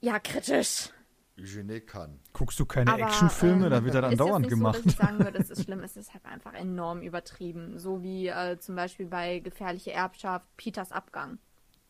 ja, 0.00 0.18
kritisch. 0.18 0.90
Eugene 1.38 1.80
kann. 1.80 2.20
Guckst 2.32 2.58
du 2.60 2.66
keine 2.66 2.92
Aber, 2.92 3.04
Actionfilme? 3.04 3.66
Ähm, 3.66 3.70
da 3.70 3.84
wird 3.84 3.94
er 3.94 4.02
dann 4.02 4.16
dauernd 4.16 4.48
gemacht. 4.48 4.76
So, 4.76 4.82
dass 4.82 4.92
ich 4.92 4.98
sagen 4.98 5.18
würde, 5.18 5.38
es 5.38 5.50
ist 5.50 5.64
schlimm, 5.64 5.80
es 5.80 5.96
ist 5.96 6.12
halt 6.12 6.24
einfach 6.26 6.52
enorm 6.54 7.00
übertrieben. 7.00 7.78
So 7.78 8.02
wie 8.02 8.28
äh, 8.28 8.58
zum 8.58 8.76
Beispiel 8.76 9.06
bei 9.06 9.38
Gefährliche 9.38 9.92
Erbschaft 9.92 10.46
Peters 10.56 10.92
Abgang. 10.92 11.38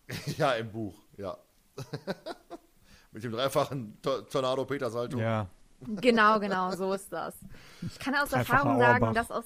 Ja, 0.37 0.53
im 0.53 0.71
Buch, 0.71 0.95
ja. 1.17 1.39
Mit 3.13 3.25
dem 3.25 3.33
dreifachen 3.33 3.99
Tornado 4.03 4.65
Peter 4.65 4.91
Salto. 4.91 5.19
Ja. 5.19 5.49
Genau, 5.81 6.39
genau, 6.39 6.71
so 6.73 6.93
ist 6.93 7.13
das. 7.13 7.35
Ich 7.83 7.99
kann 7.99 8.15
aus 8.15 8.31
Dreifacher 8.31 8.59
Erfahrung 8.59 8.79
sagen, 8.79 9.05
Auerbach. 9.05 9.15
dass 9.15 9.31
aus 9.31 9.45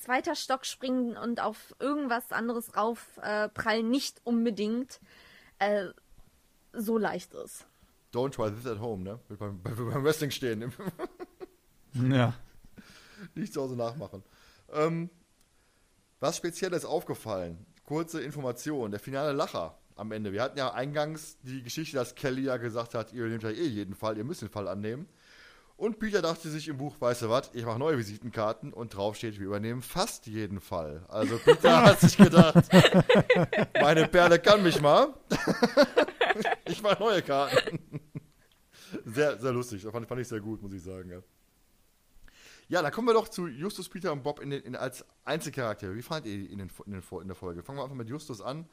zweiter 0.00 0.34
Stock 0.34 0.64
springen 0.64 1.16
und 1.16 1.40
auf 1.40 1.74
irgendwas 1.78 2.32
anderes 2.32 2.74
raufprallen 2.76 3.86
äh, 3.86 3.88
nicht 3.88 4.20
unbedingt 4.24 5.00
äh, 5.58 5.88
so 6.72 6.96
leicht 6.96 7.34
ist. 7.34 7.66
Don't 8.12 8.30
try 8.30 8.50
this 8.50 8.66
at 8.66 8.80
home, 8.80 9.04
ne? 9.04 9.18
Beim, 9.38 9.60
beim 9.62 10.04
Wrestling 10.04 10.30
stehen. 10.30 10.72
ja. 11.92 12.32
Nicht 13.34 13.52
zu 13.52 13.60
Hause 13.60 13.76
nachmachen. 13.76 14.22
Ähm, 14.72 15.10
was 16.20 16.38
Spezielles 16.38 16.84
aufgefallen? 16.84 17.66
Kurze 17.84 18.22
Information. 18.22 18.90
Der 18.90 19.00
finale 19.00 19.32
Lacher 19.32 19.78
am 19.98 20.12
Ende. 20.12 20.32
Wir 20.32 20.42
hatten 20.42 20.58
ja 20.58 20.72
eingangs 20.72 21.36
die 21.42 21.62
Geschichte, 21.62 21.96
dass 21.96 22.14
Kelly 22.14 22.42
ja 22.42 22.56
gesagt 22.56 22.94
hat, 22.94 23.12
ihr 23.12 23.26
nehmt 23.26 23.42
ja 23.42 23.50
eh 23.50 23.66
jeden 23.66 23.94
Fall, 23.94 24.16
ihr 24.16 24.24
müsst 24.24 24.42
den 24.42 24.48
Fall 24.48 24.68
annehmen. 24.68 25.06
Und 25.76 26.00
Peter 26.00 26.20
dachte 26.22 26.48
sich 26.48 26.66
im 26.66 26.76
Buch, 26.76 26.96
weißt 27.00 27.22
du 27.22 27.28
was, 27.28 27.50
ich 27.52 27.64
mache 27.64 27.78
neue 27.78 27.96
Visitenkarten 27.96 28.72
und 28.72 28.96
drauf 28.96 29.14
steht, 29.14 29.38
wir 29.38 29.46
übernehmen 29.46 29.80
fast 29.80 30.26
jeden 30.26 30.60
Fall. 30.60 31.04
Also 31.08 31.38
Peter 31.38 31.82
hat 31.84 32.00
sich 32.00 32.16
gedacht, 32.16 32.68
meine 33.80 34.08
Perle 34.08 34.40
kann 34.40 34.60
mich 34.64 34.80
mal. 34.80 35.14
ich 36.64 36.82
mache 36.82 37.00
neue 37.00 37.22
Karten. 37.22 37.78
Sehr, 39.04 39.38
sehr 39.38 39.52
lustig. 39.52 39.82
Das 39.82 39.92
fand, 39.92 40.08
fand, 40.08 40.20
ich 40.20 40.26
sehr 40.26 40.40
gut, 40.40 40.60
muss 40.62 40.72
ich 40.72 40.82
sagen. 40.82 41.10
Ja. 41.10 41.22
Ja, 42.68 42.82
dann 42.82 42.90
kommen 42.90 43.06
wir 43.06 43.14
doch 43.14 43.28
zu 43.28 43.46
Justus, 43.46 43.88
Peter 43.88 44.12
und 44.12 44.24
Bob 44.24 44.40
in 44.40 44.50
den, 44.50 44.62
in, 44.62 44.74
als 44.74 45.04
Einzelcharaktere. 45.24 45.94
Wie 45.94 46.02
fandet 46.02 46.26
ihr 46.26 46.38
die 46.38 46.46
in, 46.46 46.58
in, 46.58 46.68
den, 46.68 47.02
in 47.22 47.28
der 47.28 47.36
Folge? 47.36 47.62
Fangen 47.62 47.78
wir 47.78 47.84
einfach 47.84 47.96
mit 47.96 48.08
Justus 48.08 48.40
an. 48.40 48.68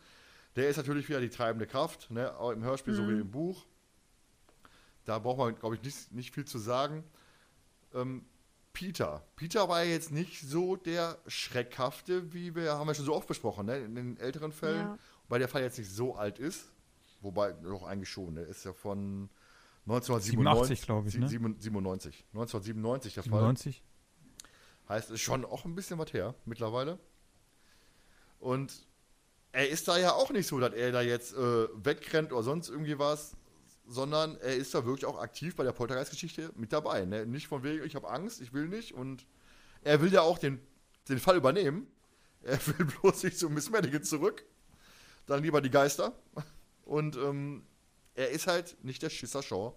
Der 0.56 0.70
ist 0.70 0.78
natürlich 0.78 1.10
wieder 1.10 1.20
die 1.20 1.30
treibende 1.30 1.68
Kraft, 1.68 2.10
ne? 2.12 2.38
auch 2.38 2.52
im 2.52 2.64
Hörspiel 2.64 2.94
mhm. 2.94 2.98
sowie 2.98 3.20
im 3.20 3.32
Buch. 3.32 3.66
Da 5.04 5.20
braucht 5.20 5.38
man, 5.38 5.56
glaube 5.60 5.76
ich, 5.76 5.84
nicht, 5.84 6.12
nicht 6.12 6.34
viel 6.34 6.46
zu 6.46 6.58
sagen. 6.58 7.04
Ähm, 7.94 8.26
Peter. 8.74 9.26
Peter 9.36 9.70
war 9.70 9.84
jetzt 9.84 10.12
nicht 10.12 10.42
so 10.42 10.76
der 10.76 11.18
Schreckhafte, 11.28 12.34
wie 12.34 12.56
wir, 12.56 12.74
haben 12.74 12.88
wir 12.88 12.96
schon 12.96 13.06
so 13.06 13.16
oft 13.16 13.28
besprochen, 13.28 13.68
ne? 13.68 13.78
in 13.80 13.96
den 13.96 14.18
älteren 14.18 14.52
Fällen. 14.52 14.88
Ja. 14.88 14.98
Weil 15.28 15.40
der 15.40 15.48
Fall 15.48 15.62
jetzt 15.62 15.78
nicht 15.78 15.92
so 15.92 16.16
alt 16.16 16.40
ist. 16.40 16.72
Wobei, 17.22 17.54
doch 17.54 17.84
eigentlich 17.84 18.10
schon. 18.10 18.36
Der 18.36 18.48
ist 18.48 18.64
ja 18.66 18.74
von 18.74 19.30
1997, 19.88 20.82
glaube 20.84 21.10
ich. 21.10 21.18
Ne? 21.18 21.28
97. 21.28 22.26
1997 22.34 23.14
der 23.14 23.24
97. 23.24 23.84
Fall. 24.88 24.98
Heißt, 24.98 25.10
ist 25.12 25.22
schon 25.22 25.46
auch 25.46 25.66
ein 25.66 25.74
bisschen 25.74 25.98
was 25.98 26.14
her 26.14 26.36
mittlerweile. 26.46 27.00
Und 28.40 28.86
er 29.56 29.70
ist 29.70 29.88
da 29.88 29.98
ja 29.98 30.12
auch 30.12 30.32
nicht 30.32 30.48
so, 30.48 30.60
dass 30.60 30.74
er 30.74 30.92
da 30.92 31.02
jetzt 31.02 31.34
äh, 31.34 31.68
wegrennt 31.76 32.34
oder 32.34 32.44
sonst 32.44 32.68
irgendwie 32.68 33.00
was, 33.00 33.38
sondern 33.88 34.36
er 34.42 34.54
ist 34.54 34.76
da 34.76 34.86
wirklich 34.86 35.06
auch 35.06 35.18
aktiv 35.18 35.56
bei 35.56 35.64
der 35.64 35.72
Poltergeist-Geschichte 35.72 36.52
mit 36.56 36.74
dabei. 36.74 37.06
Ne? 37.06 37.26
Nicht 37.26 37.48
von 37.48 37.64
wegen, 37.64 37.86
ich 37.86 37.96
habe 37.96 38.10
Angst, 38.10 38.42
ich 38.42 38.52
will 38.52 38.68
nicht. 38.68 38.94
Und 38.94 39.26
er 39.82 40.02
will 40.02 40.12
ja 40.12 40.22
auch 40.22 40.40
den, 40.40 40.60
den 41.08 41.20
Fall 41.20 41.38
übernehmen. 41.38 41.88
Er 42.48 42.60
will 42.68 42.86
bloß 42.86 43.24
nicht 43.24 43.40
zu 43.40 43.50
Miss 43.50 43.72
Madigan 43.72 44.04
zurück. 44.04 44.46
Dann 45.26 45.42
lieber 45.42 45.62
die 45.62 45.72
Geister. 45.72 46.14
Und 46.84 47.16
ähm, 47.16 47.66
er 48.14 48.30
ist 48.30 48.46
halt 48.46 48.78
nicht 48.84 49.02
der 49.02 49.10
Schisser 49.10 49.42
Shaw, 49.42 49.74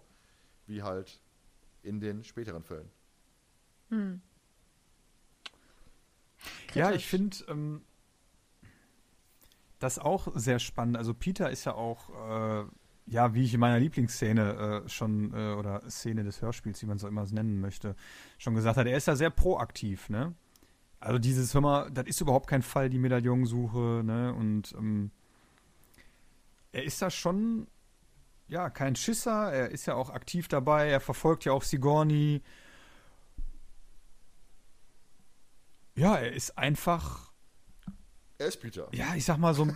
wie 0.66 0.82
halt 0.82 1.18
in 1.82 1.98
den 1.98 2.24
späteren 2.24 2.62
Fällen. 2.62 2.90
Hm. 3.88 4.20
Ja, 6.74 6.92
ich 6.92 7.06
finde 7.06 7.38
ähm, 7.48 7.86
das 9.78 9.98
auch 9.98 10.28
sehr 10.34 10.58
spannend. 10.58 10.96
Also 10.96 11.14
Peter 11.14 11.50
ist 11.50 11.64
ja 11.64 11.74
auch, 11.74 12.10
äh, 12.10 12.64
ja, 13.06 13.34
wie 13.34 13.44
ich 13.44 13.54
in 13.54 13.60
meiner 13.60 13.78
Lieblingsszene 13.78 14.84
äh, 14.84 14.88
schon, 14.88 15.32
äh, 15.34 15.54
oder 15.54 15.88
Szene 15.88 16.24
des 16.24 16.42
Hörspiels, 16.42 16.82
wie 16.82 16.86
man 16.86 16.96
es 16.96 17.04
auch 17.04 17.08
immer 17.08 17.24
nennen 17.26 17.60
möchte, 17.60 17.96
schon 18.38 18.54
gesagt 18.54 18.76
hat, 18.76 18.86
er 18.86 18.96
ist 18.96 19.06
ja 19.06 19.16
sehr 19.16 19.30
proaktiv, 19.30 20.08
ne? 20.10 20.34
Also 21.00 21.18
dieses, 21.18 21.54
hör 21.54 21.60
mal, 21.60 21.90
das 21.92 22.06
ist 22.06 22.20
überhaupt 22.20 22.48
kein 22.48 22.62
Fall, 22.62 22.90
die 22.90 22.98
Medaillonsuche, 22.98 24.02
ne? 24.04 24.34
Und 24.34 24.74
ähm, 24.76 25.12
er 26.72 26.84
ist 26.84 27.00
da 27.00 27.10
schon 27.10 27.68
ja, 28.48 28.70
kein 28.70 28.96
Schisser. 28.96 29.52
Er 29.52 29.70
ist 29.70 29.86
ja 29.86 29.94
auch 29.94 30.10
aktiv 30.10 30.48
dabei. 30.48 30.88
Er 30.88 31.00
verfolgt 31.00 31.44
ja 31.44 31.52
auch 31.52 31.62
Sigourney. 31.62 32.42
Ja, 35.94 36.16
er 36.16 36.32
ist 36.32 36.56
einfach. 36.58 37.27
Er 38.38 38.46
ist 38.46 38.60
Peter. 38.60 38.88
Ja, 38.92 39.14
ich 39.14 39.24
sag 39.24 39.38
mal 39.38 39.52
so. 39.52 39.68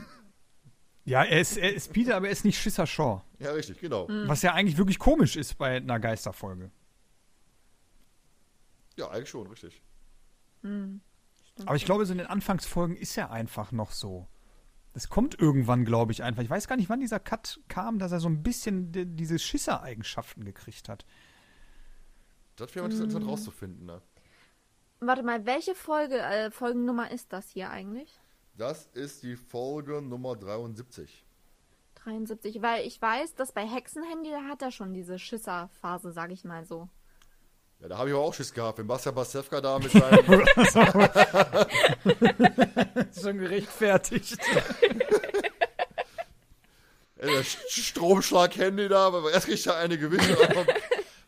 ja, 1.04 1.24
er 1.24 1.40
ist, 1.40 1.56
er 1.56 1.74
ist 1.74 1.92
Peter, 1.92 2.16
aber 2.16 2.26
er 2.26 2.32
ist 2.32 2.44
nicht 2.44 2.60
Schisser 2.60 2.86
Shaw. 2.86 3.22
Ja, 3.40 3.50
richtig, 3.52 3.80
genau. 3.80 4.08
Mhm. 4.08 4.28
Was 4.28 4.42
ja 4.42 4.54
eigentlich 4.54 4.78
wirklich 4.78 4.98
komisch 4.98 5.36
ist 5.36 5.58
bei 5.58 5.76
einer 5.76 5.98
Geisterfolge. 5.98 6.70
Ja, 8.96 9.10
eigentlich 9.10 9.30
schon, 9.30 9.46
richtig. 9.48 9.82
Mhm. 10.62 11.00
Aber 11.66 11.76
ich 11.76 11.84
glaube, 11.84 12.06
so 12.06 12.12
in 12.12 12.18
den 12.18 12.26
Anfangsfolgen 12.26 12.96
ist 12.96 13.16
er 13.18 13.30
einfach 13.30 13.72
noch 13.72 13.90
so. 13.90 14.28
Das 14.94 15.08
kommt 15.08 15.38
irgendwann, 15.40 15.84
glaube 15.84 16.12
ich, 16.12 16.22
einfach. 16.22 16.42
Ich 16.42 16.50
weiß 16.50 16.68
gar 16.68 16.76
nicht, 16.76 16.88
wann 16.88 17.00
dieser 17.00 17.18
Cut 17.18 17.60
kam, 17.68 17.98
dass 17.98 18.12
er 18.12 18.20
so 18.20 18.28
ein 18.28 18.42
bisschen 18.42 18.92
die, 18.92 19.06
diese 19.06 19.38
Schisser-Eigenschaften 19.38 20.44
gekriegt 20.44 20.88
hat. 20.88 21.04
Das 22.56 22.74
wäre 22.74 22.84
interessant 22.84 23.14
hm. 23.14 23.28
rauszufinden, 23.28 23.86
ne? 23.86 24.02
Warte 25.00 25.22
mal, 25.22 25.46
welche 25.46 25.74
Folge, 25.74 26.18
äh, 26.18 26.50
Folgennummer 26.50 27.10
ist 27.10 27.32
das 27.32 27.48
hier 27.48 27.70
eigentlich? 27.70 28.21
Das 28.56 28.86
ist 28.92 29.22
die 29.22 29.36
Folge 29.36 30.02
Nummer 30.02 30.36
73. 30.36 31.24
73, 32.04 32.60
weil 32.62 32.86
ich 32.86 33.00
weiß, 33.00 33.34
dass 33.34 33.52
bei 33.52 33.66
Hexenhandy, 33.66 34.30
da 34.30 34.44
hat 34.48 34.62
er 34.62 34.70
schon 34.70 34.92
diese 34.92 35.18
Schisser-Phase, 35.18 36.12
sag 36.12 36.30
ich 36.32 36.44
mal 36.44 36.64
so. 36.64 36.88
Ja, 37.80 37.88
da 37.88 37.98
habe 37.98 38.10
ich 38.10 38.14
aber 38.14 38.24
auch 38.24 38.34
Schiss 38.34 38.52
gehabt, 38.52 38.78
wenn 38.78 38.86
Bastian 38.86 39.14
Basewka 39.14 39.60
da 39.60 39.78
mit 39.78 39.90
seinem. 39.92 40.44
Schon 43.20 43.38
gerechtfertigt. 43.38 44.38
der 47.20 47.42
Stromschlag-Handy 47.68 48.88
da, 48.88 49.06
aber 49.06 49.32
erst 49.32 49.46
kriegt 49.46 49.66
er 49.66 49.76
eine 49.76 49.98
gewisse. 49.98 50.36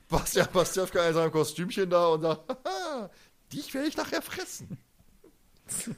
Bastian 0.09 0.49
Basewka 0.53 1.09
in 1.09 1.15
seinem 1.15 1.33
Kostümchen 1.33 1.91
da 1.91 2.09
und 2.09 2.23
sagt: 2.23 2.43
Dich 3.53 3.73
werde 3.75 3.89
ich 3.89 3.97
nachher 3.97 4.23
fressen. 4.23 4.79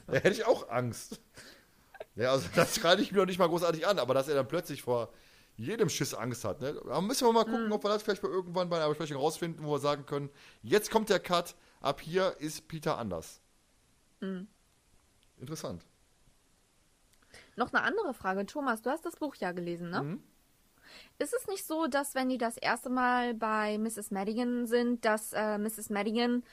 Da 0.07 0.13
hätte 0.13 0.29
ich 0.29 0.45
auch 0.45 0.69
Angst. 0.69 1.19
Ja, 2.15 2.31
also 2.31 2.47
das 2.55 2.75
schreite 2.75 3.01
ich 3.01 3.11
mir 3.11 3.19
noch 3.19 3.25
nicht 3.25 3.39
mal 3.39 3.47
großartig 3.47 3.85
an, 3.85 3.99
aber 3.99 4.13
dass 4.13 4.27
er 4.27 4.35
dann 4.35 4.47
plötzlich 4.47 4.81
vor 4.81 5.11
jedem 5.55 5.89
Schiss 5.89 6.13
Angst 6.13 6.45
hat. 6.45 6.61
Ne? 6.61 6.79
Da 6.85 7.01
müssen 7.01 7.27
wir 7.27 7.33
mal 7.33 7.43
gucken, 7.43 7.67
mhm. 7.67 7.71
ob 7.71 7.83
wir 7.83 7.89
das 7.89 8.03
vielleicht 8.03 8.23
mal 8.23 8.31
irgendwann 8.31 8.69
bei 8.69 8.77
einer 8.77 8.89
Besprechung 8.89 9.17
rausfinden, 9.17 9.65
wo 9.65 9.73
wir 9.73 9.79
sagen 9.79 10.05
können, 10.05 10.29
jetzt 10.61 10.91
kommt 10.91 11.09
der 11.09 11.19
Cut, 11.19 11.55
ab 11.81 12.01
hier 12.01 12.35
ist 12.39 12.67
Peter 12.67 12.97
anders. 12.97 13.41
Mhm. 14.21 14.47
Interessant. 15.37 15.85
Noch 17.55 17.73
eine 17.73 17.83
andere 17.83 18.13
Frage. 18.13 18.45
Thomas, 18.45 18.81
du 18.81 18.89
hast 18.89 19.05
das 19.05 19.15
Buch 19.15 19.35
ja 19.35 19.51
gelesen, 19.51 19.89
ne? 19.89 20.03
Mhm. 20.03 20.23
Ist 21.19 21.33
es 21.33 21.47
nicht 21.47 21.65
so, 21.65 21.87
dass 21.87 22.15
wenn 22.15 22.29
die 22.29 22.37
das 22.37 22.57
erste 22.57 22.89
Mal 22.89 23.33
bei 23.33 23.77
Mrs. 23.77 24.11
Madigan 24.11 24.67
sind, 24.67 25.03
dass 25.05 25.33
äh, 25.33 25.57
Mrs. 25.57 25.89
Madigan 25.89 26.43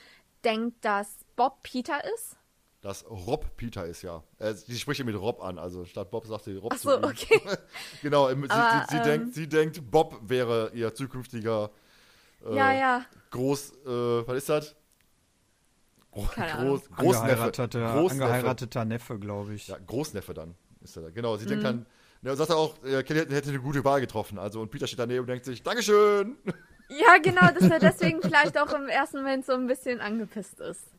denkt, 0.44 0.84
dass 0.84 1.24
Bob 1.36 1.62
Peter 1.62 2.02
ist? 2.14 2.36
Dass 2.84 3.08
Rob 3.08 3.56
Peter 3.56 3.86
ist, 3.86 4.02
ja. 4.02 4.22
Äh, 4.38 4.52
sie 4.52 4.78
spricht 4.78 5.00
ihn 5.00 5.06
mit 5.06 5.18
Rob 5.18 5.42
an, 5.42 5.58
also 5.58 5.86
statt 5.86 6.10
Bob 6.10 6.26
sagt 6.26 6.44
sie 6.44 6.54
Rob 6.56 6.70
Ach 6.74 6.78
so, 6.78 7.02
okay. 7.02 7.40
genau, 8.02 8.28
sie, 8.28 8.50
Aber, 8.50 8.84
sie, 8.90 8.90
sie, 8.90 8.96
ähm, 8.98 9.04
denkt, 9.04 9.34
sie 9.34 9.48
denkt, 9.48 9.90
Bob 9.90 10.20
wäre 10.20 10.70
ihr 10.74 10.94
zukünftiger 10.94 11.70
äh, 12.44 12.54
ja, 12.54 12.72
ja. 12.72 13.06
Groß, 13.30 13.72
äh, 13.86 14.28
was 14.28 14.36
ist 14.36 14.48
das? 14.50 14.76
Keine 16.34 16.62
Groß, 16.62 16.90
Großneffe. 16.90 17.54
Angeheirateter 18.10 18.84
Neffe, 18.84 19.18
glaube 19.18 19.54
ich. 19.54 19.66
Ja, 19.66 19.78
Großneffe 19.78 20.34
dann 20.34 20.54
ist 20.82 20.94
er 20.96 21.04
da. 21.04 21.10
Genau, 21.10 21.38
sie 21.38 21.46
mhm. 21.46 21.48
denkt 21.48 21.64
dann, 21.64 21.86
ja, 22.20 22.36
sagt 22.36 22.50
er 22.50 22.56
auch, 22.56 22.80
Kelly 22.82 23.26
hätte 23.30 23.48
eine 23.48 23.60
gute 23.60 23.82
Wahl 23.84 24.02
getroffen. 24.02 24.38
Also, 24.38 24.60
und 24.60 24.70
Peter 24.70 24.86
steht 24.86 24.98
daneben 24.98 25.20
und 25.20 25.26
denkt 25.26 25.46
sich, 25.46 25.62
Dankeschön! 25.62 26.36
Ja, 26.90 27.16
genau, 27.16 27.48
dass 27.50 27.70
er 27.70 27.78
deswegen 27.78 28.20
vielleicht 28.20 28.58
auch 28.58 28.72
im 28.74 28.88
ersten 28.88 29.16
Moment 29.16 29.46
so 29.46 29.54
ein 29.54 29.66
bisschen 29.66 30.02
angepisst 30.02 30.60
ist. 30.60 30.93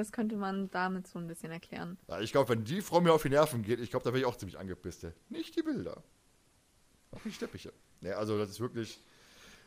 Das 0.00 0.12
könnte 0.12 0.34
man 0.36 0.70
damit 0.70 1.06
so 1.06 1.18
ein 1.18 1.26
bisschen 1.26 1.52
erklären. 1.52 1.98
Ja, 2.08 2.20
ich 2.20 2.32
glaube, 2.32 2.48
wenn 2.48 2.64
die 2.64 2.80
Frau 2.80 3.02
mir 3.02 3.12
auf 3.12 3.20
die 3.20 3.28
Nerven 3.28 3.60
geht, 3.60 3.80
ich 3.80 3.90
glaube, 3.90 4.02
da 4.02 4.12
wäre 4.14 4.20
ich 4.20 4.24
auch 4.24 4.34
ziemlich 4.34 4.58
angepisst. 4.58 5.06
Nicht 5.28 5.54
die 5.56 5.62
Bilder. 5.62 6.02
Auch 7.10 7.20
die 7.22 7.30
Steppiche. 7.30 7.70
Ja, 8.00 8.12
also 8.12 8.38
das 8.38 8.48
ist 8.48 8.60
wirklich. 8.60 8.98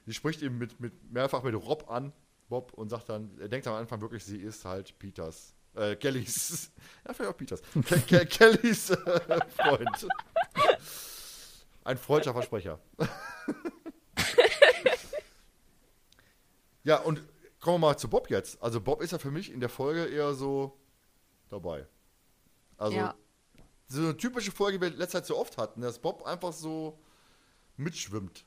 Sie 0.08 0.14
spricht 0.16 0.42
ihm 0.42 0.58
mit, 0.58 0.80
mit 0.80 1.12
mehrfach 1.12 1.44
mit 1.44 1.54
Rob 1.54 1.88
an, 1.88 2.14
Bob, 2.50 2.74
und 2.74 2.90
sagt 2.90 3.10
dann, 3.10 3.38
er 3.38 3.48
denkt 3.48 3.68
am 3.68 3.76
Anfang 3.76 4.02
wirklich, 4.02 4.26
sie 4.26 4.40
ist 4.40 4.66
halt 4.66 4.98
Peters. 4.98 5.54
Äh, 5.76 5.98
Kellys. 5.98 6.72
Ja, 7.08 7.14
vielleicht 7.14 7.32
auch 7.32 7.38
Peters. 7.38 7.62
Ke 7.86 8.00
Ke 8.00 8.26
Kellys 8.26 8.90
äh, 8.90 9.40
Freund. 9.56 10.08
Ein 11.84 11.98
freudscher 12.00 12.34
Versprecher. 12.34 12.80
ja, 16.84 16.98
und 17.02 17.22
Kommen 17.64 17.76
wir 17.76 17.88
mal 17.88 17.98
zu 17.98 18.10
Bob 18.10 18.30
jetzt. 18.30 18.62
Also 18.62 18.82
Bob 18.82 19.02
ist 19.02 19.12
ja 19.12 19.18
für 19.18 19.32
mich 19.32 19.50
in 19.50 19.62
der 19.62 19.70
Folge 19.70 20.04
eher 20.04 20.34
so 20.34 20.78
dabei. 21.50 21.88
Also 22.76 22.98
ja. 22.98 23.16
so 23.88 24.02
eine 24.02 24.18
typische 24.18 24.52
Folge, 24.52 24.78
die 24.78 24.82
wir 24.82 24.90
letzte 24.98 25.20
Zeit 25.20 25.28
so 25.28 25.38
oft 25.38 25.58
hatten, 25.58 25.80
dass 25.80 25.98
Bob 25.98 26.24
einfach 26.24 26.52
so 26.52 27.00
mitschwimmt. 27.78 28.46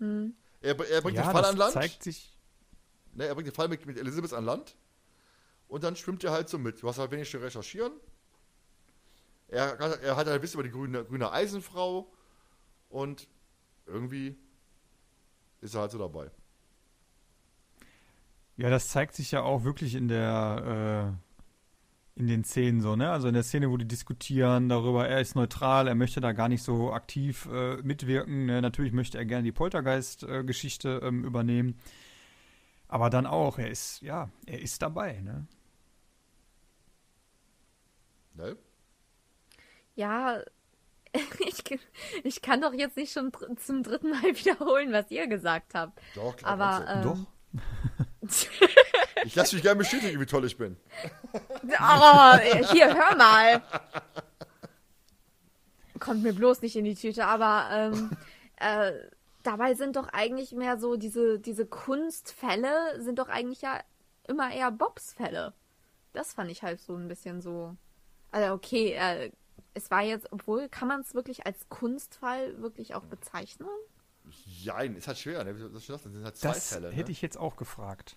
Hm. 0.00 0.36
Er, 0.60 0.78
er, 0.78 1.00
bringt 1.00 1.16
ja, 1.16 1.22
den 1.22 1.32
Fall 1.32 1.46
an 1.46 1.56
Land. 1.56 1.72
Zeigt 1.72 2.02
sich. 2.02 2.36
Ne, 3.14 3.24
er 3.24 3.34
bringt 3.34 3.48
den 3.48 3.54
Fall 3.54 3.68
mit, 3.68 3.86
mit 3.86 3.96
Elizabeth 3.96 4.34
an 4.34 4.44
Land. 4.44 4.76
Und 5.66 5.82
dann 5.82 5.96
schwimmt 5.96 6.22
er 6.22 6.32
halt 6.32 6.50
so 6.50 6.58
mit. 6.58 6.82
Du 6.82 6.88
hast 6.88 6.98
halt 6.98 7.10
wenig 7.12 7.30
zu 7.30 7.38
recherchieren. 7.38 7.94
Er, 9.48 9.80
er 9.80 10.14
hat 10.14 10.26
halt 10.26 10.42
Wissen 10.42 10.56
über 10.56 10.62
die 10.62 10.72
grüne, 10.72 11.06
grüne 11.06 11.32
Eisenfrau. 11.32 12.12
Und 12.90 13.28
irgendwie 13.86 14.38
ist 15.62 15.74
er 15.74 15.80
halt 15.80 15.92
so 15.92 15.98
dabei. 15.98 16.30
Ja, 18.56 18.70
das 18.70 18.88
zeigt 18.88 19.14
sich 19.14 19.30
ja 19.32 19.42
auch 19.42 19.64
wirklich 19.64 19.94
in 19.94 20.08
der 20.08 21.14
äh, 21.14 21.26
in 22.16 22.26
den 22.26 22.44
Szenen 22.44 22.80
so, 22.80 22.96
ne? 22.96 23.10
Also 23.10 23.28
in 23.28 23.34
der 23.34 23.42
Szene, 23.42 23.70
wo 23.70 23.76
die 23.76 23.86
diskutieren 23.86 24.70
darüber, 24.70 25.06
er 25.06 25.20
ist 25.20 25.36
neutral, 25.36 25.86
er 25.86 25.94
möchte 25.94 26.22
da 26.22 26.32
gar 26.32 26.48
nicht 26.48 26.62
so 26.62 26.92
aktiv 26.92 27.46
äh, 27.52 27.76
mitwirken. 27.82 28.46
Ne? 28.46 28.62
Natürlich 28.62 28.92
möchte 28.92 29.18
er 29.18 29.26
gerne 29.26 29.44
die 29.44 29.52
Poltergeist-Geschichte 29.52 31.00
ähm, 31.04 31.24
übernehmen. 31.24 31.78
Aber 32.88 33.10
dann 33.10 33.26
auch, 33.26 33.58
er 33.58 33.70
ist, 33.70 34.00
ja, 34.00 34.30
er 34.46 34.62
ist 34.62 34.80
dabei, 34.80 35.20
ne? 35.20 35.46
Ne? 38.32 38.56
Ja, 39.94 40.40
ich, 41.40 41.62
ich 42.24 42.40
kann 42.40 42.62
doch 42.62 42.72
jetzt 42.72 42.96
nicht 42.96 43.12
schon 43.12 43.30
zum 43.56 43.82
dritten 43.82 44.10
Mal 44.10 44.22
wiederholen, 44.22 44.90
was 44.92 45.10
ihr 45.10 45.26
gesagt 45.26 45.74
habt. 45.74 46.00
Doch, 46.14 46.34
klar. 46.36 46.52
Aber, 46.52 46.88
ähm, 46.88 47.02
doch. 47.02 47.35
Ich 49.24 49.34
lasse 49.34 49.54
mich 49.54 49.62
gerne 49.62 49.78
bestätigen, 49.78 50.20
wie 50.20 50.26
toll 50.26 50.44
ich 50.44 50.56
bin. 50.56 50.76
Oh, 51.32 52.36
hier, 52.72 52.94
hör 52.94 53.16
mal. 53.16 53.62
Kommt 55.98 56.22
mir 56.22 56.32
bloß 56.32 56.62
nicht 56.62 56.76
in 56.76 56.84
die 56.84 56.94
Tüte, 56.94 57.26
aber 57.26 57.68
ähm, 57.72 58.16
äh, 58.56 58.92
dabei 59.42 59.74
sind 59.74 59.96
doch 59.96 60.08
eigentlich 60.08 60.52
mehr 60.52 60.78
so 60.78 60.96
diese, 60.96 61.38
diese 61.38 61.66
Kunstfälle 61.66 63.00
sind 63.02 63.18
doch 63.18 63.28
eigentlich 63.28 63.62
ja 63.62 63.80
immer 64.28 64.52
eher 64.52 64.70
Bobs 64.70 65.14
Fälle. 65.14 65.54
Das 66.12 66.34
fand 66.34 66.50
ich 66.50 66.62
halt 66.62 66.80
so 66.80 66.94
ein 66.94 67.08
bisschen 67.08 67.40
so. 67.40 67.76
Also 68.30 68.54
okay, 68.54 68.92
äh, 68.92 69.30
es 69.74 69.90
war 69.90 70.02
jetzt, 70.02 70.32
obwohl, 70.32 70.68
kann 70.68 70.88
man 70.88 71.00
es 71.00 71.14
wirklich 71.14 71.46
als 71.46 71.68
Kunstfall 71.68 72.60
wirklich 72.60 72.94
auch 72.94 73.04
bezeichnen? 73.04 73.68
Jein, 74.44 74.96
ist 74.96 75.06
halt 75.06 75.18
schwer, 75.18 75.44
ne? 75.44 75.54
Das 75.72 75.86
sind 75.86 76.24
halt 76.24 76.36
zwei 76.36 76.48
Das 76.48 76.72
Fälle. 76.72 76.90
hätte 76.90 77.06
ne? 77.06 77.12
ich 77.12 77.22
jetzt 77.22 77.38
auch 77.38 77.56
gefragt. 77.56 78.16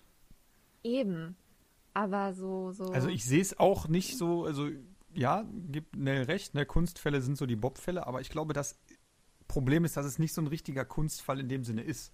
Eben. 0.82 1.36
Aber 1.94 2.34
so, 2.34 2.72
so. 2.72 2.84
Also 2.92 3.08
ich 3.08 3.24
sehe 3.24 3.40
es 3.40 3.58
auch 3.58 3.88
nicht 3.88 4.16
so, 4.16 4.44
also 4.44 4.68
ja, 5.12 5.44
gibt 5.70 5.96
Nell 5.96 6.22
recht, 6.24 6.54
ne, 6.54 6.64
Kunstfälle 6.64 7.20
sind 7.20 7.36
so 7.36 7.46
die 7.46 7.56
Bob-Fälle, 7.56 8.06
aber 8.06 8.20
ich 8.20 8.30
glaube, 8.30 8.52
das 8.52 8.78
Problem 9.48 9.84
ist, 9.84 9.96
dass 9.96 10.06
es 10.06 10.18
nicht 10.18 10.32
so 10.32 10.40
ein 10.40 10.46
richtiger 10.46 10.84
Kunstfall 10.84 11.40
in 11.40 11.48
dem 11.48 11.64
Sinne 11.64 11.82
ist. 11.82 12.12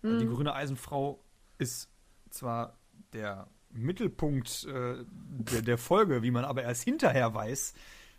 Weil 0.00 0.18
Die 0.18 0.26
grüne 0.26 0.54
Eisenfrau 0.54 1.22
ist 1.58 1.90
zwar 2.30 2.78
der 3.12 3.48
Mittelpunkt 3.70 4.64
äh, 4.64 5.04
der, 5.06 5.62
der 5.62 5.78
Folge, 5.78 6.22
wie 6.22 6.30
man 6.30 6.44
aber 6.44 6.62
erst 6.62 6.82
hinterher 6.82 7.34
weiß, 7.34 7.74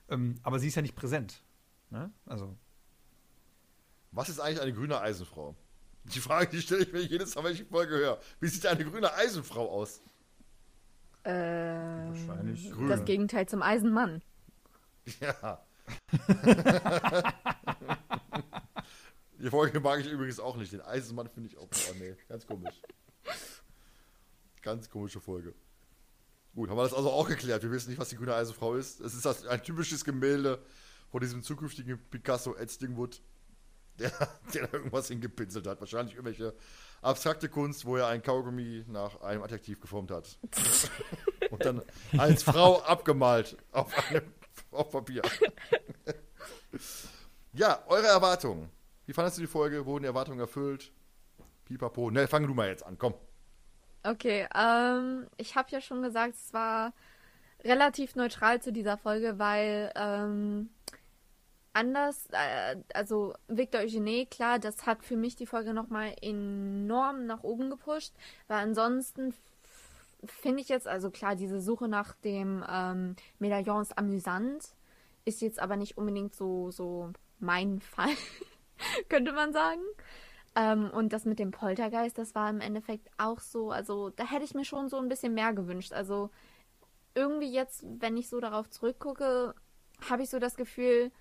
ähm, 0.10 0.36
aber 0.44 0.60
sie 0.60 0.68
ist 0.68 0.76
ja 0.76 0.82
nicht 0.82 0.96
präsent. 0.96 1.44
Ne? 1.90 2.12
Also, 2.26 2.56
Was 4.14 4.30
ist 4.30 4.40
eigentlich 4.40 4.62
eine 4.62 4.74
grüne 4.74 5.02
Eisenfrau? 5.02 5.56
Die 6.06 6.20
Frage, 6.20 6.50
die 6.52 6.62
stelle 6.62 6.84
ich 6.84 6.94
mir 6.94 7.02
jedes 7.02 7.34
Mal, 7.36 7.46
wenn 7.46 7.54
ich 7.54 7.60
die 7.60 7.66
Folge 7.66 7.96
höre. 7.96 8.20
Wie 8.40 8.48
sieht 8.48 8.66
eine 8.66 8.86
grüne 8.86 9.14
Eisenfrau 9.14 9.70
aus? 9.70 10.02
äh, 11.24 11.32
wahrscheinlich. 11.32 12.72
Grün. 12.72 12.90
das 12.90 13.06
Gegenteil 13.06 13.48
zum 13.48 13.62
Eisenmann. 13.62 14.22
Ja. 15.20 15.66
Die 19.40 19.50
Folge 19.50 19.82
mag 19.82 20.00
ich 20.00 20.10
übrigens 20.10 20.40
auch 20.40 20.56
nicht. 20.56 20.72
Den 20.72 20.80
Eisenmann 20.82 21.28
finde 21.28 21.50
ich 21.50 21.58
auch. 21.58 21.68
Oh 21.68 21.94
nee, 22.00 22.16
ganz 22.30 22.48
komisch. 22.48 22.82
Ganz 24.62 24.90
komische 24.90 25.20
Folge. 25.20 25.54
Gut, 26.56 26.70
haben 26.70 26.78
wir 26.78 26.84
das 26.84 26.94
also 26.94 27.12
auch 27.12 27.28
geklärt. 27.28 27.64
Wir 27.64 27.72
wissen 27.72 27.90
nicht, 27.90 28.00
was 28.00 28.08
die 28.10 28.16
grüne 28.16 28.34
Eisenfrau 28.34 28.76
ist. 28.76 29.02
Es 29.02 29.14
ist 29.14 29.26
das, 29.26 29.46
ein 29.46 29.62
typisches 29.62 30.06
Gemälde 30.06 30.64
von 31.10 31.20
diesem 31.20 31.44
zukünftigen 31.44 32.00
Picasso 32.10 32.56
Ed 32.56 32.72
Stingwood, 32.72 33.22
der, 34.00 34.12
der 34.54 34.68
da 34.68 34.78
irgendwas 34.78 35.08
hingepinselt 35.08 35.68
hat. 35.68 35.80
Wahrscheinlich 35.80 36.16
irgendwelche 36.16 36.54
abstrakte 37.02 37.50
Kunst, 37.50 37.86
wo 37.86 37.98
er 37.98 38.08
ein 38.08 38.22
Kaugummi 38.22 38.86
nach 38.88 39.22
einem 39.22 39.44
Adjektiv 39.44 39.80
geformt 39.80 40.12
hat. 40.12 40.38
Und 41.52 41.66
dann 41.66 41.82
als 42.18 42.44
Frau 42.44 42.82
abgemalt 42.82 43.58
auf 43.72 43.94
einem 44.10 44.24
auf 44.72 44.92
Papier. 44.92 45.22
ja, 47.54 47.84
eure 47.88 48.08
Erwartungen. 48.08 48.70
Wie 49.06 49.14
fandest 49.14 49.38
du 49.38 49.42
die 49.42 49.48
Folge? 49.48 49.86
Wurden 49.86 50.04
die 50.04 50.08
Erwartungen 50.08 50.40
erfüllt? 50.40 50.92
Pipapo. 51.66 52.10
Ne, 52.10 52.28
fang 52.28 52.48
du 52.48 52.54
mal 52.54 52.68
jetzt 52.68 52.86
an, 52.86 52.98
komm. 52.98 53.14
Okay, 54.04 54.48
ähm, 54.56 55.28
ich 55.38 55.56
habe 55.56 55.70
ja 55.72 55.80
schon 55.80 56.02
gesagt, 56.02 56.36
es 56.36 56.54
war 56.54 56.94
relativ 57.64 58.16
neutral 58.16 58.62
zu 58.62 58.74
dieser 58.74 58.98
Folge, 58.98 59.40
weil 59.40 59.92
ähm, 59.96 60.70
anders, 61.74 62.28
äh, 62.32 62.78
also 62.94 63.34
Victor 63.48 63.82
Eugene, 63.82 64.26
klar, 64.26 64.60
das 64.60 64.86
hat 64.86 65.04
für 65.04 65.18
mich 65.18 65.36
die 65.36 65.46
Folge 65.46 65.74
nochmal 65.74 66.16
enorm 66.22 67.26
nach 67.26 67.44
oben 67.44 67.70
gepusht, 67.70 68.14
weil 68.48 68.60
ansonsten 68.60 69.34
finde 70.26 70.62
ich 70.62 70.70
jetzt, 70.70 70.88
also 70.88 71.10
klar, 71.10 71.36
diese 71.36 71.60
Suche 71.60 71.88
nach 71.88 72.14
dem 72.18 72.64
ähm, 72.70 73.16
Medaillon 73.40 73.82
ist 73.82 73.98
amüsant, 73.98 74.70
ist 75.26 75.42
jetzt 75.42 75.60
aber 75.60 75.76
nicht 75.76 75.98
unbedingt 75.98 76.36
so, 76.36 76.72
so 76.72 77.12
mein 77.40 77.82
Fall, 77.96 78.16
könnte 79.10 79.34
man 79.34 79.54
sagen. 79.54 79.82
Ähm, 80.56 80.92
und 80.92 81.14
das 81.14 81.26
mit 81.26 81.40
dem 81.40 81.52
Poltergeist, 81.52 82.18
das 82.18 82.36
war 82.36 82.50
im 82.50 82.62
Endeffekt 82.62 83.10
auch 83.18 83.40
so, 83.40 83.72
also 83.72 84.12
da 84.12 84.30
hätte 84.30 84.46
ich 84.46 84.54
mir 84.54 84.66
schon 84.66 84.88
so 84.88 84.98
ein 84.98 85.10
bisschen 85.10 85.34
mehr 85.34 85.52
gewünscht. 85.54 85.94
Also 85.94 86.30
irgendwie 87.16 87.52
jetzt, 87.52 87.84
wenn 87.84 88.18
ich 88.18 88.30
so 88.30 88.40
darauf 88.40 88.70
zurückgucke, 88.70 89.56
habe 90.10 90.24
ich 90.24 90.30
so 90.30 90.40
das 90.40 90.56
Gefühl, 90.56 91.12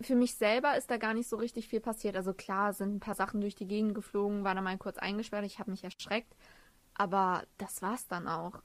für 0.00 0.14
mich 0.14 0.34
selber 0.34 0.76
ist 0.76 0.90
da 0.90 0.96
gar 0.96 1.14
nicht 1.14 1.28
so 1.28 1.36
richtig 1.36 1.68
viel 1.68 1.80
passiert. 1.80 2.16
Also 2.16 2.32
klar 2.32 2.72
sind 2.72 2.96
ein 2.96 3.00
paar 3.00 3.14
Sachen 3.14 3.40
durch 3.40 3.54
die 3.54 3.66
Gegend 3.66 3.94
geflogen, 3.94 4.44
war 4.44 4.54
da 4.54 4.60
mal 4.60 4.78
kurz 4.78 4.96
eingesperrt, 4.96 5.44
ich 5.44 5.58
habe 5.58 5.70
mich 5.70 5.84
erschreckt. 5.84 6.34
Aber 6.94 7.44
das 7.58 7.82
war's 7.82 8.06
dann 8.08 8.28
auch. 8.28 8.60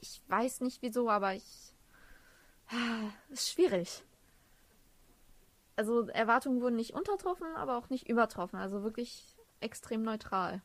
Ich 0.00 0.20
weiß 0.28 0.60
nicht 0.60 0.82
wieso, 0.82 1.08
aber 1.08 1.34
ich. 1.34 1.74
Ah, 2.68 3.10
Ist 3.30 3.50
schwierig. 3.50 4.04
Also 5.76 6.06
Erwartungen 6.08 6.60
wurden 6.60 6.76
nicht 6.76 6.94
untertroffen, 6.94 7.46
aber 7.56 7.76
auch 7.76 7.90
nicht 7.90 8.08
übertroffen. 8.08 8.58
Also 8.58 8.82
wirklich 8.82 9.36
extrem 9.60 10.02
neutral. 10.02 10.62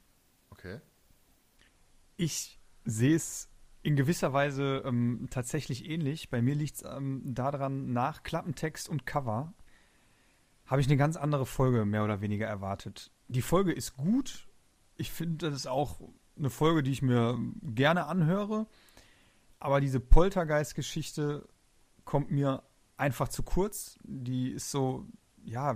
Okay. 0.51 0.81
Ich 2.15 2.59
sehe 2.85 3.15
es 3.15 3.49
in 3.81 3.95
gewisser 3.95 4.33
Weise 4.33 4.83
ähm, 4.85 5.27
tatsächlich 5.31 5.89
ähnlich. 5.89 6.29
Bei 6.29 6.41
mir 6.41 6.53
liegt 6.53 6.75
es 6.75 6.83
ähm, 6.83 7.21
daran, 7.25 7.93
nach 7.93 8.23
Klappentext 8.23 8.89
und 8.89 9.05
Cover 9.05 9.53
habe 10.69 10.81
ich 10.81 10.87
eine 10.87 10.97
ganz 10.97 11.17
andere 11.17 11.47
Folge 11.47 11.83
mehr 11.83 12.03
oder 12.03 12.21
weniger 12.21 12.45
erwartet. 12.45 13.11
Die 13.27 13.41
Folge 13.41 13.73
ist 13.73 13.97
gut. 13.97 14.47
Ich 14.97 15.11
finde, 15.11 15.49
das 15.49 15.55
ist 15.55 15.67
auch 15.67 15.99
eine 16.37 16.51
Folge, 16.51 16.83
die 16.83 16.91
ich 16.91 17.01
mir 17.01 17.39
gerne 17.63 18.05
anhöre. 18.05 18.67
Aber 19.59 19.81
diese 19.81 19.99
Poltergeist-Geschichte 19.99 21.49
kommt 22.05 22.29
mir 22.29 22.61
einfach 22.97 23.29
zu 23.29 23.41
kurz. 23.41 23.97
Die 24.03 24.51
ist 24.51 24.69
so, 24.69 25.07
ja, 25.43 25.75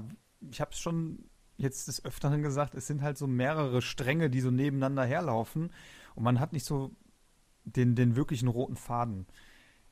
ich 0.51 0.61
habe 0.61 0.71
es 0.71 0.79
schon 0.79 1.25
jetzt 1.57 1.87
des 1.87 2.05
Öfteren 2.05 2.43
gesagt, 2.43 2.75
es 2.75 2.85
sind 2.85 3.01
halt 3.01 3.17
so 3.17 3.25
mehrere 3.25 3.81
Stränge, 3.81 4.29
die 4.29 4.41
so 4.41 4.51
nebeneinander 4.51 5.05
herlaufen. 5.05 5.71
Und 6.13 6.23
man 6.23 6.39
hat 6.39 6.53
nicht 6.53 6.65
so 6.65 6.95
den, 7.63 7.95
den 7.95 8.15
wirklichen 8.15 8.47
roten 8.47 8.75
Faden 8.75 9.25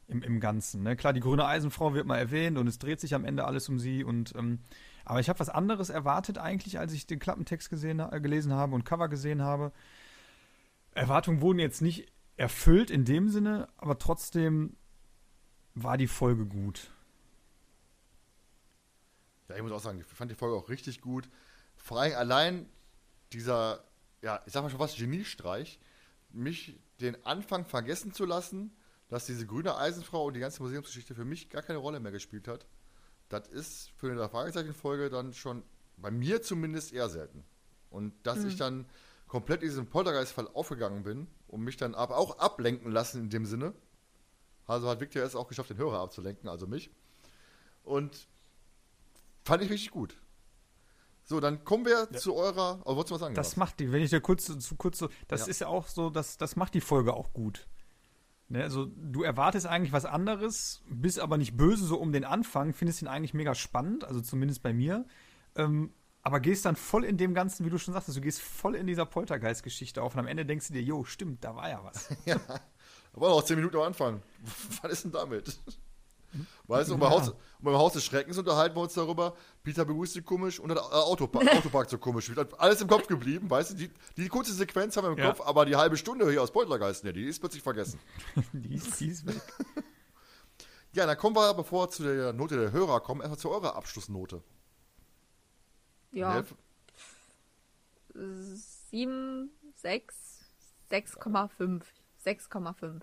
im, 0.08 0.22
im 0.22 0.40
Ganzen. 0.40 0.84
Ne? 0.84 0.96
Klar, 0.96 1.14
die 1.14 1.22
grüne 1.22 1.48
Eisenfrau 1.48 1.96
wird 1.96 2.06
mal 2.06 2.20
erwähnt 2.20 2.60
und 2.60 2.68
es 2.68 2.78
dreht 2.78 3.00
sich 3.00 3.16
am 3.16 3.26
Ende 3.26 3.46
alles 3.46 3.68
um 3.68 3.80
sie. 3.80 4.04
Und, 4.04 4.36
ähm, 4.36 4.60
aber 5.06 5.20
ich 5.20 5.30
habe 5.30 5.40
was 5.40 5.50
anderes 5.50 5.90
erwartet 5.90 6.38
eigentlich, 6.38 6.80
als 6.80 6.94
ich 6.94 7.08
den 7.08 7.20
Klappentext 7.20 7.70
gesehen, 7.70 8.00
äh, 8.00 8.22
gelesen 8.22 8.54
habe 8.54 8.76
und 8.76 8.86
Cover 8.86 9.10
gesehen 9.10 9.42
habe. 9.42 9.72
Erwartungen 10.94 11.42
wurden 11.42 11.60
jetzt 11.60 11.82
nicht 11.82 12.12
erfüllt 12.38 12.92
in 12.92 13.06
dem 13.06 13.30
Sinne, 13.30 13.68
aber 13.78 13.98
trotzdem 13.98 14.76
war 15.74 15.98
die 15.98 16.08
Folge 16.08 16.46
gut. 16.46 16.92
Ja, 19.48 19.56
ich 19.56 19.64
muss 19.64 19.72
auch 19.72 19.80
sagen, 19.80 20.00
ich 20.00 20.06
fand 20.06 20.32
die 20.32 20.36
Folge 20.36 20.56
auch 20.56 20.70
richtig 20.70 21.02
gut. 21.02 21.30
Vor 21.76 22.00
allem 22.00 22.16
allein 22.16 22.70
dieser, 23.34 23.84
ja, 24.22 24.42
ich 24.46 24.54
sag 24.54 24.64
mal 24.64 24.70
schon 24.70 24.80
was, 24.80 24.96
Geniestreich, 24.96 25.80
mich 26.30 26.80
den 27.00 27.26
Anfang 27.26 27.66
vergessen 27.66 28.14
zu 28.14 28.26
lassen, 28.26 28.76
dass 29.10 29.26
diese 29.26 29.46
grüne 29.46 29.76
Eisenfrau 29.76 30.26
und 30.26 30.36
die 30.36 30.40
ganze 30.40 30.64
Museumsgeschichte 30.64 31.16
für 31.16 31.26
mich 31.26 31.50
gar 31.50 31.64
keine 31.64 31.80
Rolle 31.80 32.00
mehr 32.00 32.12
gespielt 32.12 32.48
hat. 32.48 32.66
Das 33.32 33.48
ist 33.48 33.92
für 33.96 34.12
eine 34.12 34.28
Fragezeichen-Folge 34.28 35.10
dann 35.10 35.34
schon 35.34 35.64
bei 35.98 36.12
mir 36.12 36.42
zumindest 36.42 36.92
eher 36.92 37.10
selten. 37.10 37.44
Und 37.90 38.14
dass 38.24 38.44
ich 38.44 38.58
dann 38.58 38.86
komplett 39.28 39.62
in 39.62 39.70
diesem 39.70 39.88
Poltergeist-Fall 39.88 40.50
aufgegangen 40.50 41.04
bin 41.04 41.28
und 41.48 41.62
mich 41.62 41.78
dann 41.78 41.96
aber 41.96 42.18
auch 42.18 42.40
ablenken 42.40 42.92
lassen 42.92 43.22
in 43.22 43.30
dem 43.30 43.46
Sinne. 43.46 43.74
Also 44.68 44.90
hat 44.90 45.00
Victor 45.00 45.24
es 45.24 45.36
auch 45.36 45.48
geschafft, 45.48 45.70
den 45.70 45.78
Hörer 45.78 46.00
abzulenken, 46.00 46.50
also 46.50 46.68
mich. 46.68 46.90
Und 47.84 48.28
fand 49.46 49.64
ich 49.64 49.70
richtig 49.70 49.92
gut. 49.92 50.16
So, 51.24 51.40
dann 51.40 51.64
kommen 51.64 51.86
wir 51.86 52.10
zu 52.12 52.36
eurer. 52.36 52.82
Oh, 52.84 52.96
wolltest 52.96 53.12
du 53.12 53.14
was 53.16 53.22
sagen? 53.22 53.36
Das 53.36 53.56
macht 53.56 53.80
die, 53.80 53.92
wenn 53.92 54.02
ich 54.02 54.10
dir 54.10 54.20
kurz 54.22 54.46
zu 54.46 54.76
kurz 54.76 54.98
so, 54.98 55.10
das 55.30 55.42
Ja. 55.42 55.48
ist 55.48 55.60
ja 55.62 55.68
auch 55.68 55.88
so, 55.88 56.10
das, 56.10 56.38
das 56.38 56.58
macht 56.58 56.74
die 56.74 56.82
Folge 56.82 57.14
auch 57.14 57.32
gut. 57.32 57.68
Ne, 58.52 58.64
also 58.64 58.86
du 58.86 59.24
erwartest 59.24 59.66
eigentlich 59.66 59.94
was 59.94 60.04
anderes, 60.04 60.84
bist 60.90 61.22
aber 61.22 61.38
nicht 61.38 61.56
böse 61.56 61.86
so 61.86 61.98
um 61.98 62.12
den 62.12 62.26
Anfang, 62.26 62.74
findest 62.74 63.02
ihn 63.02 63.08
eigentlich 63.08 63.34
mega 63.34 63.56
spannend, 63.56 64.04
also 64.04 64.20
zumindest 64.20 64.62
bei 64.62 64.74
mir. 64.74 65.06
Ähm, 65.56 65.94
aber 66.22 66.42
gehst 66.42 66.66
dann 66.66 66.76
voll 66.76 67.06
in 67.06 67.16
dem 67.16 67.34
Ganzen, 67.34 67.66
wie 67.66 67.70
du 67.70 67.78
schon 67.78 67.94
sagtest, 67.94 68.18
du 68.18 68.22
gehst 68.22 68.42
voll 68.42 68.76
in 68.76 68.88
dieser 68.88 69.06
Poltergeist-Geschichte 69.06 70.04
auf 70.04 70.16
und 70.16 70.20
am 70.20 70.28
Ende 70.28 70.46
denkst 70.46 70.68
du 70.68 70.74
dir, 70.74 70.82
jo, 70.82 71.06
stimmt, 71.06 71.46
da 71.46 71.56
war 71.56 71.70
ja 71.70 71.82
was. 71.82 72.10
Da 73.14 73.22
waren 73.22 73.32
noch 73.32 73.44
10 73.44 73.56
Minuten 73.56 73.78
am 73.78 73.84
Anfang. 73.84 74.22
Was 74.82 74.92
ist 74.92 75.04
denn 75.04 75.12
damit? 75.12 75.60
Weißt 76.68 76.90
du, 76.90 76.98
beim 76.98 77.10
Haus, 77.10 77.30
um 77.30 77.36
beim 77.60 77.76
Haus 77.76 77.94
des 77.94 78.04
Schreckens 78.06 78.38
unterhalten 78.38 78.76
wir 78.76 78.82
uns 78.82 78.94
darüber. 78.94 79.36
Peter 79.64 79.86
begrüßt 79.86 80.14
sie 80.14 80.22
komisch 80.22 80.60
und 80.60 80.70
der 80.70 80.78
äh, 80.78 80.80
Autopark, 80.80 81.48
Autopark 81.56 81.90
so 81.90 81.98
komisch. 81.98 82.34
Wird 82.34 82.60
Alles 82.60 82.82
im 82.82 82.88
Kopf 82.88 83.08
geblieben, 83.08 83.50
weißt 83.50 83.72
du? 83.72 83.76
Die, 83.76 83.92
die 84.18 84.28
kurze 84.28 84.54
Sequenz 84.54 84.96
haben 84.98 85.06
wir 85.06 85.12
im 85.12 85.18
Ja. 85.18 85.34
Kopf, 85.34 85.42
aber 85.42 85.66
die 85.66 85.76
halbe 85.76 85.98
Stunde 85.98 86.30
hier 86.30 86.42
aus 86.42 86.52
Poltergeist, 86.52 87.04
ne, 87.04 87.14
die 87.14 87.26
ist 87.26 87.40
plötzlich 87.40 87.64
vergessen. 87.64 88.00
die, 88.54 88.76
ist, 88.76 89.00
die 89.00 89.08
ist 89.08 89.26
weg. 89.26 89.42
Ja, 90.94 91.06
dann 91.06 91.18
kommen 91.18 91.38
wir, 91.38 91.54
bevor 91.54 91.86
wir 91.86 91.90
zu 91.90 92.04
der 92.04 92.34
Note 92.34 92.58
der 92.58 92.74
Hörer 92.74 93.00
kommen, 93.00 93.22
erstmal 93.22 93.40
zu 93.40 93.50
eurer 93.50 93.78
Abschlussnote. 93.78 94.44
Ja? 96.12 96.44
7, 98.14 99.50
6, 99.76 100.46
6,5. 100.90 101.84
6,5. 102.26 103.02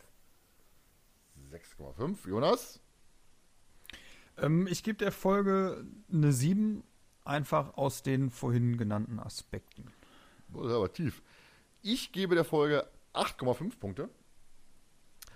6,5. 1.50 2.28
Jonas? 2.28 2.80
Ähm, 4.40 4.66
ich 4.66 4.82
gebe 4.82 4.98
der 4.98 5.12
Folge 5.12 5.84
eine 6.12 6.32
7, 6.32 6.82
einfach 7.24 7.76
aus 7.76 8.02
den 8.02 8.30
vorhin 8.30 8.76
genannten 8.76 9.18
Aspekten. 9.20 9.84
Das 10.48 10.66
ist 10.66 10.72
aber 10.72 10.92
tief. 10.92 11.22
Ich 11.82 12.12
gebe 12.12 12.34
der 12.34 12.44
Folge 12.44 12.86
8,5 13.14 13.78
Punkte. 13.78 14.08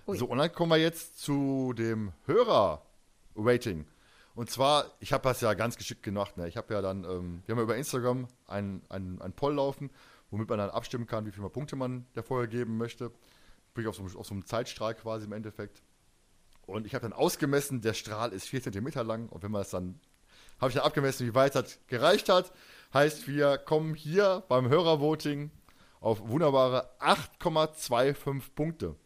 Ui. 0.06 0.16
So, 0.16 0.26
und 0.26 0.38
dann 0.38 0.52
kommen 0.52 0.70
wir 0.72 0.78
jetzt 0.78 1.18
zu 1.20 1.72
dem 1.76 2.12
Hörer-Rating. 2.26 3.86
Und 4.34 4.50
zwar, 4.50 4.90
ich 5.00 5.12
habe 5.12 5.24
das 5.24 5.40
ja 5.42 5.52
ganz 5.54 5.76
geschickt 5.76 6.02
gemacht. 6.02 6.36
Ne? 6.38 6.48
Ich 6.48 6.56
habe 6.56 6.72
ja 6.74 6.80
dann, 6.80 7.04
ähm, 7.04 7.42
wir 7.46 7.52
haben 7.52 7.58
ja 7.58 7.64
über 7.64 7.76
Instagram 7.76 8.26
einen 8.46 8.82
ein 8.90 9.32
Poll 9.34 9.54
laufen, 9.54 9.90
womit 10.30 10.48
man 10.48 10.58
dann 10.58 10.70
abstimmen 10.70 11.06
kann, 11.06 11.26
wie 11.26 11.30
viele 11.32 11.50
Punkte 11.50 11.76
man 11.76 12.06
der 12.14 12.22
Folge 12.22 12.48
geben 12.56 12.78
möchte. 12.78 13.10
Bin 13.74 13.82
ich 13.84 13.88
auf 13.88 13.96
so, 13.96 14.02
einem- 14.02 14.16
auf 14.16 14.26
so 14.26 14.32
einem 14.34 14.46
Zeitstrahl 14.46 14.94
quasi 14.94 15.26
im 15.26 15.32
Endeffekt. 15.32 15.82
Und 16.72 16.86
ich 16.86 16.94
habe 16.94 17.02
dann 17.02 17.12
ausgemessen, 17.12 17.80
der 17.80 17.94
Strahl 17.94 18.32
ist 18.32 18.46
4 18.48 18.62
cm 18.62 18.88
lang. 19.06 19.28
Und 19.28 19.42
wenn 19.42 19.50
man 19.50 19.62
es 19.62 19.70
dann, 19.70 20.00
habe 20.60 20.70
ich 20.70 20.74
dann 20.76 20.84
abgemessen, 20.84 21.26
wie 21.26 21.34
weit 21.34 21.54
das 21.54 21.78
gereicht 21.86 22.28
hat. 22.28 22.52
Heißt, 22.94 23.26
wir 23.28 23.58
kommen 23.58 23.94
hier 23.94 24.42
beim 24.48 24.68
Hörervoting 24.68 25.50
auf 26.00 26.28
wunderbare 26.28 26.90
8,25 27.00 28.42
Punkte. 28.54 28.96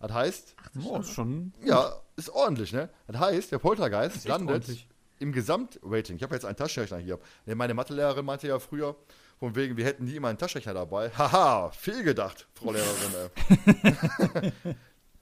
Das 0.00 0.12
heißt, 0.12 0.54
Oh, 0.84 0.98
ist 0.98 1.12
schon. 1.12 1.52
ja, 1.64 1.92
ist 2.16 2.30
ordentlich, 2.30 2.72
ne? 2.72 2.88
Das 3.08 3.18
heißt, 3.20 3.50
der 3.52 3.58
Poltergeist 3.58 4.26
landet 4.28 4.48
ordentlich. 4.54 4.88
im 5.18 5.32
Gesamtrating. 5.32 6.16
Ich 6.16 6.22
habe 6.22 6.34
jetzt 6.34 6.44
einen 6.44 6.56
Taschenrechner 6.56 6.98
hier. 6.98 7.18
Ne, 7.46 7.54
Meine 7.56 7.74
Mathelehrerin 7.74 8.24
meinte 8.24 8.46
ja 8.46 8.58
früher, 8.60 8.94
von 9.40 9.54
wegen, 9.56 9.76
wir 9.76 9.84
hätten 9.84 10.04
nie 10.04 10.14
immer 10.16 10.28
einen 10.28 10.38
Taschenrechner 10.38 10.74
dabei. 10.74 11.10
Haha, 11.10 11.70
fehlgedacht, 11.70 12.46
Frau 12.54 12.72
Lehrerin. 12.72 14.52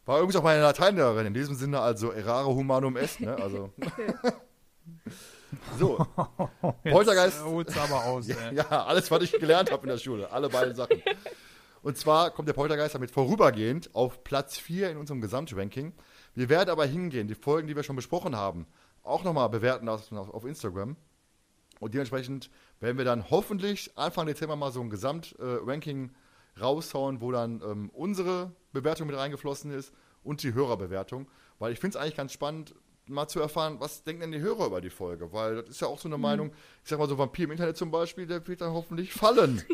War 0.06 0.18
übrigens 0.18 0.36
auch 0.36 0.42
meine 0.42 0.62
Lateinlehrerin. 0.62 1.26
In 1.26 1.34
diesem 1.34 1.56
Sinne 1.56 1.80
also 1.80 2.10
errare 2.10 2.54
humanum 2.54 2.96
est, 2.96 3.20
ne? 3.20 3.36
Also. 3.36 3.72
so, 5.78 6.06
Poltergeist. 6.84 7.38
Jetzt, 7.38 7.46
äh, 7.46 7.50
holt's 7.50 7.76
aber 7.76 8.04
aus, 8.04 8.26
ja, 8.28 8.36
ja, 8.52 8.86
alles, 8.86 9.10
was 9.10 9.22
ich 9.22 9.32
gelernt 9.32 9.70
habe 9.70 9.82
in 9.82 9.90
der 9.90 9.98
Schule. 9.98 10.30
Alle 10.30 10.48
beiden 10.48 10.74
Sachen. 10.74 11.02
Und 11.82 11.96
zwar 11.96 12.30
kommt 12.30 12.48
der 12.48 12.54
Poltergeist 12.54 12.94
damit 12.94 13.10
vorübergehend 13.10 13.94
auf 13.94 14.24
Platz 14.24 14.58
4 14.58 14.90
in 14.90 14.96
unserem 14.96 15.20
Gesamtranking. 15.20 15.92
Wir 16.34 16.48
werden 16.48 16.70
aber 16.70 16.84
hingehen, 16.86 17.28
die 17.28 17.34
Folgen, 17.34 17.68
die 17.68 17.76
wir 17.76 17.82
schon 17.82 17.96
besprochen 17.96 18.36
haben, 18.36 18.66
auch 19.02 19.24
nochmal 19.24 19.48
bewerten 19.48 19.88
auf, 19.88 20.12
auf 20.12 20.44
Instagram. 20.44 20.96
Und 21.78 21.94
dementsprechend 21.94 22.50
werden 22.80 22.98
wir 22.98 23.04
dann 23.04 23.30
hoffentlich 23.30 23.96
Anfang 23.96 24.26
Dezember 24.26 24.56
mal 24.56 24.72
so 24.72 24.80
ein 24.80 24.90
Gesamtranking 24.90 26.10
raushauen, 26.60 27.20
wo 27.20 27.32
dann 27.32 27.62
ähm, 27.62 27.90
unsere 27.90 28.52
Bewertung 28.72 29.06
mit 29.06 29.16
reingeflossen 29.16 29.70
ist 29.70 29.92
und 30.22 30.42
die 30.42 30.54
Hörerbewertung. 30.54 31.28
Weil 31.58 31.72
ich 31.72 31.80
finde 31.80 31.96
es 31.96 32.02
eigentlich 32.02 32.16
ganz 32.16 32.32
spannend, 32.32 32.74
mal 33.08 33.28
zu 33.28 33.40
erfahren, 33.40 33.76
was 33.78 34.02
denken 34.02 34.22
denn 34.22 34.32
die 34.32 34.40
Hörer 34.40 34.66
über 34.66 34.80
die 34.80 34.90
Folge? 34.90 35.32
Weil 35.32 35.56
das 35.56 35.70
ist 35.70 35.80
ja 35.80 35.86
auch 35.86 35.98
so 35.98 36.08
eine 36.08 36.18
Meinung, 36.18 36.52
ich 36.82 36.90
sag 36.90 36.98
mal 36.98 37.08
so 37.08 37.18
Vampir 37.18 37.44
im 37.44 37.52
Internet 37.52 37.76
zum 37.76 37.90
Beispiel, 37.90 38.26
der 38.26 38.46
wird 38.46 38.60
dann 38.60 38.72
hoffentlich 38.72 39.12
fallen. 39.12 39.62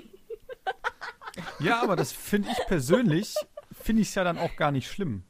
Ja, 1.59 1.83
aber 1.83 1.97
das 1.97 2.13
finde 2.13 2.51
ich 2.51 2.67
persönlich, 2.67 3.35
finde 3.71 4.03
ich 4.03 4.09
es 4.09 4.15
ja 4.15 4.25
dann 4.25 4.39
auch 4.39 4.57
gar 4.57 4.71
nicht 4.71 4.91
schlimm. 4.91 5.23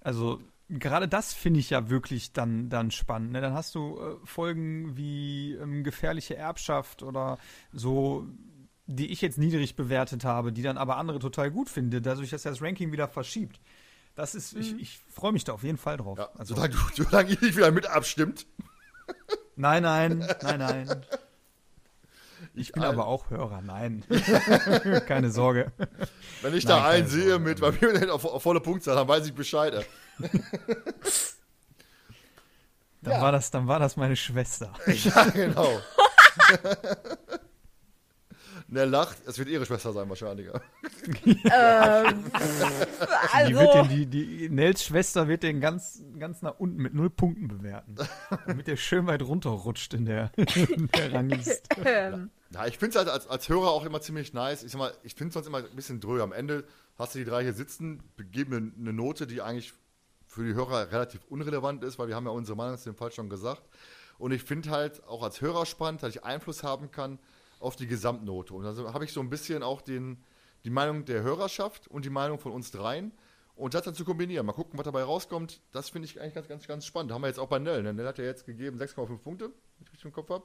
Also 0.00 0.40
gerade 0.68 1.08
das 1.08 1.32
finde 1.32 1.60
ich 1.60 1.70
ja 1.70 1.90
wirklich 1.90 2.32
dann, 2.32 2.68
dann 2.68 2.90
spannend. 2.90 3.32
Ne? 3.32 3.40
Dann 3.40 3.54
hast 3.54 3.74
du 3.74 3.98
äh, 3.98 4.26
Folgen 4.26 4.96
wie 4.96 5.52
ähm, 5.54 5.84
gefährliche 5.84 6.36
Erbschaft 6.36 7.02
oder 7.02 7.38
so, 7.72 8.26
die 8.90 9.12
ich 9.12 9.20
jetzt 9.20 9.36
niedrig 9.38 9.76
bewertet 9.76 10.24
habe, 10.24 10.50
die 10.50 10.62
dann 10.62 10.78
aber 10.78 10.96
andere 10.96 11.18
total 11.18 11.50
gut 11.50 11.68
finde, 11.68 12.00
dadurch, 12.00 12.30
dass 12.30 12.42
das 12.42 12.60
Ranking 12.62 12.90
wieder 12.90 13.06
verschiebt. 13.06 13.60
Das 14.14 14.34
ist, 14.34 14.54
ich, 14.54 14.76
ich 14.80 14.98
freue 15.14 15.30
mich 15.32 15.44
da 15.44 15.52
auf 15.52 15.62
jeden 15.62 15.78
Fall 15.78 15.96
drauf. 15.98 16.18
Ja, 16.18 16.30
also, 16.36 16.54
solange, 16.56 16.74
du, 16.74 17.04
solange 17.04 17.30
ihr 17.30 17.38
nicht 17.40 17.56
wieder 17.56 17.70
mit 17.70 17.86
abstimmt. 17.86 18.46
nein, 19.56 19.82
nein, 19.82 20.26
nein, 20.42 20.58
nein. 20.58 21.06
Ich 22.54 22.72
bin 22.72 22.82
Ein- 22.82 22.88
aber 22.88 23.06
auch 23.06 23.30
Hörer, 23.30 23.60
nein. 23.62 24.04
Keine 25.06 25.30
Sorge. 25.30 25.70
Wenn 26.42 26.54
ich 26.54 26.64
Nein, 26.64 26.76
da 26.82 26.88
einen 26.88 27.06
sehe 27.08 27.28
Sorge. 27.30 27.44
mit 27.44 27.60
Vampir 27.60 27.88
im 27.90 27.94
Internet 27.94 28.10
auf, 28.10 28.24
auf 28.24 28.42
volle 28.42 28.60
Punktzahl, 28.60 28.96
dann 28.96 29.06
weiß 29.06 29.26
ich 29.26 29.34
Bescheid. 29.34 29.86
Dann, 33.00 33.12
Ja. 33.12 33.20
war 33.22 33.30
das, 33.30 33.52
dann 33.52 33.68
war 33.68 33.78
das 33.78 33.96
meine 33.96 34.16
Schwester. 34.16 34.72
Ja, 34.86 35.24
genau. 35.30 35.80
Und 38.70 38.76
er 38.76 38.84
lacht, 38.84 39.16
es 39.26 39.38
wird 39.38 39.48
ihre 39.48 39.64
Schwester 39.64 39.92
sein 39.94 40.08
wahrscheinlich. 40.10 40.46
ja. 41.24 42.04
ähm, 42.04 42.24
Die, 43.46 43.54
wird 43.54 43.68
also, 43.68 43.82
den, 43.82 43.88
die, 43.88 44.06
die 44.06 44.48
Nels 44.50 44.84
Schwester 44.84 45.26
wird 45.26 45.42
den 45.42 45.60
ganz, 45.60 46.02
ganz 46.18 46.42
nach 46.42 46.58
unten 46.58 46.82
mit 46.82 46.92
null 46.92 47.08
Punkten 47.08 47.48
bewerten. 47.48 47.96
Damit 48.46 48.66
der 48.66 48.76
schön 48.76 49.06
weit 49.06 49.22
runterrutscht 49.22 49.94
in 49.94 50.04
der, 50.04 50.32
in 50.36 50.88
der 50.88 51.12
Rangliste. 51.14 51.62
ähm, 51.84 52.30
Ja, 52.50 52.66
ich 52.66 52.76
finde 52.76 52.90
es 52.90 52.96
halt 52.96 53.08
als, 53.08 53.26
als 53.26 53.48
Hörer 53.48 53.70
auch 53.70 53.86
immer 53.86 54.02
ziemlich 54.02 54.34
nice. 54.34 54.62
Ich 54.62 54.72
sag 54.72 54.78
mal, 54.78 54.92
ich 55.02 55.14
finde 55.14 55.28
es 55.28 55.34
sonst 55.34 55.46
immer 55.46 55.58
ein 55.58 55.76
bisschen 55.76 56.00
dröge. 56.00 56.22
Am 56.22 56.32
Ende 56.32 56.64
hast 56.98 57.14
du 57.14 57.20
die 57.20 57.24
drei 57.24 57.44
hier 57.44 57.54
sitzen, 57.54 58.02
geben 58.32 58.54
eine, 58.54 58.72
eine 58.78 58.92
Note, 58.92 59.26
die 59.26 59.40
eigentlich 59.40 59.72
für 60.26 60.44
die 60.44 60.52
Hörer 60.52 60.92
relativ 60.92 61.20
unrelevant 61.30 61.82
ist, 61.84 61.98
weil 61.98 62.08
wir 62.08 62.16
haben 62.16 62.26
ja 62.26 62.32
unsere 62.32 62.56
Meinung 62.56 62.76
zu 62.76 62.90
dem 62.90 62.96
Fall 62.96 63.12
schon 63.12 63.30
gesagt. 63.30 63.62
Und 64.18 64.32
ich 64.32 64.42
finde 64.42 64.70
halt 64.70 65.02
auch 65.06 65.22
als 65.22 65.40
Hörer 65.40 65.64
spannend, 65.64 66.02
dass 66.02 66.14
ich 66.14 66.24
Einfluss 66.24 66.62
haben 66.62 66.90
kann 66.90 67.18
auf 67.58 67.76
die 67.76 67.86
Gesamtnote. 67.86 68.54
Und 68.54 68.64
also 68.64 68.92
habe 68.92 69.04
ich 69.04 69.12
so 69.12 69.20
ein 69.20 69.30
bisschen 69.30 69.62
auch 69.62 69.80
den, 69.80 70.22
die 70.64 70.70
Meinung 70.70 71.04
der 71.04 71.22
Hörerschaft 71.22 71.88
und 71.88 72.04
die 72.04 72.10
Meinung 72.10 72.38
von 72.38 72.52
uns 72.52 72.70
dreien. 72.70 73.12
Und 73.54 73.74
das 73.74 73.82
dann 73.82 73.94
zu 73.94 74.04
kombinieren. 74.04 74.46
Mal 74.46 74.52
gucken, 74.52 74.78
was 74.78 74.84
dabei 74.84 75.02
rauskommt. 75.02 75.60
Das 75.72 75.90
finde 75.90 76.06
ich 76.06 76.20
eigentlich 76.20 76.34
ganz, 76.34 76.46
ganz, 76.46 76.68
ganz 76.68 76.86
spannend. 76.86 77.10
Haben 77.10 77.22
wir 77.22 77.26
jetzt 77.26 77.40
auch 77.40 77.48
bei 77.48 77.58
Nell. 77.58 77.82
Ne? 77.82 77.92
Nell 77.92 78.06
hat 78.06 78.18
ja 78.18 78.24
jetzt 78.24 78.46
gegeben 78.46 78.78
6,5 78.78 79.18
Punkte, 79.18 79.46
wenn 79.46 79.84
ich 79.84 79.90
richtig 79.90 80.04
im 80.04 80.12
Kopf 80.12 80.30
habe. 80.30 80.44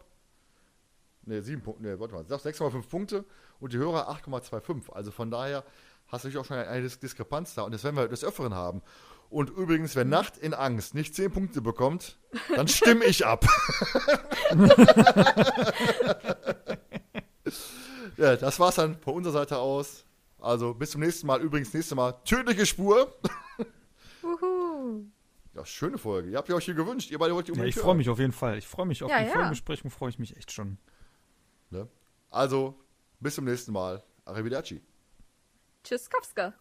Ne, 1.26 1.44
7 1.44 1.61
Punkte. 1.61 1.84
Ne, 1.84 1.99
warte 1.99 2.15
mal. 2.15 2.26
Sag 2.27 2.40
6,5 2.40 2.90
Punkte 2.90 3.23
und 3.60 3.72
die 3.72 3.77
Hörer 3.77 4.10
8,25. 4.10 4.91
Also 4.91 5.11
von 5.11 5.30
daher 5.30 5.64
hast 6.07 6.23
du 6.23 6.27
natürlich 6.27 6.40
auch 6.40 6.45
schon 6.45 6.57
eine 6.57 6.81
Dis 6.81 6.99
Diskrepanz 6.99 7.53
da. 7.53 7.61
Und 7.61 7.72
das 7.72 7.84
werden 7.84 7.98
wir 7.98 8.07
des 8.07 8.23
Öfteren 8.23 8.56
haben. 8.56 8.81
Und 9.30 9.52
übrigens, 9.52 9.95
wer 9.95 10.06
Nacht 10.06 10.40
in 10.40 10.56
Angst 10.56 10.95
nicht 10.95 11.14
10 11.14 11.31
Punkte 11.31 11.61
bekommt, 11.61 12.18
dann 12.56 12.68
stimme 12.68 13.06
ich 13.06 13.27
ab. 13.27 13.45
ja, 18.18 18.36
das 18.36 18.60
war's 18.60 18.76
dann 18.76 18.98
von 19.00 19.16
unserer 19.16 19.34
Seite 19.34 19.58
aus. 19.58 20.06
Also 20.40 20.74
bis 20.74 20.92
zum 20.92 21.02
nächsten 21.02 21.28
Mal. 21.28 21.42
Übrigens, 21.42 21.74
nächstes 21.74 21.96
Mal 21.96 22.12
tödliche 22.26 22.66
Spur. 22.66 23.14
wuhu. 24.22 25.06
Ja, 25.56 25.66
schöne 25.66 25.98
Folge. 25.98 26.30
Ihr 26.32 26.38
habt 26.38 26.50
ihr 26.50 26.56
euch 26.56 26.66
hier 26.66 26.74
gewünscht. 26.74 27.12
Ihr 27.12 27.20
beide 27.20 27.34
wollt 27.36 27.48
die 27.48 27.52
Ja, 27.52 27.54
unbedingt 27.54 27.76
ich 27.76 27.82
freue 27.82 27.96
mich 27.96 28.10
auf 28.10 28.20
jeden 28.20 28.32
Fall. 28.32 28.58
Ich 28.58 28.68
freue 28.68 28.86
mich 28.86 29.04
auf 29.04 29.10
Ja, 29.10 29.20
die 29.20 29.28
ja. 29.28 29.32
Folgenbesprechung, 29.34 29.92
freue 29.92 30.10
ich 30.10 30.20
mich 30.20 30.36
echt 30.36 30.52
schon. 30.52 30.78
Ne? 31.70 31.88
Also, 32.30 32.80
bis 33.20 33.36
zum 33.36 33.46
nächsten 33.46 33.72
Mal. 33.72 34.04
Arrivederci. 34.26 34.82
Tschüss, 35.84 36.10
Kowska. 36.10 36.54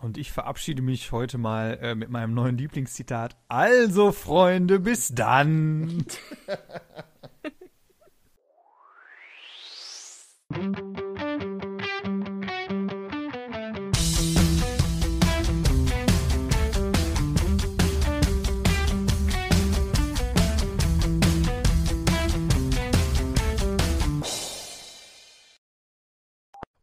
Und 0.00 0.18
ich 0.18 0.32
verabschiede 0.32 0.82
mich 0.82 1.12
heute 1.12 1.38
mal 1.38 1.78
äh, 1.80 1.94
mit 1.94 2.10
meinem 2.10 2.34
neuen 2.34 2.58
Lieblingszitat. 2.58 3.36
Also, 3.48 4.12
Freunde, 4.12 4.80
bis 4.80 5.14
dann. 5.14 6.04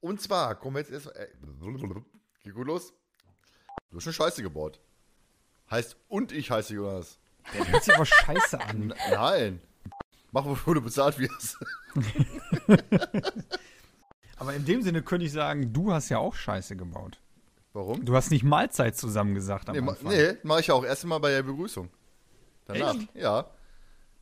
Und 0.02 0.20
zwar 0.20 0.56
kommen 0.56 0.76
wir 0.76 0.82
jetzt 0.82 0.92
erst. 0.92 1.08
Äh, 1.16 1.28
geht 2.44 2.54
gut 2.54 2.68
los. 2.68 2.94
Du 3.90 3.98
hast 3.98 4.04
schon 4.04 4.14
Scheiße 4.14 4.44
gebaut. 4.44 4.82
Heißt, 5.70 5.96
und 6.10 6.34
ich 6.34 6.52
heiße 6.52 6.74
Jonas. 6.74 7.18
Der 7.54 7.68
hört 7.68 7.84
sich 7.84 7.96
aber 7.96 8.06
scheiße 8.06 8.60
an. 8.60 8.94
Nein. 9.10 9.62
Mach, 10.32 10.45
bevor 10.45 10.76
du 10.76 10.82
bezahlt 10.82 11.20
wirst. 11.20 11.58
Aber 14.38 14.53
in 14.53 14.66
dem 14.66 14.82
Sinne 14.82 15.02
könnte 15.03 15.26
ich 15.26 15.32
sagen, 15.32 15.72
du 15.74 15.91
hast 15.94 16.10
ja 16.10 16.18
auch 16.18 16.34
Scheiße 16.36 16.76
gebaut. 16.76 17.20
Warum? 17.74 18.03
Du 18.03 18.16
hast 18.16 18.32
nicht 18.32 18.44
Mahlzeit 18.44 18.98
zusammen 18.98 19.36
gesagt 19.36 19.70
am 19.70 19.76
Nee, 19.76 19.88
Anfang. 19.90 20.12
nee 20.12 20.34
mache 20.44 20.62
ich 20.62 20.72
auch 20.72 20.84
erst 20.84 21.06
mal 21.06 21.20
bei 21.20 21.30
der 21.32 21.44
Begrüßung. 21.44 21.90
Danach. 22.66 22.95
Ja. 23.14 23.45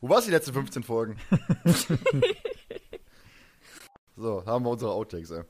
Wo 0.01 0.09
warst 0.09 0.27
du 0.27 0.31
die 0.31 0.35
letzten 0.35 0.53
15 0.53 0.83
Folgen? 0.83 1.17
so, 4.15 4.45
haben 4.45 4.65
wir 4.65 4.69
unsere 4.69 4.91
Outtakes, 4.91 5.31
ey. 5.31 5.43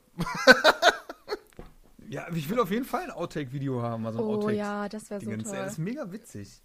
Ja, 2.08 2.26
ich 2.34 2.48
will 2.50 2.58
auf 2.58 2.70
jeden 2.70 2.84
Fall 2.84 3.04
ein 3.04 3.10
Outtake-Video 3.12 3.80
haben. 3.82 4.04
Also 4.06 4.18
ein 4.18 4.24
Oh 4.24 4.34
Outtake 4.36 4.56
ja, 4.56 4.88
das 4.88 5.10
wäre 5.10 5.20
so 5.20 5.30
toll. 5.30 5.42
Das 5.56 5.72
ist 5.72 5.78
mega 5.78 6.10
witzig. 6.10 6.62